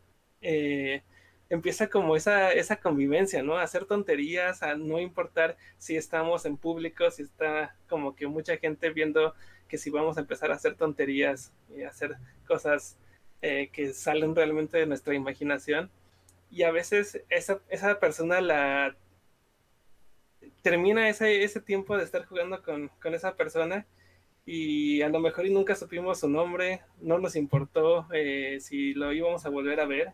eh, 0.42 1.02
empieza 1.50 1.90
como 1.90 2.16
esa, 2.16 2.52
esa 2.54 2.78
convivencia, 2.78 3.42
¿no? 3.44 3.58
Hacer 3.58 3.86
tonterías, 3.86 4.64
a 4.64 4.76
no 4.76 5.00
importar 5.00 5.58
si 5.78 5.98
estamos 5.98 6.46
en 6.46 6.58
público, 6.58 7.10
si 7.12 7.24
está 7.24 7.76
como 7.88 8.16
que 8.16 8.28
mucha 8.28 8.58
gente 8.58 8.92
viendo 8.92 9.34
que 9.68 9.78
si 9.78 9.90
vamos 9.90 10.18
a 10.18 10.22
empezar 10.22 10.52
a 10.52 10.56
hacer 10.56 10.76
tonterías 10.76 11.52
y 11.76 11.84
hacer 11.84 12.18
cosas 12.48 12.98
eh, 13.42 13.70
que 13.72 13.94
salen 13.94 14.36
realmente 14.36 14.78
de 14.78 14.86
nuestra 14.86 15.14
imaginación 15.16 15.90
y 16.52 16.64
a 16.64 16.72
veces 16.72 17.22
esa, 17.30 17.60
esa 17.70 18.00
persona 18.00 18.42
la 18.42 18.96
termina 20.62 21.08
ese, 21.10 21.44
ese 21.44 21.62
tiempo 21.62 21.98
de 21.98 22.04
estar 22.04 22.26
jugando 22.26 22.62
con, 22.64 22.90
con, 23.02 23.14
esa 23.14 23.36
persona 23.36 23.86
y 24.46 25.02
a 25.02 25.10
lo 25.10 25.20
mejor 25.20 25.46
y 25.46 25.54
nunca 25.54 25.76
supimos 25.76 26.20
su 26.20 26.30
nombre, 26.30 26.82
no 27.00 27.20
nos 27.20 27.36
importó 27.36 28.08
eh, 28.12 28.58
si 28.60 28.94
lo 28.94 29.14
íbamos 29.14 29.46
a 29.46 29.50
volver 29.50 29.80
a 29.80 29.86
ver. 29.86 30.14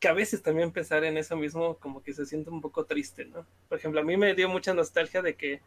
Que 0.00 0.08
a 0.08 0.12
veces 0.12 0.42
también 0.42 0.72
pensar 0.72 1.04
en 1.04 1.16
eso 1.16 1.36
mismo 1.36 1.76
como 1.76 2.02
que 2.02 2.12
se 2.12 2.26
siente 2.26 2.50
un 2.50 2.60
poco 2.60 2.84
triste, 2.86 3.26
¿no? 3.26 3.46
Por 3.68 3.78
ejemplo, 3.78 4.00
a 4.00 4.04
mí 4.04 4.16
me 4.16 4.34
dio 4.34 4.48
mucha 4.48 4.74
nostalgia 4.74 5.22
de 5.22 5.36
que 5.36 5.60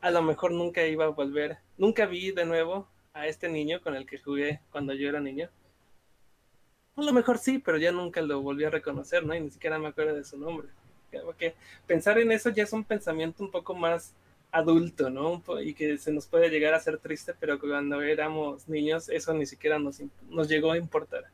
a 0.00 0.10
lo 0.10 0.22
mejor 0.22 0.52
nunca 0.52 0.86
iba 0.86 1.06
a 1.06 1.08
volver, 1.08 1.58
nunca 1.78 2.06
vi 2.06 2.30
de 2.30 2.44
nuevo 2.44 2.86
a 3.14 3.26
este 3.26 3.48
niño 3.48 3.80
con 3.80 3.94
el 3.94 4.06
que 4.06 4.18
jugué 4.18 4.60
cuando 4.70 4.92
yo 4.92 5.08
era 5.08 5.20
niño 5.20 5.48
A 6.96 7.02
lo 7.02 7.12
mejor 7.12 7.38
sí, 7.38 7.58
pero 7.58 7.78
ya 7.78 7.90
nunca 7.90 8.20
lo 8.20 8.42
volví 8.42 8.64
a 8.64 8.70
reconocer, 8.70 9.24
¿no? 9.24 9.34
Y 9.34 9.40
ni 9.40 9.50
siquiera 9.50 9.78
me 9.78 9.88
acuerdo 9.88 10.14
de 10.14 10.24
su 10.24 10.36
nombre. 10.36 10.68
Porque 11.24 11.54
pensar 11.86 12.18
en 12.18 12.32
eso 12.32 12.50
ya 12.50 12.64
es 12.64 12.72
un 12.72 12.84
pensamiento 12.84 13.42
un 13.42 13.50
poco 13.50 13.74
más 13.74 14.14
adulto, 14.50 15.10
¿no? 15.10 15.42
Y 15.62 15.74
que 15.74 15.98
se 15.98 16.12
nos 16.12 16.26
puede 16.26 16.50
llegar 16.50 16.74
a 16.74 16.80
ser 16.80 16.98
triste, 16.98 17.34
pero 17.38 17.58
cuando 17.58 18.00
éramos 18.02 18.68
niños 18.68 19.08
eso 19.08 19.34
ni 19.34 19.46
siquiera 19.46 19.78
nos, 19.78 20.00
nos 20.28 20.48
llegó 20.48 20.72
a 20.72 20.78
importar. 20.78 21.24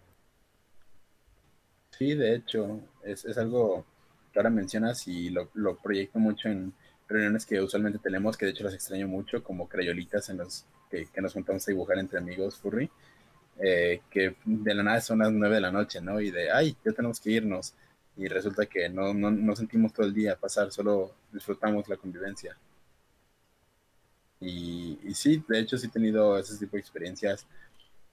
Sí, 2.01 2.15
de 2.15 2.35
hecho, 2.35 2.81
es, 3.05 3.27
es 3.27 3.37
algo 3.37 3.85
que 4.33 4.39
ahora 4.39 4.49
mencionas 4.49 5.07
y 5.07 5.29
lo, 5.29 5.51
proyecto 5.83 6.19
mucho 6.19 6.49
en 6.49 6.73
reuniones 7.07 7.45
que 7.45 7.61
usualmente 7.61 7.99
tenemos, 7.99 8.39
que 8.39 8.47
de 8.47 8.53
hecho 8.53 8.65
las 8.65 8.73
extraño 8.73 9.07
mucho, 9.07 9.45
como 9.45 9.69
crayolitas 9.69 10.31
en 10.31 10.39
los 10.39 10.65
que, 10.91 11.07
que 11.13 11.21
nos 11.21 11.35
juntamos 11.35 11.69
a 11.69 11.73
dibujar 11.73 11.99
entre 11.99 12.19
amigos, 12.19 12.57
furry, 12.57 12.91
eh, 13.59 14.01
que 14.11 14.35
de 14.47 14.75
la 14.75 14.83
nada 14.83 15.03
son 15.03 15.19
las 15.19 15.31
nueve 15.31 15.57
de 15.57 15.61
la 15.61 15.73
noche, 15.73 16.01
¿no? 16.01 16.21
Y 16.23 16.31
de, 16.31 16.51
ay, 16.51 16.75
ya 16.83 16.93
tenemos 16.93 17.21
que 17.21 17.33
irnos. 17.33 17.75
Y 18.17 18.29
resulta 18.29 18.65
que 18.65 18.89
no, 18.89 19.13
no, 19.13 19.31
no 19.31 19.55
sentimos 19.55 19.93
todo 19.93 20.07
el 20.07 20.15
día 20.15 20.37
pasar, 20.37 20.73
solo 20.73 21.15
disfrutamos 21.33 21.87
la 21.87 21.99
convivencia. 21.99 22.57
Y, 24.41 24.99
y, 25.05 25.15
sí, 25.15 25.45
de 25.47 25.61
hecho 25.61 25.77
sí 25.77 25.89
he 25.89 25.91
tenido 25.91 26.39
ese 26.39 26.57
tipo 26.57 26.77
de 26.77 26.81
experiencias 26.81 27.47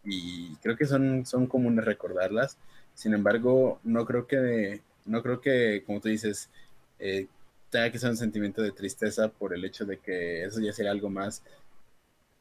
y 0.04 0.56
creo 0.58 0.76
que 0.76 0.86
son, 0.86 1.26
son 1.26 1.48
comunes 1.48 1.86
recordarlas. 1.86 2.58
Sin 2.98 3.14
embargo, 3.14 3.80
no 3.84 4.08
creo 4.08 4.26
que, 4.26 4.82
no 5.06 5.22
creo 5.22 5.40
que 5.40 5.84
como 5.86 6.02
tú 6.02 6.10
dices, 6.10 6.50
eh, 6.98 7.28
tenga 7.70 7.92
que 7.92 8.00
ser 8.00 8.10
un 8.10 8.18
sentimiento 8.18 8.64
de 8.64 8.72
tristeza 8.72 9.30
por 9.30 9.54
el 9.54 9.64
hecho 9.66 9.86
de 9.86 10.00
que 10.00 10.44
eso 10.44 10.60
ya 10.60 10.74
sería 10.74 10.90
algo 10.90 11.08
más 11.08 11.44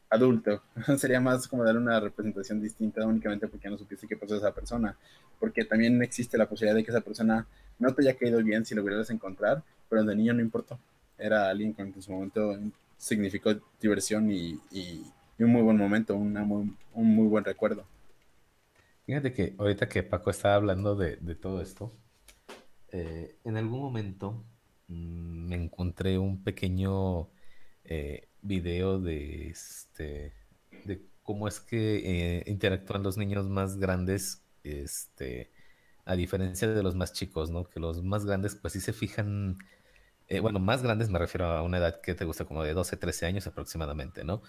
adulto. 0.09 0.63
sería 0.97 1.21
más 1.21 1.47
como 1.47 1.63
dar 1.63 1.77
una 1.77 2.01
representación 2.01 2.63
distinta 2.63 3.07
únicamente 3.07 3.49
porque 3.49 3.69
no 3.69 3.77
supiste 3.77 4.09
qué 4.09 4.17
pasó 4.17 4.33
a 4.33 4.39
esa 4.39 4.55
persona. 4.55 4.97
Porque 5.39 5.67
también 5.67 6.03
existe 6.03 6.39
la 6.39 6.49
posibilidad 6.49 6.75
de 6.75 6.85
que 6.85 6.91
esa 6.91 7.03
persona 7.03 7.47
no 7.79 7.95
te 7.95 8.01
haya 8.01 8.17
caído 8.17 8.43
bien 8.43 8.65
si 8.65 8.75
lo 8.75 8.83
hubieras 8.83 9.11
encontrar, 9.11 9.63
pero 9.91 10.05
de 10.05 10.17
niño 10.17 10.33
no 10.33 10.41
importó. 10.41 10.79
Era 11.19 11.51
alguien 11.51 11.75
con 11.75 11.93
que 11.93 11.99
en 11.99 12.03
su 12.03 12.13
momento 12.13 12.59
significó 12.97 13.55
diversión 13.79 14.31
y, 14.33 14.59
y, 14.71 15.05
un 15.39 15.51
muy 15.51 15.61
buen 15.61 15.77
momento, 15.77 16.17
una 16.17 16.45
muy, 16.45 16.75
un 16.95 17.15
muy 17.15 17.27
buen 17.27 17.45
recuerdo. 17.45 17.85
Fíjate 19.07 19.33
que 19.33 19.55
ahorita 19.59 19.89
que 19.89 20.03
Paco 20.03 20.31
estaba 20.31 20.57
hablando 20.57 20.97
de, 20.97 21.17
todo 21.37 21.63
esto, 21.63 21.93
eh, 22.91 23.39
en 23.45 23.57
algún 23.57 23.81
momento 23.81 24.45
mmm, 24.89 25.47
me 25.49 25.57
encontré 25.57 26.19
un 26.19 26.43
pequeño 26.43 27.31
eh, 27.85 28.29
video 28.43 29.01
de 29.01 29.49
este 29.49 30.33
de 30.85 31.03
cómo 31.23 31.47
es 31.47 31.61
que 31.61 32.39
eh, 32.39 32.45
interactúan 32.47 33.05
los 33.05 33.17
niños 33.17 33.49
más 33.49 33.77
grandes, 33.79 34.43
este, 34.65 35.53
a 36.05 36.17
diferencia 36.17 36.69
de 36.69 36.83
los 36.83 36.97
más 36.97 37.13
chicos, 37.13 37.51
¿no? 37.51 37.65
Que 37.65 37.79
los 37.81 38.03
más 38.03 38.25
grandes, 38.27 38.57
pues 38.57 38.73
sí 38.73 38.81
se 38.81 38.93
fijan 38.93 39.59
bueno, 40.43 40.59
más 40.59 40.83
grandes 40.83 41.09
me 41.09 41.21
refiero 41.21 41.47
a 41.47 41.63
una 41.63 41.79
edad 41.79 42.01
que 42.01 42.15
te 42.15 42.25
gusta 42.25 42.45
como 42.45 42.65
de 42.65 42.75
12, 42.75 42.97
13 42.97 43.27
años 43.27 43.47
aproximadamente, 43.47 44.25
¿no? 44.25 44.43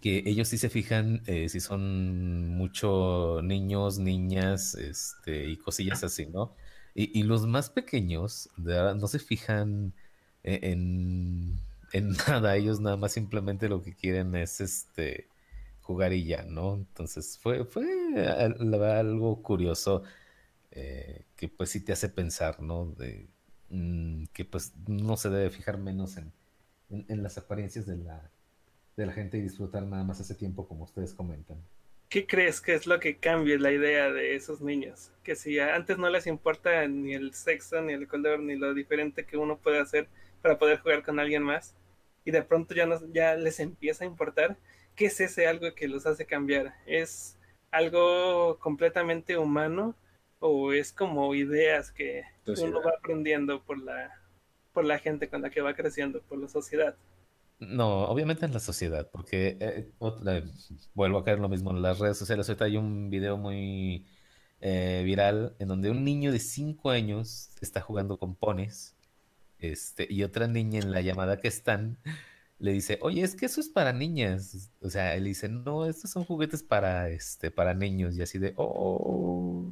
Que 0.00 0.22
ellos 0.26 0.48
sí 0.48 0.58
se 0.58 0.70
fijan 0.70 1.22
eh, 1.26 1.48
si 1.48 1.60
son 1.60 2.48
mucho 2.56 3.40
niños, 3.42 3.98
niñas, 3.98 4.74
este, 4.74 5.46
y 5.48 5.56
cosillas 5.56 6.02
así, 6.04 6.26
¿no? 6.26 6.54
Y, 6.94 7.18
y 7.18 7.22
los 7.24 7.46
más 7.46 7.70
pequeños 7.70 8.50
no 8.56 9.06
se 9.08 9.18
fijan 9.18 9.94
e, 10.42 10.60
en, 10.72 11.60
en, 11.92 12.08
nada, 12.28 12.56
ellos 12.56 12.80
nada 12.80 12.96
más 12.96 13.12
simplemente 13.12 13.68
lo 13.68 13.82
que 13.82 13.94
quieren 13.94 14.34
es 14.36 14.60
este 14.60 15.28
jugar 15.82 16.12
y 16.12 16.24
ya, 16.24 16.42
¿no? 16.44 16.74
Entonces 16.76 17.38
fue, 17.38 17.64
fue 17.64 17.86
algo 18.98 19.42
curioso 19.42 20.02
eh, 20.72 21.24
que 21.36 21.48
pues 21.48 21.70
sí 21.70 21.80
te 21.84 21.92
hace 21.92 22.08
pensar, 22.08 22.60
¿no? 22.62 22.86
De, 22.86 23.28
Mm, 23.74 24.26
que 24.32 24.44
pues 24.44 24.72
no 24.86 25.16
se 25.16 25.30
debe 25.30 25.50
fijar 25.50 25.78
menos 25.78 26.16
en, 26.16 26.32
en, 26.90 27.22
las 27.24 27.38
apariencias 27.38 27.86
de 27.86 27.96
la, 27.96 28.30
de 28.96 29.06
la 29.06 29.12
gente 29.12 29.38
y 29.38 29.42
disfrutar 29.42 29.84
nada 29.84 30.04
más 30.04 30.20
ese 30.20 30.34
tiempo 30.34 30.66
como 30.68 30.84
ustedes 30.84 31.14
comentan. 31.14 31.58
¿Qué 32.08 32.26
crees 32.26 32.60
que 32.60 32.74
es 32.74 32.86
lo 32.86 33.00
que 33.00 33.16
cambia 33.16 33.58
la 33.58 33.72
idea 33.72 34.12
de 34.12 34.36
esos 34.36 34.60
niños? 34.60 35.10
Que 35.22 35.34
si 35.34 35.58
antes 35.58 35.98
no 35.98 36.08
les 36.10 36.26
importa 36.26 36.86
ni 36.86 37.14
el 37.14 37.34
sexo, 37.34 37.82
ni 37.82 37.92
el 37.92 38.06
color, 38.06 38.40
ni 38.40 38.56
lo 38.56 38.72
diferente 38.72 39.24
que 39.24 39.36
uno 39.36 39.58
puede 39.58 39.80
hacer 39.80 40.08
para 40.42 40.58
poder 40.58 40.78
jugar 40.78 41.02
con 41.02 41.18
alguien 41.18 41.42
más, 41.42 41.74
y 42.24 42.30
de 42.30 42.42
pronto 42.42 42.74
ya, 42.74 42.86
no, 42.86 43.00
ya 43.12 43.34
les 43.34 43.58
empieza 43.58 44.04
a 44.04 44.06
importar, 44.06 44.56
¿qué 44.94 45.06
es 45.06 45.20
ese 45.20 45.46
algo 45.46 45.74
que 45.74 45.88
los 45.88 46.06
hace 46.06 46.26
cambiar? 46.26 46.74
¿Es 46.86 47.36
algo 47.70 48.58
completamente 48.60 49.36
humano 49.36 49.96
o 50.38 50.72
es 50.72 50.92
como 50.92 51.34
ideas 51.34 51.90
que 51.90 52.22
uno 52.46 52.82
va 52.82 52.92
aprendiendo 52.98 53.62
por 53.62 53.78
la, 53.78 54.12
por 54.72 54.84
la 54.84 54.98
gente 54.98 55.28
con 55.28 55.42
la 55.42 55.50
que 55.50 55.62
va 55.62 55.74
creciendo, 55.74 56.20
por 56.22 56.38
la 56.38 56.48
sociedad. 56.48 56.96
No, 57.68 58.04
obviamente 58.04 58.46
es 58.46 58.52
la 58.52 58.60
sociedad, 58.60 59.08
porque 59.10 59.56
eh, 59.60 59.90
otra, 59.98 60.42
vuelvo 60.94 61.18
a 61.18 61.24
caer 61.24 61.38
lo 61.38 61.48
mismo 61.48 61.70
en 61.70 61.82
las 61.82 61.98
redes 61.98 62.18
sociales. 62.18 62.48
Ahorita 62.48 62.64
hay 62.66 62.76
un 62.76 63.10
video 63.10 63.36
muy 63.36 64.06
eh, 64.60 65.02
viral 65.04 65.54
en 65.58 65.68
donde 65.68 65.90
un 65.90 66.04
niño 66.04 66.32
de 66.32 66.38
5 66.38 66.90
años 66.90 67.50
está 67.60 67.80
jugando 67.80 68.18
con 68.18 68.34
ponis 68.34 68.96
este, 69.58 70.06
y 70.10 70.22
otra 70.22 70.46
niña 70.46 70.80
en 70.80 70.90
la 70.90 71.00
llamada 71.00 71.40
que 71.40 71.48
están 71.48 71.98
le 72.58 72.72
dice, 72.72 72.98
oye, 73.02 73.22
es 73.22 73.34
que 73.34 73.46
eso 73.46 73.60
es 73.60 73.68
para 73.68 73.92
niñas. 73.92 74.70
O 74.80 74.90
sea, 74.90 75.14
él 75.14 75.24
dice, 75.24 75.48
no, 75.48 75.86
estos 75.86 76.10
son 76.10 76.24
juguetes 76.24 76.62
para, 76.62 77.08
este, 77.10 77.50
para 77.50 77.74
niños. 77.74 78.16
Y 78.16 78.22
así 78.22 78.38
de, 78.38 78.54
oh. 78.56 79.70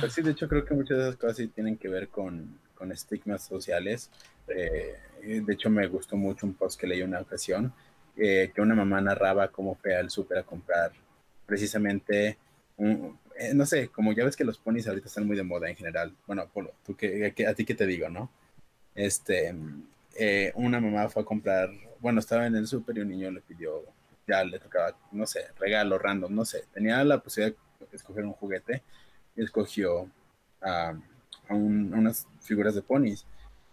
Pues 0.00 0.12
sí, 0.12 0.22
de 0.22 0.30
hecho 0.32 0.48
creo 0.48 0.64
que 0.64 0.74
muchas 0.74 0.96
de 0.96 1.02
esas 1.04 1.16
cosas 1.16 1.48
tienen 1.54 1.76
que 1.76 1.88
ver 1.88 2.08
con, 2.08 2.58
con 2.78 2.92
estigmas 2.92 3.42
sociales. 3.42 4.10
Eh, 4.46 4.96
de 5.22 5.52
hecho 5.52 5.68
me 5.68 5.86
gustó 5.88 6.16
mucho 6.16 6.46
un 6.46 6.54
post 6.54 6.80
que 6.80 6.86
leí 6.86 7.02
una 7.02 7.20
ocasión, 7.20 7.72
eh, 8.16 8.52
que 8.54 8.60
una 8.60 8.74
mamá 8.74 9.00
narraba 9.00 9.48
cómo 9.48 9.74
fue 9.74 9.96
al 9.96 10.10
súper 10.10 10.38
a 10.38 10.42
comprar 10.44 10.92
precisamente, 11.44 12.38
un, 12.76 13.18
eh, 13.36 13.52
no 13.54 13.66
sé, 13.66 13.88
como 13.88 14.12
ya 14.12 14.24
ves 14.24 14.36
que 14.36 14.44
los 14.44 14.58
ponis 14.58 14.86
ahorita 14.86 15.08
están 15.08 15.26
muy 15.26 15.36
de 15.36 15.42
moda 15.42 15.68
en 15.68 15.76
general. 15.76 16.14
Bueno, 16.26 16.46
Polo, 16.52 16.72
¿tú 16.84 16.96
qué, 16.96 17.34
a 17.48 17.54
ti 17.54 17.64
qué 17.64 17.74
te 17.74 17.86
digo, 17.86 18.08
no? 18.08 18.30
Este, 18.94 19.54
eh, 20.16 20.52
una 20.54 20.80
mamá 20.80 21.08
fue 21.08 21.22
a 21.22 21.24
comprar, 21.24 21.70
bueno, 22.00 22.20
estaba 22.20 22.46
en 22.46 22.56
el 22.56 22.66
súper 22.66 22.98
y 22.98 23.00
un 23.00 23.08
niño 23.08 23.30
le 23.30 23.40
pidió, 23.40 23.84
ya 24.26 24.44
le 24.44 24.58
tocaba, 24.58 24.96
no 25.12 25.26
sé, 25.26 25.46
regalo 25.58 25.98
random, 25.98 26.34
no 26.34 26.44
sé, 26.44 26.64
tenía 26.72 27.02
la 27.04 27.18
posibilidad 27.20 27.56
de 27.80 27.96
escoger 27.96 28.24
un 28.24 28.32
juguete 28.32 28.82
y 29.36 29.42
escogió 29.42 30.08
a, 31.48 31.54
unas 31.54 32.26
figuras 32.40 32.74
de 32.74 32.82
ponis. 32.82 33.26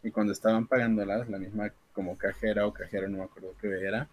Y 0.04 0.12
cuando 0.12 0.34
estaban 0.34 0.68
pagándolas, 0.68 1.30
la 1.30 1.40
misma 1.40 1.72
como 1.94 2.18
cajera 2.18 2.68
o 2.68 2.74
cajero, 2.74 3.08
no 3.08 3.18
me 3.20 3.24
acuerdo 3.24 3.56
qué 3.60 3.68
era, 3.68 4.08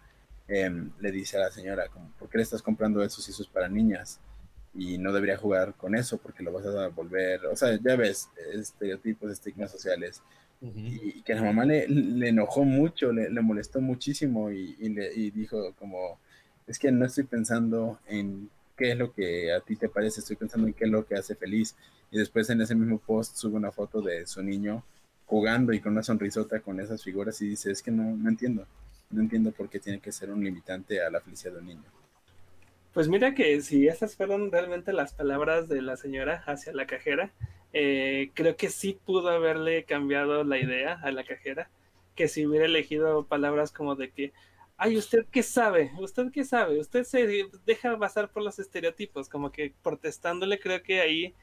em, 0.47 0.91
le 0.99 1.11
dice 1.11 1.37
a 1.37 1.41
la 1.41 1.51
señora, 1.51 1.87
como, 1.89 2.09
¿por 2.19 2.29
qué 2.29 2.37
le 2.37 2.43
estás 2.43 2.61
comprando 2.61 3.03
eso 3.03 3.21
si 3.21 3.31
eso 3.31 3.43
es 3.43 3.49
para 3.49 3.69
niñas? 3.69 4.19
Y 4.73 4.97
no 4.97 5.13
debería 5.13 5.37
jugar 5.37 5.75
con 5.75 5.95
eso 5.95 6.17
porque 6.17 6.43
lo 6.43 6.51
vas 6.51 6.65
a 6.65 6.87
volver, 6.87 7.45
o 7.45 7.55
sea, 7.55 7.77
ya 7.79 7.95
ves, 7.95 8.29
estereotipos, 8.53 9.31
estigmas 9.31 9.71
sociales 9.71 10.23
y, 10.63 11.21
que 11.23 11.33
a 11.33 11.35
la 11.35 11.43
mamá 11.43 11.65
le, 11.65 11.87
le 11.87 12.29
enojó 12.29 12.63
mucho, 12.63 13.11
le, 13.11 13.29
le 13.29 13.41
molestó 13.41 13.81
muchísimo 13.81 14.51
y, 14.51 14.75
y, 14.79 14.89
le, 14.89 15.13
y 15.13 15.31
dijo 15.31 15.73
como, 15.73 16.19
es 16.67 16.79
que 16.79 16.91
no 16.91 17.05
estoy 17.05 17.25
pensando 17.25 17.99
en 18.07 18.49
qué 18.75 18.91
es 18.91 18.97
lo 18.97 19.13
que 19.13 19.53
a 19.53 19.61
ti 19.61 19.75
te 19.75 19.89
parece, 19.89 20.19
estoy 20.19 20.35
pensando 20.35 20.67
en 20.67 20.73
qué 20.73 20.85
es 20.85 20.91
lo 20.91 21.05
que 21.05 21.15
hace 21.15 21.35
feliz. 21.35 21.75
Y 22.11 22.17
después 22.17 22.49
en 22.49 22.61
ese 22.61 22.75
mismo 22.75 22.99
post 22.99 23.35
sube 23.35 23.55
una 23.55 23.71
foto 23.71 24.01
de 24.01 24.27
su 24.27 24.43
niño 24.43 24.83
jugando 25.25 25.73
y 25.73 25.79
con 25.79 25.93
una 25.93 26.03
sonrisota 26.03 26.59
con 26.59 26.79
esas 26.79 27.03
figuras 27.03 27.41
y 27.41 27.49
dice, 27.49 27.71
es 27.71 27.81
que 27.81 27.91
no, 27.91 28.15
no 28.15 28.29
entiendo, 28.29 28.67
no 29.09 29.21
entiendo 29.21 29.51
por 29.51 29.69
qué 29.69 29.79
tiene 29.79 29.99
que 29.99 30.11
ser 30.11 30.29
un 30.29 30.43
limitante 30.43 31.01
a 31.01 31.09
la 31.09 31.21
felicidad 31.21 31.53
de 31.53 31.59
un 31.59 31.65
niño. 31.67 31.83
Pues 32.93 33.07
mira 33.07 33.33
que 33.33 33.59
si 33.61 33.87
esas 33.87 34.15
fueron 34.15 34.51
realmente 34.51 34.93
las 34.93 35.13
palabras 35.13 35.67
de 35.67 35.81
la 35.81 35.97
señora 35.97 36.43
hacia 36.45 36.73
la 36.73 36.85
cajera, 36.85 37.31
eh, 37.73 38.29
creo 38.35 38.55
que 38.55 38.69
sí 38.69 38.99
pudo 39.03 39.29
haberle 39.29 39.83
cambiado 39.83 40.43
la 40.43 40.59
idea 40.59 40.93
a 41.01 41.11
la 41.11 41.23
cajera, 41.23 41.69
que 42.15 42.27
si 42.27 42.45
hubiera 42.45 42.65
elegido 42.67 43.25
palabras 43.25 43.71
como 43.71 43.95
de 43.95 44.11
que, 44.11 44.31
ay, 44.83 44.97
¿usted 44.97 45.25
qué 45.31 45.43
sabe? 45.43 45.91
¿Usted 45.99 46.31
qué 46.31 46.43
sabe? 46.43 46.79
Usted 46.79 47.03
se 47.03 47.47
deja 47.65 47.95
basar 47.95 48.29
por 48.29 48.43
los 48.43 48.59
estereotipos, 48.59 49.29
como 49.29 49.51
que 49.51 49.73
protestándole, 49.81 50.59
creo 50.59 50.83
que 50.83 51.01
ahí 51.01 51.33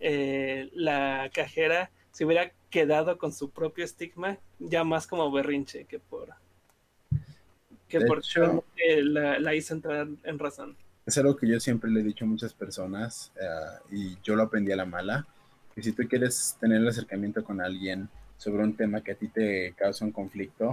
eh, 0.00 0.68
la 0.72 1.30
cajera 1.32 1.90
se 2.10 2.24
hubiera 2.24 2.52
quedado 2.70 3.18
con 3.18 3.32
su 3.32 3.50
propio 3.50 3.84
estigma, 3.84 4.38
ya 4.58 4.84
más 4.84 5.06
como 5.06 5.30
berrinche 5.30 5.84
que 5.84 5.98
por 5.98 6.34
que 7.88 8.02
por 8.02 8.18
hecho, 8.18 8.64
la, 8.76 9.38
la 9.38 9.54
hizo 9.54 9.72
entrar 9.72 10.06
en 10.24 10.38
razón 10.38 10.76
es 11.08 11.16
algo 11.16 11.36
que 11.36 11.48
yo 11.48 11.58
siempre 11.58 11.90
le 11.90 12.00
he 12.00 12.02
dicho 12.02 12.26
a 12.26 12.28
muchas 12.28 12.52
personas 12.52 13.32
uh, 13.36 13.94
y 13.94 14.18
yo 14.22 14.36
lo 14.36 14.42
aprendí 14.42 14.72
a 14.72 14.76
la 14.76 14.84
mala, 14.84 15.26
que 15.74 15.82
si 15.82 15.92
tú 15.92 16.02
quieres 16.06 16.58
tener 16.60 16.82
el 16.82 16.88
acercamiento 16.88 17.42
con 17.42 17.62
alguien 17.62 18.10
sobre 18.36 18.62
un 18.62 18.76
tema 18.76 19.00
que 19.00 19.12
a 19.12 19.14
ti 19.14 19.28
te 19.28 19.72
causa 19.72 20.04
un 20.04 20.12
conflicto, 20.12 20.72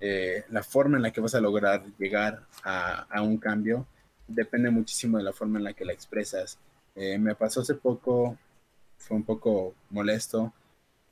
eh, 0.00 0.44
la 0.50 0.62
forma 0.62 0.96
en 0.96 1.02
la 1.02 1.12
que 1.12 1.20
vas 1.20 1.34
a 1.34 1.40
lograr 1.40 1.84
llegar 1.98 2.46
a, 2.64 3.02
a, 3.10 3.22
un 3.22 3.36
cambio 3.36 3.86
depende 4.26 4.70
muchísimo 4.70 5.18
de 5.18 5.24
la 5.24 5.32
forma 5.32 5.58
en 5.58 5.64
la 5.64 5.74
que 5.74 5.84
la 5.84 5.92
expresas. 5.92 6.58
Eh, 6.94 7.18
me 7.18 7.34
pasó 7.34 7.60
hace 7.60 7.74
poco, 7.74 8.38
fue 8.96 9.16
un 9.16 9.24
poco 9.24 9.74
molesto, 9.90 10.52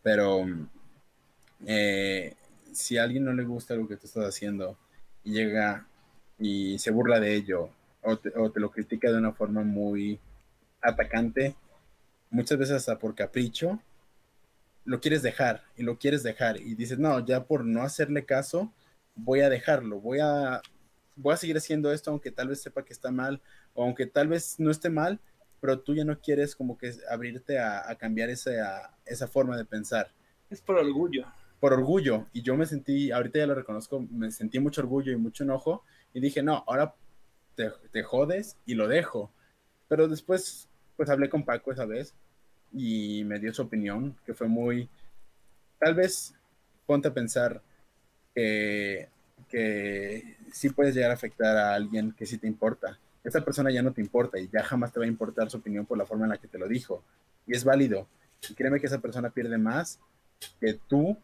pero 0.02 0.46
eh, 1.66 2.34
si 2.72 2.96
a 2.96 3.02
alguien 3.02 3.24
no 3.24 3.32
le 3.32 3.44
gusta 3.44 3.74
lo 3.74 3.88
que 3.88 3.96
tú 3.96 4.06
estás 4.06 4.24
haciendo 4.24 4.76
y 5.24 5.32
llega 5.32 5.86
y 6.38 6.78
se 6.78 6.90
burla 6.90 7.20
de 7.20 7.34
ello 7.34 7.70
o 8.02 8.16
te, 8.16 8.30
o 8.36 8.50
te 8.50 8.60
lo 8.60 8.70
critica 8.70 9.10
de 9.10 9.18
una 9.18 9.32
forma 9.32 9.62
muy 9.62 10.18
atacante, 10.80 11.56
muchas 12.30 12.58
veces 12.58 12.76
hasta 12.76 12.98
por 12.98 13.14
capricho, 13.14 13.80
lo 14.88 15.00
quieres 15.02 15.20
dejar 15.20 15.64
y 15.76 15.82
lo 15.82 15.98
quieres 15.98 16.22
dejar 16.22 16.58
y 16.62 16.74
dices, 16.74 16.98
no, 16.98 17.24
ya 17.24 17.44
por 17.44 17.62
no 17.66 17.82
hacerle 17.82 18.24
caso, 18.24 18.72
voy 19.14 19.40
a 19.40 19.50
dejarlo, 19.50 20.00
voy 20.00 20.18
a, 20.20 20.62
voy 21.14 21.34
a 21.34 21.36
seguir 21.36 21.58
haciendo 21.58 21.92
esto 21.92 22.10
aunque 22.10 22.30
tal 22.30 22.48
vez 22.48 22.62
sepa 22.62 22.82
que 22.82 22.94
está 22.94 23.10
mal 23.10 23.42
o 23.74 23.84
aunque 23.84 24.06
tal 24.06 24.28
vez 24.28 24.58
no 24.58 24.70
esté 24.70 24.88
mal, 24.88 25.20
pero 25.60 25.78
tú 25.80 25.94
ya 25.94 26.06
no 26.06 26.18
quieres 26.18 26.56
como 26.56 26.78
que 26.78 26.94
abrirte 27.10 27.58
a, 27.58 27.90
a 27.90 27.96
cambiar 27.96 28.30
esa, 28.30 28.96
esa 29.04 29.28
forma 29.28 29.58
de 29.58 29.66
pensar. 29.66 30.10
Es 30.48 30.62
por 30.62 30.76
orgullo. 30.76 31.26
Por 31.60 31.74
orgullo. 31.74 32.26
Y 32.32 32.40
yo 32.40 32.56
me 32.56 32.64
sentí, 32.64 33.10
ahorita 33.10 33.40
ya 33.40 33.46
lo 33.46 33.54
reconozco, 33.54 34.00
me 34.10 34.30
sentí 34.30 34.58
mucho 34.58 34.80
orgullo 34.80 35.12
y 35.12 35.16
mucho 35.16 35.44
enojo 35.44 35.84
y 36.14 36.20
dije, 36.20 36.42
no, 36.42 36.64
ahora 36.66 36.94
te, 37.56 37.70
te 37.92 38.02
jodes 38.02 38.56
y 38.64 38.74
lo 38.74 38.88
dejo. 38.88 39.30
Pero 39.86 40.08
después, 40.08 40.70
pues 40.96 41.10
hablé 41.10 41.28
con 41.28 41.44
Paco 41.44 41.72
esa 41.72 41.84
vez 41.84 42.14
y 42.72 43.24
me 43.24 43.38
dio 43.38 43.52
su 43.52 43.62
opinión, 43.62 44.16
que 44.24 44.34
fue 44.34 44.48
muy, 44.48 44.88
tal 45.78 45.94
vez 45.94 46.34
ponte 46.86 47.08
a 47.08 47.14
pensar 47.14 47.60
que, 48.34 49.08
que 49.48 50.36
sí 50.52 50.70
puedes 50.70 50.94
llegar 50.94 51.10
a 51.10 51.14
afectar 51.14 51.56
a 51.56 51.74
alguien 51.74 52.12
que 52.12 52.26
sí 52.26 52.38
te 52.38 52.46
importa. 52.46 52.98
Esa 53.24 53.44
persona 53.44 53.70
ya 53.70 53.82
no 53.82 53.92
te 53.92 54.00
importa 54.00 54.38
y 54.38 54.48
ya 54.48 54.62
jamás 54.62 54.92
te 54.92 55.00
va 55.00 55.04
a 55.04 55.08
importar 55.08 55.50
su 55.50 55.58
opinión 55.58 55.86
por 55.86 55.98
la 55.98 56.06
forma 56.06 56.24
en 56.24 56.30
la 56.30 56.38
que 56.38 56.48
te 56.48 56.58
lo 56.58 56.68
dijo. 56.68 57.02
Y 57.46 57.54
es 57.54 57.64
válido. 57.64 58.06
Y 58.48 58.54
créeme 58.54 58.80
que 58.80 58.86
esa 58.86 59.00
persona 59.00 59.30
pierde 59.30 59.58
más 59.58 59.98
que 60.60 60.74
tú 60.88 61.16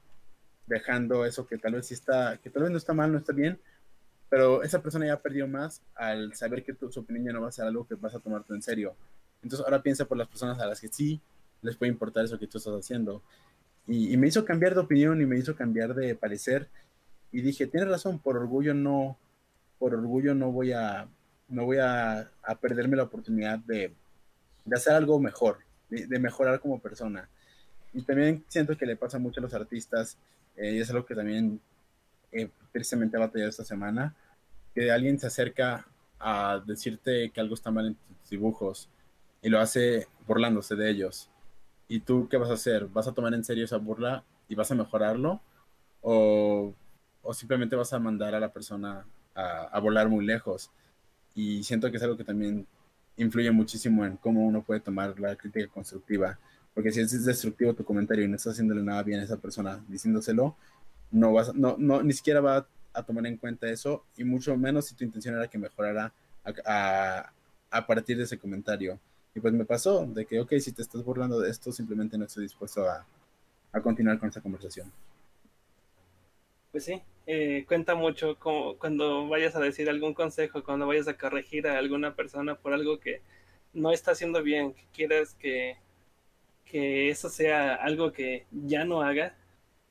dejando 0.67 1.25
eso 1.25 1.47
que 1.47 1.59
tal 1.59 1.75
vez 1.75 1.87
sí 1.87 1.95
está, 1.95 2.39
que 2.39 2.51
tal 2.51 2.63
vez 2.63 2.73
no 2.73 2.79
está 2.79 2.95
mal, 2.95 3.13
no 3.13 3.19
está 3.19 3.33
bien, 3.33 3.59
pero 4.29 4.63
esa 4.63 4.83
persona 4.83 5.07
ya 5.07 5.21
perdió 5.21 5.47
más 5.47 5.83
al 5.95 6.35
saber 6.35 6.65
que 6.65 6.73
tu, 6.73 6.91
su 6.91 7.01
opinión 7.01 7.27
ya 7.27 7.33
no 7.33 7.43
va 7.43 7.49
a 7.49 7.53
ser 7.53 7.67
algo 7.67 7.87
que 7.87 7.95
vas 7.95 8.15
a 8.15 8.19
tomar 8.19 8.43
tú 8.45 8.55
en 8.55 8.63
serio. 8.63 8.97
Entonces 9.43 9.65
ahora 9.65 9.83
piensa 9.83 10.07
por 10.07 10.17
las 10.17 10.29
personas 10.29 10.59
a 10.59 10.67
las 10.67 10.81
que 10.81 10.89
sí 10.89 11.21
les 11.65 11.77
puede 11.77 11.91
importar 11.91 12.25
eso 12.25 12.39
que 12.39 12.47
tú 12.47 12.59
estás 12.59 12.75
haciendo. 12.75 13.23
Y, 13.87 14.13
y, 14.13 14.17
me 14.17 14.29
hizo 14.29 14.45
cambiar 14.45 14.75
de 14.75 14.81
opinión 14.81 15.21
y 15.21 15.27
me 15.27 15.39
hizo 15.39 15.57
cambiar 15.57 15.95
de 15.95 16.15
parecer. 16.15 16.69
Y 17.33 17.41
dije, 17.41 17.67
tienes 17.67 17.89
razón, 17.89 18.19
por 18.19 18.37
orgullo 18.37 18.75
no, 18.75 19.19
por 19.79 19.95
orgullo 19.95 20.35
no 20.35 20.53
voy 20.53 20.73
a, 20.73 21.09
no 21.49 21.65
voy 21.65 21.79
a, 21.79 22.31
a 22.43 22.55
perderme 22.61 22.97
la 22.97 23.03
oportunidad 23.05 23.59
de, 23.59 23.93
de 24.65 24.77
hacer 24.77 24.95
algo 24.95 25.19
mejor, 25.19 25.59
de, 25.91 26.07
de, 26.07 26.19
mejorar 26.19 26.61
como 26.61 26.81
persona. 26.81 27.29
Y 27.93 28.03
también 28.03 28.45
siento 28.49 28.77
que 28.77 28.87
le 28.87 28.97
pasa 28.97 29.19
mucho 29.19 29.41
a 29.41 29.43
los 29.43 29.55
artistas, 29.55 30.17
eh, 30.57 30.73
y 30.73 30.81
es 30.81 30.91
algo 30.91 31.05
que 31.05 31.15
también 31.15 31.61
eh, 32.33 32.49
tristemente 32.73 33.17
he 33.17 33.21
batallado 33.21 33.51
esta 33.51 33.65
semana, 33.65 34.15
que 34.75 34.91
alguien 34.91 35.19
se 35.19 35.27
acerca 35.27 35.87
a 36.19 36.63
decirte 36.65 37.31
que 37.31 37.41
algo 37.41 37.55
está 37.55 37.71
mal 37.71 37.87
en 37.87 37.95
tus 37.95 38.31
dibujos 38.31 38.89
y 39.43 39.49
lo 39.49 39.61
hace 39.61 40.09
burlándose 40.27 40.75
de 40.75 40.91
ellos. 40.91 41.31
¿Y 41.89 42.01
tú 42.01 42.29
qué 42.29 42.37
vas 42.37 42.51
a 42.51 42.55
hacer? 42.55 42.87
¿Vas 42.87 43.07
a 43.07 43.13
tomar 43.13 43.35
en 43.35 43.45
serio 43.45 43.65
esa 43.65 43.77
burla 43.77 44.25
y 44.49 44.55
vas 44.55 44.71
a 44.71 44.75
mejorarlo? 44.75 45.41
¿O, 46.01 46.75
o 47.23 47.35
simplemente 47.35 47.77
vas 47.77 47.93
a 47.93 47.99
mandar 47.99 48.35
a 48.35 48.41
la 48.41 48.53
persona 48.53 49.07
a, 49.35 49.79
volar 49.81 50.09
muy 50.09 50.25
lejos? 50.25 50.71
Y 51.35 51.63
siento 51.63 51.91
que 51.91 51.97
es 51.97 52.03
algo 52.03 52.17
que 52.17 52.25
también 52.25 52.67
influye 53.17 53.51
muchísimo 53.51 54.05
en 54.05 54.17
cómo 54.17 54.47
uno 54.47 54.63
puede 54.63 54.81
tomar 54.81 55.19
la 55.21 55.37
crítica 55.37 55.69
constructiva. 55.69 56.39
Porque 56.75 56.91
si 56.91 57.01
es 57.01 57.25
destructivo 57.25 57.75
tu 57.75 57.85
comentario 57.85 58.25
y 58.25 58.29
no 58.29 58.37
estás 58.37 58.55
haciéndole 58.55 58.83
nada 58.83 59.03
bien 59.03 59.21
a 59.21 59.25
esa 59.25 59.37
persona 59.37 59.83
diciéndoselo, 59.89 60.57
no 61.11 61.33
vas, 61.33 61.55
no, 61.55 61.77
no, 61.79 62.03
ni 62.03 62.13
siquiera 62.13 62.41
va 62.41 62.67
a 62.93 63.03
tomar 63.03 63.27
en 63.27 63.37
cuenta 63.37 63.69
eso 63.69 64.05
y 64.17 64.25
mucho 64.25 64.57
menos 64.57 64.87
si 64.87 64.95
tu 64.95 65.05
intención 65.05 65.37
era 65.37 65.49
que 65.49 65.59
mejorara 65.59 66.13
a, 66.65 67.33
a 67.71 67.87
partir 67.87 68.17
de 68.17 68.25
ese 68.25 68.39
comentario. 68.39 68.99
Y 69.35 69.41
pues 69.41 69.53
me 69.53 69.65
pasó 69.65 70.07
de 70.07 70.27
que, 70.27 70.41
ok, 70.41 70.53
si 70.59 70.73
te 70.73 70.83
estás 70.83 71.05
burlando 71.05 71.41
de 71.41 71.51
esto, 71.51 71.73
simplemente 71.73 72.17
no 72.17 72.25
estoy 72.25 72.45
dispuesto 72.45 72.89
a, 72.89 73.05
a 73.73 73.81
continuar 73.81 74.19
con 74.19 74.29
esta 74.29 74.41
conversación. 74.41 74.93
Pues 76.71 76.85
sí, 76.85 77.03
eh, 77.27 77.65
cuenta 77.67 77.95
mucho 77.95 78.39
como 78.39 78.77
cuando 78.79 79.29
vayas 79.29 79.57
a 79.57 79.61
decir 79.61 79.89
algún 79.89 80.15
consejo, 80.15 80.63
cuando 80.63 80.87
vayas 80.87 81.09
a 81.09 81.17
corregir 81.17 81.67
a 81.67 81.79
alguna 81.79 82.15
persona 82.15 82.55
por 82.55 82.73
algo 82.73 83.01
que 83.01 83.23
no 83.73 83.91
está 83.93 84.13
haciendo 84.13 84.43
bien, 84.43 84.75
que 84.75 84.85
quieras 84.93 85.35
que, 85.35 85.77
que 86.65 87.11
eso 87.11 87.29
sea 87.29 87.75
algo 87.75 88.13
que 88.13 88.47
ya 88.51 88.85
no 88.85 89.03
haga, 89.03 89.37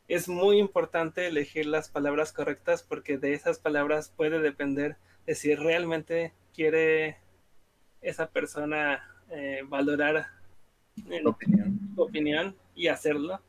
es 0.07 0.27
muy 0.27 0.59
importante 0.59 1.27
elegir 1.27 1.65
las 1.65 1.89
palabras 1.89 2.31
correctas 2.33 2.83
porque 2.83 3.17
de 3.17 3.33
esas 3.33 3.59
palabras 3.59 4.09
puede 4.15 4.39
depender 4.39 4.97
de 5.25 5.35
si 5.35 5.55
realmente 5.55 6.33
quiere 6.53 7.17
esa 8.01 8.29
persona 8.29 9.01
eh, 9.33 9.61
valorar 9.67 10.27
tu 10.95 11.29
opinión. 11.29 11.79
tu 11.95 12.03
opinión 12.03 12.55
y 12.75 12.87
hacerlo 12.87 13.41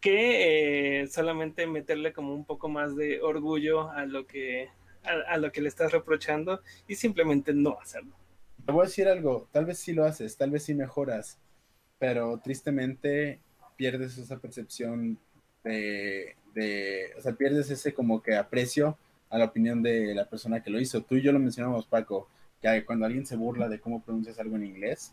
que 0.00 1.00
eh, 1.00 1.06
solamente 1.06 1.66
meterle 1.66 2.12
como 2.12 2.34
un 2.34 2.44
poco 2.44 2.68
más 2.68 2.94
de 2.94 3.22
orgullo 3.22 3.90
a 3.90 4.04
lo 4.04 4.26
que 4.26 4.68
a, 5.02 5.32
a, 5.32 5.38
lo 5.38 5.50
que 5.50 5.62
le 5.62 5.68
estás 5.68 5.92
reprochando 5.92 6.60
y 6.86 6.94
simplemente 6.94 7.54
no 7.54 7.78
hacerlo. 7.80 8.14
Te 8.64 8.72
voy 8.72 8.82
a 8.82 8.88
decir 8.88 9.08
algo, 9.08 9.48
tal 9.52 9.64
vez 9.64 9.78
sí 9.78 9.92
lo 9.92 10.04
haces, 10.04 10.36
tal 10.36 10.50
vez 10.50 10.64
sí 10.64 10.74
mejoras, 10.74 11.38
pero 11.98 12.38
tristemente 12.38 13.40
pierdes 13.76 14.18
esa 14.18 14.38
percepción 14.38 15.18
de, 15.62 16.36
de, 16.54 17.12
o 17.16 17.20
sea, 17.20 17.32
pierdes 17.32 17.70
ese 17.70 17.92
como 17.94 18.22
que 18.22 18.36
aprecio 18.36 18.96
a 19.30 19.38
la 19.38 19.46
opinión 19.46 19.82
de 19.82 20.14
la 20.14 20.28
persona 20.28 20.62
que 20.62 20.70
lo 20.70 20.80
hizo. 20.80 21.02
Tú 21.02 21.16
y 21.16 21.22
yo 21.22 21.32
lo 21.32 21.38
mencionamos, 21.38 21.86
Paco, 21.86 22.28
que 22.72 22.84
cuando 22.84 23.06
alguien 23.06 23.26
se 23.26 23.36
burla 23.36 23.68
de 23.68 23.80
cómo 23.80 24.00
pronuncias 24.00 24.38
algo 24.38 24.56
en 24.56 24.64
inglés, 24.64 25.12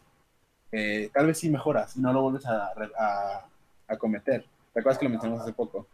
eh, 0.72 1.10
tal 1.14 1.28
vez 1.28 1.40
sí 1.40 1.49
mejoras, 1.49 1.98
no 1.98 2.14
lo 2.14 2.22
vuelves 2.22 2.45
a, 2.45 2.72
a, 2.98 3.45
a, 3.88 3.98
cometer. 3.98 4.45
¿Te 4.73 4.80
acuerdas 4.80 4.98
que 4.98 5.06
lo 5.06 5.11
mencionamos 5.11 5.44
hace 5.44 5.53
poco? 5.53 5.86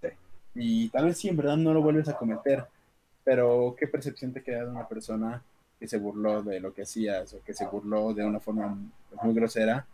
Sí. 0.00 0.08
Y 0.54 0.88
tal 0.88 1.06
vez 1.06 1.18
sí, 1.18 1.28
en 1.28 1.36
verdad 1.36 1.56
no 1.56 1.74
lo 1.74 1.82
vuelves 1.82 2.08
a 2.08 2.16
cometer, 2.16 2.64
pero 3.24 3.76
¿qué 3.78 3.86
percepción 3.86 4.32
te 4.32 4.42
queda 4.42 4.64
de 4.64 4.70
una 4.70 4.88
persona 4.88 5.42
que 5.78 5.86
se 5.86 5.98
burló 5.98 6.42
de 6.42 6.60
lo 6.60 6.72
que 6.72 6.82
hacías 6.82 7.34
o 7.34 7.42
que 7.44 7.52
se 7.52 7.66
burló 7.66 8.14
de 8.14 8.24
una 8.24 8.40
forma 8.40 8.78
muy 9.22 9.34
grosera 9.34 9.86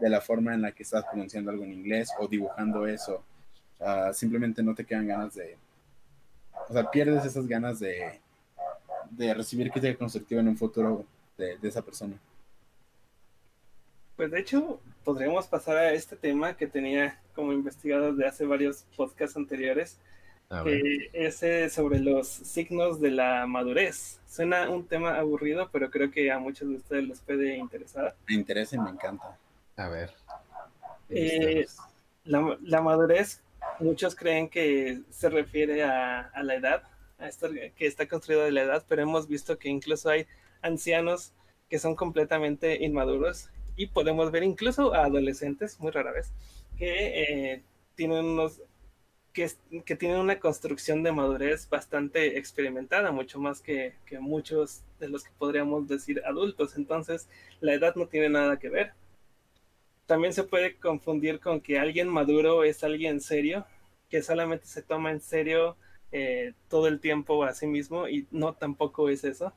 de 0.00 0.08
la 0.08 0.20
forma 0.20 0.54
en 0.54 0.62
la 0.62 0.72
que 0.72 0.84
estás 0.84 1.04
pronunciando 1.04 1.50
algo 1.50 1.64
en 1.64 1.72
inglés 1.72 2.10
o 2.18 2.28
dibujando 2.28 2.86
eso? 2.86 3.24
Uh, 3.80 4.12
simplemente 4.14 4.62
no 4.62 4.74
te 4.74 4.84
quedan 4.84 5.08
ganas 5.08 5.34
de... 5.34 5.56
O 6.68 6.72
sea, 6.72 6.88
pierdes 6.90 7.24
esas 7.24 7.46
ganas 7.48 7.80
de, 7.80 8.20
de 9.10 9.34
recibir 9.34 9.70
crítica 9.70 9.96
constructiva 9.96 10.40
en 10.40 10.48
un 10.48 10.56
futuro 10.56 11.04
de, 11.36 11.56
de, 11.58 11.68
esa 11.68 11.82
persona. 11.82 12.14
Pues 14.16 14.30
de 14.30 14.40
hecho, 14.40 14.80
podríamos 15.04 15.46
pasar 15.46 15.76
a 15.76 15.92
este 15.92 16.16
tema 16.16 16.56
que 16.56 16.66
tenía 16.66 17.20
como 17.34 17.52
investigado 17.52 18.14
de 18.14 18.26
hace 18.26 18.46
varios 18.46 18.84
podcasts 18.96 19.36
anteriores, 19.36 19.98
que 20.62 21.10
ese 21.12 21.68
sobre 21.68 21.98
los 21.98 22.28
signos 22.28 23.00
de 23.00 23.10
la 23.10 23.46
madurez. 23.46 24.20
Suena 24.28 24.70
un 24.70 24.86
tema 24.86 25.18
aburrido, 25.18 25.68
pero 25.72 25.90
creo 25.90 26.10
que 26.10 26.30
a 26.30 26.38
muchos 26.38 26.68
de 26.68 26.76
ustedes 26.76 27.08
les 27.08 27.20
puede 27.20 27.56
interesar. 27.56 28.14
Me 28.28 28.34
interesa 28.34 28.76
y 28.76 28.78
me 28.78 28.90
encanta. 28.90 29.36
A 29.76 29.88
ver. 29.88 30.12
Eh, 31.08 31.66
la, 32.24 32.56
la, 32.62 32.80
madurez, 32.80 33.42
muchos 33.80 34.14
creen 34.14 34.48
que 34.48 35.00
se 35.10 35.28
refiere 35.28 35.82
a, 35.82 36.20
a 36.20 36.42
la 36.42 36.54
edad, 36.54 36.82
que 37.76 37.86
está 37.86 38.06
construido 38.06 38.42
de 38.42 38.52
la 38.52 38.62
edad, 38.62 38.84
pero 38.88 39.02
hemos 39.02 39.28
visto 39.28 39.58
que 39.58 39.68
incluso 39.68 40.10
hay 40.10 40.26
ancianos 40.62 41.32
que 41.68 41.78
son 41.78 41.94
completamente 41.94 42.84
inmaduros 42.84 43.50
y 43.76 43.86
podemos 43.88 44.30
ver 44.30 44.42
incluso 44.42 44.94
a 44.94 45.04
adolescentes, 45.04 45.80
muy 45.80 45.90
rara 45.90 46.12
vez, 46.12 46.32
que 46.76 47.52
eh, 47.52 47.62
tienen 47.94 48.24
unos 48.24 48.60
que, 49.32 49.50
que, 49.84 49.96
tienen 49.96 50.18
una 50.18 50.38
construcción 50.38 51.02
de 51.02 51.10
madurez 51.10 51.68
bastante 51.68 52.38
experimentada, 52.38 53.10
mucho 53.10 53.40
más 53.40 53.60
que, 53.60 53.94
que 54.06 54.20
muchos 54.20 54.84
de 55.00 55.08
los 55.08 55.24
que 55.24 55.30
podríamos 55.36 55.88
decir 55.88 56.22
adultos. 56.24 56.76
Entonces, 56.76 57.28
la 57.60 57.74
edad 57.74 57.96
no 57.96 58.06
tiene 58.06 58.28
nada 58.28 58.60
que 58.60 58.68
ver. 58.68 58.92
También 60.06 60.32
se 60.32 60.44
puede 60.44 60.76
confundir 60.76 61.40
con 61.40 61.60
que 61.60 61.80
alguien 61.80 62.08
maduro 62.08 62.62
es 62.62 62.84
alguien 62.84 63.20
serio, 63.20 63.66
que 64.08 64.22
solamente 64.22 64.66
se 64.66 64.82
toma 64.82 65.10
en 65.10 65.20
serio 65.20 65.76
eh, 66.16 66.52
todo 66.68 66.86
el 66.86 67.00
tiempo 67.00 67.42
a 67.42 67.52
sí 67.54 67.66
mismo 67.66 68.06
y 68.08 68.28
no 68.30 68.52
tampoco 68.54 69.08
es 69.08 69.24
eso. 69.24 69.52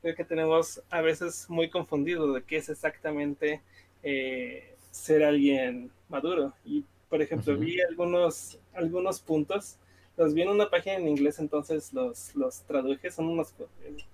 Creo 0.00 0.16
que 0.16 0.24
tenemos 0.24 0.82
a 0.88 1.02
veces 1.02 1.44
muy 1.50 1.68
confundido 1.68 2.32
de 2.32 2.42
qué 2.42 2.56
es 2.56 2.70
exactamente 2.70 3.60
eh, 4.02 4.76
ser 4.90 5.22
alguien 5.22 5.90
maduro. 6.08 6.54
Y 6.64 6.84
por 7.10 7.20
ejemplo, 7.20 7.52
uh 7.52 7.56
-huh. 7.56 7.60
vi 7.60 7.82
algunos, 7.82 8.58
algunos 8.72 9.20
puntos, 9.20 9.76
los 10.16 10.32
vi 10.32 10.40
en 10.40 10.48
una 10.48 10.70
página 10.70 10.96
en 10.96 11.08
inglés, 11.08 11.38
entonces 11.38 11.92
los, 11.92 12.34
los 12.34 12.62
traduje, 12.62 13.10
son 13.10 13.26
unos 13.28 13.54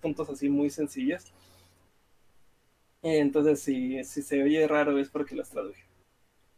puntos 0.00 0.28
así 0.28 0.48
muy 0.48 0.70
sencillos. 0.70 1.32
Entonces, 3.02 3.60
si, 3.60 4.02
si 4.02 4.22
se 4.22 4.42
oye 4.42 4.66
raro 4.66 4.98
es 4.98 5.08
porque 5.08 5.36
los 5.36 5.48
traduje. 5.50 5.85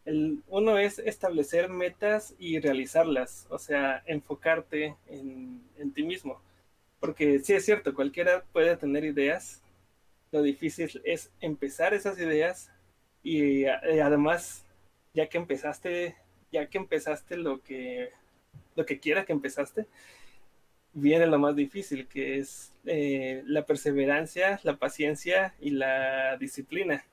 El, 0.08 0.42
uno 0.48 0.78
es 0.78 0.98
establecer 0.98 1.68
metas 1.68 2.34
y 2.38 2.60
realizarlas, 2.60 3.46
o 3.50 3.58
sea, 3.58 4.02
enfocarte 4.06 4.96
en, 5.08 5.60
ti 5.94 6.02
mismo. 6.02 6.40
Porque 7.00 7.38
sí 7.40 7.52
es 7.52 7.64
cierto, 7.64 7.94
cualquiera 7.94 8.42
puede 8.52 8.76
tener 8.76 9.04
ideas. 9.04 9.62
Lo 10.32 10.42
difícil 10.42 11.00
es 11.04 11.30
empezar 11.40 11.94
esas 11.94 12.18
ideas 12.18 12.70
y, 13.22 13.64
y 13.64 14.00
además, 14.02 14.64
ya 15.14 15.28
que 15.28 15.38
empezaste, 15.38 16.16
ya 16.52 16.66
que 16.66 16.78
empezaste 16.78 17.36
lo 17.36 17.62
que, 17.62 18.10
lo 18.76 18.86
que 18.86 18.98
quiera 18.98 19.24
que 19.24 19.32
empezaste, 19.32 19.86
viene 20.92 21.26
lo 21.26 21.38
más 21.38 21.56
difícil, 21.56 22.06
que 22.08 22.38
es 22.38 22.72
eh, 22.86 23.42
la 23.46 23.64
perseverancia, 23.66 24.60
la 24.62 24.76
paciencia 24.76 25.54
y 25.60 25.70
la 25.70 26.36
disciplina. 26.38 27.04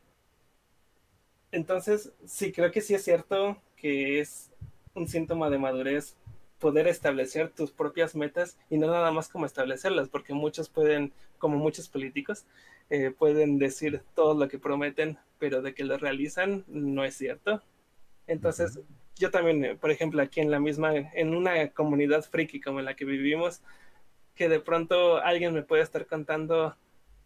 Entonces, 1.56 2.11
sí, 2.26 2.52
creo 2.52 2.69
que 2.69 2.82
sí 2.82 2.95
es 2.95 3.06
cierto 3.06 3.56
que 3.77 4.19
es 4.19 4.52
un 4.94 5.07
síntoma 5.07 5.49
de 5.49 5.57
madurez 5.57 6.18
poder 6.60 6.86
establecer 6.86 7.49
tus 7.49 7.72
propias 7.72 8.14
metas 8.14 8.57
y 8.69 8.77
no 8.77 8.88
nada 8.88 9.10
más 9.11 9.30
como 9.30 9.45
establecerlas, 9.45 10.10
porque 10.10 10.34
muchos 10.34 10.68
pueden, 10.68 11.14
como 11.38 11.56
muchos 11.57 11.88
políticos, 11.88 12.45
eh, 12.90 13.10
pueden 13.18 13.57
decir 13.57 14.02
todo 14.15 14.38
lo 14.38 14.49
que 14.49 14.60
prometen, 14.60 15.18
pero 15.40 15.61
de 15.61 15.73
que 15.73 15.86
lo 15.86 15.98
realizan 15.98 16.65
no 16.68 17.06
es 17.06 17.15
cierto. 17.15 17.61
Entonces, 18.27 18.77
yo 19.15 19.32
también, 19.32 19.64
eh, 19.64 19.76
por 19.76 19.91
ejemplo, 19.91 20.22
aquí 20.22 20.41
en 20.41 20.52
la 20.52 20.60
misma, 20.60 20.94
en 20.94 21.34
una 21.34 21.69
comunidad 21.69 22.26
friki 22.26 22.60
como 22.60 22.82
la 22.82 22.98
que 22.98 23.06
vivimos, 23.06 23.61
que 24.36 24.49
de 24.49 24.60
pronto 24.60 25.19
alguien 25.19 25.53
me 25.53 25.64
puede 25.64 25.84
estar 25.84 26.06
contando 26.06 26.76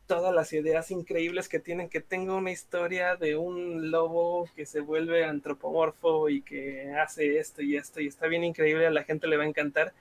todas 0.10 0.34
las 0.34 0.52
ideas 0.54 0.90
increíbles 0.90 1.48
que 1.48 1.60
tienen, 1.60 1.88
que 1.88 2.02
tengo 2.02 2.36
una 2.36 2.50
historia 2.50 3.16
de 3.16 3.36
un 3.36 3.92
lobo 3.92 4.50
que 4.56 4.66
se 4.66 4.80
vuelve 4.80 5.24
antropomorfo 5.24 6.30
y 6.30 6.42
que 6.42 6.92
hace 7.00 7.38
esto 7.38 7.62
y 7.62 7.78
esto 7.78 8.02
y 8.02 8.08
está 8.08 8.26
bien 8.26 8.44
increíble, 8.44 8.88
a 8.88 8.90
la 8.90 9.04
gente 9.04 9.28
le 9.28 9.38
va 9.38 9.44
a 9.44 9.48
encantar 9.48 9.94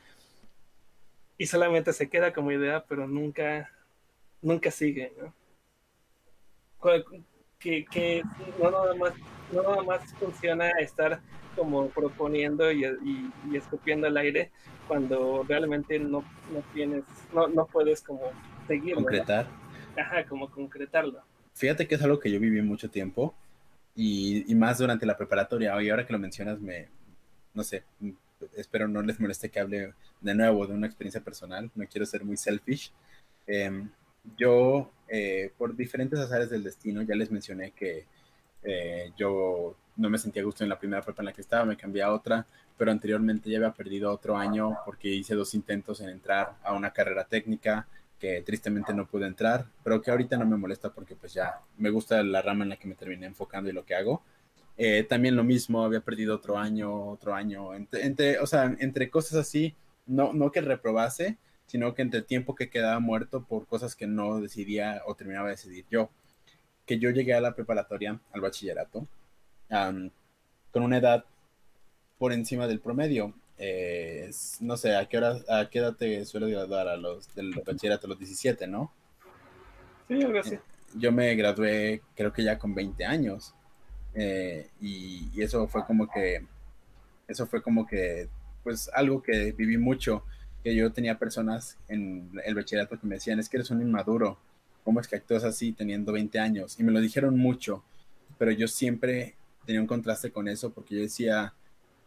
y 1.36 1.44
solamente 1.44 1.93
se 1.93 2.09
queda 2.09 2.32
como 2.32 2.51
idea, 2.51 2.86
pero 2.89 3.06
nunca, 3.06 3.70
nunca 4.40 4.70
sigue, 4.70 5.12
¿no? 5.20 5.35
Que, 7.59 7.85
que 7.85 8.22
no 8.59 8.70
nada 8.70 8.94
más, 8.94 9.12
no 9.52 9.62
nada 9.62 9.82
más 9.82 10.14
funciona 10.14 10.70
estar 10.70 11.20
como 11.55 11.90
proponiendo 11.90 12.72
y, 12.72 12.86
y, 12.86 13.30
y, 13.51 13.56
escupiendo 13.59 14.06
al 14.06 14.16
aire 14.16 14.52
cuando 14.86 15.44
realmente 15.47 15.98
no, 15.98 16.24
no 16.51 16.62
tienes, 16.72 17.05
no, 17.35 17.47
no 17.48 17.66
puedes 17.66 18.01
como 18.01 18.22
seguir. 18.66 18.94
Concretar. 18.94 19.67
Ajá, 19.98 20.24
como 20.26 20.50
concretarlo. 20.50 21.22
Fíjate 21.54 21.88
que 21.88 21.96
es 21.96 22.02
algo 22.02 22.20
que 22.20 22.30
yo 22.30 22.38
viví 22.38 22.62
mucho 22.62 22.88
tiempo 22.90 23.34
y, 23.94 24.50
y, 24.50 24.54
más 24.54 24.78
durante 24.78 25.06
la 25.06 25.16
preparatoria. 25.16 25.80
Y 25.82 25.90
ahora 25.90 26.06
que 26.06 26.12
lo 26.12 26.18
mencionas, 26.18 26.60
me, 26.60 26.88
no 27.54 27.64
sé, 27.64 27.82
espero 28.54 28.86
no 28.88 29.02
les 29.02 29.18
moleste 29.18 29.50
que 29.50 29.60
hable 29.60 29.94
de 30.20 30.34
nuevo 30.34 30.66
de 30.66 30.74
una 30.74 30.86
experiencia 30.86 31.20
personal. 31.20 31.70
No 31.74 31.86
quiero 31.86 32.06
ser 32.06 32.24
muy 32.24 32.36
selfish. 32.36 32.92
Eh, 33.46 33.86
yo, 34.36 34.90
eh, 35.08 35.52
por 35.56 35.74
diferentes 35.74 36.18
azares 36.18 36.50
del 36.50 36.64
destino, 36.64 37.02
ya 37.02 37.14
les 37.14 37.30
mencioné 37.30 37.72
que 37.72 38.06
eh, 38.62 39.12
yo 39.16 39.76
no 39.96 40.10
me 40.10 40.18
sentía 40.18 40.44
gusto 40.44 40.64
en 40.64 40.70
la 40.70 40.78
primera 40.78 41.02
prepa 41.02 41.22
en 41.22 41.26
la 41.26 41.32
que 41.32 41.40
estaba, 41.40 41.64
me 41.64 41.76
cambié 41.76 42.02
a 42.02 42.12
otra, 42.12 42.46
pero 42.76 42.90
anteriormente 42.90 43.50
ya 43.50 43.58
había 43.58 43.72
perdido 43.72 44.12
otro 44.12 44.36
año 44.36 44.76
porque 44.84 45.08
hice 45.08 45.34
dos 45.34 45.54
intentos 45.54 46.00
en 46.00 46.10
entrar 46.10 46.56
a 46.62 46.74
una 46.74 46.92
carrera 46.92 47.24
técnica 47.24 47.86
que 48.18 48.42
tristemente 48.42 48.92
no 48.92 49.06
pude 49.06 49.26
entrar, 49.26 49.66
pero 49.84 50.02
que 50.02 50.10
ahorita 50.10 50.36
no 50.36 50.46
me 50.46 50.56
molesta 50.56 50.92
porque 50.92 51.14
pues 51.14 51.32
ya 51.34 51.60
me 51.76 51.90
gusta 51.90 52.22
la 52.22 52.42
rama 52.42 52.64
en 52.64 52.70
la 52.70 52.76
que 52.76 52.88
me 52.88 52.94
terminé 52.94 53.26
enfocando 53.26 53.70
y 53.70 53.72
lo 53.72 53.84
que 53.84 53.94
hago. 53.94 54.22
Eh, 54.76 55.04
también 55.04 55.36
lo 55.36 55.44
mismo, 55.44 55.84
había 55.84 56.00
perdido 56.00 56.36
otro 56.36 56.56
año, 56.56 57.10
otro 57.10 57.34
año, 57.34 57.74
entre, 57.74 58.06
entre, 58.06 58.38
o 58.38 58.46
sea, 58.46 58.76
entre 58.78 59.10
cosas 59.10 59.38
así, 59.38 59.74
no, 60.06 60.32
no 60.32 60.52
que 60.52 60.60
reprobase, 60.60 61.36
sino 61.66 61.94
que 61.94 62.02
entre 62.02 62.22
tiempo 62.22 62.54
que 62.54 62.70
quedaba 62.70 62.98
muerto 62.98 63.44
por 63.44 63.66
cosas 63.66 63.94
que 63.94 64.06
no 64.06 64.40
decidía 64.40 65.02
o 65.06 65.14
terminaba 65.14 65.48
de 65.48 65.56
decidir 65.56 65.84
yo. 65.90 66.10
Que 66.86 66.98
yo 66.98 67.10
llegué 67.10 67.34
a 67.34 67.40
la 67.40 67.54
preparatoria, 67.54 68.20
al 68.32 68.40
bachillerato, 68.40 69.06
um, 69.70 70.10
con 70.70 70.82
una 70.82 70.98
edad 70.98 71.24
por 72.18 72.32
encima 72.32 72.66
del 72.66 72.80
promedio. 72.80 73.34
Eh, 73.59 74.30
no 74.60 74.76
sé, 74.76 74.94
¿a 74.97 75.09
qué, 75.09 75.18
hora, 75.18 75.36
¿a 75.48 75.68
qué 75.68 75.80
edad 75.80 75.94
te 75.94 76.24
suele 76.24 76.51
graduar? 76.51 76.89
A 76.89 76.97
los 76.97 77.35
del 77.35 77.52
bachillerato, 77.66 78.06
a 78.06 78.10
los 78.10 78.18
17, 78.18 78.66
¿no? 78.66 78.93
Sí, 80.06 80.22
algo 80.22 80.39
así. 80.39 80.59
Yo 80.94 81.12
me 81.12 81.35
gradué, 81.35 82.02
creo 82.14 82.32
que 82.32 82.44
ya 82.44 82.59
con 82.59 82.74
20 82.74 83.05
años. 83.05 83.55
Eh, 84.14 84.68
y, 84.80 85.28
y, 85.35 85.43
eso 85.43 85.66
fue 85.68 85.85
como 85.85 86.09
que, 86.09 86.44
eso 87.26 87.47
fue 87.47 87.62
como 87.62 87.86
que, 87.86 88.28
pues 88.62 88.90
algo 88.94 89.22
que 89.22 89.52
viví 89.52 89.76
mucho, 89.76 90.24
que 90.62 90.74
yo 90.74 90.93
tenía 90.93 91.18
personas 91.18 91.76
en 91.89 92.30
el 92.44 92.55
bachillerato 92.55 92.98
que 92.98 93.06
me 93.06 93.16
decían, 93.16 93.39
es 93.39 93.48
que 93.48 93.59
eres 93.59 93.70
un 93.70 93.82
inmaduro, 93.82 94.39
¿cómo 94.85 95.01
es 95.01 95.09
que 95.09 95.16
actúas 95.16 95.44
así 95.44 95.72
teniendo 95.72 96.12
20 96.12 96.39
años? 96.39 96.80
Y 96.80 96.82
me 96.82 96.93
lo 96.93 97.01
dijeron 97.01 97.39
mucho, 97.39 97.85
pero 98.39 98.51
yo 98.52 98.66
siempre 98.66 99.35
tenía 99.66 99.80
un 99.80 99.86
contraste 99.86 100.32
con 100.32 100.48
eso 100.48 100.70
porque 100.70 100.94
yo 100.94 101.02
decía, 101.02 101.52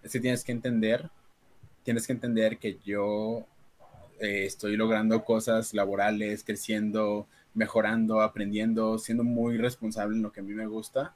es 0.02 0.12
que 0.12 0.20
tienes 0.20 0.44
que 0.44 0.52
entender, 0.52 1.10
tienes 1.84 2.08
que 2.08 2.14
entender 2.14 2.58
que 2.58 2.78
yo 2.84 3.46
eh, 4.20 4.46
estoy 4.46 4.76
logrando 4.78 5.24
cosas 5.24 5.74
laborales, 5.74 6.44
creciendo, 6.44 7.28
mejorando, 7.54 8.22
aprendiendo, 8.22 8.98
siendo 8.98 9.24
muy 9.24 9.58
responsable 9.58 10.16
en 10.16 10.24
lo 10.24 10.32
que 10.32 10.42
a 10.42 10.44
mí 10.44 10.54
me 10.54 10.68
gusta, 10.68 11.14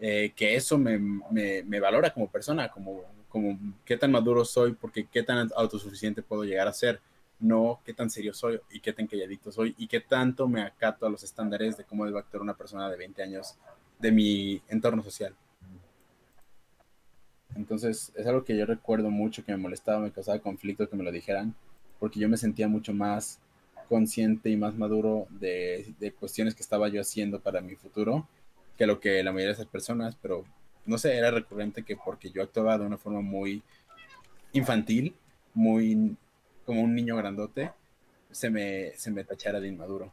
eh, 0.00 0.32
que 0.34 0.56
eso 0.56 0.78
me, 0.78 0.98
me, 0.98 1.62
me, 1.62 1.80
valora 1.80 2.12
como 2.12 2.30
persona, 2.30 2.70
como, 2.70 3.02
como 3.28 3.58
qué 3.84 3.96
tan 3.96 4.10
maduro 4.10 4.44
soy, 4.44 4.72
porque 4.72 5.06
qué 5.10 5.22
tan 5.22 5.50
autosuficiente 5.56 6.22
puedo 6.22 6.44
llegar 6.44 6.68
a 6.68 6.72
ser, 6.72 7.00
no 7.38 7.80
qué 7.84 7.92
tan 7.92 8.10
serio 8.10 8.32
soy 8.32 8.60
y 8.70 8.80
qué 8.80 8.92
tan 8.92 9.06
calladito 9.06 9.52
soy 9.52 9.74
y 9.78 9.86
qué 9.86 10.00
tanto 10.00 10.48
me 10.48 10.62
acato 10.62 11.06
a 11.06 11.10
los 11.10 11.22
estándares 11.22 11.76
de 11.76 11.84
cómo 11.84 12.06
debe 12.06 12.18
actuar 12.18 12.42
una 12.42 12.56
persona 12.56 12.90
de 12.90 12.96
20 12.96 13.22
años 13.22 13.56
de 13.98 14.12
mi 14.12 14.62
entorno 14.68 15.02
social. 15.02 15.34
Entonces, 17.56 18.12
es 18.14 18.26
algo 18.26 18.44
que 18.44 18.56
yo 18.56 18.66
recuerdo 18.66 19.10
mucho, 19.10 19.44
que 19.44 19.52
me 19.52 19.58
molestaba, 19.58 20.00
me 20.00 20.12
causaba 20.12 20.38
conflicto 20.38 20.88
que 20.88 20.96
me 20.96 21.04
lo 21.04 21.12
dijeran, 21.12 21.54
porque 21.98 22.20
yo 22.20 22.28
me 22.28 22.36
sentía 22.36 22.68
mucho 22.68 22.92
más 22.92 23.40
consciente 23.88 24.50
y 24.50 24.56
más 24.56 24.76
maduro 24.76 25.26
de, 25.30 25.94
de, 25.98 26.12
cuestiones 26.12 26.54
que 26.54 26.62
estaba 26.62 26.88
yo 26.88 27.00
haciendo 27.00 27.40
para 27.40 27.60
mi 27.60 27.76
futuro 27.76 28.26
que 28.76 28.86
lo 28.86 29.00
que 29.00 29.22
la 29.22 29.32
mayoría 29.32 29.48
de 29.48 29.54
esas 29.54 29.66
personas, 29.66 30.16
pero 30.20 30.44
no 30.84 30.98
sé, 30.98 31.16
era 31.16 31.30
recurrente 31.30 31.82
que 31.82 31.96
porque 31.96 32.30
yo 32.30 32.42
actuaba 32.42 32.78
de 32.78 32.86
una 32.86 32.98
forma 32.98 33.20
muy 33.20 33.62
infantil, 34.52 35.14
muy 35.54 36.16
como 36.64 36.82
un 36.82 36.94
niño 36.94 37.16
grandote, 37.16 37.70
se 38.30 38.50
me, 38.50 38.92
se 38.96 39.10
me 39.10 39.24
tachara 39.24 39.60
de 39.60 39.68
inmaduro. 39.68 40.12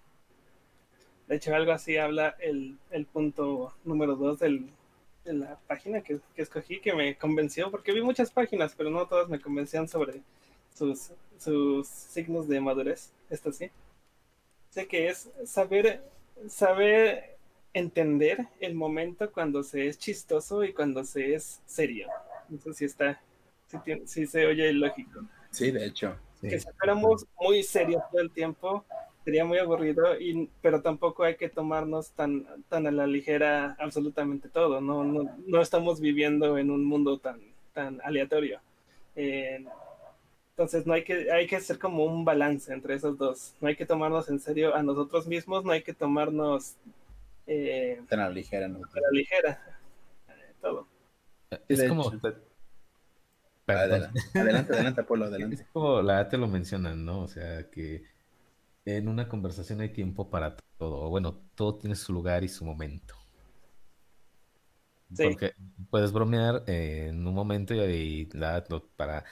De 1.28 1.36
hecho, 1.36 1.53
algo 1.56 1.72
así 1.72 1.98
habla 1.98 2.36
el, 2.40 2.78
el 2.91 3.06
punto 3.06 3.74
número 3.84 4.15
dos 4.15 4.40
del, 4.40 4.70
de 5.24 5.34
la 5.34 5.60
página 5.68 6.02
que, 6.02 6.20
que, 6.36 6.41
escogí 6.41 6.80
que 6.80 6.94
me 6.94 7.18
convenció, 7.18 7.72
porque 7.72 7.94
vi 7.94 8.02
muchas 8.02 8.32
páginas, 8.32 8.74
pero 8.76 8.90
no 8.90 9.08
todas 9.08 9.30
me 9.30 9.40
convencían 9.40 9.88
sobre 9.88 10.22
sus, 10.74 11.12
sus 11.38 11.88
signos 11.88 12.48
de 12.48 12.60
madurez. 12.60 13.12
Esto 13.30 13.52
sí. 13.52 13.72
Sé 14.70 14.88
que 14.88 15.08
es 15.10 15.30
saber, 15.45 16.04
saber 16.48 17.38
entender 17.74 18.48
el 18.60 18.76
momento 18.76 19.32
cuando 19.32 19.64
se 19.64 19.88
es 19.88 19.98
chistoso 19.98 20.64
y 20.64 20.74
cuando 20.74 21.04
se 21.04 21.36
es 21.36 21.62
serio. 21.66 22.08
Eso 22.54 22.74
sí 22.74 22.86
está, 22.86 23.22
sí, 23.68 23.78
tiene, 23.84 24.08
sí 24.08 24.26
se 24.28 24.45
oye 24.45 24.72
lógico. 24.74 25.22
Sí, 25.52 25.72
de 25.72 25.86
hecho. 25.86 26.16
Sí. 26.41 26.50
Que 26.50 26.60
si 26.60 26.68
fuéramos 26.78 27.26
muy 27.40 27.64
serios 27.64 28.04
todo 28.12 28.22
el 28.22 28.32
tiempo, 28.32 28.86
sería 29.24 29.45
muy 29.45 29.58
aburrido, 29.58 30.20
y, 30.20 30.50
pero 30.62 30.82
tampoco 30.82 31.24
hay 31.24 31.36
que 31.36 31.50
tomarnos 31.50 32.12
tan, 32.12 32.45
tan 32.70 32.88
a 32.88 32.91
la 32.91 33.08
ligera 33.08 33.76
absolutamente 33.80 34.50
todo. 34.50 34.82
No, 34.82 35.04
no, 35.04 35.36
no 35.45 35.62
estamos 35.62 36.00
viviendo 36.00 36.58
en 36.58 36.70
un 36.70 36.84
mundo 36.84 37.18
tan, 37.20 37.40
tan 37.74 38.02
aleatorio. 38.04 38.60
Eh, 39.16 39.66
entonces 40.52 40.86
no 40.86 40.94
hay 40.94 41.04
que, 41.04 41.32
hay 41.32 41.48
que 41.48 41.56
hacer 41.56 41.80
como 41.80 42.06
un 42.06 42.26
balance 42.26 42.72
entre 42.72 42.95
esos 42.95 43.18
dos. 43.18 43.54
No 43.60 43.68
hay 43.68 43.76
que 43.76 43.86
tomarnos 43.86 44.30
en 44.30 44.40
serio 44.40 44.76
a 44.76 44.84
nosotros 44.84 45.26
mismos, 45.28 45.64
no 45.64 45.72
hay 45.72 45.82
que 45.82 45.94
tomarnos 45.94 46.76
eh, 47.48 48.02
tan 48.08 48.20
a 48.20 48.28
la 48.28 48.34
ligera, 48.34 48.68
¿no? 48.68 48.80
Tan 48.80 49.00
a 49.00 49.02
la 49.02 49.12
ligera. 49.12 49.78
Eh, 50.28 50.54
todo. 50.62 50.88
Es 51.68 51.80
de 51.80 51.88
como... 51.88 52.14
Hecho. 52.14 52.20
Adelante, 53.66 54.20
adelante, 54.36 54.74
adelante, 54.74 55.02
Apolo, 55.02 55.26
adelante. 55.26 55.56
Es 55.56 55.66
como 55.72 56.02
la 56.02 56.28
te 56.28 56.38
lo 56.38 56.48
mencionan, 56.48 57.06
¿no? 57.06 57.22
O 57.22 57.28
sea, 57.28 57.70
que 57.70 58.04
en 58.85 59.07
una 59.07 59.27
conversación 59.27 59.81
hay 59.81 59.89
tiempo 59.89 60.30
para 60.30 60.55
todo. 60.77 61.10
Bueno, 61.10 61.41
todo 61.55 61.77
tiene 61.77 61.95
su 61.95 62.14
lugar 62.14 62.43
y 62.43 62.49
su 62.49 62.65
momento. 62.65 63.15
Sí. 65.14 65.23
Porque 65.23 65.53
puedes 65.89 66.11
bromear 66.11 66.64
en 66.68 67.26
un 67.26 67.34
momento 67.34 67.73
y 67.76 68.27
la, 68.34 68.64
para 68.95 69.23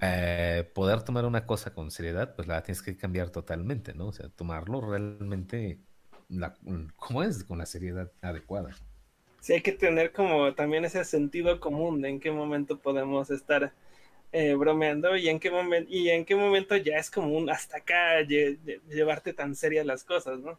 eh, 0.00 0.70
poder 0.74 1.02
tomar 1.02 1.24
una 1.24 1.46
cosa 1.46 1.72
con 1.72 1.90
seriedad, 1.90 2.34
pues 2.36 2.46
la 2.46 2.62
tienes 2.62 2.82
que 2.82 2.96
cambiar 2.96 3.30
totalmente, 3.30 3.94
¿no? 3.94 4.08
O 4.08 4.12
sea, 4.12 4.28
tomarlo 4.28 4.80
realmente 4.80 5.80
la, 6.28 6.54
¿cómo 6.96 7.22
es? 7.22 7.42
Con 7.44 7.58
la 7.58 7.66
seriedad 7.66 8.12
adecuada. 8.20 8.70
Sí, 9.40 9.54
hay 9.54 9.62
que 9.62 9.72
tener 9.72 10.12
como 10.12 10.54
también 10.54 10.84
ese 10.84 11.04
sentido 11.04 11.58
común 11.58 12.02
de 12.02 12.10
en 12.10 12.20
qué 12.20 12.30
momento 12.30 12.78
podemos 12.78 13.30
estar 13.30 13.72
eh, 14.32 14.54
bromeando 14.54 15.16
y 15.16 15.28
en 15.28 15.40
qué 15.40 15.50
momento 15.50 15.90
y 15.90 16.10
en 16.10 16.24
qué 16.24 16.36
momento 16.36 16.76
ya 16.76 16.98
es 16.98 17.10
como 17.10 17.36
un 17.36 17.48
hasta 17.48 17.78
acá 17.78 18.20
llevarte 18.20 19.32
tan 19.32 19.54
serias 19.54 19.86
las 19.86 20.04
cosas, 20.04 20.38
¿no? 20.40 20.58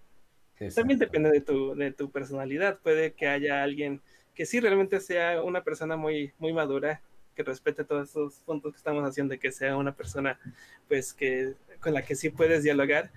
También 0.75 0.99
depende 0.99 1.29
de 1.31 1.39
tu, 1.39 1.73
de 1.75 1.91
tu 1.91 2.11
personalidad. 2.11 2.79
Puede 2.79 3.13
que 3.13 3.27
haya 3.27 3.63
alguien 3.63 4.01
que 4.35 4.45
sí 4.45 4.59
realmente 4.59 4.99
sea 4.99 5.41
una 5.41 5.63
persona 5.63 5.95
muy, 5.95 6.33
muy 6.37 6.51
madura, 6.51 7.01
que 7.35 7.43
respete 7.43 7.85
todos 7.85 8.09
esos 8.09 8.39
puntos 8.39 8.73
que 8.73 8.77
estamos 8.77 9.07
haciendo, 9.07 9.31
de 9.31 9.39
que 9.39 9.51
sea 9.51 9.77
una 9.77 9.93
persona 9.93 10.37
pues 10.87 11.13
que 11.13 11.53
con 11.79 11.93
la 11.93 12.03
que 12.03 12.15
sí 12.15 12.29
puedes 12.29 12.63
dialogar, 12.63 13.11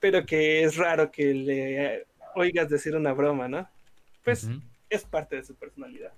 pero 0.00 0.26
que 0.26 0.64
es 0.64 0.76
raro 0.76 1.10
que 1.10 1.32
le 1.32 2.06
oigas 2.34 2.68
decir 2.68 2.94
una 2.94 3.12
broma, 3.12 3.48
¿no? 3.48 3.68
Pues 4.24 4.48
es 4.90 5.04
parte 5.04 5.36
de 5.36 5.44
su 5.44 5.54
personalidad. 5.54 6.12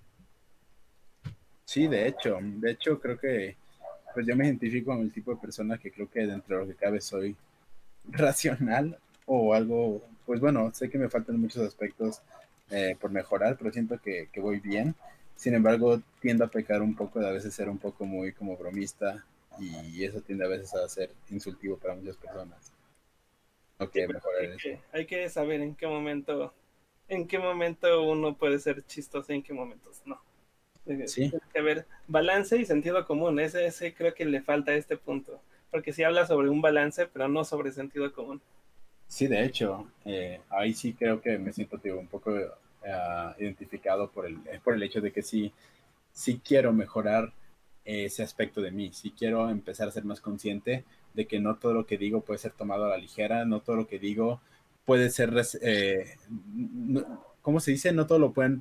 Sí, 1.64 1.86
de 1.86 2.08
hecho, 2.08 2.38
de 2.40 2.72
hecho 2.72 2.98
creo 3.00 3.18
que 3.18 3.56
pues 4.14 4.26
yo 4.26 4.36
me 4.36 4.46
identifico 4.46 4.92
con 4.92 5.00
el 5.00 5.12
tipo 5.12 5.32
de 5.32 5.40
persona 5.40 5.76
que 5.76 5.90
creo 5.90 6.08
que 6.08 6.26
dentro 6.26 6.56
de 6.56 6.62
lo 6.62 6.68
que 6.68 6.76
cabe 6.76 7.00
soy 7.00 7.36
racional 8.06 8.98
o 9.26 9.54
algo, 9.54 10.02
pues 10.24 10.40
bueno, 10.40 10.72
sé 10.72 10.88
que 10.88 10.98
me 10.98 11.08
faltan 11.08 11.40
muchos 11.40 11.66
aspectos 11.66 12.22
eh, 12.70 12.96
por 13.00 13.10
mejorar, 13.10 13.56
pero 13.58 13.72
siento 13.72 13.98
que, 13.98 14.28
que, 14.32 14.40
voy 14.40 14.60
bien. 14.60 14.94
Sin 15.36 15.54
embargo, 15.54 16.00
tiendo 16.20 16.44
a 16.44 16.48
pecar 16.48 16.80
un 16.80 16.94
poco 16.94 17.20
de 17.20 17.28
a 17.28 17.32
veces 17.32 17.54
ser 17.54 17.68
un 17.68 17.78
poco 17.78 18.04
muy 18.04 18.32
como 18.32 18.56
bromista 18.56 19.24
y 19.58 20.04
eso 20.04 20.20
tiende 20.20 20.44
a 20.44 20.48
veces 20.48 20.74
a 20.74 20.88
ser 20.88 21.10
insultivo 21.30 21.76
para 21.76 21.94
muchas 21.94 22.16
personas. 22.16 22.72
Ok, 23.78 23.94
mejorar 24.08 24.42
hay, 24.42 24.56
Que, 24.56 24.80
hay 24.92 25.06
que 25.06 25.28
saber 25.28 25.60
en 25.60 25.74
qué 25.74 25.86
momento, 25.86 26.54
en 27.08 27.26
qué 27.26 27.38
momento 27.38 28.02
uno 28.04 28.36
puede 28.36 28.58
ser 28.58 28.84
chistoso 28.86 29.32
y 29.32 29.36
en 29.36 29.42
qué 29.42 29.52
momentos 29.52 30.02
no. 30.06 30.20
Sí. 31.06 31.30
Tiene 31.30 31.40
que 31.52 31.58
haber 31.58 31.86
balance 32.06 32.56
y 32.56 32.64
sentido 32.64 33.06
común. 33.06 33.40
Ese, 33.40 33.66
ese 33.66 33.94
creo 33.94 34.14
que 34.14 34.24
le 34.24 34.42
falta 34.42 34.72
a 34.72 34.76
este 34.76 34.96
punto. 34.96 35.40
Porque 35.70 35.92
si 35.92 36.02
habla 36.02 36.26
sobre 36.26 36.50
un 36.50 36.60
balance, 36.60 37.06
pero 37.06 37.28
no 37.28 37.44
sobre 37.44 37.72
sentido 37.72 38.12
común. 38.12 38.40
Sí, 39.06 39.26
de 39.26 39.44
hecho, 39.44 39.88
eh, 40.04 40.40
ahí 40.50 40.74
sí 40.74 40.94
creo 40.94 41.20
que 41.20 41.38
me 41.38 41.52
siento 41.52 41.80
un 41.98 42.06
poco 42.08 42.36
eh, 42.36 42.48
identificado 43.38 44.10
por 44.10 44.26
el, 44.26 44.38
por 44.62 44.74
el 44.74 44.82
hecho 44.82 45.00
de 45.00 45.12
que 45.12 45.22
sí, 45.22 45.52
sí 46.12 46.40
quiero 46.44 46.72
mejorar 46.72 47.32
ese 47.84 48.22
aspecto 48.22 48.62
de 48.62 48.70
mí, 48.70 48.90
sí 48.94 49.12
quiero 49.16 49.50
empezar 49.50 49.88
a 49.88 49.92
ser 49.92 50.04
más 50.04 50.20
consciente 50.20 50.84
de 51.12 51.26
que 51.26 51.38
no 51.38 51.56
todo 51.56 51.74
lo 51.74 51.86
que 51.86 51.98
digo 51.98 52.22
puede 52.22 52.38
ser 52.38 52.52
tomado 52.52 52.86
a 52.86 52.88
la 52.88 52.96
ligera, 52.96 53.44
no 53.44 53.60
todo 53.60 53.76
lo 53.76 53.86
que 53.86 53.98
digo 53.98 54.40
puede 54.84 55.10
ser, 55.10 55.34
eh, 55.60 56.16
¿cómo 57.42 57.60
se 57.60 57.72
dice? 57.72 57.92
No 57.92 58.06
todo 58.06 58.18
lo 58.18 58.32
pueden 58.32 58.60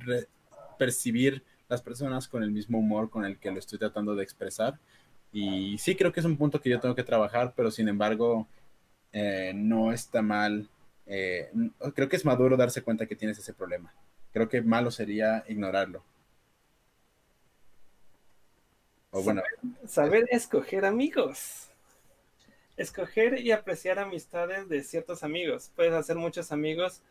percibir 0.78 1.42
las 1.74 1.82
personas 1.82 2.28
con 2.28 2.42
el 2.42 2.50
mismo 2.50 2.78
humor 2.78 3.10
con 3.10 3.24
el 3.24 3.38
que 3.38 3.50
lo 3.50 3.58
estoy 3.58 3.78
tratando 3.78 4.14
de 4.14 4.22
expresar. 4.22 4.78
Y 5.32 5.76
sí 5.78 5.96
creo 5.96 6.12
que 6.12 6.20
es 6.20 6.26
un 6.26 6.36
punto 6.36 6.60
que 6.60 6.70
yo 6.70 6.80
tengo 6.80 6.94
que 6.94 7.02
trabajar, 7.02 7.54
pero 7.56 7.70
sin 7.70 7.88
embargo 7.88 8.46
eh, 9.12 9.52
no 9.54 9.92
está 9.92 10.22
mal. 10.22 10.68
Eh, 11.06 11.50
creo 11.94 12.08
que 12.08 12.16
es 12.16 12.24
maduro 12.24 12.56
darse 12.56 12.82
cuenta 12.82 13.06
que 13.06 13.16
tienes 13.16 13.38
ese 13.38 13.52
problema. 13.52 13.92
Creo 14.32 14.48
que 14.48 14.62
malo 14.62 14.90
sería 14.90 15.44
ignorarlo. 15.48 16.04
O 19.10 19.22
bueno. 19.22 19.42
Saber, 19.86 20.26
escoger 20.30 20.84
amigos. 20.84 21.68
Escoger 22.76 23.40
y 23.40 23.52
apreciar 23.52 23.98
amistades 23.98 24.68
de 24.68 24.82
ciertos 24.82 25.22
amigos. 25.22 25.70
Puedes 25.76 25.92
hacer 25.92 26.16
muchos 26.16 26.50
amigos, 26.50 27.02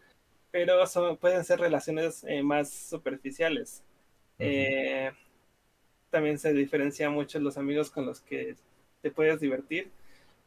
pero 0.52 0.84
pueden 1.20 1.44
ser 1.46 1.60
relaciones 1.60 2.26
eh, 2.26 2.44
más 2.44 2.70
superficiales. 2.70 3.84
También 6.10 6.38
se 6.38 6.54
diferencia 6.54 7.10
mucho 7.10 7.40
los 7.40 7.58
amigos 7.58 7.90
con 7.90 8.06
los 8.06 8.20
que 8.22 8.56
te 9.02 9.12
puedes 9.12 9.40
divertir 9.40 9.92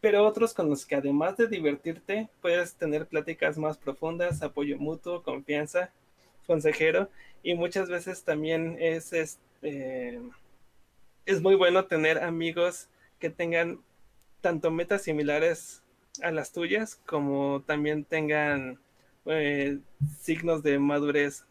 pero 0.00 0.24
otros 0.24 0.54
con 0.54 0.68
los 0.68 0.86
que 0.86 0.96
además 0.96 1.36
de 1.36 1.48
divertirte, 1.48 2.28
puedes 2.40 2.74
tener 2.74 3.06
pláticas 3.06 3.58
más 3.58 3.76
profundas, 3.76 4.42
apoyo 4.42 4.78
mutuo, 4.78 5.22
confianza, 5.22 5.90
consejero, 6.46 7.08
y 7.42 7.54
muchas 7.54 7.88
veces 7.88 8.22
también 8.22 8.76
es, 8.78 9.12
es, 9.12 9.38
eh, 9.62 10.20
es 11.24 11.40
muy 11.42 11.54
bueno 11.54 11.86
tener 11.86 12.22
amigos 12.22 12.88
que 13.18 13.30
tengan 13.30 13.80
tanto 14.40 14.70
metas 14.70 15.02
similares 15.02 15.82
a 16.22 16.30
las 16.30 16.52
tuyas, 16.52 17.00
como 17.06 17.62
también 17.66 18.04
tengan 18.04 18.78
eh, 19.24 19.78
signos 20.20 20.62
de 20.62 20.78
madurez 20.78 21.44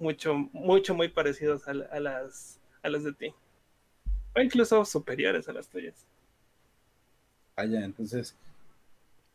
mucho, 0.00 0.34
mucho, 0.52 0.94
muy 0.94 1.08
parecidos 1.08 1.68
a, 1.68 1.70
a, 1.70 2.00
las, 2.00 2.58
a 2.82 2.88
las 2.88 3.04
de 3.04 3.12
ti, 3.12 3.34
o 4.34 4.40
incluso 4.40 4.84
superiores 4.84 5.48
a 5.48 5.52
las 5.52 5.68
tuyas 5.68 6.06
entonces 7.64 8.36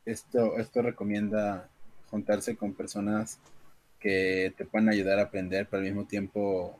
esto, 0.05 0.57
esto 0.57 0.81
recomienda 0.81 1.69
juntarse 2.09 2.55
con 2.55 2.73
personas 2.73 3.39
que 3.99 4.53
te 4.57 4.65
puedan 4.65 4.89
ayudar 4.89 5.19
a 5.19 5.23
aprender, 5.23 5.67
pero 5.69 5.81
al 5.81 5.87
mismo 5.87 6.05
tiempo 6.05 6.79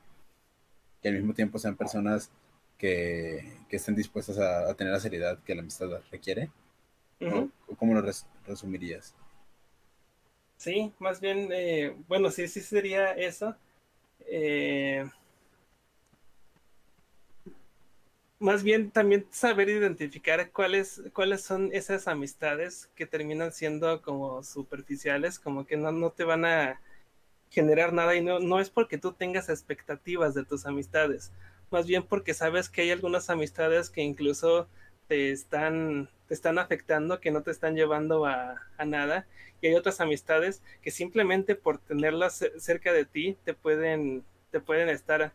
que 1.02 1.10
al 1.10 1.16
mismo 1.16 1.34
tiempo 1.34 1.60
sean 1.60 1.76
personas 1.76 2.32
que, 2.78 3.60
estén 3.70 3.96
dispuestas 3.96 4.38
a, 4.38 4.74
tener 4.76 4.94
la 4.94 5.00
seriedad 5.00 5.40
que 5.44 5.54
la 5.54 5.62
amistad 5.62 5.88
requiere. 6.12 6.50
¿O, 7.22 7.50
cómo 7.76 7.94
lo 7.94 8.02
resumirías? 8.48 9.14
Sí, 10.58 10.94
más 11.00 11.20
bien, 11.20 11.50
eh, 11.52 11.96
bueno, 12.08 12.32
sí, 12.32 12.48
sí 12.48 12.62
sería 12.62 13.12
eso. 13.12 13.56
Eh, 14.28 15.06
más 18.40 18.64
bien 18.64 18.92
también 18.92 19.26
saber 19.32 19.70
identificar 19.70 20.52
cuáles, 20.52 21.02
cuáles 21.14 21.42
son 21.42 21.70
esas 21.74 22.08
amistades 22.08 22.90
que 22.96 23.06
terminan 23.06 23.52
siendo 23.52 24.02
como 24.02 24.44
superficiales, 24.44 25.40
como 25.40 25.66
que 25.66 25.78
no, 25.78 25.92
no 25.92 26.12
te 26.12 26.24
van 26.26 26.46
a 26.46 26.82
generar 27.50 27.94
nada 27.94 28.16
y 28.16 28.24
no, 28.24 28.40
no 28.40 28.60
es 28.60 28.70
porque 28.70 28.98
tú 28.98 29.14
tengas 29.14 29.50
expectativas 29.50 30.34
de 30.34 30.46
tus 30.46 30.66
amistades, 30.66 31.32
más 31.72 31.88
bien 31.88 32.04
porque 32.04 32.34
sabes 32.34 32.70
que 32.70 32.82
hay 32.82 32.92
algunas 32.92 33.30
amistades 33.30 33.90
que 33.90 34.02
incluso 34.02 34.68
te 35.08 35.32
están, 35.32 36.10
te 36.28 36.34
están 36.34 36.60
afectando, 36.60 37.20
que 37.20 37.32
no 37.32 37.44
te 37.44 37.52
están 37.52 37.76
llevando 37.76 38.26
a, 38.26 38.62
a 38.78 38.86
nada, 38.86 39.28
y 39.62 39.68
hay 39.68 39.76
otras 39.76 40.02
amistades 40.02 40.62
que 40.82 40.92
simplemente 40.92 41.56
por 41.56 41.78
tenerlas 41.80 42.44
cerca 42.58 42.94
de 42.94 43.06
ti 43.06 43.38
te 43.44 43.54
pueden, 43.54 44.24
te 44.52 44.60
pueden 44.60 44.90
estar 44.90 45.34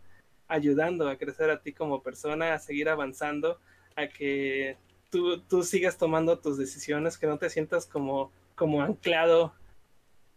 ayudando 0.49 1.09
a 1.09 1.17
crecer 1.17 1.51
a 1.51 1.61
ti 1.61 1.73
como 1.73 2.03
persona, 2.03 2.55
a 2.55 2.59
seguir 2.59 2.89
avanzando, 2.89 3.59
a 3.97 4.09
que 4.09 4.77
tú, 5.11 5.41
tú 5.41 5.63
sigas 5.63 5.97
tomando 5.97 6.39
tus 6.39 6.59
decisiones, 6.59 7.19
que 7.19 7.27
no 7.27 7.39
te 7.39 7.51
sientas 7.51 7.87
como, 7.87 8.33
como 8.55 8.83
anclado 8.83 9.55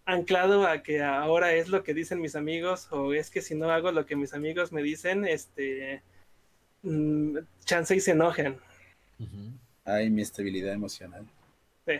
anclado 0.05 0.67
a 0.67 0.83
que 0.83 1.01
ahora 1.01 1.53
es 1.53 1.69
lo 1.69 1.83
que 1.83 1.93
dicen 1.93 2.21
mis 2.21 2.35
amigos 2.35 2.87
o 2.91 3.13
es 3.13 3.29
que 3.29 3.41
si 3.41 3.55
no 3.55 3.71
hago 3.71 3.91
lo 3.91 4.05
que 4.05 4.15
mis 4.15 4.33
amigos 4.33 4.71
me 4.71 4.83
dicen, 4.83 5.25
este, 5.25 6.03
mm, 6.81 7.37
chance 7.63 7.95
y 7.95 7.99
se 7.99 8.11
enojen. 8.11 8.59
Hay 9.85 10.09
mi 10.09 10.21
estabilidad 10.21 10.73
emocional. 10.73 11.25
Sí. 11.85 11.93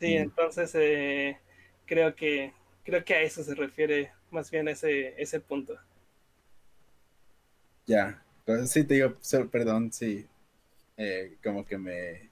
Sí, 0.00 0.16
entonces 0.16 0.72
eh, 0.74 1.38
creo 1.86 2.14
que 2.14 2.52
creo 2.84 3.04
que 3.04 3.14
a 3.14 3.22
eso 3.22 3.42
se 3.42 3.54
refiere 3.54 4.12
más 4.30 4.50
bien 4.50 4.66
ese, 4.68 5.20
ese 5.20 5.40
punto. 5.40 5.76
Ya, 7.86 8.22
pues, 8.44 8.70
sí 8.70 8.84
te 8.84 8.94
digo, 8.94 9.14
perdón, 9.50 9.92
sí, 9.92 10.26
eh, 10.96 11.36
como 11.42 11.66
que 11.66 11.76
me, 11.76 12.30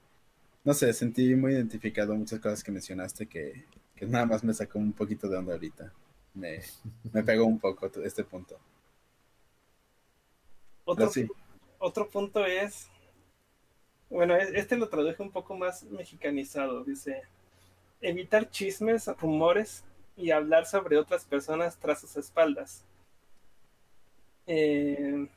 no 0.63 0.73
sé, 0.73 0.91
sentí 0.93 1.35
muy 1.35 1.53
identificado 1.53 2.15
muchas 2.15 2.39
cosas 2.39 2.63
que 2.63 2.71
mencionaste 2.71 3.27
que, 3.27 3.65
nada 4.01 4.25
más 4.25 4.43
me 4.43 4.53
sacó 4.53 4.79
un 4.79 4.93
poquito 4.93 5.27
de 5.27 5.37
onda 5.37 5.53
ahorita. 5.53 5.93
Me, 6.33 6.59
me 7.13 7.23
pegó 7.23 7.45
un 7.45 7.59
poco 7.59 7.89
este 8.03 8.23
punto. 8.23 8.59
Otro, 10.85 11.11
otro 11.79 12.09
punto 12.09 12.45
es, 12.45 12.89
bueno, 14.09 14.35
este 14.35 14.77
lo 14.77 14.89
traduje 14.89 15.21
un 15.21 15.31
poco 15.31 15.55
más 15.55 15.83
mexicanizado, 15.83 16.83
dice, 16.83 17.23
evitar 18.01 18.49
chismes, 18.49 19.07
rumores 19.19 19.83
y 20.15 20.31
hablar 20.31 20.65
sobre 20.65 20.97
otras 20.97 21.25
personas 21.25 21.77
tras 21.77 22.01
sus 22.01 22.15
espaldas. 22.17 22.83
Eh, 24.45 25.27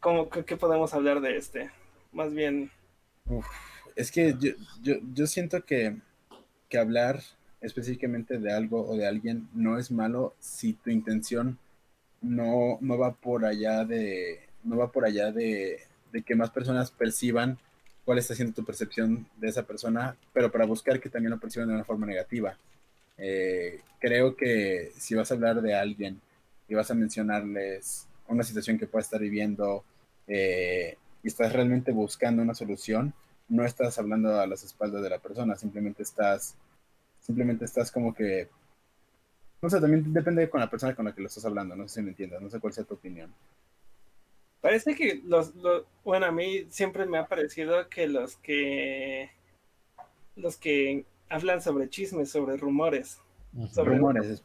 ¿Cómo, 0.00 0.28
qué, 0.28 0.56
podemos 0.56 0.92
hablar 0.94 1.20
de 1.20 1.36
este? 1.36 1.70
Más 2.10 2.34
bien... 2.34 2.70
es 3.94 4.10
que 4.10 4.34
yo, 4.82 4.94
yo, 5.14 5.26
siento 5.28 5.64
que, 5.64 5.96
que, 6.68 6.78
hablar 6.78 7.20
específicamente 7.60 8.38
de 8.38 8.52
algo 8.52 8.84
o 8.84 8.96
de 8.96 9.06
alguien 9.06 9.48
no 9.54 9.78
es 9.78 9.92
malo 9.92 10.34
si 10.40 10.72
tu 10.72 10.90
intención 10.90 11.56
no, 12.20 12.78
no 12.80 12.98
va 12.98 13.14
por 13.14 13.44
allá 13.44 13.84
de 13.84 14.48
no 14.64 14.76
va 14.76 14.92
por 14.92 15.04
allá 15.04 15.32
de, 15.32 15.80
que 16.26 16.34
más 16.34 16.50
personas 16.50 16.90
perciban 16.90 17.58
cuál 18.04 18.18
está 18.18 18.34
siendo 18.34 18.54
tu 18.54 18.64
percepción 18.64 19.26
de 19.36 19.48
esa 19.48 19.64
persona, 19.64 20.16
pero 20.32 20.50
para 20.50 20.64
buscar 20.66 21.00
que 21.00 21.08
también 21.08 21.30
lo 21.30 21.40
perciban 21.40 21.68
de 21.68 21.74
una 21.74 21.84
forma 21.84 22.06
negativa. 22.06 22.56
Eh, 23.18 23.80
creo 24.00 24.36
que 24.36 24.92
si 24.96 25.14
vas 25.14 25.30
a 25.30 25.34
hablar 25.34 25.62
de 25.62 25.74
alguien 25.74 26.20
y 26.68 26.74
vas 26.74 26.90
a 26.90 26.94
mencionarles 26.94 28.06
una 28.28 28.42
situación 28.42 28.78
que 28.78 28.86
pueda 28.86 29.02
estar 29.02 29.20
viviendo 29.20 29.84
eh, 30.26 30.96
y 31.22 31.28
estás 31.28 31.52
realmente 31.52 31.92
buscando 31.92 32.42
una 32.42 32.54
solución, 32.54 33.14
no 33.48 33.64
estás 33.64 33.98
hablando 33.98 34.40
a 34.40 34.46
las 34.46 34.64
espaldas 34.64 35.02
de 35.02 35.10
la 35.10 35.18
persona, 35.18 35.56
simplemente 35.56 36.02
estás, 36.02 36.56
simplemente 37.20 37.64
estás 37.64 37.90
como 37.90 38.14
que, 38.14 38.48
no 39.60 39.70
sé, 39.70 39.80
también 39.80 40.12
depende 40.12 40.48
con 40.48 40.60
la 40.60 40.70
persona 40.70 40.94
con 40.94 41.04
la 41.04 41.14
que 41.14 41.20
lo 41.20 41.28
estás 41.28 41.44
hablando, 41.44 41.76
no 41.76 41.86
sé 41.86 41.96
si 41.96 42.02
me 42.02 42.10
entiendes, 42.10 42.40
no 42.40 42.50
sé 42.50 42.58
cuál 42.58 42.72
sea 42.72 42.84
tu 42.84 42.94
opinión. 42.94 43.32
Parece 44.62 44.94
que 44.94 45.20
los, 45.24 45.52
bueno, 46.04 46.26
a 46.26 46.30
mí 46.30 46.66
siempre 46.70 47.04
me 47.04 47.18
ha 47.18 47.26
parecido 47.26 47.88
que 47.88 48.06
los 48.06 48.36
que 48.36 49.28
los 50.36 50.56
que 50.56 51.04
hablan 51.28 51.60
sobre 51.60 51.90
chismes, 51.90 52.30
sobre 52.30 52.56
rumores, 52.56 53.20
sobre 53.72 53.96
rumores 53.96 54.40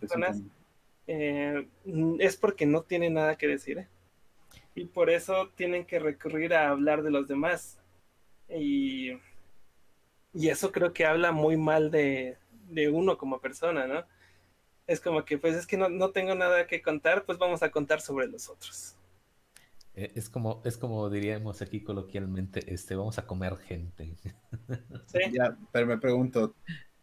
eh, 1.06 1.68
es 2.20 2.36
porque 2.36 2.66
no 2.66 2.82
tienen 2.82 3.14
nada 3.14 3.38
que 3.38 3.48
decir. 3.48 3.78
¿eh? 3.78 3.88
Y 4.74 4.86
por 4.86 5.12
eso 5.12 5.50
tienen 5.56 5.86
que 5.86 6.00
recurrir 6.00 6.56
a 6.56 6.70
hablar 6.70 7.04
de 7.04 7.12
los 7.12 7.28
demás. 7.28 7.78
Y, 8.50 9.12
y 10.34 10.50
eso 10.50 10.72
creo 10.72 10.94
que 10.94 11.06
habla 11.06 11.32
muy 11.32 11.58
mal 11.58 11.92
de, 11.92 12.38
de 12.70 12.90
uno 12.90 13.20
como 13.20 13.40
persona, 13.40 13.86
¿no? 13.86 14.04
Es 14.88 15.00
como 15.00 15.26
que, 15.26 15.38
pues 15.38 15.56
es 15.56 15.68
que 15.68 15.78
no, 15.78 15.90
no 15.90 16.10
tengo 16.10 16.34
nada 16.34 16.66
que 16.66 16.82
contar, 16.82 17.24
pues 17.24 17.38
vamos 17.38 17.62
a 17.62 17.70
contar 17.70 18.02
sobre 18.02 18.28
los 18.28 18.50
otros. 18.50 18.98
Eh, 19.98 20.12
es 20.14 20.30
como, 20.30 20.62
es 20.64 20.78
como 20.78 21.10
diríamos 21.10 21.64
aquí 21.64 21.82
coloquialmente, 21.82 22.72
este, 22.72 22.96
vamos 22.96 23.18
a 23.18 23.26
comer 23.26 23.58
gente. 23.58 24.16
Sí. 25.08 25.20
Ya, 25.32 25.58
pero 25.72 25.88
me 25.88 25.98
pregunto, 25.98 26.54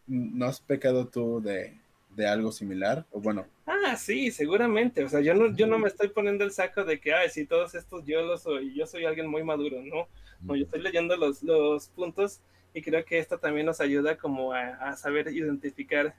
¿no 0.07 0.45
has 0.45 0.61
pecado 0.61 1.09
tú 1.09 1.41
de, 1.41 1.81
algo 2.27 2.53
similar? 2.53 3.07
O 3.11 3.21
bueno. 3.21 3.47
Ah, 3.67 3.97
sí, 3.97 4.31
seguramente. 4.31 5.03
O 5.03 5.09
sea, 5.09 5.21
yo 5.21 5.35
no, 5.35 5.57
yo 5.57 5.67
no 5.67 5.79
me 5.79 5.89
estoy 5.89 6.09
poniendo 6.09 6.45
el 6.45 6.53
saco 6.53 6.85
de 6.85 7.01
que, 7.01 7.15
ay, 7.15 7.31
si 7.31 7.47
todos 7.47 7.75
estos 7.75 8.05
yo 8.05 8.23
lo 8.23 8.37
soy, 8.37 8.75
yo 8.75 8.87
soy 8.87 9.07
alguien 9.07 9.27
muy 9.27 9.43
maduro, 9.43 9.83
¿no? 9.83 10.07
No, 10.41 10.55
yo 10.55 10.65
estoy 10.65 10.83
leyendo 10.83 11.17
los, 11.17 11.43
los 11.43 11.89
puntos 11.89 12.41
y 12.75 12.83
creo 12.83 13.05
que 13.05 13.19
esto 13.19 13.39
también 13.39 13.67
nos 13.67 13.81
ayuda 13.81 14.17
como 14.19 14.53
a, 14.53 14.95
saber 14.97 15.29
identificar 15.29 16.15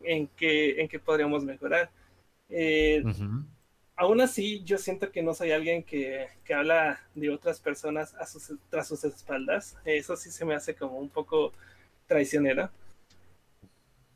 en 0.00 0.28
qué, 0.36 0.80
en 0.80 0.88
qué 0.88 0.98
podríamos 0.98 1.44
mejorar. 1.44 1.90
Eh, 2.48 3.02
aún 4.02 4.20
así, 4.20 4.64
yo 4.64 4.78
siento 4.78 5.12
que 5.12 5.22
no 5.22 5.32
soy 5.32 5.52
alguien 5.52 5.84
que, 5.84 6.26
habla 6.52 7.00
de 7.14 7.30
otras 7.30 7.60
personas 7.60 8.14
a 8.14 8.26
sus, 8.26 8.52
tras 8.68 8.88
sus 8.88 9.04
espaldas. 9.04 9.76
Eso 9.84 10.16
sí 10.16 10.30
se 10.32 10.44
me 10.44 10.56
hace 10.56 10.74
como 10.74 10.98
un 10.98 11.08
poco 11.08 11.52
traicionero. 12.08 12.68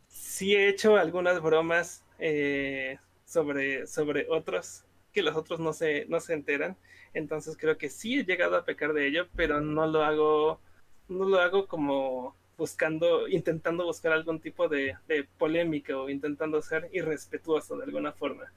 Sí 0.09 0.57
he 0.57 0.69
hecho 0.69 0.97
algunas 0.97 1.41
bromas 1.41 2.05
eh, 2.19 2.99
sobre, 3.25 3.87
sobre 3.87 4.27
otros 4.29 4.85
que 5.13 5.23
los 5.23 5.37
otros 5.37 5.61
no 5.61 5.73
se, 5.73 6.05
no 6.07 6.19
se 6.19 6.35
enteran. 6.35 6.77
Entonces 7.15 7.57
creo 7.57 7.79
que 7.79 7.89
sí 7.89 8.19
he 8.19 8.25
llegado 8.25 8.57
a 8.57 8.65
pecar 8.65 8.93
de 8.93 9.07
ello, 9.07 9.29
pero 9.37 9.61
no 9.61 9.87
lo 9.87 10.03
hago, 10.03 10.61
no 11.09 11.29
lo 11.29 11.39
hago 11.39 11.69
como 11.69 12.35
buscando, 12.59 13.29
intentando 13.29 13.85
buscar 13.85 14.13
algún 14.13 14.41
tipo 14.41 14.69
de 14.69 14.97
polémica 15.39 15.97
o 15.97 16.11
intentando 16.11 16.61
ser 16.61 16.91
irrespetuoso 16.93 17.77
de 17.77 17.85
alguna 17.85 18.13
forma. 18.13 18.51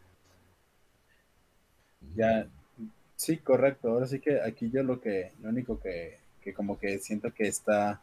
Ya, 2.15 2.48
sí, 3.15 3.38
correcto. 3.38 3.90
Ahora 3.90 4.07
sí 4.07 4.19
que 4.19 4.41
aquí 4.41 4.69
yo 4.69 4.84
lo 4.84 4.99
que, 4.99 5.31
lo 5.41 5.49
único 5.49 5.80
que, 5.80 6.18
que 6.41 6.53
como 6.53 6.77
que 6.80 6.99
siento 6.99 7.34
que 7.34 7.48
está, 7.48 8.02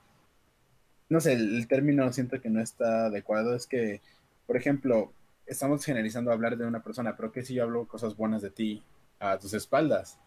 no 1.08 1.20
sé, 1.20 1.32
el, 1.34 1.66
término 1.68 2.12
siento 2.12 2.40
que 2.40 2.50
no 2.50 2.60
está 2.60 3.06
adecuado 3.06 3.54
es 3.54 3.66
que, 3.66 4.00
por 4.46 4.56
ejemplo, 4.56 5.12
estamos 5.46 5.84
generalizando 5.84 6.32
hablar 6.32 6.56
de 6.56 6.66
una 6.66 6.82
persona, 6.82 7.16
pero 7.16 7.32
que 7.32 7.42
si 7.42 7.54
yo 7.54 7.64
hablo 7.64 7.86
cosas 7.86 8.16
buenas 8.16 8.42
de 8.42 8.50
ti 8.50 8.82
a 9.18 9.38
tus 9.38 9.54
espaldas? 9.54 10.18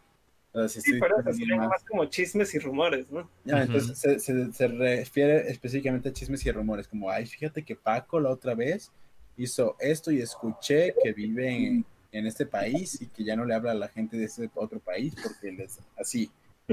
sí, 0.68 1.00
pero 1.00 1.20
eso 1.20 1.32
sería 1.32 1.58
más... 1.58 1.84
como 1.84 2.06
chismes 2.06 2.56
y 2.56 2.60
rumores, 2.60 3.10
¿no? 3.12 3.30
Ya, 3.46 3.62
entonces 3.62 4.00
se, 4.00 4.20
se, 4.20 4.52
se, 4.52 4.68
refiere 4.68 5.48
específicamente 5.52 6.10
a 6.10 6.14
chismes 6.14 6.44
y 6.44 6.52
rumores, 6.52 6.88
como, 6.88 7.12
ay, 7.12 7.28
fíjate 7.28 7.64
que 7.64 7.76
Paco 7.76 8.20
la 8.20 8.32
otra 8.32 8.56
vez 8.56 8.92
hizo 9.38 9.76
esto 9.80 10.12
y 10.12 10.22
escuché 10.22 10.94
que 11.04 11.14
vive 11.14 11.50
en 11.50 11.86
en 12.12 12.28
este 12.28 12.46
país 12.46 13.02
y 13.02 13.08
que 13.08 13.24
ya 13.24 13.36
no 13.36 13.46
le 13.46 13.54
habla 13.54 13.72
a 13.72 13.76
la 13.76 13.88
gente 13.88 14.18
de 14.18 14.26
ese 14.26 14.50
otro 14.56 14.80
país 14.80 15.16
porque 15.22 15.52
les 15.52 15.80
así. 15.98 16.32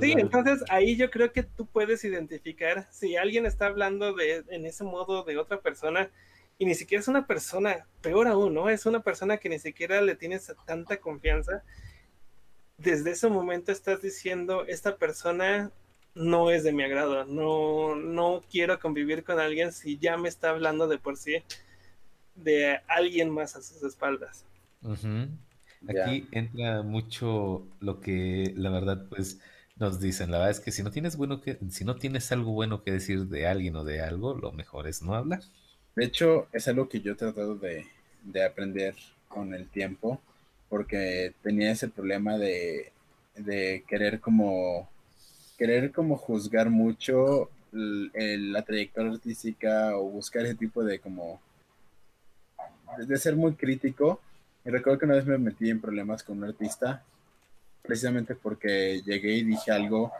Sí, 0.00 0.12
entonces 0.18 0.62
ahí 0.68 0.96
yo 0.96 1.10
creo 1.10 1.32
que 1.32 1.42
tú 1.42 1.64
puedes 1.64 2.04
identificar 2.04 2.86
si 2.90 3.16
alguien 3.16 3.46
está 3.46 3.66
hablando 3.66 4.12
de 4.12 4.44
en 4.50 4.66
ese 4.66 4.84
modo 4.84 5.24
de 5.24 5.38
otra 5.38 5.62
persona 5.62 6.10
y 6.58 6.66
ni 6.66 6.74
siquiera 6.74 7.00
es 7.00 7.08
una 7.08 7.26
persona, 7.26 7.86
peor 8.02 8.28
aún, 8.28 8.52
¿no? 8.52 8.68
Es 8.68 8.84
una 8.84 9.00
persona 9.00 9.38
que 9.38 9.48
ni 9.48 9.58
siquiera 9.58 10.02
le 10.02 10.14
tienes 10.14 10.52
tanta 10.66 10.98
confianza. 10.98 11.62
Desde 12.76 13.12
ese 13.12 13.28
momento 13.28 13.72
estás 13.72 14.02
diciendo, 14.02 14.66
esta 14.66 14.96
persona 14.96 15.70
no 16.14 16.50
es 16.50 16.64
de 16.64 16.72
mi 16.72 16.82
agrado, 16.82 17.24
no, 17.24 17.94
no 17.94 18.42
quiero 18.50 18.78
convivir 18.78 19.24
con 19.24 19.38
alguien 19.38 19.72
si 19.72 19.98
ya 19.98 20.18
me 20.18 20.28
está 20.28 20.50
hablando 20.50 20.86
de 20.86 20.98
por 20.98 21.16
sí 21.16 21.42
de 22.36 22.80
alguien 22.88 23.30
más 23.30 23.56
a 23.56 23.62
sus 23.62 23.82
espaldas. 23.82 24.44
Aquí 25.88 26.26
entra 26.32 26.82
mucho 26.82 27.66
lo 27.80 28.00
que 28.00 28.52
la 28.56 28.70
verdad 28.70 29.06
pues 29.08 29.40
nos 29.76 30.00
dicen. 30.00 30.30
La 30.30 30.38
verdad 30.38 30.52
es 30.52 30.60
que 30.60 30.72
si 30.72 30.82
no 30.82 30.90
tienes 30.90 31.16
bueno 31.16 31.40
que, 31.40 31.58
si 31.70 31.84
no 31.84 31.96
tienes 31.96 32.30
algo 32.32 32.52
bueno 32.52 32.82
que 32.82 32.92
decir 32.92 33.26
de 33.26 33.46
alguien 33.46 33.76
o 33.76 33.84
de 33.84 34.00
algo, 34.00 34.34
lo 34.34 34.52
mejor 34.52 34.86
es 34.88 35.02
no 35.02 35.14
hablar. 35.14 35.40
De 35.94 36.04
hecho, 36.04 36.48
es 36.52 36.68
algo 36.68 36.88
que 36.88 37.00
yo 37.00 37.12
he 37.12 37.16
tratado 37.16 37.56
de, 37.56 37.86
de 38.22 38.44
aprender 38.44 38.94
con 39.28 39.54
el 39.54 39.68
tiempo, 39.68 40.20
porque 40.68 41.34
tenía 41.42 41.70
ese 41.70 41.88
problema 41.88 42.36
de, 42.38 42.92
de 43.34 43.84
querer 43.88 44.20
como 44.20 44.88
querer 45.56 45.92
como 45.92 46.16
juzgar 46.16 46.68
mucho 46.68 47.50
la 47.72 48.62
trayectoria 48.62 49.12
artística 49.12 49.96
o 49.96 50.04
buscar 50.04 50.44
ese 50.44 50.54
tipo 50.54 50.84
de 50.84 50.98
como 50.98 51.40
de 52.98 53.16
ser 53.16 53.36
muy 53.36 53.54
crítico. 53.54 54.20
Y 54.64 54.70
recuerdo 54.70 54.98
que 54.98 55.04
una 55.06 55.14
vez 55.14 55.26
me 55.26 55.38
metí 55.38 55.70
en 55.70 55.80
problemas 55.80 56.22
con 56.22 56.38
un 56.38 56.44
artista, 56.44 57.04
precisamente 57.82 58.34
porque 58.34 59.00
llegué 59.04 59.34
y 59.34 59.44
dije 59.44 59.70
algo 59.70 60.12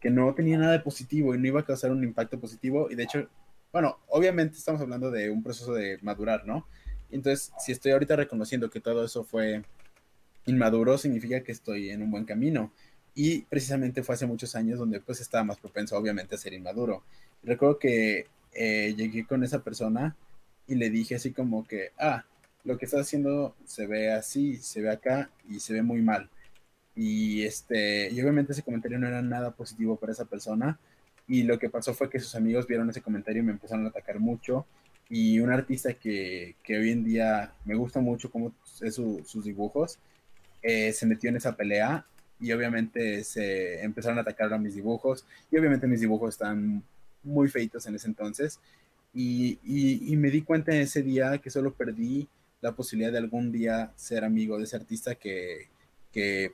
que 0.00 0.10
no 0.10 0.32
tenía 0.34 0.58
nada 0.58 0.72
de 0.72 0.80
positivo 0.80 1.34
y 1.34 1.38
no 1.38 1.48
iba 1.48 1.60
a 1.60 1.64
causar 1.64 1.90
un 1.90 2.04
impacto 2.04 2.38
positivo. 2.38 2.88
Y 2.90 2.94
de 2.94 3.02
hecho, 3.04 3.28
bueno, 3.72 3.98
obviamente 4.08 4.56
estamos 4.56 4.80
hablando 4.80 5.10
de 5.10 5.30
un 5.30 5.42
proceso 5.42 5.74
de 5.74 5.98
madurar, 6.02 6.46
¿no? 6.46 6.66
Entonces, 7.10 7.52
si 7.58 7.72
estoy 7.72 7.92
ahorita 7.92 8.16
reconociendo 8.16 8.70
que 8.70 8.80
todo 8.80 9.04
eso 9.04 9.24
fue 9.24 9.62
inmaduro, 10.46 10.98
significa 10.98 11.42
que 11.42 11.52
estoy 11.52 11.90
en 11.90 12.02
un 12.02 12.10
buen 12.10 12.24
camino. 12.24 12.72
Y 13.14 13.42
precisamente 13.42 14.02
fue 14.02 14.14
hace 14.14 14.26
muchos 14.26 14.54
años 14.54 14.78
donde 14.78 15.00
pues 15.00 15.20
estaba 15.20 15.42
más 15.42 15.58
propenso, 15.58 15.96
obviamente, 15.96 16.34
a 16.34 16.38
ser 16.38 16.52
inmaduro. 16.52 17.02
Recuerdo 17.42 17.78
que 17.78 18.26
eh, 18.52 18.94
llegué 18.96 19.26
con 19.26 19.42
esa 19.42 19.60
persona 19.60 20.14
y 20.68 20.74
le 20.74 20.90
dije 20.90 21.16
así 21.16 21.32
como 21.32 21.66
que, 21.66 21.92
ah, 21.98 22.24
lo 22.64 22.76
que 22.76 22.84
estás 22.84 23.00
haciendo 23.00 23.56
se 23.64 23.86
ve 23.86 24.12
así, 24.12 24.58
se 24.58 24.82
ve 24.82 24.90
acá 24.90 25.30
y 25.48 25.60
se 25.60 25.72
ve 25.72 25.82
muy 25.82 26.02
mal. 26.02 26.28
Y, 26.94 27.44
este, 27.44 28.10
y 28.10 28.20
obviamente 28.20 28.52
ese 28.52 28.62
comentario 28.62 28.98
no 28.98 29.08
era 29.08 29.22
nada 29.22 29.52
positivo 29.52 29.96
para 29.96 30.12
esa 30.12 30.26
persona. 30.26 30.78
Y 31.26 31.44
lo 31.44 31.58
que 31.58 31.70
pasó 31.70 31.94
fue 31.94 32.10
que 32.10 32.20
sus 32.20 32.34
amigos 32.34 32.66
vieron 32.66 32.90
ese 32.90 33.02
comentario 33.02 33.42
y 33.42 33.46
me 33.46 33.52
empezaron 33.52 33.86
a 33.86 33.88
atacar 33.88 34.18
mucho. 34.18 34.66
Y 35.08 35.40
un 35.40 35.50
artista 35.50 35.94
que, 35.94 36.56
que 36.62 36.76
hoy 36.76 36.90
en 36.90 37.04
día 37.04 37.52
me 37.64 37.74
gusta 37.74 38.00
mucho 38.00 38.30
como 38.30 38.52
es 38.82 38.94
sus 38.94 39.44
dibujos, 39.44 39.98
eh, 40.62 40.92
se 40.92 41.06
metió 41.06 41.30
en 41.30 41.36
esa 41.36 41.56
pelea 41.56 42.04
y 42.40 42.52
obviamente 42.52 43.24
se 43.24 43.82
empezaron 43.82 44.18
a 44.18 44.22
atacar 44.22 44.52
a 44.52 44.58
mis 44.58 44.74
dibujos. 44.74 45.24
Y 45.50 45.56
obviamente 45.56 45.86
mis 45.86 46.00
dibujos 46.00 46.34
están 46.34 46.82
muy 47.22 47.48
feitos 47.48 47.86
en 47.86 47.94
ese 47.94 48.08
entonces. 48.08 48.60
Y, 49.14 50.16
me 50.16 50.30
di 50.30 50.42
cuenta 50.42 50.72
en 50.74 50.82
ese 50.82 51.02
día 51.02 51.38
que 51.38 51.50
solo 51.50 51.72
perdí 51.74 52.28
la 52.60 52.72
posibilidad 52.72 53.12
de 53.12 53.18
algún 53.18 53.52
día 53.52 53.92
ser 53.96 54.24
amigo 54.24 54.58
de 54.58 54.64
ese 54.64 54.76
artista 54.76 55.14
que, 55.14 55.68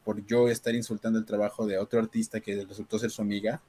por 0.04 0.24
yo 0.26 0.48
estar 0.48 0.74
insultando 0.74 1.18
el 1.18 1.24
trabajo 1.24 1.66
de 1.66 1.78
otro 1.78 1.98
artista 2.00 2.40
que 2.40 2.64
resultó 2.64 2.98
ser 2.98 3.10
su 3.10 3.22
amiga, 3.22 3.62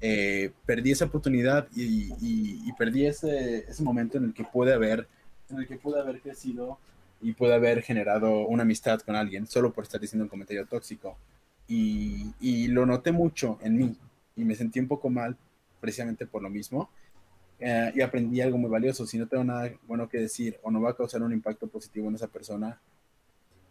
eh, 0.00 0.52
perdí 0.66 0.92
esa 0.92 1.06
oportunidad 1.06 1.68
y, 1.74 2.12
y, 2.20 2.72
perdí 2.74 3.06
ese, 3.06 3.64
ese, 3.68 3.82
momento 3.82 4.18
en 4.18 4.24
el 4.24 4.34
que 4.34 4.44
pude 4.44 4.72
haber, 4.72 5.08
en 5.50 5.58
el 5.58 5.66
que 5.66 5.76
pude 5.76 6.00
haber 6.00 6.20
crecido 6.20 6.78
y 7.20 7.32
pude 7.32 7.54
haber 7.54 7.82
generado 7.82 8.46
una 8.46 8.62
amistad 8.62 9.00
con 9.00 9.16
alguien 9.16 9.46
solo 9.46 9.72
por 9.72 9.84
estar 9.84 10.00
diciendo 10.00 10.24
un 10.24 10.28
comentario 10.28 10.66
tóxico. 10.66 11.16
Y 11.66 12.68
lo 12.68 12.86
noté 12.86 13.12
mucho 13.12 13.58
en 13.60 13.76
mí 13.76 13.96
y 14.36 14.44
me 14.44 14.54
sentí 14.54 14.80
un 14.80 14.88
poco 14.88 15.10
mal 15.10 15.36
precisamente 15.80 16.26
por 16.26 16.42
lo 16.42 16.48
mismo. 16.48 16.90
Eh, 17.60 17.92
y 17.96 18.00
aprendí 18.00 18.40
algo 18.40 18.58
muy 18.58 18.70
valioso. 18.70 19.06
Si 19.06 19.18
no 19.18 19.26
tengo 19.26 19.44
nada 19.44 19.70
bueno 19.86 20.08
que 20.08 20.18
decir 20.18 20.58
o 20.62 20.70
no 20.70 20.80
va 20.80 20.90
a 20.90 20.96
causar 20.96 21.22
un 21.22 21.32
impacto 21.32 21.66
positivo 21.66 22.08
en 22.08 22.14
esa 22.14 22.28
persona, 22.28 22.80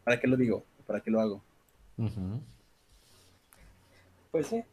¿para 0.04 0.20
qué 0.20 0.28
lo 0.28 0.36
digo? 0.36 0.64
¿Para 0.86 1.00
qué 1.00 1.12
lo 1.12 1.22
hago? 1.22 1.42
Pues 4.32 4.48
sí, 4.48 4.64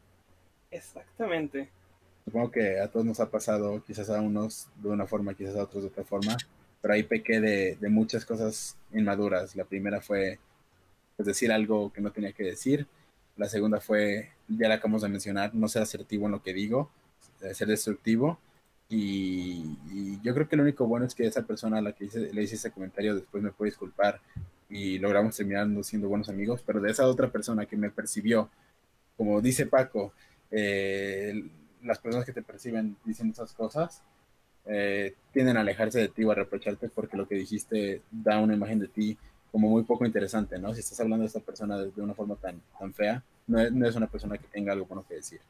exactamente. 0.70 1.70
Supongo 2.24 2.50
que 2.50 2.80
a 2.80 2.88
todos 2.88 3.04
nos 3.04 3.20
ha 3.20 3.30
pasado, 3.30 3.82
quizás 3.84 4.10
a 4.10 4.20
unos 4.20 4.68
de 4.76 4.88
una 4.88 5.06
forma, 5.06 5.34
quizás 5.34 5.56
a 5.56 5.64
otros 5.64 5.82
de 5.82 5.88
otra 5.90 6.04
forma, 6.04 6.36
pero 6.80 6.94
ahí 6.94 7.02
pequé 7.02 7.40
de, 7.40 7.76
de 7.76 7.88
muchas 7.88 8.24
cosas 8.24 8.76
inmaduras. 8.92 9.54
La 9.56 9.64
primera 9.64 10.00
fue 10.00 10.38
pues, 11.16 11.26
decir 11.26 11.52
algo 11.52 11.92
que 11.92 12.00
no 12.00 12.10
tenía 12.10 12.32
que 12.32 12.44
decir. 12.44 12.86
La 13.36 13.48
segunda 13.48 13.80
fue, 13.80 14.30
ya 14.48 14.68
la 14.68 14.76
acabamos 14.76 15.02
de 15.02 15.08
mencionar, 15.08 15.54
no 15.54 15.68
ser 15.68 15.82
asertivo 15.82 16.26
en 16.26 16.32
lo 16.32 16.42
que 16.42 16.52
digo, 16.52 16.90
eh, 17.42 17.54
ser 17.54 17.68
destructivo. 17.68 18.38
Y, 18.96 20.20
yo 20.22 20.32
creo 20.32 20.48
que 20.48 20.56
lo 20.56 20.62
único 20.62 20.86
bueno 20.86 21.04
es 21.04 21.14
que 21.14 21.26
esa 21.26 21.42
persona 21.42 21.78
a 21.78 21.82
la 21.82 21.92
que 21.92 22.08
le 22.32 22.42
hice 22.42 22.54
ese 22.54 22.70
comentario 22.70 23.16
después 23.16 23.42
me 23.42 23.50
puede 23.50 23.72
disculpar 23.72 24.20
y 24.70 24.98
logramos 24.98 25.36
terminar 25.36 25.66
siendo 25.84 26.08
buenos 26.08 26.28
amigos, 26.28 26.62
pero 26.64 26.80
de 26.80 26.90
esa 26.90 27.06
otra 27.06 27.28
persona 27.28 27.66
que 27.66 27.76
me 27.76 27.90
percibió, 27.90 28.48
como 29.16 29.40
dice 29.40 29.66
Paco, 29.66 30.12
eh, 30.50 31.44
las 31.82 31.98
personas 31.98 32.24
que 32.24 32.32
te 32.32 32.42
perciben 32.42 32.96
diciendo 33.04 33.32
esas 33.32 33.52
cosas 33.52 34.02
eh, 34.64 35.14
tienden 35.32 35.56
a 35.56 35.60
alejarse 35.60 35.98
de 35.98 36.08
ti 36.08 36.24
o 36.24 36.30
a 36.30 36.36
reprocharte 36.36 36.88
porque 36.88 37.16
lo 37.16 37.28
que 37.28 37.34
dijiste 37.34 38.00
da 38.10 38.38
una 38.38 38.54
imagen 38.54 38.78
de 38.78 38.88
ti 38.88 39.18
como 39.52 39.68
muy 39.68 39.82
poco 39.82 40.06
interesante, 40.06 40.58
¿no? 40.58 40.72
Si 40.72 40.80
estás 40.80 41.00
hablando 41.00 41.22
de 41.22 41.28
esta 41.28 41.40
persona 41.40 41.78
de, 41.78 41.90
de 41.90 42.02
una 42.02 42.14
forma 42.14 42.36
tan, 42.36 42.60
tan 42.78 42.94
fea, 42.94 43.22
no 43.46 43.60
es, 43.60 43.72
no 43.72 43.86
es, 43.86 43.94
una 43.94 44.06
persona 44.06 44.38
que 44.38 44.46
tenga 44.46 44.72
algo 44.72 44.86
bueno 44.86 45.04
que 45.06 45.16
decir. 45.16 45.40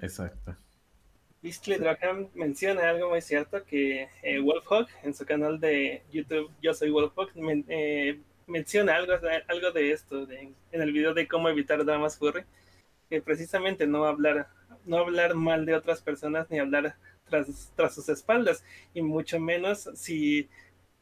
Exacto. 0.00 0.56
Beastly 1.42 1.76
Drackham 1.76 2.28
menciona 2.34 2.88
algo 2.90 3.08
muy 3.08 3.22
cierto 3.22 3.64
que 3.64 4.08
eh, 4.22 4.40
Wolfhawk 4.40 4.88
en 5.02 5.14
su 5.14 5.24
canal 5.24 5.58
de 5.58 6.02
YouTube 6.12 6.50
Yo 6.60 6.74
Soy 6.74 6.90
Wolfhawk 6.90 7.34
men, 7.34 7.64
eh, 7.68 8.20
menciona 8.46 8.96
algo, 8.96 9.14
algo 9.48 9.70
de 9.72 9.92
esto 9.92 10.26
de, 10.26 10.52
en 10.72 10.82
el 10.82 10.92
video 10.92 11.14
de 11.14 11.26
cómo 11.26 11.48
evitar 11.48 11.84
dramas 11.84 12.18
furry 12.18 12.44
que 13.08 13.22
precisamente 13.22 13.86
no 13.86 14.04
hablar 14.04 14.48
no 14.84 14.98
hablar 14.98 15.34
mal 15.34 15.66
de 15.66 15.74
otras 15.74 16.02
personas 16.02 16.50
ni 16.50 16.58
hablar 16.58 16.96
tras, 17.28 17.72
tras 17.74 17.94
sus 17.94 18.08
espaldas 18.08 18.64
y 18.94 19.02
mucho 19.02 19.40
menos 19.40 19.88
si 19.94 20.48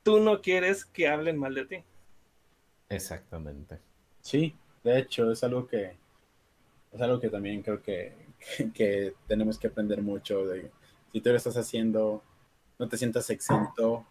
tú 0.02 0.20
no 0.20 0.40
quieres 0.40 0.85
que 0.85 1.09
hablen 1.09 1.36
mal 1.36 1.55
de 1.55 1.65
ti. 1.65 1.85
Exactamente. 2.89 3.78
Sí, 4.20 4.56
de 4.85 4.98
hecho 4.98 5.31
es 5.31 5.43
algo 5.44 5.66
que 5.66 5.97
es 6.93 7.01
algo 7.01 7.20
que 7.20 7.28
también 7.28 7.62
creo 7.62 7.82
que, 7.82 8.15
que 8.74 9.15
tenemos 9.27 9.59
que 9.59 9.69
aprender 9.69 10.02
mucho 10.02 10.47
de 10.47 10.70
si 11.12 11.20
tú 11.20 11.31
lo 11.31 11.36
estás 11.36 11.56
haciendo, 11.56 12.23
no 12.78 12.89
te 12.89 12.97
sientas 12.97 13.31
exento 13.31 14.06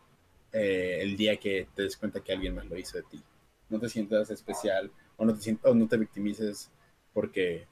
eh, 0.51 0.99
el 1.01 1.15
día 1.15 1.37
que 1.37 1.67
te 1.75 1.83
des 1.83 1.97
cuenta 1.97 2.21
que 2.21 2.33
alguien 2.33 2.55
más 2.55 2.65
lo 2.65 2.77
hizo 2.77 2.97
de 2.97 3.03
ti. 3.03 3.21
No 3.69 3.79
te 3.79 3.89
sientas 3.89 4.29
especial 4.31 4.91
o 5.17 5.25
no 5.25 5.35
te, 5.35 5.41
sientas, 5.41 5.71
o 5.71 5.75
no 5.75 5.87
te 5.87 5.97
victimices 5.97 6.71
porque 7.13 7.67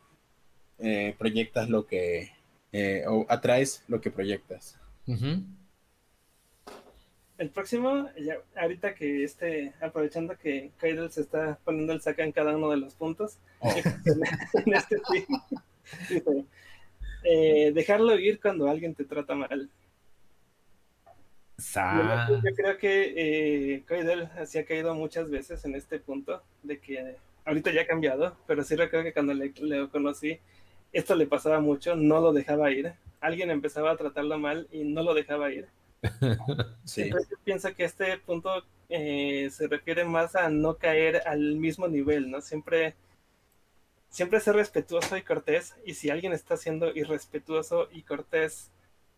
eh, 0.79 1.15
proyectas 1.17 1.69
lo 1.69 1.85
que 1.85 2.31
eh, 2.71 3.05
o 3.07 3.25
atraes 3.29 3.83
lo 3.87 4.01
que 4.01 4.11
proyectas. 4.11 4.77
Uh 5.07 5.13
-huh. 5.13 5.43
El 7.37 7.49
próximo, 7.49 8.09
ya, 8.17 8.37
ahorita 8.55 8.95
que 8.95 9.23
esté 9.23 9.73
aprovechando 9.81 10.37
que 10.37 10.71
Kaidel 10.77 11.11
se 11.11 11.21
está 11.21 11.59
poniendo 11.65 11.91
el 11.91 12.01
saca 12.01 12.23
en 12.23 12.31
cada 12.31 12.55
uno 12.55 12.69
de 12.69 12.77
los 12.77 12.95
puntos, 12.95 13.39
oh. 13.59 13.69
en 14.65 14.73
este 14.73 15.01
dice, 16.09 16.45
eh, 17.23 17.71
dejarlo 17.73 18.17
ir 18.19 18.39
cuando 18.39 18.69
alguien 18.69 18.95
te 18.95 19.05
trata 19.05 19.35
mal. 19.35 19.69
Sa 21.57 22.27
yo, 22.27 22.41
yo, 22.43 22.55
creo 22.55 22.77
que 22.77 23.13
eh, 23.75 23.83
Kaidel 23.85 24.29
se 24.45 24.59
ha 24.59 24.65
caído 24.65 24.93
muchas 24.93 25.29
veces 25.29 25.63
en 25.63 25.75
este 25.75 25.99
punto, 25.99 26.43
de 26.63 26.79
que 26.79 27.15
ahorita 27.45 27.71
ya 27.71 27.83
ha 27.83 27.87
cambiado, 27.87 28.35
pero 28.45 28.63
sí 28.63 28.75
recuerdo 28.75 29.05
que 29.05 29.13
cuando 29.13 29.33
le, 29.33 29.53
le 29.61 29.87
conocí, 29.87 30.39
esto 30.91 31.15
le 31.15 31.27
pasaba 31.27 31.59
mucho, 31.59 31.95
no 31.95 32.19
lo 32.21 32.33
dejaba 32.33 32.71
ir. 32.71 32.93
Alguien 33.21 33.51
empezaba 33.51 33.91
a 33.91 33.97
tratarlo 33.97 34.37
mal 34.37 34.67
y 34.71 34.83
no 34.83 35.03
lo 35.03 35.13
dejaba 35.13 35.51
ir. 35.51 35.67
sí. 36.83 37.03
Entonces 37.03 37.37
pienso 37.43 37.73
que 37.73 37.85
este 37.85 38.17
punto 38.19 38.63
eh, 38.89 39.49
se 39.51 39.67
refiere 39.67 40.05
más 40.05 40.35
a 40.35 40.49
no 40.49 40.77
caer 40.77 41.21
al 41.25 41.55
mismo 41.55 41.87
nivel, 41.87 42.29
¿no? 42.29 42.41
Siempre, 42.41 42.95
siempre 44.15 44.39
ser 44.39 44.55
respetuoso 44.55 45.17
y 45.17 45.23
cortés, 45.23 45.75
y 45.83 45.95
si 45.95 46.09
alguien 46.09 46.31
está 46.31 46.55
siendo 46.55 46.95
irrespetuoso 46.95 47.89
y 47.91 48.03
cortés 48.03 48.71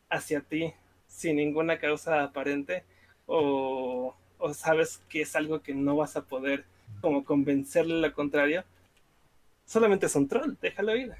hacia 0.09 0.41
ti 0.41 0.73
sin 1.05 1.35
ninguna 1.35 1.77
causa 1.77 2.23
aparente, 2.23 2.83
o, 3.27 4.15
sabes 4.55 4.99
que 5.07 5.21
es 5.21 5.35
algo 5.35 5.61
que 5.61 5.75
no 5.75 5.95
vas 5.95 6.15
a 6.15 6.23
poder 6.23 6.65
como 6.99 7.23
convencerle 7.25 8.01
lo 8.01 8.11
contrario, 8.11 8.63
solamente 9.65 10.07
es 10.07 10.15
un 10.15 10.27
troll, 10.27 10.55
déjalo 10.59 10.95
ir. 10.95 11.13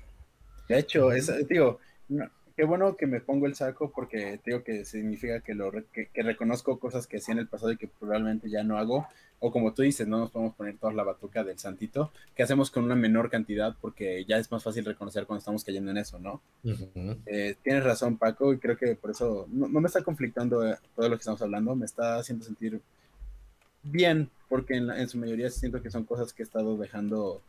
De 0.68 0.80
hecho, 0.80 1.12
es, 1.12 1.48
digo, 1.48 1.80
no, 2.10 2.32
qué 2.56 2.64
bueno 2.64 2.98
que 2.98 3.06
me 3.06 3.22
pongo 3.22 3.46
el 3.46 3.54
saco 3.54 3.92
porque 3.92 4.40
digo 4.44 4.64
que 4.64 4.86
significa 4.86 5.42
que, 5.42 5.54
lo, 5.54 5.72
que, 5.94 6.10
reconozco 6.16 6.80
cosas 6.80 7.06
que 7.06 7.18
hacía 7.18 7.34
en 7.34 7.42
el 7.42 7.48
pasado 7.48 7.74
y 7.74 7.78
que 7.78 7.88
probablemente 7.88 8.50
ya 8.50 8.64
no 8.64 8.80
hago. 8.80 9.08
O 9.40 9.52
como 9.52 9.74
tú 9.74 9.84
dices, 9.84 10.08
no 10.08 10.20
nos 10.20 10.32
podemos 10.32 10.56
poner 10.56 10.78
toda 10.78 10.94
la 10.94 11.04
batuca 11.04 11.44
del 11.44 11.60
santito, 11.60 12.12
que 12.36 12.44
hacemos 12.44 12.72
con 12.72 12.84
una 12.84 12.96
menor 12.96 13.30
cantidad 13.30 13.76
porque 13.80 14.26
ya 14.26 14.38
es 14.38 14.52
más 14.52 14.64
fácil 14.64 14.86
reconocer 14.86 15.26
cuando 15.26 15.40
estamos 15.40 15.64
cayendo 15.64 15.92
en 15.92 15.98
eso, 15.98 16.18
¿no? 16.18 16.42
Uh 16.64 16.70
-huh. 16.70 17.18
eh, 17.26 17.56
tienes 17.64 17.84
razón, 17.84 18.18
Paco, 18.18 18.54
y 18.54 18.58
creo 18.58 18.78
que 18.78 18.96
por 18.96 19.12
eso 19.12 19.48
no, 19.52 19.68
no 19.68 19.80
me 19.80 19.88
está 19.88 20.04
conflictando 20.04 20.62
todo 20.96 21.10
lo 21.10 21.16
que 21.16 21.22
estamos 21.22 21.42
hablando, 21.42 21.76
me 21.76 21.86
está 21.86 22.18
haciendo 22.18 22.46
sentir 22.46 22.82
bien, 23.84 24.30
porque 24.50 24.76
en, 24.76 24.88
la, 24.88 25.00
en 25.00 25.08
su 25.08 25.18
mayoría 25.18 25.50
siento 25.50 25.82
que 25.82 25.92
son 25.92 26.04
cosas 26.04 26.34
que 26.34 26.44
he 26.44 26.46
estado 26.46 26.78
dejando 26.78 27.42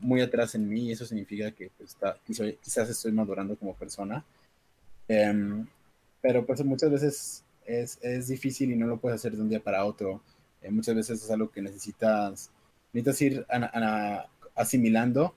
muy 0.00 0.20
atrás 0.20 0.54
en 0.54 0.68
mí 0.68 0.86
y 0.86 0.92
eso 0.92 1.06
significa 1.06 1.50
que 1.52 1.70
pues, 1.76 1.90
está, 1.90 2.16
quizás 2.24 2.88
estoy 2.88 3.12
madurando 3.12 3.56
como 3.56 3.74
persona. 3.74 4.24
Um, 5.08 5.66
pero 6.20 6.44
pues 6.44 6.64
muchas 6.64 6.90
veces 6.90 7.44
es, 7.64 7.98
es, 8.02 8.28
difícil 8.28 8.72
y 8.72 8.76
no 8.76 8.86
lo 8.86 8.96
puedes 8.96 9.20
hacer 9.20 9.36
de 9.36 9.42
un 9.42 9.48
día 9.48 9.60
para 9.60 9.84
otro. 9.84 10.20
Eh, 10.66 10.70
muchas 10.70 10.96
veces 10.96 11.22
es 11.22 11.30
algo 11.30 11.50
que 11.50 11.62
necesitas, 11.62 12.50
necesitas 12.92 13.22
ir 13.22 13.46
a, 13.48 13.70
a, 13.72 14.26
asimilando 14.56 15.34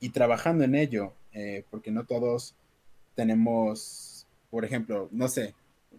y 0.00 0.10
trabajando 0.10 0.64
en 0.64 0.74
ello, 0.74 1.12
eh, 1.32 1.64
porque 1.70 1.92
no 1.92 2.04
todos 2.04 2.54
tenemos, 3.14 4.26
por 4.50 4.64
ejemplo, 4.64 5.08
no 5.12 5.28
sé, 5.28 5.54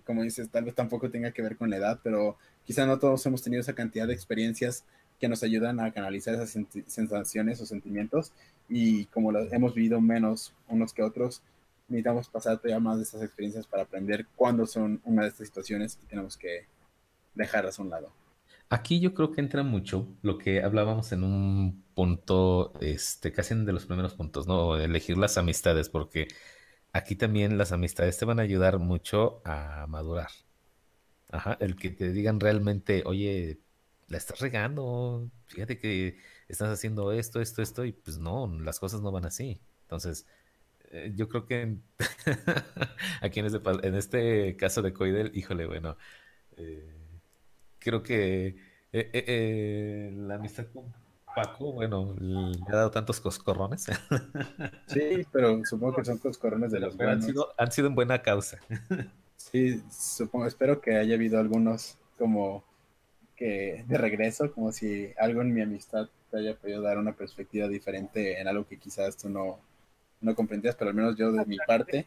como 0.05 0.21
dices, 0.23 0.49
tal 0.49 0.65
vez 0.65 0.75
tampoco 0.75 1.09
tenga 1.09 1.31
que 1.31 1.41
ver 1.41 1.55
con 1.55 1.69
la 1.69 1.77
edad, 1.77 1.99
pero 2.03 2.37
quizá 2.65 2.85
no 2.85 2.99
todos 2.99 3.25
hemos 3.25 3.41
tenido 3.41 3.61
esa 3.61 3.73
cantidad 3.73 4.05
de 4.05 4.13
experiencias 4.13 4.83
que 5.19 5.29
nos 5.29 5.43
ayudan 5.43 5.79
a 5.79 5.91
canalizar 5.93 6.35
esas 6.35 6.57
sensaciones 6.87 7.61
o 7.61 7.65
sentimientos 7.65 8.33
y 8.69 9.05
como 9.05 9.31
lo 9.31 9.41
hemos 9.51 9.73
vivido 9.73 10.01
menos 10.01 10.53
unos 10.67 10.93
que 10.93 11.03
otros, 11.03 11.41
necesitamos 11.87 12.27
pasar 12.27 12.57
todavía 12.57 12.79
más 12.81 12.97
de 12.97 13.03
estas 13.03 13.23
experiencias 13.23 13.65
para 13.65 13.83
aprender 13.83 14.27
cuándo 14.35 14.67
son 14.67 15.01
una 15.05 15.23
de 15.23 15.29
estas 15.29 15.47
situaciones 15.47 15.97
y 16.03 16.05
tenemos 16.07 16.35
que 16.37 16.65
dejarlas 17.33 17.79
a 17.79 17.83
un 17.83 17.89
lado. 17.89 18.11
Aquí 18.69 18.99
yo 18.99 19.13
creo 19.13 19.31
que 19.31 19.41
entra 19.41 19.63
mucho 19.63 20.07
lo 20.21 20.37
que 20.37 20.61
hablábamos 20.61 21.11
en 21.13 21.23
un 21.23 21.85
punto, 21.93 22.73
este, 22.81 23.31
casi 23.31 23.53
en 23.53 23.65
de 23.65 23.73
los 23.73 23.85
primeros 23.85 24.13
puntos, 24.15 24.45
¿no? 24.47 24.77
Elegir 24.77 25.17
las 25.17 25.37
amistades, 25.37 25.89
porque 25.89 26.27
aquí 26.93 27.15
también 27.15 27.57
las 27.57 27.71
amistades 27.71 28.17
te 28.17 28.25
van 28.25 28.39
a 28.39 28.43
ayudar 28.43 28.79
mucho 28.79 29.41
a 29.45 29.87
madurar. 29.87 30.29
Ajá, 31.31 31.57
el 31.59 31.75
que 31.75 31.89
te 31.89 32.11
digan 32.11 32.39
realmente, 32.39 33.03
oye, 33.05 33.59
la 34.07 34.17
estás 34.17 34.39
regando, 34.39 35.29
fíjate 35.47 35.77
que 35.79 36.17
estás 36.47 36.69
haciendo 36.69 37.11
esto, 37.11 37.41
esto, 37.41 37.61
esto, 37.61 37.85
y 37.85 37.91
pues 37.93 38.17
no, 38.17 38.47
las 38.61 38.79
cosas 38.79 39.01
no 39.01 39.11
van 39.11 39.25
así. 39.25 39.61
Entonces, 39.83 40.25
eh, 40.91 41.11
yo 41.15 41.29
creo 41.29 41.45
que 41.45 41.77
aquí 43.21 43.39
en 43.41 43.45
este, 43.47 43.59
en 43.83 43.95
este, 43.95 44.57
caso 44.57 44.81
de 44.81 44.93
Coidel, 44.93 45.31
híjole, 45.35 45.67
bueno, 45.67 45.97
eh, 46.57 46.96
creo 47.87 48.03
que 48.03 48.47
eh, 48.91 49.09
eh, 49.13 50.11
la 50.13 50.35
amistad 50.35 50.65
con 50.73 50.93
Paco, 51.33 51.71
bueno, 51.71 52.13
le 52.19 52.57
ha 52.67 52.75
dado 52.75 52.91
tantos 52.91 53.21
coscorrones. 53.21 53.85
sí, 54.87 55.25
pero 55.31 55.63
supongo 55.63 55.95
que 55.95 56.05
son 56.05 56.17
coscorrones 56.17 56.71
de 56.71 56.81
los 56.81 56.95
pero 56.95 57.11
buenos. 57.11 57.25
Han 57.25 57.31
sido, 57.31 57.53
han 57.57 57.71
sido 57.71 57.87
en 57.87 57.95
buena 57.95 58.21
causa. 58.21 58.59
sí, 59.37 59.81
supongo, 59.89 60.47
espero 60.47 60.81
que 60.81 60.97
haya 60.97 61.15
habido 61.15 61.39
algunos 61.39 61.97
como 62.17 62.65
que 63.37 63.85
de 63.87 63.97
regreso, 63.97 64.51
como 64.51 64.73
si 64.73 65.13
algo 65.17 65.41
en 65.41 65.53
mi 65.53 65.61
amistad 65.61 66.09
te 66.29 66.39
haya 66.39 66.57
podido 66.57 66.81
dar 66.81 66.97
una 66.97 67.13
perspectiva 67.13 67.69
diferente 67.69 68.41
en 68.41 68.49
algo 68.49 68.67
que 68.67 68.79
quizás 68.79 69.15
tú 69.15 69.29
no, 69.29 69.59
no 70.19 70.35
comprendías, 70.35 70.75
pero 70.75 70.89
al 70.89 70.95
menos 70.95 71.15
yo 71.15 71.31
de 71.31 71.45
mi 71.45 71.57
parte 71.65 72.05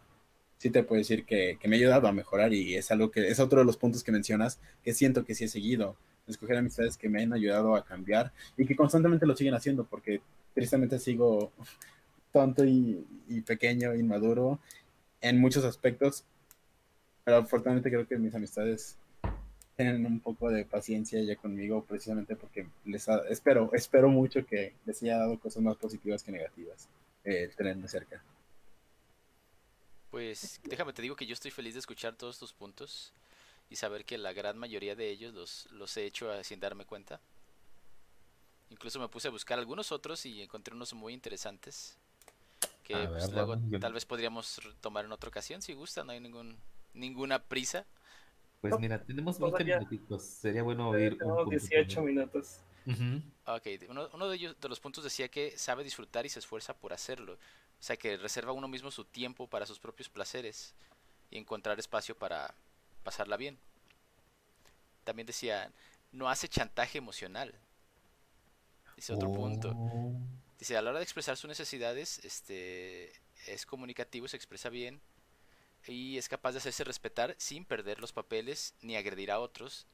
sí 0.60 0.68
te 0.68 0.82
puedo 0.82 0.98
decir 0.98 1.24
que, 1.24 1.58
me 1.64 1.76
ha 1.76 1.78
ayudado 1.78 2.06
a 2.06 2.12
mejorar 2.12 2.52
y 2.52 2.76
es 2.76 2.90
algo 2.90 3.10
que 3.10 3.28
es 3.28 3.40
otro 3.40 3.60
de 3.60 3.64
los 3.64 3.78
puntos 3.78 4.04
que 4.04 4.12
mencionas 4.12 4.60
que 4.84 4.92
siento 4.92 5.24
que 5.24 5.34
sí 5.34 5.44
he 5.44 5.48
seguido, 5.48 5.96
escoger 6.28 6.58
amistades 6.58 6.98
que 6.98 7.08
me 7.08 7.22
han 7.22 7.32
ayudado 7.32 7.74
a 7.74 7.84
cambiar 7.84 8.30
y 8.58 8.66
que 8.66 8.76
constantemente 8.76 9.24
lo 9.26 9.34
siguen 9.34 9.54
haciendo 9.54 9.84
porque 9.84 10.20
tristemente 10.52 10.98
sigo 10.98 11.50
tonto 12.30 12.66
y, 12.66 13.06
y 13.26 13.40
pequeño, 13.40 13.94
inmaduro 13.94 14.60
en 15.22 15.40
muchos 15.40 15.64
aspectos, 15.64 16.24
pero 17.24 17.38
afortunadamente 17.38 17.90
creo 17.90 18.06
que 18.06 18.18
mis 18.18 18.34
amistades 18.34 18.98
tienen 19.76 20.04
un 20.04 20.20
poco 20.20 20.50
de 20.50 20.66
paciencia 20.66 21.22
ya 21.22 21.36
conmigo 21.36 21.86
precisamente 21.88 22.36
porque 22.36 22.66
les 22.84 23.08
ha, 23.08 23.22
espero 23.30 23.70
espero 23.72 24.10
mucho 24.10 24.44
que 24.44 24.74
les 24.84 25.02
haya 25.02 25.16
dado 25.16 25.40
cosas 25.40 25.62
más 25.62 25.76
positivas 25.76 26.22
que 26.22 26.32
negativas 26.32 26.86
eh, 27.24 27.50
tenerme 27.56 27.88
cerca. 27.88 28.22
Pues 30.10 30.60
déjame 30.64 30.92
te 30.92 31.02
digo 31.02 31.16
que 31.16 31.26
yo 31.26 31.34
estoy 31.34 31.50
feliz 31.50 31.74
de 31.74 31.80
escuchar 31.80 32.16
todos 32.16 32.38
tus 32.38 32.52
puntos 32.52 33.12
y 33.68 33.76
saber 33.76 34.04
que 34.04 34.18
la 34.18 34.32
gran 34.32 34.58
mayoría 34.58 34.96
de 34.96 35.08
ellos 35.08 35.32
los, 35.32 35.68
los 35.70 35.96
he 35.96 36.04
hecho 36.04 36.32
sin 36.42 36.58
darme 36.58 36.84
cuenta. 36.84 37.20
Incluso 38.70 38.98
me 38.98 39.08
puse 39.08 39.28
a 39.28 39.30
buscar 39.30 39.58
algunos 39.58 39.92
otros 39.92 40.26
y 40.26 40.42
encontré 40.42 40.74
unos 40.74 40.92
muy 40.94 41.12
interesantes 41.12 41.96
que 42.82 42.96
pues, 43.08 43.32
luego 43.32 43.56
tal 43.80 43.92
vez 43.92 44.04
podríamos 44.04 44.60
tomar 44.80 45.04
en 45.04 45.12
otra 45.12 45.28
ocasión 45.28 45.62
si 45.62 45.74
gusta, 45.74 46.02
no 46.02 46.12
hay 46.12 46.20
ningún 46.20 46.56
ninguna 46.94 47.40
prisa. 47.42 47.86
Pues 48.60 48.78
mira, 48.78 49.02
tenemos 49.02 49.38
20 49.38 49.64
minutitos, 49.64 50.22
sería 50.22 50.62
bueno 50.62 50.90
oír. 50.90 51.16
Tenemos 51.16 51.48
18 51.48 52.02
minutos. 52.02 52.60
Ok, 53.46 53.66
uno, 53.88 54.08
uno, 54.12 54.28
de 54.28 54.36
ellos, 54.36 54.60
de 54.60 54.68
los 54.68 54.80
puntos 54.80 55.04
decía 55.04 55.28
que 55.28 55.56
sabe 55.56 55.84
disfrutar 55.84 56.26
y 56.26 56.28
se 56.28 56.40
esfuerza 56.40 56.74
por 56.74 56.92
hacerlo. 56.92 57.38
O 57.80 57.82
sea, 57.82 57.96
que 57.96 58.18
reserva 58.18 58.52
uno 58.52 58.68
mismo 58.68 58.90
su 58.90 59.04
tiempo 59.04 59.46
para 59.46 59.64
sus 59.64 59.78
propios 59.78 60.08
placeres 60.10 60.74
y 61.30 61.38
encontrar 61.38 61.78
espacio 61.78 62.14
para 62.14 62.54
pasarla 63.02 63.38
bien. 63.38 63.58
También 65.04 65.26
decía, 65.26 65.72
no 66.12 66.28
hace 66.28 66.46
chantaje 66.46 66.98
emocional. 66.98 67.54
Dice 68.96 69.14
otro 69.14 69.32
punto. 69.32 69.72
Oh. 69.74 70.12
Dice, 70.58 70.76
a 70.76 70.82
la 70.82 70.90
hora 70.90 70.98
de 70.98 71.04
expresar 71.04 71.38
sus 71.38 71.48
necesidades, 71.48 72.22
este, 72.22 73.12
es 73.46 73.64
comunicativo, 73.64 74.28
se 74.28 74.36
expresa 74.36 74.68
bien 74.68 75.00
y 75.86 76.18
es 76.18 76.28
capaz 76.28 76.52
de 76.52 76.58
hacerse 76.58 76.84
respetar 76.84 77.34
sin 77.38 77.64
perder 77.64 77.98
los 77.98 78.12
papeles 78.12 78.74
ni 78.82 78.96
agredir 78.96 79.30
a 79.30 79.40
otros, 79.40 79.86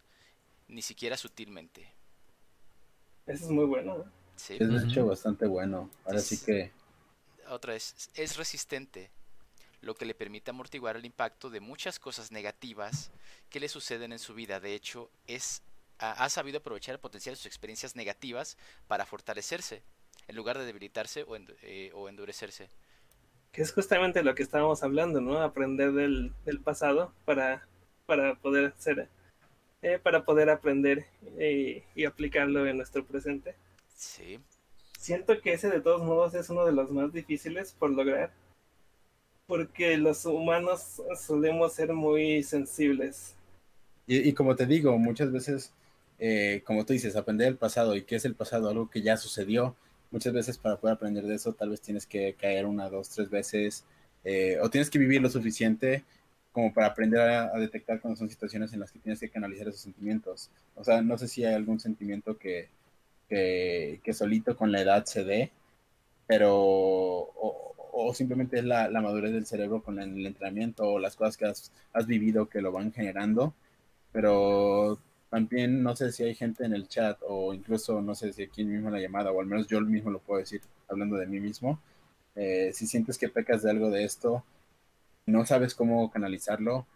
ni 0.66 0.82
siquiera 0.82 1.16
sutilmente. 1.16 1.88
Eso 3.26 3.44
es 3.44 3.50
muy 3.50 3.66
bueno. 3.66 4.04
Sí. 4.34 4.56
Es 4.58 4.68
de 4.68 4.88
hecho 4.88 5.06
bastante 5.06 5.46
bueno. 5.46 5.88
Ahora 6.04 6.18
sí 6.18 6.38
que... 6.44 6.72
Otra 7.48 7.72
vez, 7.72 8.10
es 8.14 8.36
resistente, 8.36 9.10
lo 9.80 9.94
que 9.94 10.04
le 10.04 10.14
permite 10.14 10.50
amortiguar 10.50 10.96
el 10.96 11.04
impacto 11.04 11.50
de 11.50 11.60
muchas 11.60 11.98
cosas 11.98 12.32
negativas 12.32 13.10
que 13.50 13.60
le 13.60 13.68
suceden 13.68 14.12
en 14.12 14.18
su 14.18 14.34
vida. 14.34 14.60
De 14.60 14.74
hecho, 14.74 15.10
es 15.26 15.62
ha, 15.98 16.28
sabido 16.28 16.58
aprovechar 16.58 16.94
el 16.94 17.00
potencial 17.00 17.34
de 17.34 17.36
sus 17.36 17.46
experiencias 17.46 17.96
negativas 17.96 18.58
para 18.86 19.06
fortalecerse, 19.06 19.82
en 20.28 20.36
lugar 20.36 20.58
de 20.58 20.66
debilitarse 20.66 21.22
o, 21.22 21.36
eh, 21.62 21.90
o 21.94 22.08
endurecerse. 22.08 22.68
Que 23.52 23.62
es 23.62 23.72
justamente 23.72 24.22
lo 24.22 24.34
que 24.34 24.42
estábamos 24.42 24.82
hablando, 24.82 25.20
¿no? 25.20 25.40
Aprender 25.40 25.92
del, 25.92 26.32
del 26.44 26.60
pasado 26.60 27.12
para, 27.24 27.66
para 28.06 28.34
poder 28.34 28.74
ser 28.76 29.08
eh, 29.82 29.98
para 30.02 30.24
poder 30.24 30.50
aprender 30.50 31.06
eh, 31.38 31.84
y 31.94 32.04
aplicarlo 32.06 32.66
en 32.66 32.78
nuestro 32.78 33.04
presente. 33.04 33.54
Sí. 33.94 34.40
Siento 35.06 35.40
que 35.40 35.52
ese 35.52 35.70
de 35.70 35.80
todos 35.80 36.02
modos 36.02 36.34
es 36.34 36.50
uno 36.50 36.66
de 36.66 36.72
los 36.72 36.90
más 36.90 37.12
difíciles 37.12 37.72
por 37.78 37.90
lograr, 37.90 38.32
porque 39.46 39.96
los 39.98 40.26
humanos 40.26 41.00
solemos 41.24 41.74
ser 41.74 41.92
muy 41.92 42.42
sensibles. 42.42 43.36
Y, 44.08 44.32
como 44.32 44.56
te 44.56 44.66
digo, 44.66 44.98
muchas 44.98 45.30
veces, 45.30 45.72
eh, 46.18 46.60
como 46.66 46.84
tú 46.84 46.92
dices, 46.92 47.14
aprender 47.14 47.46
el 47.46 47.56
pasado 47.56 47.94
y 47.94 48.02
qué 48.02 48.16
es 48.16 48.24
el 48.24 48.34
pasado, 48.34 48.68
algo 48.68 48.90
que 48.90 49.00
ya 49.00 49.16
sucedió, 49.16 49.76
muchas 50.10 50.32
veces 50.32 50.58
para 50.58 50.74
poder 50.74 50.96
aprender 50.96 51.22
de 51.22 51.36
eso 51.36 51.52
tal 51.52 51.70
vez 51.70 51.80
tienes 51.80 52.04
que 52.04 52.34
caer 52.34 52.66
una, 52.66 52.90
dos, 52.90 53.08
tres 53.10 53.30
veces, 53.30 53.84
o 54.60 54.70
tienes 54.70 54.90
que 54.90 54.98
vivir 54.98 55.22
lo 55.22 55.30
suficiente 55.30 56.02
como 56.50 56.74
para 56.74 56.88
aprender 56.88 57.20
a, 57.20 57.56
detectar 57.60 58.00
cuando 58.00 58.18
son 58.18 58.28
situaciones 58.28 58.72
en 58.72 58.80
las 58.80 58.90
que 58.90 58.98
tienes 58.98 59.20
que 59.20 59.28
canalizar 59.28 59.68
esos 59.68 59.82
sentimientos. 59.82 60.50
O 60.74 60.82
sea, 60.82 61.00
no 61.00 61.16
sé 61.16 61.28
si 61.28 61.44
hay 61.44 61.54
algún 61.54 61.78
sentimiento 61.78 62.36
que, 62.36 62.70
que, 63.28 64.00
solito 64.12 64.56
con 64.56 64.72
la 64.72 64.80
edad 64.82 65.04
se 65.04 65.24
dé, 65.24 65.52
pero 66.26 66.54
o, 66.54 68.12
simplemente 68.14 68.58
es 68.58 68.64
la, 68.64 68.88
madurez 69.00 69.32
del 69.32 69.46
cerebro 69.46 69.82
con 69.82 69.98
el, 70.00 70.26
entrenamiento 70.26 70.84
o 70.84 70.98
las 70.98 71.16
cosas 71.16 71.36
que 71.36 71.46
has, 71.46 72.06
vivido 72.06 72.48
que 72.48 72.60
lo 72.60 72.72
van 72.72 72.92
generando, 72.92 73.54
pero 74.12 74.98
también 75.30 75.82
no 75.82 75.96
sé 75.96 76.12
si 76.12 76.22
hay 76.24 76.34
gente 76.34 76.64
en 76.64 76.74
el 76.74 76.88
chat 76.88 77.18
o 77.26 77.52
incluso 77.54 78.00
no 78.00 78.14
sé 78.14 78.32
si 78.32 78.44
aquí 78.44 78.64
mismo 78.64 78.90
la 78.90 79.00
llamada 79.00 79.32
o 79.32 79.40
al 79.40 79.46
menos 79.46 79.66
yo 79.66 79.80
mismo 79.80 80.10
lo 80.10 80.20
puedo 80.20 80.40
decir 80.40 80.62
hablando 80.88 81.16
de 81.16 81.26
mí 81.26 81.40
mismo, 81.40 81.80
eh, 82.36 82.70
si 82.74 82.86
sientes 82.86 83.18
que 83.18 83.28
pecas 83.28 83.62
de 83.62 83.70
algo 83.70 83.90
de 83.90 84.04
esto, 84.04 84.44
no 85.26 85.44
sabes 85.46 85.74
cómo 85.74 86.10
canalizarlo, 86.10 86.86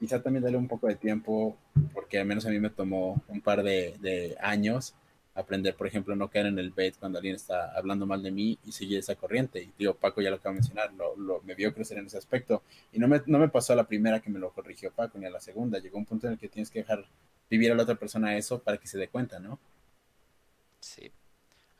quizá 0.00 0.22
también 0.22 0.42
dale 0.42 0.56
un 0.56 0.66
poco 0.66 0.88
de 0.88 0.96
tiempo, 0.96 1.56
porque 1.92 2.18
al 2.18 2.26
menos 2.26 2.46
a 2.46 2.50
mí 2.50 2.58
me 2.58 2.70
tomó 2.70 3.22
un 3.28 3.42
par 3.42 3.62
de, 3.62 4.36
años 4.40 4.94
aprender, 5.40 5.74
por 5.74 5.86
ejemplo, 5.86 6.14
no 6.16 6.28
caer 6.28 6.46
en 6.46 6.58
el 6.58 6.70
bait 6.70 6.96
cuando 6.98 7.18
alguien 7.18 7.36
está 7.36 7.72
hablando 7.76 8.06
mal 8.06 8.22
de 8.22 8.30
mí 8.30 8.58
y 8.64 8.72
seguir 8.72 8.98
esa 8.98 9.14
corriente. 9.14 9.62
Y 9.62 9.72
digo, 9.78 9.94
Paco 9.94 10.20
ya 10.20 10.30
lo 10.30 10.36
acaba 10.36 10.54
de 10.54 10.60
mencionar, 10.60 10.92
lo, 10.94 11.40
me 11.42 11.54
vio 11.54 11.74
crecer 11.74 11.98
en 11.98 12.06
ese 12.06 12.18
aspecto. 12.18 12.62
Y 12.92 12.98
no 12.98 13.08
me, 13.08 13.22
no 13.26 13.38
me 13.38 13.48
pasó 13.48 13.72
a 13.72 13.76
la 13.76 13.86
primera 13.86 14.20
que 14.20 14.30
me 14.30 14.38
lo 14.38 14.50
corrigió 14.50 14.90
Paco, 14.92 15.18
ni 15.18 15.26
a 15.26 15.30
la 15.30 15.40
segunda. 15.40 15.78
Llegó 15.78 15.98
un 15.98 16.06
punto 16.06 16.26
en 16.26 16.34
el 16.34 16.38
que 16.38 16.48
tienes 16.48 16.70
que 16.70 16.80
dejar 16.80 17.04
vivir 17.48 17.72
a 17.72 17.74
la 17.74 17.82
otra 17.82 17.96
persona 17.96 18.36
eso 18.36 18.60
para 18.60 18.78
que 18.78 18.86
se 18.86 18.98
dé 18.98 19.08
cuenta, 19.08 19.38
¿no? 19.40 19.58
Sí. 20.80 21.10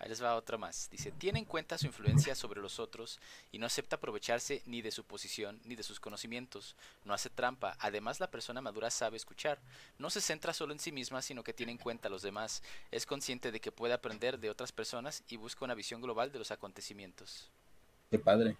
Ahí 0.00 0.08
les 0.08 0.22
va 0.22 0.34
otra 0.34 0.56
más. 0.56 0.88
Dice, 0.90 1.12
tiene 1.12 1.40
en 1.40 1.44
cuenta 1.44 1.76
su 1.76 1.84
influencia 1.84 2.34
sobre 2.34 2.62
los 2.62 2.80
otros 2.80 3.20
y 3.52 3.58
no 3.58 3.66
acepta 3.66 3.96
aprovecharse 3.96 4.62
ni 4.64 4.80
de 4.80 4.90
su 4.90 5.04
posición 5.04 5.60
ni 5.66 5.76
de 5.76 5.82
sus 5.82 6.00
conocimientos. 6.00 6.74
No 7.04 7.12
hace 7.12 7.28
trampa. 7.28 7.76
Además, 7.78 8.18
la 8.18 8.30
persona 8.30 8.62
madura 8.62 8.90
sabe 8.90 9.18
escuchar. 9.18 9.58
No 9.98 10.08
se 10.08 10.22
centra 10.22 10.54
solo 10.54 10.72
en 10.72 10.78
sí 10.78 10.90
misma, 10.90 11.20
sino 11.20 11.44
que 11.44 11.52
tiene 11.52 11.72
en 11.72 11.78
cuenta 11.78 12.08
a 12.08 12.10
los 12.10 12.22
demás. 12.22 12.62
Es 12.90 13.04
consciente 13.04 13.52
de 13.52 13.60
que 13.60 13.72
puede 13.72 13.92
aprender 13.92 14.38
de 14.38 14.48
otras 14.48 14.72
personas 14.72 15.22
y 15.28 15.36
busca 15.36 15.66
una 15.66 15.74
visión 15.74 16.00
global 16.00 16.32
de 16.32 16.38
los 16.38 16.50
acontecimientos. 16.50 17.50
Qué 18.10 18.18
padre. 18.18 18.56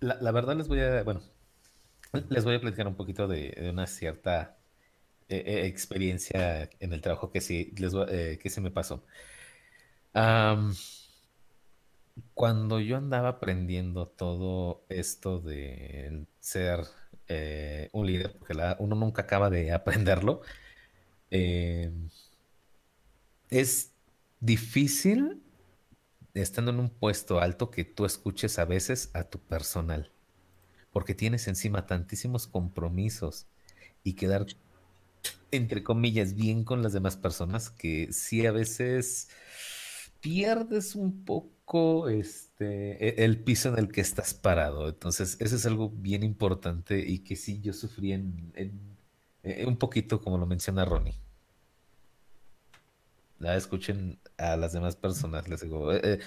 La, 0.00 0.32
verdad 0.32 0.56
les 0.56 0.66
voy 0.66 0.80
a, 0.80 1.04
bueno, 1.04 1.22
les 2.28 2.44
voy 2.44 2.56
a 2.56 2.60
platicar 2.60 2.88
un 2.88 2.96
poquito 2.96 3.28
de, 3.28 3.70
una 3.72 3.86
cierta 3.86 4.56
eh, 5.28 5.44
eh, 5.46 5.66
experiencia 5.66 6.68
en 6.80 6.92
el 6.92 7.00
trabajo 7.00 7.30
que 7.30 7.40
sí, 7.40 7.72
les 7.78 7.92
eh, 8.08 8.40
que 8.42 8.50
se 8.50 8.60
me 8.60 8.72
pasó 8.72 9.04
cuando 12.34 12.80
yo 12.80 12.96
andaba 12.96 13.28
aprendiendo 13.28 14.06
todo 14.08 14.84
esto 14.88 15.40
de 15.40 16.26
ser 16.40 16.86
eh, 17.28 17.90
un 17.92 18.06
líder, 18.06 18.36
porque 18.38 18.54
uno 18.78 18.96
nunca 18.96 19.22
acaba 19.22 19.50
de 19.50 19.72
aprenderlo, 19.72 20.42
eh, 21.30 21.92
es 23.50 23.92
difícil 24.40 25.42
estando 26.34 26.70
en 26.70 26.80
un 26.80 26.90
puesto 26.90 27.40
alto 27.40 27.70
que 27.70 27.84
tú 27.84 28.04
escuches 28.04 28.58
a 28.58 28.64
veces 28.64 29.10
a 29.14 29.24
tu 29.24 29.38
personal, 29.38 30.12
porque 30.92 31.14
tienes 31.14 31.48
encima 31.48 31.86
tantísimos 31.86 32.46
compromisos 32.46 33.46
y 34.04 34.14
quedar, 34.14 34.46
entre 35.50 35.82
comillas, 35.82 36.34
bien 36.34 36.64
con 36.64 36.82
las 36.82 36.92
demás 36.92 37.16
personas 37.16 37.70
que 37.70 38.12
sí 38.12 38.46
a 38.46 38.52
veces 38.52 39.28
pierdes 40.26 40.96
un 40.96 41.24
poco 41.24 42.08
este, 42.08 43.22
e, 43.22 43.24
el 43.24 43.44
piso 43.44 43.68
en 43.68 43.78
el 43.78 43.92
que 43.92 44.00
estás 44.00 44.34
parado. 44.34 44.88
Entonces, 44.88 45.36
eso 45.40 45.54
es 45.54 45.66
algo 45.66 45.88
bien 45.88 46.24
importante 46.24 46.98
y 46.98 47.20
que 47.20 47.36
sí 47.36 47.60
yo 47.60 47.72
sufrí 47.72 48.12
en, 48.12 48.52
e, 49.44 49.64
un 49.66 49.76
poquito, 49.76 50.20
como 50.20 50.36
lo 50.36 50.46
menciona 50.46 50.84
Ronnie. 50.84 51.14
La 53.38 53.56
escuchen 53.56 54.18
a 54.36 54.56
las 54.56 54.72
demás 54.72 54.96
personas, 54.96 55.48
les 55.48 55.60
digo, 55.60 55.92
eh, 55.92 56.00
eh, 56.02 56.18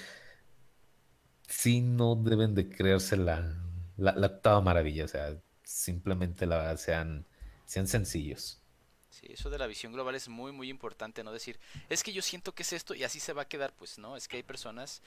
sí 1.47 1.81
no 1.81 2.15
deben 2.15 2.55
de 2.55 2.69
creerse 2.69 3.17
la, 3.17 3.53
la, 3.97 4.13
la 4.15 4.27
octava 4.27 4.61
maravilla, 4.61 5.05
o 5.05 5.07
sea, 5.09 5.37
simplemente 5.63 6.45
la, 6.45 6.77
sean, 6.77 7.25
sean 7.65 7.87
sencillos. 7.87 8.61
Sí, 9.09 9.27
eso 9.29 9.49
de 9.49 9.57
la 9.57 9.67
visión 9.67 9.91
global 9.91 10.15
es 10.15 10.29
muy, 10.29 10.51
muy 10.51 10.69
importante, 10.69 11.23
no 11.23 11.31
decir, 11.31 11.59
es 11.89 12.03
que 12.03 12.13
yo 12.13 12.21
siento 12.21 12.53
que 12.53 12.63
es 12.63 12.73
esto 12.73 12.93
y 12.93 13.03
así 13.03 13.19
se 13.19 13.33
va 13.33 13.43
a 13.43 13.47
quedar, 13.47 13.73
pues 13.73 13.97
no, 13.97 14.15
es 14.15 14.27
que 14.27 14.37
hay 14.37 14.43
personas, 14.43 15.01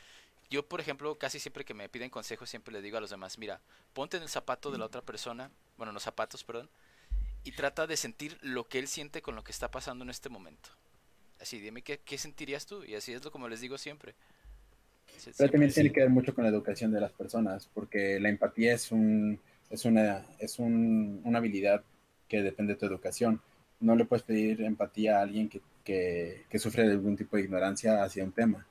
yo 0.50 0.66
por 0.66 0.80
ejemplo, 0.80 1.16
casi 1.18 1.38
siempre 1.38 1.64
que 1.64 1.72
me 1.72 1.88
piden 1.88 2.10
consejos, 2.10 2.50
siempre 2.50 2.72
le 2.72 2.82
digo 2.82 2.98
a 2.98 3.00
los 3.00 3.10
demás, 3.10 3.38
mira, 3.38 3.60
ponte 3.92 4.16
en 4.16 4.24
el 4.24 4.28
zapato 4.28 4.70
de 4.70 4.78
la 4.78 4.86
otra 4.86 5.02
persona, 5.02 5.50
bueno, 5.76 5.90
en 5.90 5.94
los 5.94 6.02
zapatos, 6.02 6.42
perdón, 6.42 6.68
y 7.44 7.52
trata 7.52 7.86
de 7.86 7.96
sentir 7.96 8.38
lo 8.42 8.68
que 8.68 8.78
él 8.78 8.88
siente 8.88 9.22
con 9.22 9.36
lo 9.36 9.44
que 9.44 9.52
está 9.52 9.70
pasando 9.70 10.04
en 10.04 10.10
este 10.10 10.28
momento. 10.28 10.70
Así, 11.40 11.58
dime 11.58 11.82
qué, 11.82 11.98
qué 11.98 12.18
sentirías 12.18 12.66
tú, 12.66 12.84
y 12.84 12.94
así 12.94 13.12
es 13.12 13.24
lo 13.24 13.30
como 13.30 13.48
les 13.48 13.60
digo 13.60 13.78
siempre. 13.78 14.14
Pero 15.36 15.50
también 15.50 15.72
tiene 15.72 15.92
que 15.92 16.00
ver 16.00 16.10
mucho 16.10 16.34
con 16.34 16.44
la 16.44 16.50
educación 16.50 16.90
de 16.92 17.00
las 17.00 17.12
personas, 17.12 17.68
porque 17.72 18.18
la 18.18 18.28
empatía 18.28 18.74
es 18.74 18.90
un, 18.90 19.40
es 19.70 19.84
una, 19.84 20.24
es 20.38 20.58
un, 20.58 21.20
una 21.24 21.38
habilidad 21.38 21.84
que 22.28 22.42
depende 22.42 22.74
de 22.74 22.80
tu 22.80 22.86
educación 22.86 23.40
no 23.82 23.96
le 23.96 24.04
puedes 24.04 24.22
pedir 24.22 24.62
empatía 24.62 25.18
a 25.18 25.22
alguien 25.22 25.48
que, 25.48 25.60
sufre 26.58 26.86
de 26.86 26.92
algún 26.92 27.16
tipo 27.16 27.36
de 27.36 27.42
ignorancia 27.42 28.02
hacia 28.02 28.24
un 28.24 28.32
tema. 28.32 28.66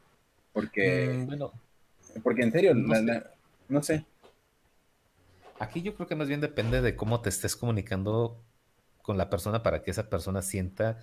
Porque, 0.54 1.28
mm, 1.28 2.22
porque 2.24 2.44
en 2.44 2.52
serio, 2.52 2.74
no, 2.74 3.84
sé. 3.84 4.06
Aquí 5.60 5.82
yo 5.82 5.94
creo 5.96 6.08
que 6.08 6.16
más 6.16 6.28
bien 6.28 6.42
depende 6.42 6.82
de 6.82 6.96
cómo 6.96 7.22
te 7.22 7.30
estés 7.30 7.56
comunicando 7.56 8.42
con 9.02 9.18
la 9.18 9.30
persona 9.30 9.62
para 9.62 9.84
que 9.84 9.92
esa 9.92 10.10
persona 10.10 10.42
sienta 10.42 10.98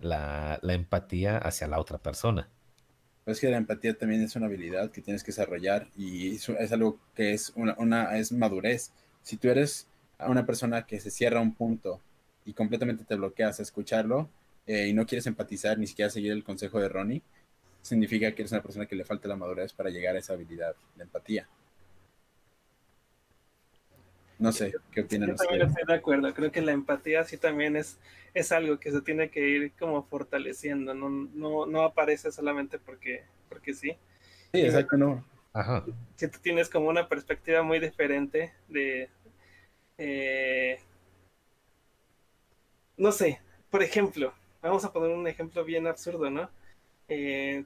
la, 0.00 0.60
empatía 0.62 1.38
hacia 1.38 1.66
la 1.66 1.80
otra 1.80 1.98
persona. 1.98 2.48
Pues 3.24 3.40
que 3.40 3.50
la 3.50 3.56
empatía 3.56 3.96
también 3.96 4.22
es 4.22 4.36
una 4.36 4.46
habilidad 4.46 4.90
que 4.90 5.00
tienes 5.00 5.24
que 5.24 5.32
desarrollar 5.32 5.88
y 5.96 6.36
es 6.36 6.72
algo 6.72 6.98
que 7.14 7.32
es 7.32 7.52
una, 7.56 7.74
una 7.78 8.16
es 8.18 8.32
madurez. 8.32 8.92
Si 9.22 9.38
tú 9.38 9.48
eres 9.48 9.86
una 10.18 10.44
persona 10.44 10.86
que 10.86 11.00
se 11.00 11.10
cierra 11.10 11.38
a 11.38 11.42
un 11.42 11.54
punto 11.54 12.00
y 12.44 12.52
completamente 12.52 13.04
te 13.04 13.14
bloqueas 13.16 13.58
a 13.58 13.62
escucharlo 13.62 14.28
eh, 14.66 14.88
y 14.88 14.92
no 14.92 15.06
quieres 15.06 15.26
empatizar 15.26 15.78
ni 15.78 15.86
siquiera 15.86 16.10
seguir 16.10 16.32
el 16.32 16.44
consejo 16.44 16.80
de 16.80 16.88
Ronnie, 16.88 17.22
significa 17.82 18.32
que 18.32 18.42
eres 18.42 18.52
una 18.52 18.62
persona 18.62 18.86
que 18.86 18.96
le 18.96 19.04
falta 19.04 19.28
la 19.28 19.36
madurez 19.36 19.72
para 19.72 19.90
llegar 19.90 20.16
a 20.16 20.18
esa 20.18 20.32
habilidad 20.32 20.74
de 20.96 21.02
empatía. 21.02 21.48
No 24.38 24.52
sé, 24.52 24.74
¿qué 24.90 25.02
opinan 25.02 25.30
Yo 25.30 25.36
también 25.36 25.68
estoy 25.68 25.84
de 25.86 25.94
acuerdo. 25.94 26.34
Creo 26.34 26.50
que 26.50 26.60
la 26.60 26.72
empatía 26.72 27.24
sí 27.24 27.36
también 27.36 27.76
es, 27.76 27.98
es 28.32 28.52
algo 28.52 28.78
que 28.80 28.90
se 28.90 29.00
tiene 29.00 29.30
que 29.30 29.40
ir 29.40 29.72
como 29.78 30.02
fortaleciendo. 30.04 30.92
No, 30.92 31.08
no, 31.08 31.66
no 31.66 31.82
aparece 31.82 32.32
solamente 32.32 32.78
porque, 32.78 33.24
porque 33.48 33.74
sí. 33.74 33.96
Sí, 34.52 34.60
exacto, 34.60 34.96
no. 34.96 35.24
Ajá. 35.52 35.84
Si 36.16 36.26
tú 36.28 36.38
tienes 36.42 36.68
como 36.68 36.88
una 36.88 37.08
perspectiva 37.08 37.62
muy 37.62 37.78
diferente 37.78 38.52
de... 38.68 39.08
Eh, 39.98 40.80
no 42.96 43.12
sé, 43.12 43.40
por 43.70 43.82
ejemplo, 43.82 44.32
vamos 44.62 44.84
a 44.84 44.92
poner 44.92 45.10
un 45.10 45.26
ejemplo 45.26 45.64
bien 45.64 45.86
absurdo, 45.86 46.30
¿no? 46.30 46.50
Eh, 47.08 47.64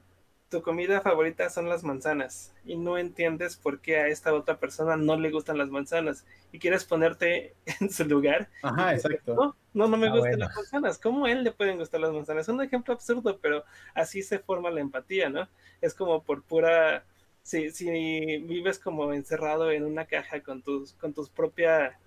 tu 0.49 0.61
comida 0.63 1.01
favorita 1.01 1.49
son 1.49 1.69
las 1.69 1.83
manzanas 1.83 2.53
y 2.65 2.75
no 2.75 2.97
entiendes 2.97 3.55
por 3.55 3.79
qué 3.79 3.97
a 3.97 4.07
esta 4.07 4.33
otra 4.33 4.57
persona 4.57 4.97
no 4.97 5.15
le 5.15 5.29
gustan 5.29 5.57
las 5.57 5.69
manzanas 5.69 6.25
y 6.51 6.59
quieres 6.59 6.85
ponerte 6.85 7.55
en 7.79 7.91
su 7.91 8.05
lugar. 8.05 8.49
Ajá, 8.63 8.93
exacto. 8.93 9.35
No, 9.35 9.55
no, 9.73 9.87
no 9.87 9.97
me 9.97 10.07
ah, 10.07 10.11
gustan 10.11 10.39
las 10.39 10.55
manzanas. 10.55 10.97
¿Cómo 10.97 11.25
a 11.25 11.31
él 11.31 11.43
le 11.43 11.51
pueden 11.51 11.77
gustar 11.77 12.01
las 12.01 12.11
manzanas? 12.11 12.47
Es 12.47 12.53
un 12.53 12.61
ejemplo 12.61 12.93
absurdo, 12.93 13.39
pero 13.39 13.63
así 13.93 14.23
se 14.23 14.39
forma 14.39 14.71
la 14.71 14.81
empatía, 14.81 15.29
¿no? 15.29 15.47
Es 15.81 15.93
como 15.93 16.23
por 16.23 16.43
pura... 16.43 17.05
Si, 17.41 17.71
si 17.71 17.89
vives 18.39 18.77
como 18.77 19.13
encerrado 19.13 19.71
en 19.71 19.85
una 19.85 20.05
caja 20.05 20.41
con 20.43 20.61
tus, 20.61 20.93
con 20.93 21.13
tus 21.13 21.29
propia, 21.29 21.97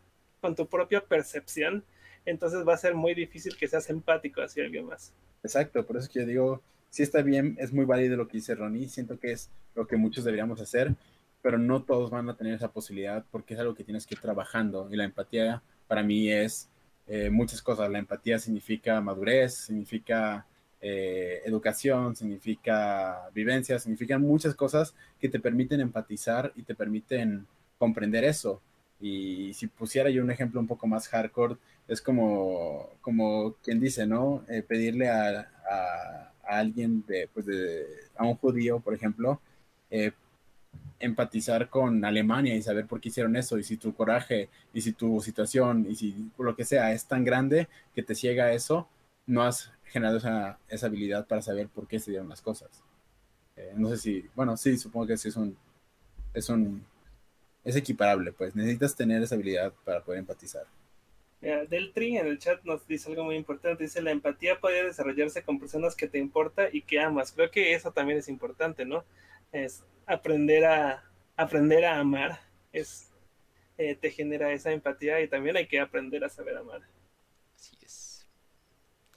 con 0.41 0.55
tu 0.55 0.69
propia 0.69 1.01
percepción, 1.01 1.85
entonces 2.25 2.67
va 2.67 2.75
a 2.75 2.79
ser 2.79 2.95
muy 2.95 3.15
difícil 3.15 3.57
que 3.57 3.69
seas 3.69 3.89
empático 3.91 4.43
hacia 4.43 4.65
alguien 4.65 4.87
más. 4.87 5.13
Exacto, 5.43 5.85
por 5.85 5.97
eso 5.97 6.07
es 6.07 6.13
que 6.13 6.21
yo 6.21 6.27
digo, 6.27 6.63
sí 6.91 7.03
está 7.03 7.23
bien, 7.23 7.57
es 7.59 7.73
muy 7.73 7.85
válido 7.85 8.17
lo 8.17 8.29
que 8.29 8.39
dice 8.39 8.55
Ronnie, 8.55 8.89
siento 8.89 9.19
que 9.19 9.33
es 9.33 9.51
lo 9.75 9.87
que 9.87 9.97
muchos 9.97 10.25
deberíamos 10.25 10.61
hacer, 10.61 10.95
pero 11.43 11.59
no 11.59 11.83
todos 11.83 12.11
van 12.11 12.29
a 12.29 12.37
tener 12.37 12.55
esa 12.55 12.73
posibilidad 12.73 13.25
porque 13.31 13.55
es 13.55 13.61
algo 13.61 13.75
que 13.75 13.85
tienes 13.85 14.07
que 14.07 14.15
ir 14.15 14.21
trabajando 14.21 14.89
y 14.91 14.97
la 14.97 15.05
empatía 15.05 15.63
para 15.89 16.03
mí 16.03 16.31
es 16.31 16.69
eh, 17.07 17.31
muchas 17.31 17.61
cosas. 17.63 17.91
La 17.91 17.99
empatía 17.99 18.39
significa 18.39 19.01
madurez, 19.01 19.55
significa 19.55 20.47
eh, 20.81 21.43
educación, 21.45 22.17
significa 22.17 23.29
vivencia, 23.35 23.79
significan 23.79 24.23
muchas 24.23 24.55
cosas 24.55 24.95
que 25.21 25.29
te 25.29 25.41
permiten 25.41 25.81
empatizar 25.81 26.53
y 26.57 26.63
te 26.63 26.75
permiten 26.75 27.47
comprender 27.79 28.25
eso. 28.25 28.63
Y 29.03 29.53
si 29.55 29.67
pusiera 29.67 30.09
yo 30.11 30.23
un 30.23 30.31
ejemplo 30.31 30.61
un 30.61 30.69
poco 30.69 30.87
más 30.87 31.09
hardcore, 31.09 31.57
es 31.89 32.01
como, 32.01 32.89
como 33.01 33.55
quien 33.63 33.81
dice, 33.81 34.07
¿no? 34.07 34.45
Eh, 34.49 34.63
pedirle 34.63 35.11
a, 35.11 35.51
a 35.69 36.33
alguien, 36.45 37.05
de, 37.07 37.29
pues 37.35 37.47
de, 37.47 37.85
a 38.17 38.25
un 38.25 38.37
judío, 38.37 38.81
por 38.81 38.95
ejemplo, 38.95 39.41
eh, 39.91 40.13
empatizar 41.01 41.69
con 41.69 42.05
Alemania 42.05 42.55
y 42.55 42.63
saber 42.63 42.87
por 42.87 43.01
qué 43.01 43.09
hicieron 43.09 43.37
eso, 43.37 43.59
y 43.59 43.65
si 43.65 43.77
tu 43.77 43.95
coraje, 43.95 44.49
y 44.73 44.81
si 44.81 44.93
tu 44.93 45.21
situación, 45.21 45.87
y 45.89 45.97
si 45.97 46.31
lo 46.39 46.55
que 46.55 46.65
sea 46.65 46.93
es 46.93 47.07
tan 47.07 47.25
grande 47.25 47.69
que 47.95 48.03
te 48.03 48.15
ciega 48.15 48.53
eso, 48.53 48.89
no 49.27 49.43
has 49.43 49.73
generado 49.87 50.19
esa, 50.19 50.59
esa 50.69 50.87
habilidad 50.87 51.27
para 51.27 51.43
saber 51.43 51.69
por 51.69 51.87
qué 51.87 51.99
se 51.99 52.13
dieron 52.13 52.29
las 52.29 52.41
cosas. 52.41 52.71
Eh, 53.57 53.73
no 53.77 53.91
sé 53.91 53.97
si, 53.99 54.25
bueno, 54.35 54.57
sí, 54.57 54.79
supongo 54.79 55.09
que 55.09 55.17
sí 55.17 55.29
es 55.29 55.37
un, 55.37 55.57
es 56.33 56.49
un, 56.49 56.85
es 57.65 57.77
equiparable, 57.77 58.33
pues 58.33 58.55
necesitas 58.55 58.97
tener 58.97 59.23
esa 59.23 59.35
habilidad 59.35 59.73
para 59.85 60.03
poder 60.03 60.21
empatizar. 60.21 60.67
Deltri 61.43 62.17
en 62.19 62.27
el 62.27 62.39
chat 62.39 62.63
nos 62.63 62.87
dice 62.87 63.11
algo 63.11 63.25
muy 63.25 63.35
importante. 63.35 63.83
Dice, 63.83 64.01
la 64.01 64.13
empatía 64.13 64.61
puede 64.61 64.85
desarrollarse 64.85 65.43
con 65.43 65.59
personas 65.59 65.97
que 65.97 66.07
te 66.07 66.19
importa 66.19 66.69
y 66.73 66.83
que 66.83 67.01
amas. 67.01 67.33
Creo 67.33 67.51
que 67.51 67.75
eso 67.75 67.91
también 67.93 68.19
es 68.19 68.29
importante, 68.29 68.85
¿no? 68.85 69.05
Es 69.51 69.83
aprender 70.07 70.65
a, 70.65 71.05
aprender 71.37 71.85
a 71.85 71.99
amar. 71.99 72.41
Es, 72.73 73.11
eh, 73.77 73.97
te 73.97 74.11
genera 74.13 74.53
esa 74.53 74.71
empatía 74.71 75.21
y 75.21 75.27
también 75.27 75.57
hay 75.57 75.67
que 75.67 75.81
aprender 75.81 76.23
a 76.25 76.29
saber 76.29 76.57
amar. 76.57 76.83
Así 77.57 77.77
es. 77.83 78.25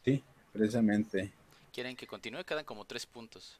Sí, 0.04 0.24
precisamente. 0.52 1.32
Quieren 1.72 1.96
que 1.96 2.08
continúe, 2.08 2.44
quedan 2.44 2.66
como 2.66 2.86
tres 2.86 3.06
puntos. 3.06 3.60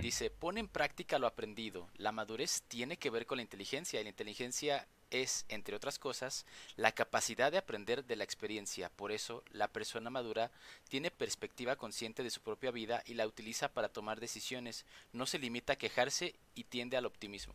Dice, 0.00 0.30
pone 0.30 0.60
en 0.60 0.68
práctica 0.68 1.18
lo 1.18 1.26
aprendido. 1.26 1.88
La 1.96 2.12
madurez 2.12 2.62
tiene 2.68 2.96
que 2.96 3.10
ver 3.10 3.26
con 3.26 3.36
la 3.36 3.42
inteligencia 3.42 4.00
y 4.00 4.04
la 4.04 4.10
inteligencia 4.10 4.86
es, 5.10 5.44
entre 5.48 5.76
otras 5.76 5.98
cosas, 5.98 6.46
la 6.76 6.92
capacidad 6.92 7.52
de 7.52 7.58
aprender 7.58 8.04
de 8.04 8.16
la 8.16 8.24
experiencia. 8.24 8.90
Por 8.90 9.12
eso, 9.12 9.42
la 9.52 9.68
persona 9.68 10.10
madura 10.10 10.50
tiene 10.88 11.10
perspectiva 11.10 11.76
consciente 11.76 12.22
de 12.22 12.30
su 12.30 12.40
propia 12.40 12.70
vida 12.70 13.02
y 13.06 13.14
la 13.14 13.26
utiliza 13.26 13.68
para 13.68 13.88
tomar 13.88 14.20
decisiones. 14.20 14.84
No 15.12 15.26
se 15.26 15.38
limita 15.38 15.74
a 15.74 15.76
quejarse 15.76 16.34
y 16.54 16.64
tiende 16.64 16.96
al 16.96 17.06
optimismo. 17.06 17.54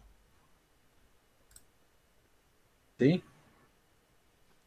Sí. 2.98 3.22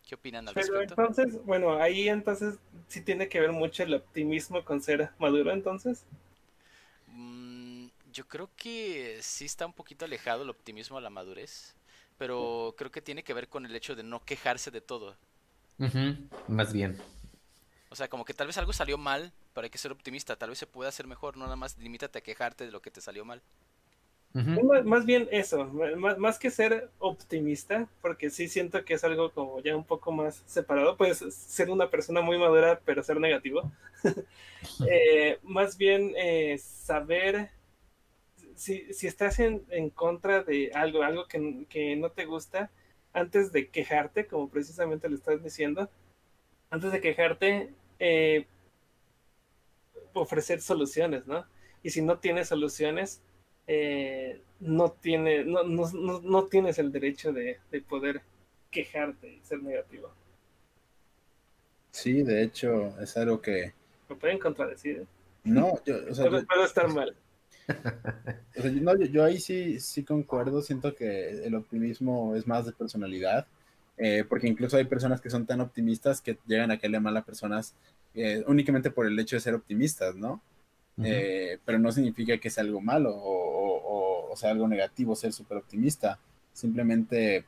¿Qué 0.07 0.15
opinan 0.15 0.49
al 0.49 0.55
Pero 0.55 0.81
entonces, 0.81 1.45
bueno, 1.45 1.75
ahí 1.81 2.09
entonces 2.09 2.59
sí 2.89 3.03
tiene 3.03 3.29
que 3.29 3.41
ver 3.41 3.53
mucho 3.53 3.83
el 3.83 3.95
optimismo 3.95 4.65
con 4.65 4.81
ser 4.81 5.11
maduro, 5.19 5.53
entonces. 5.53 6.05
Yo 8.19 8.27
creo 8.27 8.51
que 8.57 9.19
sí 9.21 9.45
está 9.45 9.65
un 9.65 9.73
poquito 9.73 10.05
alejado 10.05 10.43
el 10.43 10.51
optimismo 10.51 10.99
a 10.99 11.01
la 11.01 11.09
madurez, 11.09 11.77
pero 12.17 12.75
creo 12.77 12.91
que 12.91 13.01
tiene 13.01 13.23
que 13.23 13.33
ver 13.33 13.47
con 13.47 13.65
el 13.65 13.77
hecho 13.77 13.95
de 13.95 14.03
no 14.03 14.25
quejarse 14.25 14.73
de 14.73 14.81
todo. 14.81 15.15
Más 16.49 16.73
bien. 16.73 16.99
O 17.91 17.95
sea, 17.95 18.09
como 18.09 18.25
que 18.25 18.35
tal 18.35 18.49
vez 18.49 18.59
algo 18.59 18.73
salió 18.73 18.99
mal, 18.99 19.33
pero 19.55 19.67
hay 19.67 19.71
que 19.71 19.79
ser 19.79 19.93
optimista, 19.93 20.35
tal 20.35 20.49
vez 20.49 20.59
se 20.59 20.67
pueda 20.67 20.89
hacer 20.89 21.07
mejor, 21.07 21.37
no 21.37 21.45
nada 21.45 21.55
más 21.55 21.79
limítate 21.79 22.19
a 22.19 22.23
quejarte 22.23 22.67
de 22.67 22.73
lo 22.73 22.83
que 22.83 22.91
te 22.91 23.01
salió 23.01 23.25
mal. 23.25 23.41
más, 24.35 25.07
bien 25.07 25.29
eso, 25.31 25.67
más, 25.67 26.19
más, 26.19 26.41
que 26.41 26.51
ser 26.51 26.91
optimista, 26.99 27.87
porque 28.03 28.31
sí 28.31 28.49
siento 28.49 28.85
que 28.85 28.95
es 28.95 29.05
algo 29.05 29.31
como 29.31 29.61
ya 29.61 29.77
un 29.77 29.85
poco 29.85 30.11
más 30.11 30.43
separado, 30.45 30.97
puedes 30.97 31.19
ser 31.19 31.71
una 31.71 31.89
persona 31.89 32.21
muy 32.21 32.37
madura 32.37 32.81
pero 32.85 33.05
ser 33.05 33.21
negativo. 33.21 33.71
eh, 34.91 35.39
más 35.45 35.79
bien 35.79 36.15
eh, 36.17 36.59
saber 36.59 37.51
si, 38.59 38.93
si 38.93 39.07
estás 39.07 39.39
en, 39.39 39.65
en, 39.71 39.89
contra 39.89 40.43
de 40.43 40.73
algo, 40.75 41.03
algo 41.03 41.27
que, 41.29 41.67
que, 41.71 41.97
no 41.97 42.11
te 42.11 42.25
gusta, 42.25 42.71
antes 43.13 43.53
de 43.53 43.69
quejarte, 43.69 44.27
como 44.27 44.51
precisamente 44.51 45.09
le 45.09 45.15
estás 45.15 45.43
diciendo, 45.43 45.89
antes 46.69 46.91
de 46.93 47.01
quejarte, 47.01 47.73
eh, 48.01 48.47
ofrecer 50.13 50.61
soluciones, 50.61 51.27
¿no? 51.27 51.47
Y 51.83 51.91
si 51.91 52.03
no 52.03 52.19
tienes 52.19 52.49
soluciones, 52.49 53.23
eh, 53.69 54.43
no, 54.59 54.91
tiene, 54.91 55.45
no, 55.45 55.63
no, 55.63 56.21
no, 56.21 56.47
tienes 56.47 56.81
el 56.81 56.91
derecho 56.91 57.33
de, 57.33 57.59
de, 57.71 57.81
poder 57.81 58.23
quejarte 58.73 59.29
y 59.35 59.41
ser 59.43 59.63
negativo. 59.63 60.13
Sí, 61.93 62.23
de 62.23 62.43
hecho, 62.43 63.01
es 63.01 63.17
algo 63.17 63.41
que... 63.41 63.73
Me 64.09 64.17
pueden 64.17 64.39
contradecir. 64.39 64.99
¿eh? 64.99 65.07
No, 65.45 65.83
yo, 65.85 65.97
o 66.11 66.15
sea, 66.15 66.29
puedo 66.29 66.65
estar 66.65 66.89
mal 66.89 67.15
yo, 69.13 69.25
ahí 69.25 69.39
sí, 69.41 69.81
sí 69.81 70.05
concuerdo, 70.05 70.63
siento 70.63 70.95
que 70.95 71.45
el 71.45 71.55
optimismo 71.55 72.35
es 72.35 72.47
más 72.47 72.67
de 72.67 72.73
personalidad, 72.73 73.47
eh, 73.97 74.25
porque 74.29 74.49
incluso 74.49 74.77
hay 74.77 74.85
personas 74.85 75.21
que 75.21 75.31
son 75.31 75.47
tan 75.47 75.61
optimistas 75.61 76.21
que 76.21 76.39
llegan 76.47 76.71
a 76.71 76.79
caerle 76.79 77.01
mal 77.01 77.17
a 77.17 77.25
personas 77.25 77.75
eh, 78.15 78.43
únicamente 78.47 78.91
por 78.91 79.07
el 79.07 79.19
hecho 79.19 79.37
de 79.37 79.41
ser 79.41 79.55
optimistas, 79.55 80.15
¿no? 80.17 80.43
Eh, 81.01 81.59
pero 81.65 81.79
no 81.79 81.93
significa 81.93 82.39
que 82.39 82.51
sea 82.51 82.65
algo 82.65 82.81
malo 82.81 83.15
o, 83.15 84.33
o, 84.33 84.37
sea 84.37 84.51
algo 84.51 84.67
negativo 84.67 85.15
ser 85.15 85.33
súper 85.33 85.59
optimista, 85.59 86.19
simplemente 86.53 87.45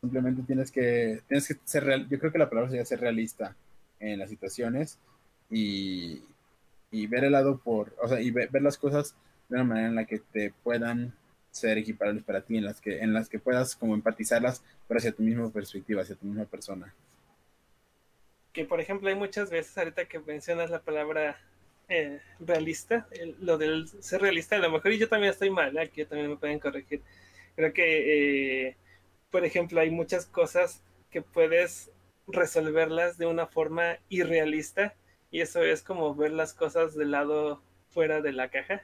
simplemente 0.00 0.42
tienes 0.44 0.70
que, 0.70 1.20
tienes 1.28 1.46
que 1.46 1.56
ser 1.64 1.84
real, 1.84 2.08
yo 2.08 2.18
creo 2.18 2.32
que 2.32 2.38
la 2.38 2.48
palabra 2.48 2.70
sería 2.70 2.86
ser 2.86 3.00
realista 3.00 3.54
en 3.98 4.18
las 4.18 4.30
situaciones 4.30 4.98
y, 5.50 6.22
y 6.90 7.06
ver 7.06 7.24
el 7.24 7.32
lado 7.32 7.58
por, 7.58 7.94
o 8.02 8.08
sea, 8.08 8.20
y 8.20 8.30
ver, 8.30 8.50
las 8.62 8.78
cosas 8.78 9.14
de 9.48 9.56
una 9.56 9.64
manera 9.64 9.88
en 9.88 9.94
la 9.94 10.04
que 10.04 10.18
te 10.18 10.52
puedan 10.62 11.14
ser 11.50 11.78
equiparables 11.78 12.24
para 12.24 12.42
ti, 12.42 12.56
en 12.56 12.64
las 12.64 12.80
que, 12.80 13.00
en 13.00 13.12
las 13.12 13.28
que 13.28 13.38
puedas 13.38 13.74
como 13.76 13.94
empatizarlas, 13.94 14.62
pero 14.86 14.98
hacia 14.98 15.12
tu 15.12 15.22
misma 15.22 15.50
perspectiva, 15.50 16.02
hacia 16.02 16.16
tu 16.16 16.26
misma 16.26 16.44
persona. 16.44 16.94
Que 18.52 18.64
por 18.64 18.80
ejemplo 18.80 19.08
hay 19.08 19.14
muchas 19.14 19.50
veces 19.50 19.76
ahorita 19.78 20.06
que 20.06 20.18
mencionas 20.20 20.70
la 20.70 20.80
palabra 20.80 21.38
eh, 21.88 22.20
realista, 22.40 23.06
lo 23.40 23.58
del 23.58 23.88
ser 23.88 24.22
realista, 24.22 24.56
a 24.56 24.60
lo 24.60 24.70
mejor 24.70 24.92
y 24.92 24.98
yo 24.98 25.08
también 25.08 25.32
estoy 25.32 25.50
mal, 25.50 25.76
aquí 25.78 26.04
también 26.04 26.30
me 26.30 26.36
pueden 26.36 26.58
corregir. 26.58 27.02
Creo 27.56 27.72
que, 27.72 28.68
eh, 28.68 28.76
por 29.30 29.44
ejemplo, 29.44 29.80
hay 29.80 29.90
muchas 29.90 30.26
cosas 30.26 30.82
que 31.10 31.22
puedes 31.22 31.90
resolverlas 32.28 33.18
de 33.18 33.26
una 33.26 33.46
forma 33.46 33.98
irrealista 34.08 34.94
y 35.30 35.40
eso 35.40 35.62
es 35.62 35.82
como 35.82 36.14
ver 36.14 36.32
las 36.32 36.54
cosas 36.54 36.94
del 36.94 37.12
lado 37.12 37.62
fuera 37.90 38.20
de 38.20 38.32
la 38.32 38.50
caja? 38.50 38.82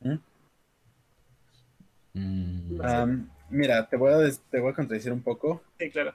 ¿Mm? 0.00 0.16
mira, 3.50 3.88
te 3.88 3.96
voy, 3.96 4.12
a 4.12 4.30
te 4.50 4.60
voy 4.60 4.72
a 4.72 4.74
contradecir 4.74 5.12
un 5.12 5.22
poco. 5.22 5.62
Sí, 5.78 5.90
claro. 5.90 6.14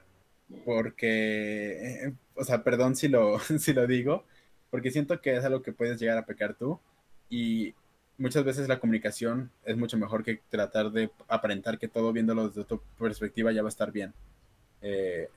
Porque, 0.65 2.05
eh, 2.05 2.13
o 2.35 2.43
sea, 2.43 2.63
perdón 2.63 2.95
si 2.95 3.07
lo, 3.07 3.39
si 3.59 3.73
lo 3.73 3.87
digo, 3.87 4.25
porque 4.69 4.91
siento 4.91 5.19
que 5.21 5.35
es 5.35 5.43
algo 5.43 5.61
que 5.61 5.73
puedes 5.73 5.99
llegar 5.99 6.17
a 6.17 6.25
pecar 6.25 6.55
tú 6.55 6.79
y 7.29 7.73
muchas 8.17 8.43
veces 8.43 8.67
la 8.67 8.79
comunicación 8.79 9.51
es 9.65 9.77
mucho 9.77 9.97
mejor 9.97 10.23
que 10.23 10.41
tratar 10.49 10.91
de 10.91 11.09
aparentar 11.27 11.79
que 11.79 11.87
todo 11.87 12.11
viéndolo 12.11 12.49
desde 12.49 12.65
tu 12.65 12.81
perspectiva 12.97 13.51
ya 13.51 13.61
va 13.61 13.67
a 13.67 13.69
estar 13.69 13.91
bien. 13.91 14.13
Eh, 14.81 15.29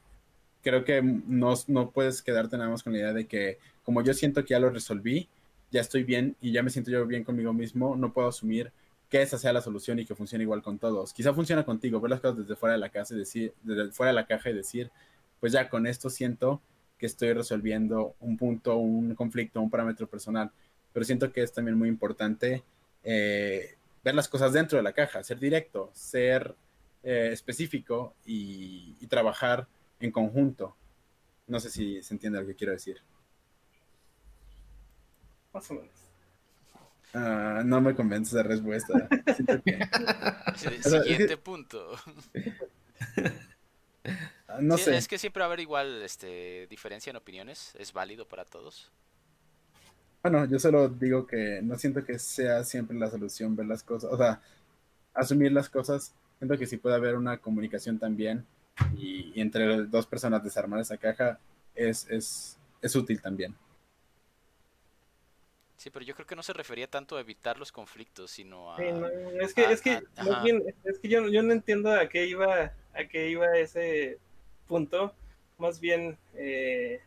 creo 0.62 0.84
que 0.84 1.02
no, 1.02 1.55
no, 1.68 1.90
puedes 1.90 2.22
quedarte 2.22 2.56
nada 2.56 2.70
más 2.70 2.82
con 2.82 2.93
la 2.93 3.01
idea 3.01 3.12
de 3.12 3.26
que 3.26 3.59
como 3.84 4.02
yo 4.02 4.14
siento 4.14 4.44
que 4.44 4.51
ya 4.51 4.60
lo 4.60 4.70
resolví, 4.70 5.28
ya 5.70 5.80
estoy 5.80 6.05
bien 6.05 6.36
y 6.40 6.52
ya 6.52 6.62
me 6.62 6.70
siento 6.70 6.90
yo 6.90 7.06
bien 7.06 7.24
conmigo 7.24 7.52
mismo, 7.52 7.97
no 7.97 8.12
puedo 8.12 8.28
asumir 8.28 8.72
que 9.09 9.22
esa 9.22 9.39
sea 9.39 9.52
la 9.52 9.60
solución 9.60 9.98
y 9.98 10.06
que 10.06 10.14
funcione 10.14 10.44
igual 10.44 10.62
con 10.62 10.78
todos. 10.78 11.12
Quizá 11.12 11.34
funciona 11.34 11.64
contigo, 11.64 12.01
ver 12.01 12.10
las 12.10 12.20
cosas 12.20 12.39
desde 12.39 12.56
fuera 12.56 12.74
de 12.74 12.80
la 12.80 12.89
casa 12.89 13.14
y 13.14 13.18
decir, 13.18 13.52
desde 13.62 13.93
fuera 13.93 14.10
de 14.10 14.14
la 14.14 14.26
caja 14.26 14.51
y 14.51 14.55
decir, 14.55 14.90
pues 15.40 15.52
ya 15.52 15.68
con 15.68 15.86
esto 15.86 16.09
siento 16.09 16.62
que 16.98 17.06
estoy 17.06 17.32
resolviendo 17.32 18.14
un 18.20 18.36
punto, 18.36 18.76
un 18.76 19.14
conflicto, 19.14 19.60
un 19.60 19.70
parámetro 19.70 20.06
personal 20.06 20.51
pero 20.93 21.05
siento 21.05 21.32
que 21.32 21.43
es 21.43 21.52
también 21.52 21.76
muy 21.76 21.89
importante 21.89 22.62
eh, 23.02 23.76
ver 24.05 24.14
las 24.14 24.28
cosas 24.28 24.52
dentro 24.52 24.76
de 24.76 24.82
la 24.82 24.93
caja, 24.93 25.22
ser 25.24 25.39
directo, 25.39 25.90
ser 25.94 26.55
eh, 27.02 27.30
específico 27.32 28.14
y, 28.24 28.94
trabajar 29.09 29.66
en 30.07 30.12
conjunto. 30.12 30.77
No 31.47 31.61
sé 31.61 31.70
si 31.70 32.03
se 32.03 32.15
entiende 32.15 32.41
lo 32.41 32.47
que 32.47 32.55
quiero 32.55 32.73
decir. 32.73 32.99
Más 35.53 35.70
o 35.70 35.74
menos. 35.74 35.91
Ah, 37.15 37.62
no 37.65 37.81
me 37.81 37.95
convence 37.95 38.35
esa 38.35 38.43
respuesta. 38.43 39.09
Siguiente 40.57 41.37
punto. 41.37 41.95
Ah, 44.49 44.59
no 44.61 44.79
sé. 44.79 44.97
Es 44.97 45.09
que 45.09 45.19
siempre 45.19 45.41
va 45.41 45.47
a 45.47 45.49
haber 45.49 45.61
igual 45.61 46.03
este, 46.03 46.66
diferencia 46.69 47.11
en 47.11 47.16
opiniones. 47.16 47.74
Es 47.79 47.93
válido 47.93 48.27
para 48.27 48.45
todos. 48.45 48.91
Bueno, 50.23 50.45
yo 50.47 50.59
solo 50.59 50.89
digo 50.89 51.27
que 51.27 51.61
no 51.62 51.77
siento 51.79 52.05
que 52.05 52.19
sea 52.19 52.65
siempre 52.65 52.97
la 52.97 53.11
solución 53.11 53.57
ver 53.57 53.66
las 53.66 53.83
cosas, 53.83 54.11
o 54.12 54.16
sea, 54.16 54.41
asumir 55.15 55.53
las 55.53 55.69
cosas. 55.69 56.15
Siento 56.39 56.57
que 56.57 56.66
sí 56.66 56.77
puede 56.77 56.97
haber 56.97 57.16
una 57.16 57.39
comunicación 57.39 57.99
también 57.99 58.47
y, 58.97 59.40
entre 59.40 59.86
dos 59.86 60.07
personas 60.07 60.43
desarmar 60.43 60.81
esa 60.81 60.97
caja 60.97 61.39
es, 61.74 62.07
es, 62.09 62.59
es 62.81 62.97
útil 62.97 63.20
también. 63.20 63.55
Sí, 65.77 65.90
pero 65.90 66.05
yo 66.05 66.15
creo 66.15 66.27
que 66.27 66.36
no 66.36 66.44
se 66.44 66.53
refería 66.53 66.86
tanto 66.86 67.16
a 67.16 67.20
evitar 67.20 67.59
los 67.59 67.73
conflictos, 67.73 68.31
sino 68.31 68.73
a... 68.73 68.77
Sí, 68.77 68.85
es 69.40 69.53
que, 69.53 69.65
es 69.65 69.81
que, 69.81 70.03
es 70.85 70.99
que 71.01 71.09
yo, 71.09 71.27
yo, 71.27 71.43
no 71.43 71.53
entiendo 71.53 71.93
a 71.93 72.09
qué 72.09 72.27
iba, 72.27 72.73
a 72.94 73.05
qué 73.11 73.28
iba 73.28 73.59
ese 73.59 74.20
punto. 74.69 75.12
Más 75.59 75.81
bien, 75.81 76.16
eh, 76.35 77.01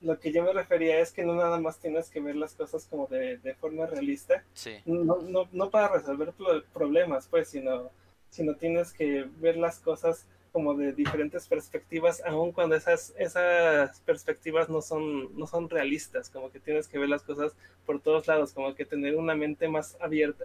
lo 0.00 0.18
que 0.18 0.32
yo 0.32 0.44
me 0.44 0.52
refería 0.52 1.00
es 1.00 1.12
que 1.12 1.24
no 1.24 1.34
nada 1.34 1.58
más 1.58 1.78
tienes 1.78 2.08
que 2.10 2.20
ver 2.20 2.36
las 2.36 2.54
cosas 2.54 2.86
como 2.86 3.06
de, 3.06 3.56
forma 3.60 3.86
realista. 3.86 4.44
No, 4.86 5.20
no, 5.20 5.48
no, 5.52 5.70
para 5.70 5.88
resolver 5.88 6.32
problemas, 6.72 7.26
pues, 7.28 7.48
sino, 7.48 7.90
sino 8.30 8.54
tienes 8.54 8.92
que 8.92 9.28
ver 9.38 9.56
las 9.56 9.78
cosas 9.78 10.26
como 10.52 10.74
de 10.74 10.92
diferentes 10.92 11.46
perspectivas, 11.46 12.22
aun 12.26 12.52
cuando 12.52 12.74
esas, 12.74 13.14
esas 13.16 14.00
perspectivas 14.00 14.68
no 14.68 14.82
son, 14.82 15.36
no 15.38 15.46
son 15.46 15.70
realistas, 15.70 16.28
como 16.28 16.50
que 16.50 16.58
tienes 16.58 16.88
que 16.88 16.98
ver 16.98 17.08
las 17.08 17.22
cosas 17.22 17.52
por 17.86 18.00
todos 18.00 18.26
lados, 18.26 18.52
como 18.52 18.74
que 18.74 18.84
tener 18.84 19.16
una 19.16 19.34
mente 19.34 19.68
más 19.68 19.96
abierta. 20.00 20.44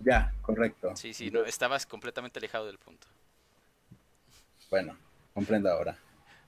Ya, 0.00 0.32
correcto. 0.42 0.94
Sí, 0.94 1.14
sí, 1.14 1.30
no, 1.30 1.44
estabas 1.44 1.86
completamente 1.86 2.38
alejado 2.38 2.66
del 2.66 2.78
punto. 2.78 3.06
Bueno, 4.70 4.96
comprendo 5.32 5.70
ahora. 5.70 5.96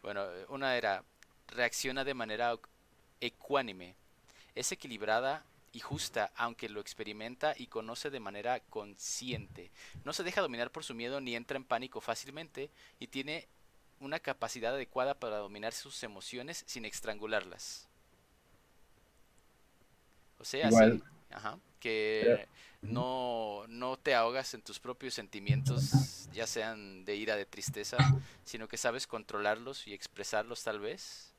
Bueno, 0.03 0.27
una 0.51 0.77
era, 0.77 1.03
reacciona 1.49 2.05
de 2.05 2.15
manera 2.15 2.55
ecuánime. 3.21 3.95
Es 4.55 4.71
equilibrada 4.73 5.45
y 5.73 5.81
justa, 5.81 6.33
aunque 6.37 6.69
lo 6.69 6.81
experimenta 6.81 7.55
y 7.57 7.67
conoce 7.67 8.11
de 8.11 8.21
manera 8.21 8.61
consciente. 8.61 9.71
No 10.05 10.13
se 10.13 10.23
deja 10.23 10.41
dominar 10.41 10.71
por 10.71 10.85
su 10.85 10.95
miedo 10.95 11.21
ni 11.21 11.37
entra 11.37 11.57
en 11.57 11.65
pánico 11.65 12.01
fácilmente 12.01 12.71
y 12.99 13.09
tiene 13.09 13.47
una 14.01 14.19
capacidad 14.19 14.75
adecuada 14.75 15.15
para 15.15 15.39
dominar 15.39 15.73
sus 15.73 16.03
emociones 16.03 16.65
sin 16.67 16.85
estrangularlas. 16.85 17.89
O 20.39 20.45
sea, 20.45 20.71
que 21.81 22.47
no, 22.81 23.65
no 23.69 23.97
te 23.97 24.15
ahogas 24.15 24.55
en 24.55 24.63
tus 24.63 24.79
propios 24.79 25.15
sentimientos, 25.15 26.29
ya 26.33 26.47
sean 26.47 27.05
de 27.05 27.17
ira, 27.17 27.37
de 27.37 27.45
tristeza, 27.45 27.97
sino 28.45 28.69
que 28.69 28.77
sabes 28.77 29.07
controlarlos 29.07 29.87
y 29.87 29.95
expresarlos 29.95 30.63
tal 30.63 30.79
vez 30.81 31.33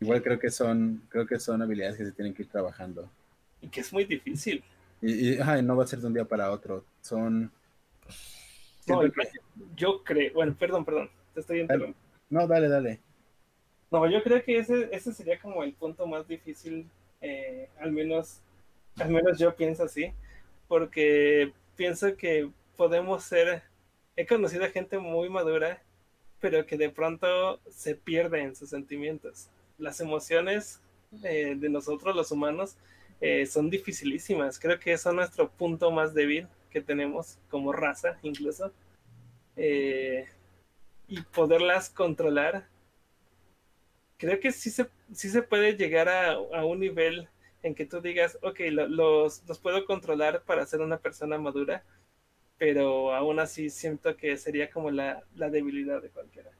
Igual 0.00 0.22
creo 0.22 0.38
que 0.38 0.50
son, 0.50 1.02
creo 1.08 1.26
que 1.26 1.40
son 1.40 1.60
habilidades 1.60 1.96
que 1.96 2.04
se 2.04 2.12
tienen 2.12 2.34
que 2.34 2.42
ir 2.42 2.48
trabajando. 2.48 3.10
Y 3.60 3.68
que 3.68 3.80
es 3.80 3.92
muy 3.92 4.04
difícil. 4.04 4.62
Y, 5.02 5.36
no 5.62 5.76
va 5.76 5.84
a 5.84 5.86
ser 5.86 5.98
de 6.00 6.06
un 6.06 6.14
día 6.14 6.24
para 6.24 6.50
otro. 6.50 6.84
Son. 7.00 7.50
yo 9.76 10.02
creo, 10.04 10.32
bueno, 10.34 10.54
perdón, 10.58 10.84
perdón, 10.84 11.10
te 11.34 11.40
estoy 11.40 11.60
interrumpiendo. 11.60 11.98
No, 12.30 12.46
dale, 12.46 12.68
dale. 12.68 13.00
No, 13.90 14.08
yo 14.08 14.22
creo 14.22 14.42
que 14.44 14.58
ese, 14.58 14.88
ese 14.92 15.12
sería 15.12 15.38
como 15.40 15.64
el 15.64 15.72
punto 15.72 16.06
más 16.06 16.28
difícil, 16.28 16.88
eh, 17.20 17.68
al 17.80 17.90
menos, 17.90 18.40
al 18.96 19.10
menos 19.10 19.38
yo 19.38 19.56
pienso 19.56 19.84
así, 19.84 20.12
porque 20.68 21.52
pienso 21.74 22.16
que 22.16 22.50
podemos 22.76 23.24
ser, 23.24 23.62
he 24.14 24.26
conocido 24.26 24.64
a 24.64 24.68
gente 24.68 24.98
muy 24.98 25.30
madura, 25.30 25.82
pero 26.38 26.66
que 26.66 26.76
de 26.76 26.90
pronto 26.90 27.60
se 27.70 27.94
pierde 27.94 28.42
en 28.42 28.54
sus 28.54 28.68
sentimientos 28.68 29.48
las 29.78 30.00
emociones 30.00 30.80
eh, 31.22 31.54
de 31.56 31.68
nosotros 31.70 32.14
los 32.14 32.30
humanos 32.30 32.76
eh, 33.20 33.46
son 33.46 33.70
dificilísimas. 33.70 34.58
Creo 34.58 34.78
que 34.78 34.92
eso 34.92 35.08
es 35.08 35.14
nuestro 35.14 35.50
punto 35.50 35.90
más 35.90 36.14
débil 36.14 36.46
que 36.70 36.80
tenemos 36.80 37.38
como 37.48 37.72
raza 37.72 38.18
incluso. 38.22 38.72
Eh, 39.56 40.26
y 41.08 41.22
poderlas 41.22 41.88
controlar. 41.90 42.68
Creo 44.18 44.38
que 44.40 44.52
sí 44.52 44.70
se, 44.70 44.88
sí 45.12 45.30
se 45.30 45.42
puede 45.42 45.76
llegar 45.76 46.08
a, 46.08 46.38
un 46.64 46.80
nivel 46.80 47.28
en 47.62 47.74
que 47.74 47.86
tú 47.86 48.00
digas, 48.00 48.38
ok, 48.42 48.60
los, 48.70 49.42
los 49.46 49.58
puedo 49.58 49.84
controlar 49.86 50.42
para 50.42 50.66
ser 50.66 50.80
una 50.80 50.98
persona 50.98 51.38
madura, 51.38 51.84
pero 52.58 53.14
aún 53.14 53.40
así 53.40 53.70
siento 53.70 54.16
que 54.16 54.36
sería 54.36 54.70
como 54.70 54.90
la, 54.90 55.24
la 55.34 55.50
debilidad 55.50 56.02
de 56.02 56.10
cualquiera. 56.10 56.50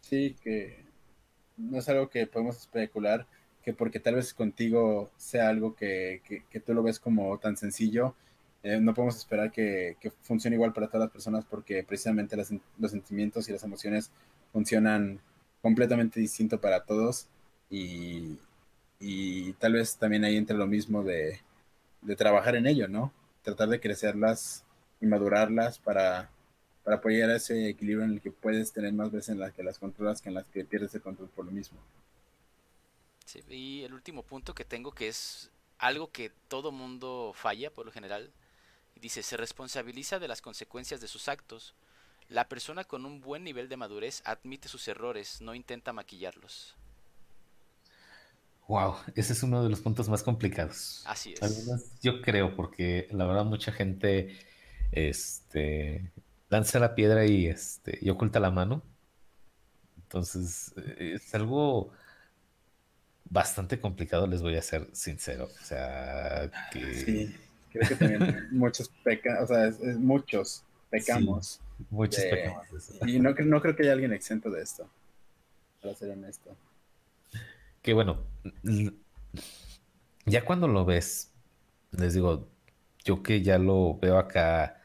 Sí, 0.00 0.36
que 0.42 0.83
no 1.56 1.78
es 1.78 1.88
algo 1.88 2.08
que 2.08 2.26
podemos 2.26 2.58
especular, 2.58 3.26
que 3.62 3.72
porque 3.72 4.00
tal 4.00 4.16
vez 4.16 4.34
contigo 4.34 5.10
sea 5.16 5.48
algo 5.48 5.74
que, 5.74 6.20
que, 6.50 6.60
tú 6.60 6.74
lo 6.74 6.82
ves 6.82 7.00
como 7.00 7.38
tan 7.38 7.56
sencillo, 7.56 8.14
eh, 8.62 8.78
no 8.80 8.94
podemos 8.94 9.16
esperar 9.16 9.50
que, 9.50 9.96
que, 10.00 10.10
funcione 10.10 10.56
igual 10.56 10.72
para 10.72 10.88
todas 10.88 11.06
las 11.06 11.12
personas 11.12 11.44
porque 11.44 11.82
precisamente 11.84 12.36
los 12.36 12.90
sentimientos 12.90 13.48
y 13.48 13.52
las 13.52 13.64
emociones 13.64 14.10
funcionan 14.52 15.20
completamente 15.62 16.20
distinto 16.20 16.60
para 16.60 16.84
todos 16.84 17.26
y, 17.70 18.38
y 19.00 19.52
tal 19.54 19.74
vez 19.74 19.96
también 19.96 20.24
ahí 20.24 20.36
entre 20.36 20.56
lo 20.56 20.66
mismo 20.66 21.02
de, 21.02 21.40
de 22.02 22.16
trabajar 22.16 22.56
en 22.56 22.66
ello, 22.66 22.88
¿no? 22.88 23.12
Tratar 23.42 23.68
de 23.68 23.80
crecerlas 23.80 24.64
y 25.00 25.06
madurarlas 25.06 25.78
para 25.78 26.30
para 26.84 26.98
apoyar 26.98 27.30
ese 27.30 27.70
equilibrio 27.70 28.04
en 28.04 28.12
el 28.12 28.20
que 28.20 28.30
puedes 28.30 28.72
tener 28.72 28.92
más 28.92 29.10
veces 29.10 29.30
en 29.30 29.40
las 29.40 29.52
que 29.52 29.62
las 29.62 29.78
controlas 29.78 30.20
que 30.20 30.28
en 30.28 30.34
las 30.34 30.44
que 30.46 30.64
pierdes 30.64 30.94
el 30.94 31.00
control 31.00 31.30
por 31.30 31.46
lo 31.46 31.50
mismo. 31.50 31.78
Sí, 33.24 33.42
y 33.48 33.82
el 33.82 33.94
último 33.94 34.22
punto 34.22 34.54
que 34.54 34.66
tengo 34.66 34.92
que 34.92 35.08
es 35.08 35.50
algo 35.78 36.12
que 36.12 36.30
todo 36.48 36.70
mundo 36.72 37.32
falla 37.34 37.70
por 37.70 37.86
lo 37.86 37.92
general. 37.92 38.30
Dice, 38.96 39.22
se 39.22 39.36
responsabiliza 39.36 40.18
de 40.18 40.28
las 40.28 40.42
consecuencias 40.42 41.00
de 41.00 41.08
sus 41.08 41.28
actos. 41.28 41.74
La 42.28 42.48
persona 42.48 42.84
con 42.84 43.06
un 43.06 43.20
buen 43.20 43.44
nivel 43.44 43.68
de 43.68 43.76
madurez 43.76 44.22
admite 44.24 44.68
sus 44.68 44.86
errores, 44.86 45.40
no 45.40 45.54
intenta 45.54 45.92
maquillarlos. 45.92 46.76
Wow, 48.68 48.96
ese 49.14 49.34
es 49.34 49.42
uno 49.42 49.62
de 49.62 49.68
los 49.68 49.80
puntos 49.80 50.08
más 50.08 50.22
complicados. 50.22 51.02
Así 51.06 51.34
es. 51.38 52.00
yo 52.00 52.22
creo, 52.22 52.56
porque 52.56 53.08
la 53.10 53.26
verdad 53.26 53.44
mucha 53.44 53.72
gente 53.72 54.38
este, 54.92 56.10
lanza 56.48 56.78
la 56.78 56.94
piedra 56.94 57.26
y, 57.26 57.46
este, 57.46 57.98
y 58.00 58.10
oculta 58.10 58.40
la 58.40 58.50
mano. 58.50 58.82
Entonces, 59.96 60.72
eh, 60.76 61.14
es 61.16 61.34
algo 61.34 61.92
bastante 63.28 63.80
complicado, 63.80 64.26
les 64.26 64.42
voy 64.42 64.56
a 64.56 64.62
ser 64.62 64.88
sincero. 64.92 65.48
O 65.60 65.64
sea, 65.64 66.50
que... 66.72 66.94
Sí, 66.94 67.36
creo 67.72 67.88
que 67.88 67.96
también 67.96 68.48
muchos 68.52 68.88
pecan, 69.02 69.42
o 69.42 69.46
sea, 69.46 69.72
muchos 69.96 70.64
pecamos. 70.90 71.60
muchos 71.90 72.22
pecamos. 72.24 72.66
Y 73.06 73.18
no, 73.18 73.32
no 73.32 73.60
creo 73.60 73.74
que 73.74 73.82
haya 73.82 73.92
alguien 73.92 74.12
exento 74.12 74.50
de 74.50 74.62
esto, 74.62 74.88
para 75.82 75.94
ser 75.94 76.10
honesto. 76.10 76.56
Que 77.82 77.92
bueno, 77.92 78.22
ya 80.24 80.44
cuando 80.44 80.68
lo 80.68 80.84
ves, 80.84 81.32
les 81.90 82.14
digo, 82.14 82.48
yo 83.04 83.22
que 83.22 83.42
ya 83.42 83.58
lo 83.58 83.98
veo 83.98 84.18
acá, 84.18 84.80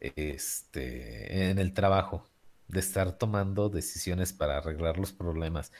este, 0.00 1.50
en 1.50 1.58
el 1.58 1.72
trabajo, 1.74 2.28
de 2.68 2.80
estar 2.80 3.18
tomando 3.18 3.70
decisiones 3.70 4.32
para 4.32 4.58
arreglar 4.58 4.98
los 4.98 5.12
problemas 5.12 5.72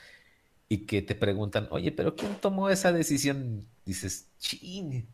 y 0.69 0.85
que 0.85 1.01
te 1.01 1.15
preguntan, 1.15 1.67
oye, 1.71 1.91
pero 1.91 2.15
¿quién 2.15 2.35
tomó 2.41 2.69
esa 2.69 2.91
decisión? 2.91 3.67
Dices, 3.85 4.29
ching. 4.39 5.07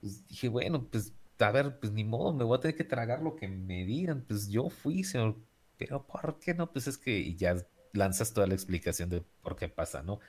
Pues 0.00 0.26
dije, 0.28 0.48
bueno, 0.48 0.88
pues 0.90 1.12
a 1.38 1.50
ver, 1.52 1.78
pues 1.80 1.92
ni 1.92 2.04
modo, 2.04 2.32
me 2.32 2.44
voy 2.44 2.58
a 2.58 2.60
tener 2.60 2.76
que 2.76 2.84
tragar 2.84 3.22
lo 3.22 3.36
que 3.36 3.48
me 3.48 3.84
digan, 3.84 4.24
pues 4.26 4.48
yo 4.48 4.70
fui, 4.70 5.04
señor, 5.04 5.36
pero 5.76 6.06
¿por 6.06 6.38
qué 6.38 6.54
no? 6.54 6.72
Pues 6.72 6.86
es 6.86 6.98
que 6.98 7.18
y 7.18 7.36
ya 7.36 7.56
lanzas 7.92 8.32
toda 8.32 8.46
la 8.46 8.54
explicación 8.54 9.10
de 9.10 9.22
por 9.42 9.56
qué 9.56 9.68
pasa, 9.68 10.02
¿no? 10.02 10.20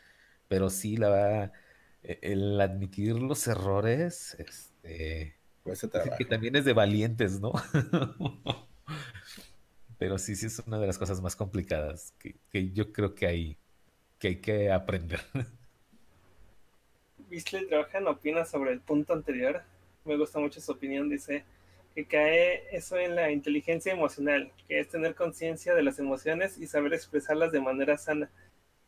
Pero 0.48 0.70
sí, 0.70 0.98
la 0.98 1.10
verdad, 1.10 1.54
e, 2.04 2.20
el 2.24 2.60
admitir 2.62 3.16
los 3.16 3.48
errores, 3.48 4.36
este, 4.40 5.38
Que 6.18 6.26
también 6.26 6.56
es 6.56 6.66
de 6.66 6.74
valientes, 6.74 7.40
¿no? 7.40 7.54
Pero 9.98 10.18
sí, 10.18 10.36
sí 10.36 10.48
es 10.48 10.60
una 10.60 10.80
de 10.80 10.88
las 10.88 10.98
cosas 10.98 11.22
más 11.22 11.36
complicadas 11.36 12.14
que, 12.20 12.36
que 12.50 12.72
yo 12.72 12.92
creo 12.92 13.16
que 13.16 13.28
hay 13.28 13.58
que, 14.20 14.28
hay 14.30 14.36
que 14.42 14.72
aprender. 14.72 15.22
Beasley 17.30 17.66
Drohan 17.66 18.08
opina 18.08 18.46
sobre 18.46 18.74
el 18.74 18.82
punto 18.82 19.14
anterior. 19.14 19.64
Me 20.04 20.18
gusta 20.18 20.40
mucho 20.40 20.60
su 20.60 20.72
opinión. 20.72 21.10
Dice 21.10 21.46
que 21.96 22.06
cae 22.06 22.64
eso 22.76 22.98
en 22.98 23.16
la 23.16 23.32
inteligencia 23.32 23.94
emocional, 23.94 24.52
que 24.68 24.80
es 24.80 24.90
tener 24.90 25.16
conciencia 25.16 25.74
de 25.74 25.84
las 25.84 26.00
emociones 26.00 26.58
y 26.58 26.68
saber 26.68 26.94
expresarlas 26.94 27.52
de 27.52 27.62
manera 27.62 27.98
sana. 27.98 28.30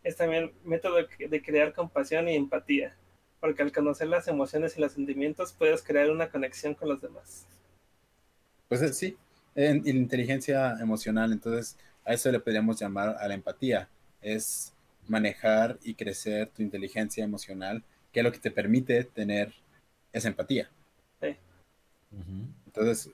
Es 0.04 0.18
también 0.18 0.52
método 0.64 0.98
de 1.18 1.42
crear 1.42 1.74
compasión 1.74 2.28
y 2.28 2.36
empatía, 2.36 2.96
porque 3.40 3.62
al 3.62 3.72
conocer 3.72 4.08
las 4.08 4.28
emociones 4.28 4.78
y 4.78 4.82
los 4.82 4.94
sentimientos 4.94 5.54
puedes 5.54 5.84
crear 5.84 6.10
una 6.10 6.30
conexión 6.30 6.74
con 6.74 6.90
los 6.90 7.02
demás. 7.02 7.46
Pues 8.68 8.82
eh, 8.82 8.94
sí, 8.94 9.18
en, 9.56 9.88
inteligencia 9.88 10.76
emocional, 10.80 11.32
entonces 11.32 11.78
a 12.04 12.14
eso 12.14 12.32
le 12.32 12.40
podríamos 12.40 12.80
llamar 12.80 13.16
a 13.20 13.28
la 13.28 13.34
empatía, 13.34 13.90
es 14.22 14.74
manejar 15.08 15.78
y 15.84 15.94
crecer 15.94 16.50
tu 16.50 16.62
inteligencia 16.62 17.24
emocional, 17.24 17.84
que 18.12 18.20
es 18.20 18.24
lo 18.24 18.32
que 18.32 18.40
te 18.40 18.52
permite 18.52 19.04
tener 19.04 19.54
esa 20.12 20.28
empatía. 20.28 20.70
Sí. 21.22 21.36
Entonces, 22.66 23.12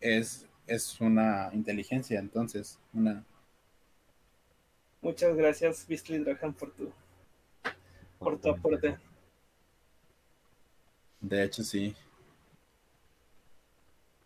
es, 0.00 0.46
es 0.66 1.00
una 1.00 1.50
inteligencia, 1.52 2.18
entonces, 2.18 2.78
una... 2.92 3.24
Muchas 5.00 5.36
gracias, 5.36 5.86
Beastly 5.86 6.18
Dragon, 6.18 6.52
por 6.54 6.72
tu, 6.72 6.92
por 8.18 8.38
tu 8.38 8.50
aporte. 8.50 8.96
De 11.24 11.42
hecho, 11.42 11.62
sí. 11.62 11.94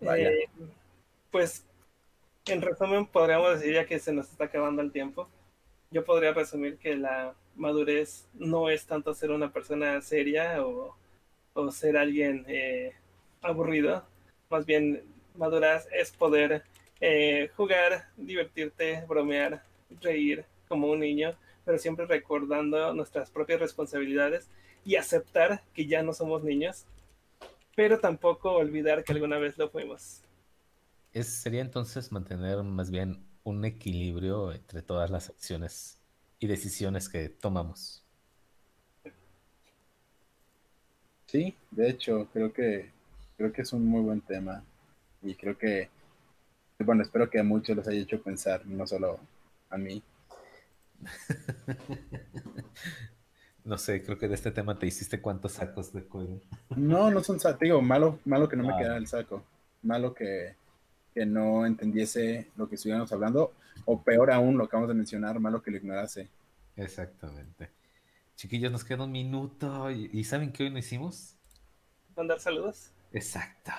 Vaya. 0.01 0.31
Eh, 0.31 0.49
pues, 1.31 1.65
en 2.47 2.61
resumen, 2.61 3.07
podríamos 3.07 3.59
decir 3.61 3.75
ya 3.75 3.87
que 3.87 4.01
se 4.01 4.13
nos 4.13 4.29
está 4.29 4.45
acabando 4.45 4.83
el 4.83 4.91
tiempo. 4.91 5.29
Yo 5.93 6.05
podría 6.05 6.33
resumir 6.33 6.77
que 6.77 6.97
la 6.97 7.35
madurez 7.55 8.27
no 8.35 8.69
es 8.69 8.85
tanto 8.85 9.15
ser 9.15 9.31
una 9.31 9.53
persona 9.53 10.01
seria 10.01 10.67
o, 10.67 10.97
o 11.55 11.71
ser 11.71 11.97
alguien 11.97 12.45
eh, 12.49 12.95
aburrido. 13.43 14.05
Más 14.51 14.67
bien, 14.67 15.05
madurez 15.37 15.87
es 15.93 16.11
poder 16.11 16.65
eh, 17.01 17.49
jugar, 17.57 18.09
divertirte, 18.17 19.05
bromear, 19.07 19.63
reír 20.01 20.45
como 20.67 20.89
un 20.89 20.99
niño, 20.99 21.37
pero 21.65 21.79
siempre 21.79 22.07
recordando 22.07 22.93
nuestras 22.93 23.31
propias 23.31 23.61
responsabilidades 23.61 24.49
y 24.89 24.97
aceptar 24.97 25.63
que 25.73 25.87
ya 25.87 26.03
no 26.03 26.13
somos 26.13 26.43
niños, 26.43 26.85
pero 27.77 28.01
tampoco 28.01 28.53
olvidar 28.53 29.05
que 29.05 29.13
alguna 29.13 29.39
vez 29.39 29.57
lo 29.57 29.69
fuimos 29.69 30.23
sería 31.25 31.61
entonces 31.61 32.13
mantener 32.13 32.63
más 32.63 32.91
bien 32.91 33.25
un 33.45 33.65
equilibrio 33.65 34.53
entre 34.53 34.83
todas 34.83 35.11
las 35.11 35.31
acciones 35.31 35.99
y 36.39 36.47
decisiones 36.47 37.09
que 37.09 37.29
tomamos. 37.29 38.05
Sí, 41.27 41.55
de 41.71 41.91
hecho, 41.91 42.29
creo 42.33 42.53
que 42.53 42.91
creo 43.37 43.53
que 43.53 43.63
es 43.63 43.73
un 43.73 43.87
muy 43.87 44.03
buen 44.03 44.21
tema 44.21 44.65
y 45.23 45.35
creo 45.35 45.57
que 45.57 45.89
bueno, 46.81 47.03
espero 47.03 47.29
que 47.29 47.41
a 47.41 47.45
muchos 47.45 47.77
les 47.77 47.89
haya 47.89 48.01
hecho 48.01 48.23
pensar, 48.23 48.65
no 48.67 48.87
solo 48.87 49.19
a 49.69 49.77
mí. 49.77 50.03
no 53.69 53.79
sé, 53.79 54.03
creo 54.03 54.19
que 54.19 54.29
de 54.29 54.35
este 54.35 54.51
tema 54.51 54.79
te 54.79 54.87
hiciste 54.87 55.21
cuántos 55.21 55.53
sacos 55.53 55.93
de 55.93 56.03
cuello. 56.03 56.41
No, 56.75 57.11
no 57.11 57.23
son 57.23 57.39
sacos, 57.39 57.61
digo, 57.61 57.81
malo, 57.83 58.19
malo 58.25 58.49
que 58.49 58.57
no 58.57 58.65
me 58.65 58.75
ah. 58.75 58.79
quedara 58.79 58.97
el 58.97 59.07
saco, 59.07 59.45
malo 59.83 60.15
que 60.15 60.57
que 61.19 61.27
no 61.27 61.67
entendiese 61.67 62.49
lo 62.57 62.69
que 62.69 62.77
estuviéramos 62.77 63.11
hablando, 63.13 63.53
o 63.87 64.03
peor 64.03 64.31
aún, 64.31 64.57
lo 64.57 64.65
que 64.65 64.69
acabamos 64.69 64.89
de 64.89 64.95
mencionar, 64.95 65.41
malo 65.41 65.63
que 65.63 65.71
lo 65.71 65.79
ignorase. 65.79 66.29
Exactamente. 66.77 67.71
Chiquillos, 68.37 68.71
nos 68.71 68.85
queda 68.85 69.03
un 69.03 69.11
minuto. 69.11 69.91
¿Y, 69.91 70.23
saben 70.23 70.53
qué 70.53 70.65
hoy 70.65 70.71
no 70.71 70.79
hicimos? 70.79 71.35
Mandar 72.17 72.39
saludos. 72.39 72.93
Exacto. 73.13 73.73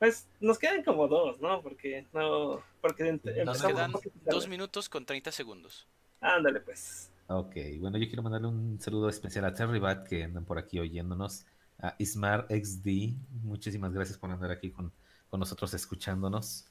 Pues 0.00 0.28
nos 0.40 0.58
quedan 0.58 0.82
como 0.82 1.06
dos, 1.06 1.40
¿no? 1.40 1.62
Porque 1.62 2.04
no. 2.12 2.62
Porque 2.80 3.20
nos 3.44 3.62
quedan 3.62 3.92
dos 4.24 4.48
minutos 4.48 4.88
con 4.88 5.06
30 5.06 5.30
segundos. 5.30 5.86
Ándale, 6.20 6.60
pues. 6.60 7.12
Ok, 7.28 7.56
bueno, 7.80 7.98
yo 7.98 8.06
quiero 8.06 8.22
mandarle 8.22 8.48
un 8.48 8.80
saludo 8.80 9.08
especial 9.08 9.44
a 9.44 9.54
Terry 9.54 9.80
Bat 9.80 10.06
que 10.06 10.24
andan 10.24 10.44
por 10.44 10.58
aquí 10.58 10.78
oyéndonos. 10.78 11.44
A 11.78 11.94
Ismar 11.98 12.46
XD, 12.48 13.14
muchísimas 13.42 13.92
gracias 13.92 14.16
por 14.16 14.30
andar 14.30 14.50
aquí 14.50 14.70
con, 14.70 14.92
con 15.28 15.40
nosotros 15.40 15.74
escuchándonos. 15.74 16.66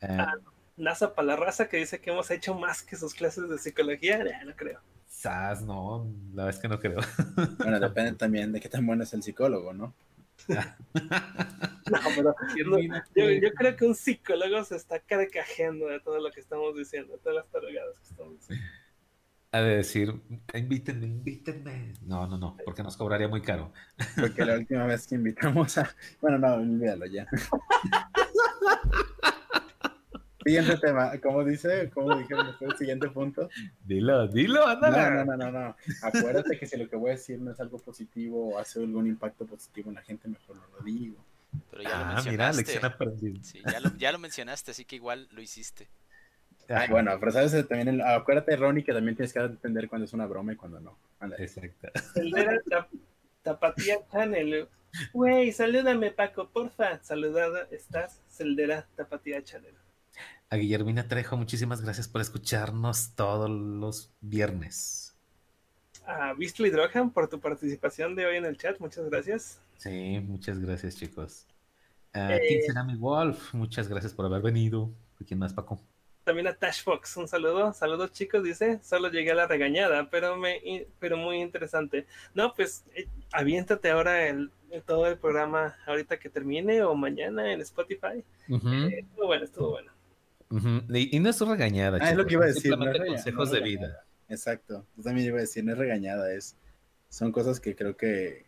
Eh, 0.00 0.16
ah, 0.18 0.34
NASA 0.76 1.14
para 1.14 1.28
la 1.28 1.36
raza 1.36 1.68
que 1.68 1.76
dice 1.76 2.00
que 2.00 2.10
hemos 2.10 2.30
hecho 2.30 2.54
más 2.54 2.82
que 2.82 2.96
sus 2.96 3.14
clases 3.14 3.48
de 3.48 3.58
psicología, 3.58 4.24
no 4.44 4.56
creo. 4.56 4.80
Sas, 5.06 5.62
no, 5.62 6.10
la 6.34 6.44
verdad 6.44 6.56
es 6.56 6.62
que 6.62 6.68
no 6.68 6.80
creo. 6.80 7.00
Bueno, 7.58 7.78
depende 7.78 8.12
también 8.12 8.52
de 8.52 8.60
qué 8.60 8.68
tan 8.68 8.86
bueno 8.86 9.02
es 9.02 9.12
el 9.12 9.22
psicólogo, 9.22 9.72
¿no? 9.72 9.94
no, 10.48 11.98
pero 12.16 12.34
yo, 13.42 13.50
creo 13.54 13.76
que 13.76 13.84
un 13.84 13.94
psicólogo 13.94 14.64
se 14.64 14.76
está 14.76 15.00
carcajeando 15.00 15.88
de 15.88 16.00
todo 16.00 16.20
lo 16.20 16.30
que 16.30 16.40
estamos 16.40 16.76
diciendo, 16.76 17.14
de 17.14 17.18
todas 17.18 17.36
las 17.36 17.48
tarugadas 17.48 17.96
que 17.98 18.08
estamos 18.08 18.34
diciendo. 18.38 18.64
Ha 19.50 19.62
de 19.62 19.76
decir, 19.76 20.14
invítenme, 20.52 21.06
invítenme. 21.06 21.94
No, 22.02 22.26
no, 22.26 22.36
no, 22.36 22.54
porque 22.66 22.82
nos 22.82 22.98
cobraría 22.98 23.28
muy 23.28 23.40
caro. 23.40 23.72
Porque 24.20 24.44
la 24.44 24.58
última 24.58 24.84
vez 24.84 25.06
que 25.06 25.14
invitamos 25.14 25.78
a. 25.78 25.88
Bueno, 26.20 26.36
no, 26.38 26.54
olvídalo 26.56 27.06
ya. 27.06 27.26
Siguiente 30.44 30.76
tema, 30.76 31.12
¿cómo 31.22 31.44
dice? 31.44 31.90
¿Cómo 31.94 32.14
dijeron 32.16 32.54
el 32.60 32.76
siguiente 32.76 33.08
punto? 33.08 33.48
Dilo, 33.84 34.28
dilo, 34.28 34.66
ándale. 34.66 35.24
No, 35.24 35.24
no, 35.24 35.36
no, 35.36 35.50
no, 35.50 35.76
Acuérdate 36.02 36.58
que 36.58 36.66
si 36.66 36.76
lo 36.76 36.88
que 36.88 36.96
voy 36.96 37.10
a 37.10 37.14
decir 37.14 37.40
no 37.40 37.52
es 37.52 37.60
algo 37.60 37.78
positivo 37.78 38.54
o 38.54 38.58
hace 38.58 38.80
algún 38.80 39.06
impacto 39.06 39.46
positivo 39.46 39.88
en 39.90 39.96
la 39.96 40.02
gente, 40.02 40.28
mejor 40.28 40.56
no 40.56 40.62
lo 40.78 40.84
digo. 40.84 41.16
Pero 41.70 41.82
ya 41.82 41.88
lo 41.88 42.04
ah, 42.04 42.14
mencionaste. 42.14 42.80
Mira, 42.80 43.42
Sí, 43.42 43.62
ya 43.70 43.80
lo, 43.80 43.96
ya 43.96 44.12
lo 44.12 44.18
mencionaste, 44.18 44.70
así 44.70 44.84
que 44.84 44.96
igual 44.96 45.28
lo 45.32 45.40
hiciste 45.40 45.88
bueno, 46.90 47.16
pero 47.18 47.32
sabes 47.32 47.52
también, 47.66 48.02
acuérdate, 48.02 48.56
Ronnie, 48.56 48.84
que 48.84 48.92
también 48.92 49.16
tienes 49.16 49.32
que 49.32 49.40
entender 49.40 49.88
cuando 49.88 50.04
es 50.04 50.12
una 50.12 50.26
broma 50.26 50.52
y 50.52 50.56
cuando 50.56 50.80
no. 50.80 50.98
Exacto. 51.38 51.88
Celdera 52.14 52.60
Tapatía 53.42 53.98
Channel. 54.10 54.68
Güey, 55.12 55.52
salúdame, 55.52 56.10
Paco, 56.10 56.48
porfa. 56.50 57.02
Saludada 57.02 57.66
estás, 57.70 58.22
Celdera 58.28 58.86
Tapatía 58.96 59.42
Channel. 59.42 59.74
A 60.50 60.56
Guillermina 60.56 61.08
Trejo, 61.08 61.36
muchísimas 61.36 61.82
gracias 61.82 62.08
por 62.08 62.20
escucharnos 62.20 63.14
todos 63.14 63.50
los 63.50 64.12
viernes. 64.20 65.14
A 66.06 66.32
Beastly 66.32 66.70
Drohan 66.70 67.10
por 67.10 67.28
tu 67.28 67.38
participación 67.38 68.14
de 68.14 68.24
hoy 68.24 68.36
en 68.36 68.46
el 68.46 68.56
chat, 68.56 68.80
muchas 68.80 69.08
gracias. 69.10 69.60
Sí, 69.76 70.20
muchas 70.20 70.58
gracias, 70.58 70.96
chicos. 70.96 71.46
A 72.14 72.34
eh, 72.36 72.66
Wolf, 72.96 73.52
muchas 73.52 73.88
gracias 73.88 74.14
por 74.14 74.24
haber 74.24 74.40
venido. 74.40 74.90
¿Quién 75.26 75.38
más, 75.38 75.52
Paco? 75.52 75.78
También 76.28 76.46
a 76.46 76.52
Tash 76.52 76.82
Fox, 76.82 77.16
un 77.16 77.26
saludo, 77.26 77.72
saludos 77.72 78.12
chicos, 78.12 78.44
dice, 78.44 78.80
solo 78.82 79.10
llegué 79.10 79.30
a 79.30 79.34
la 79.34 79.46
regañada, 79.46 80.10
pero 80.10 80.36
me 80.36 80.86
pero 80.98 81.16
muy 81.16 81.40
interesante. 81.40 82.06
No, 82.34 82.52
pues 82.52 82.84
eh, 82.94 83.08
aviéntate 83.32 83.88
ahora 83.88 84.26
el, 84.26 84.50
todo 84.84 85.06
el 85.06 85.16
programa 85.16 85.74
ahorita 85.86 86.18
que 86.18 86.28
termine 86.28 86.82
o 86.82 86.94
mañana 86.94 87.50
en 87.50 87.62
Spotify. 87.62 88.22
Eh, 88.46 88.98
estuvo 88.98 89.26
bueno, 89.26 89.44
estuvo 89.44 89.70
bueno. 89.70 89.90
y, 90.94 91.18
no 91.18 91.30
es 91.30 91.40
regañada, 91.40 91.96
ah, 91.98 92.10
es 92.10 92.16
lo 92.18 92.26
que 92.26 92.34
iba 92.34 92.44
a 92.44 92.48
decir, 92.48 92.74
consejos 92.76 93.50
de 93.50 93.60
vida. 93.62 94.04
Exacto, 94.28 94.84
yo 94.98 95.02
también 95.02 95.28
iba 95.28 95.38
a 95.38 95.40
decir, 95.40 95.64
no 95.64 95.72
es 95.72 95.78
regañada, 95.78 96.30
es 96.30 96.58
son 97.08 97.32
cosas 97.32 97.58
que 97.58 97.74
creo 97.74 97.96
que 97.96 98.44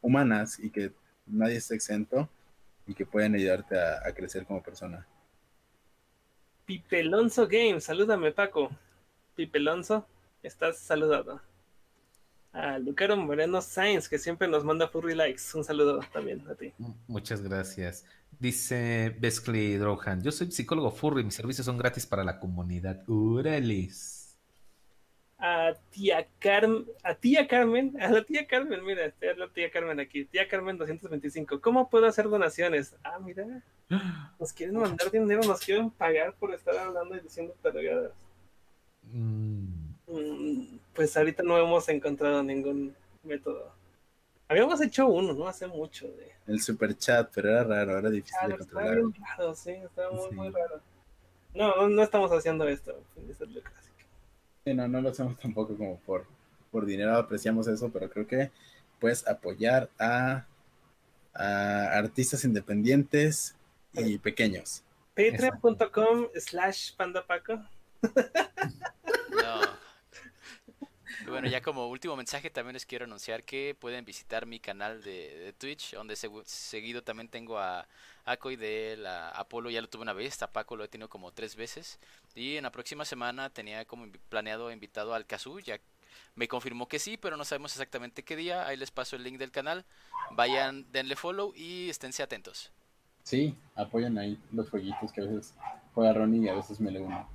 humanas 0.00 0.58
y 0.58 0.70
que 0.70 0.90
nadie 1.24 1.58
está 1.58 1.76
exento 1.76 2.28
y 2.84 2.94
que 2.94 3.06
pueden 3.06 3.36
ayudarte 3.36 3.78
a 3.78 4.12
crecer 4.12 4.44
como 4.44 4.60
persona. 4.60 5.06
Pipelonzo 6.64 7.46
Games, 7.48 7.84
salúdame 7.84 8.32
Paco. 8.32 8.70
Pipelonzo, 9.34 10.06
estás 10.42 10.78
saludado. 10.78 11.40
a 12.52 12.78
Lucaro 12.78 13.16
Moreno 13.16 13.60
Sainz, 13.62 14.08
que 14.08 14.18
siempre 14.18 14.46
nos 14.46 14.64
manda 14.64 14.88
furry 14.88 15.14
likes. 15.14 15.42
Un 15.54 15.64
saludo 15.64 16.00
también 16.12 16.46
a 16.48 16.54
ti. 16.54 16.72
Muchas 17.06 17.42
gracias. 17.42 18.04
Dice 18.38 19.16
Beskley 19.18 19.76
Drohan, 19.76 20.22
yo 20.22 20.32
soy 20.32 20.50
psicólogo 20.50 20.90
furry, 20.90 21.24
mis 21.24 21.34
servicios 21.34 21.64
son 21.64 21.78
gratis 21.78 22.06
para 22.06 22.24
la 22.24 22.38
comunidad. 22.38 23.02
Uralis 23.08 24.21
a 25.44 25.74
tía 25.90 26.28
Carmen, 26.38 26.86
a 27.02 27.16
tía 27.16 27.48
Carmen, 27.48 28.00
a 28.00 28.08
la 28.10 28.22
tía 28.22 28.46
Carmen, 28.46 28.84
mira, 28.84 29.06
está 29.06 29.34
la 29.34 29.48
tía 29.48 29.72
Carmen 29.72 29.98
aquí, 29.98 30.24
tía 30.24 30.46
Carmen 30.46 30.78
225, 30.78 31.60
¿cómo 31.60 31.90
puedo 31.90 32.06
hacer 32.06 32.28
donaciones? 32.28 32.94
Ah, 33.02 33.18
mira, 33.18 33.44
nos 34.38 34.52
quieren 34.52 34.76
mandar 34.76 35.10
dinero, 35.10 35.42
nos 35.42 35.58
quieren 35.58 35.90
pagar 35.90 36.32
por 36.34 36.54
estar 36.54 36.76
hablando 36.78 37.16
y 37.16 37.20
diciendo 37.20 37.56
tarugadas. 37.60 38.12
Mm. 39.02 40.76
Pues 40.94 41.16
ahorita 41.16 41.42
no 41.42 41.58
hemos 41.58 41.88
encontrado 41.88 42.40
ningún 42.44 42.94
método. 43.24 43.74
Habíamos 44.46 44.80
hecho 44.80 45.08
uno, 45.08 45.32
¿no? 45.32 45.48
Hace 45.48 45.66
mucho. 45.66 46.06
De... 46.06 46.30
El 46.46 46.60
super 46.60 46.96
chat, 46.96 47.28
pero 47.34 47.50
era 47.50 47.64
raro, 47.64 47.98
era 47.98 48.10
difícil 48.10 48.48
de 48.48 48.58
controlar. 48.58 48.86
Estaba 48.86 49.08
bien 49.08 49.24
raro, 49.26 49.54
sí, 49.56 49.70
estaba 49.70 50.12
muy, 50.12 50.30
muy 50.30 50.50
raro. 50.50 50.80
No, 51.52 51.88
no 51.88 52.02
estamos 52.02 52.30
haciendo 52.30 52.68
esto, 52.68 52.96
no, 54.66 54.88
no 54.88 55.00
lo 55.00 55.10
hacemos 55.10 55.36
tampoco 55.40 55.76
como 55.76 55.98
por, 56.00 56.26
por 56.70 56.86
dinero, 56.86 57.16
apreciamos 57.16 57.66
eso, 57.68 57.90
pero 57.90 58.08
creo 58.10 58.26
que 58.26 58.50
puedes 59.00 59.26
apoyar 59.26 59.90
a, 59.98 60.46
artistas 61.34 62.44
independientes 62.44 63.56
y 63.94 64.18
pequeños. 64.18 64.84
Patreon.com 65.14 66.28
slash 66.34 66.94
pandapaco. 66.94 67.54
No. 69.30 69.82
Bueno, 71.26 71.48
ya 71.48 71.62
como 71.62 71.88
último 71.88 72.16
mensaje 72.16 72.50
también 72.50 72.74
les 72.74 72.84
quiero 72.84 73.06
anunciar 73.06 73.44
que 73.44 73.74
pueden 73.78 74.04
visitar 74.04 74.44
mi 74.44 74.60
canal 74.60 75.02
de, 75.02 75.54
Twitch, 75.58 75.94
donde 75.94 76.16
seguido 76.44 77.02
también 77.02 77.28
tengo 77.28 77.58
a 77.58 77.86
Ako 78.24 78.50
y 78.50 78.56
de 78.56 78.92
él, 78.92 79.06
a 79.06 79.30
Apolo 79.30 79.70
ya 79.70 79.80
lo 79.80 79.88
tuve 79.88 80.02
una 80.02 80.12
vez, 80.12 80.42
a 80.42 80.52
Paco 80.52 80.76
lo 80.76 80.84
he 80.84 80.88
tenido 80.88 81.08
como 81.08 81.32
tres 81.32 81.56
veces. 81.56 81.98
Y 82.34 82.56
en 82.56 82.62
la 82.62 82.72
próxima 82.72 83.04
semana 83.04 83.50
tenía 83.50 83.84
como 83.84 84.06
planeado 84.28 84.70
invitado 84.70 85.14
al 85.14 85.26
Kazu, 85.26 85.60
ya 85.60 85.80
me 86.34 86.48
confirmó 86.48 86.88
que 86.88 86.98
sí, 86.98 87.16
pero 87.16 87.36
no 87.36 87.44
sabemos 87.44 87.72
exactamente 87.72 88.22
qué 88.22 88.36
día. 88.36 88.66
Ahí 88.66 88.76
les 88.76 88.90
paso 88.90 89.16
el 89.16 89.24
link 89.24 89.38
del 89.38 89.50
canal. 89.50 89.84
Vayan, 90.30 90.86
denle 90.92 91.16
follow 91.16 91.52
y 91.54 91.90
esténse 91.90 92.22
atentos. 92.22 92.72
Sí, 93.22 93.56
apoyan 93.76 94.18
ahí 94.18 94.38
los 94.52 94.68
jueguitos 94.70 95.12
que 95.12 95.20
a 95.20 95.24
veces 95.24 95.54
juega 95.94 96.12
Ronnie 96.12 96.44
y 96.44 96.48
a 96.48 96.54
veces 96.54 96.80
me 96.80 96.90
le 96.90 97.00
uno. 97.00 97.28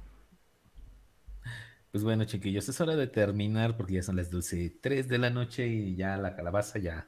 Pues 1.92 2.04
bueno, 2.04 2.26
chiquillos, 2.26 2.68
es 2.68 2.82
hora 2.82 2.96
de 2.96 3.08
terminar 3.08 3.78
porque 3.78 3.94
ya 3.94 4.04
son 4.04 4.18
las 4.18 4.32
12.03 4.32 5.06
de 5.06 5.18
la 5.18 5.30
noche 5.30 5.68
y 5.68 5.96
ya 5.96 6.18
la 6.18 6.36
calabaza 6.36 6.80
ya. 6.80 7.08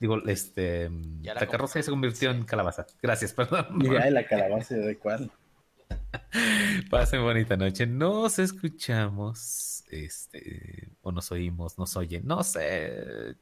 Digo, 0.00 0.16
este. 0.26 0.90
la, 1.22 1.46
carroza 1.46 1.82
se 1.82 1.90
convirtió 1.90 2.30
en 2.30 2.44
calabaza. 2.44 2.86
Gracias, 3.02 3.34
perdón. 3.34 3.66
Mira, 3.76 4.10
la 4.10 4.26
calabaza 4.26 4.74
de 4.74 4.96
cuál. 4.98 5.30
Pasen 6.90 7.22
bonita 7.22 7.56
noche. 7.58 7.86
Nos 7.86 8.38
escuchamos. 8.38 9.84
Este. 9.90 10.88
O 11.02 11.12
nos 11.12 11.30
oímos, 11.30 11.78
nos 11.78 11.96
oyen. 11.98 12.26
No 12.26 12.42
sé. 12.42 13.36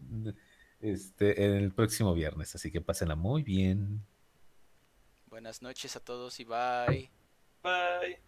Este, 0.80 1.56
el 1.56 1.70
próximo 1.70 2.12
viernes. 2.12 2.52
Así 2.56 2.72
que 2.72 2.80
pásenla 2.80 3.14
muy 3.14 3.44
bien. 3.44 4.04
Buenas 5.26 5.62
noches 5.62 5.94
a 5.94 6.00
todos 6.00 6.40
y 6.40 6.44
bye. 6.44 7.08
Bye. 7.62 8.27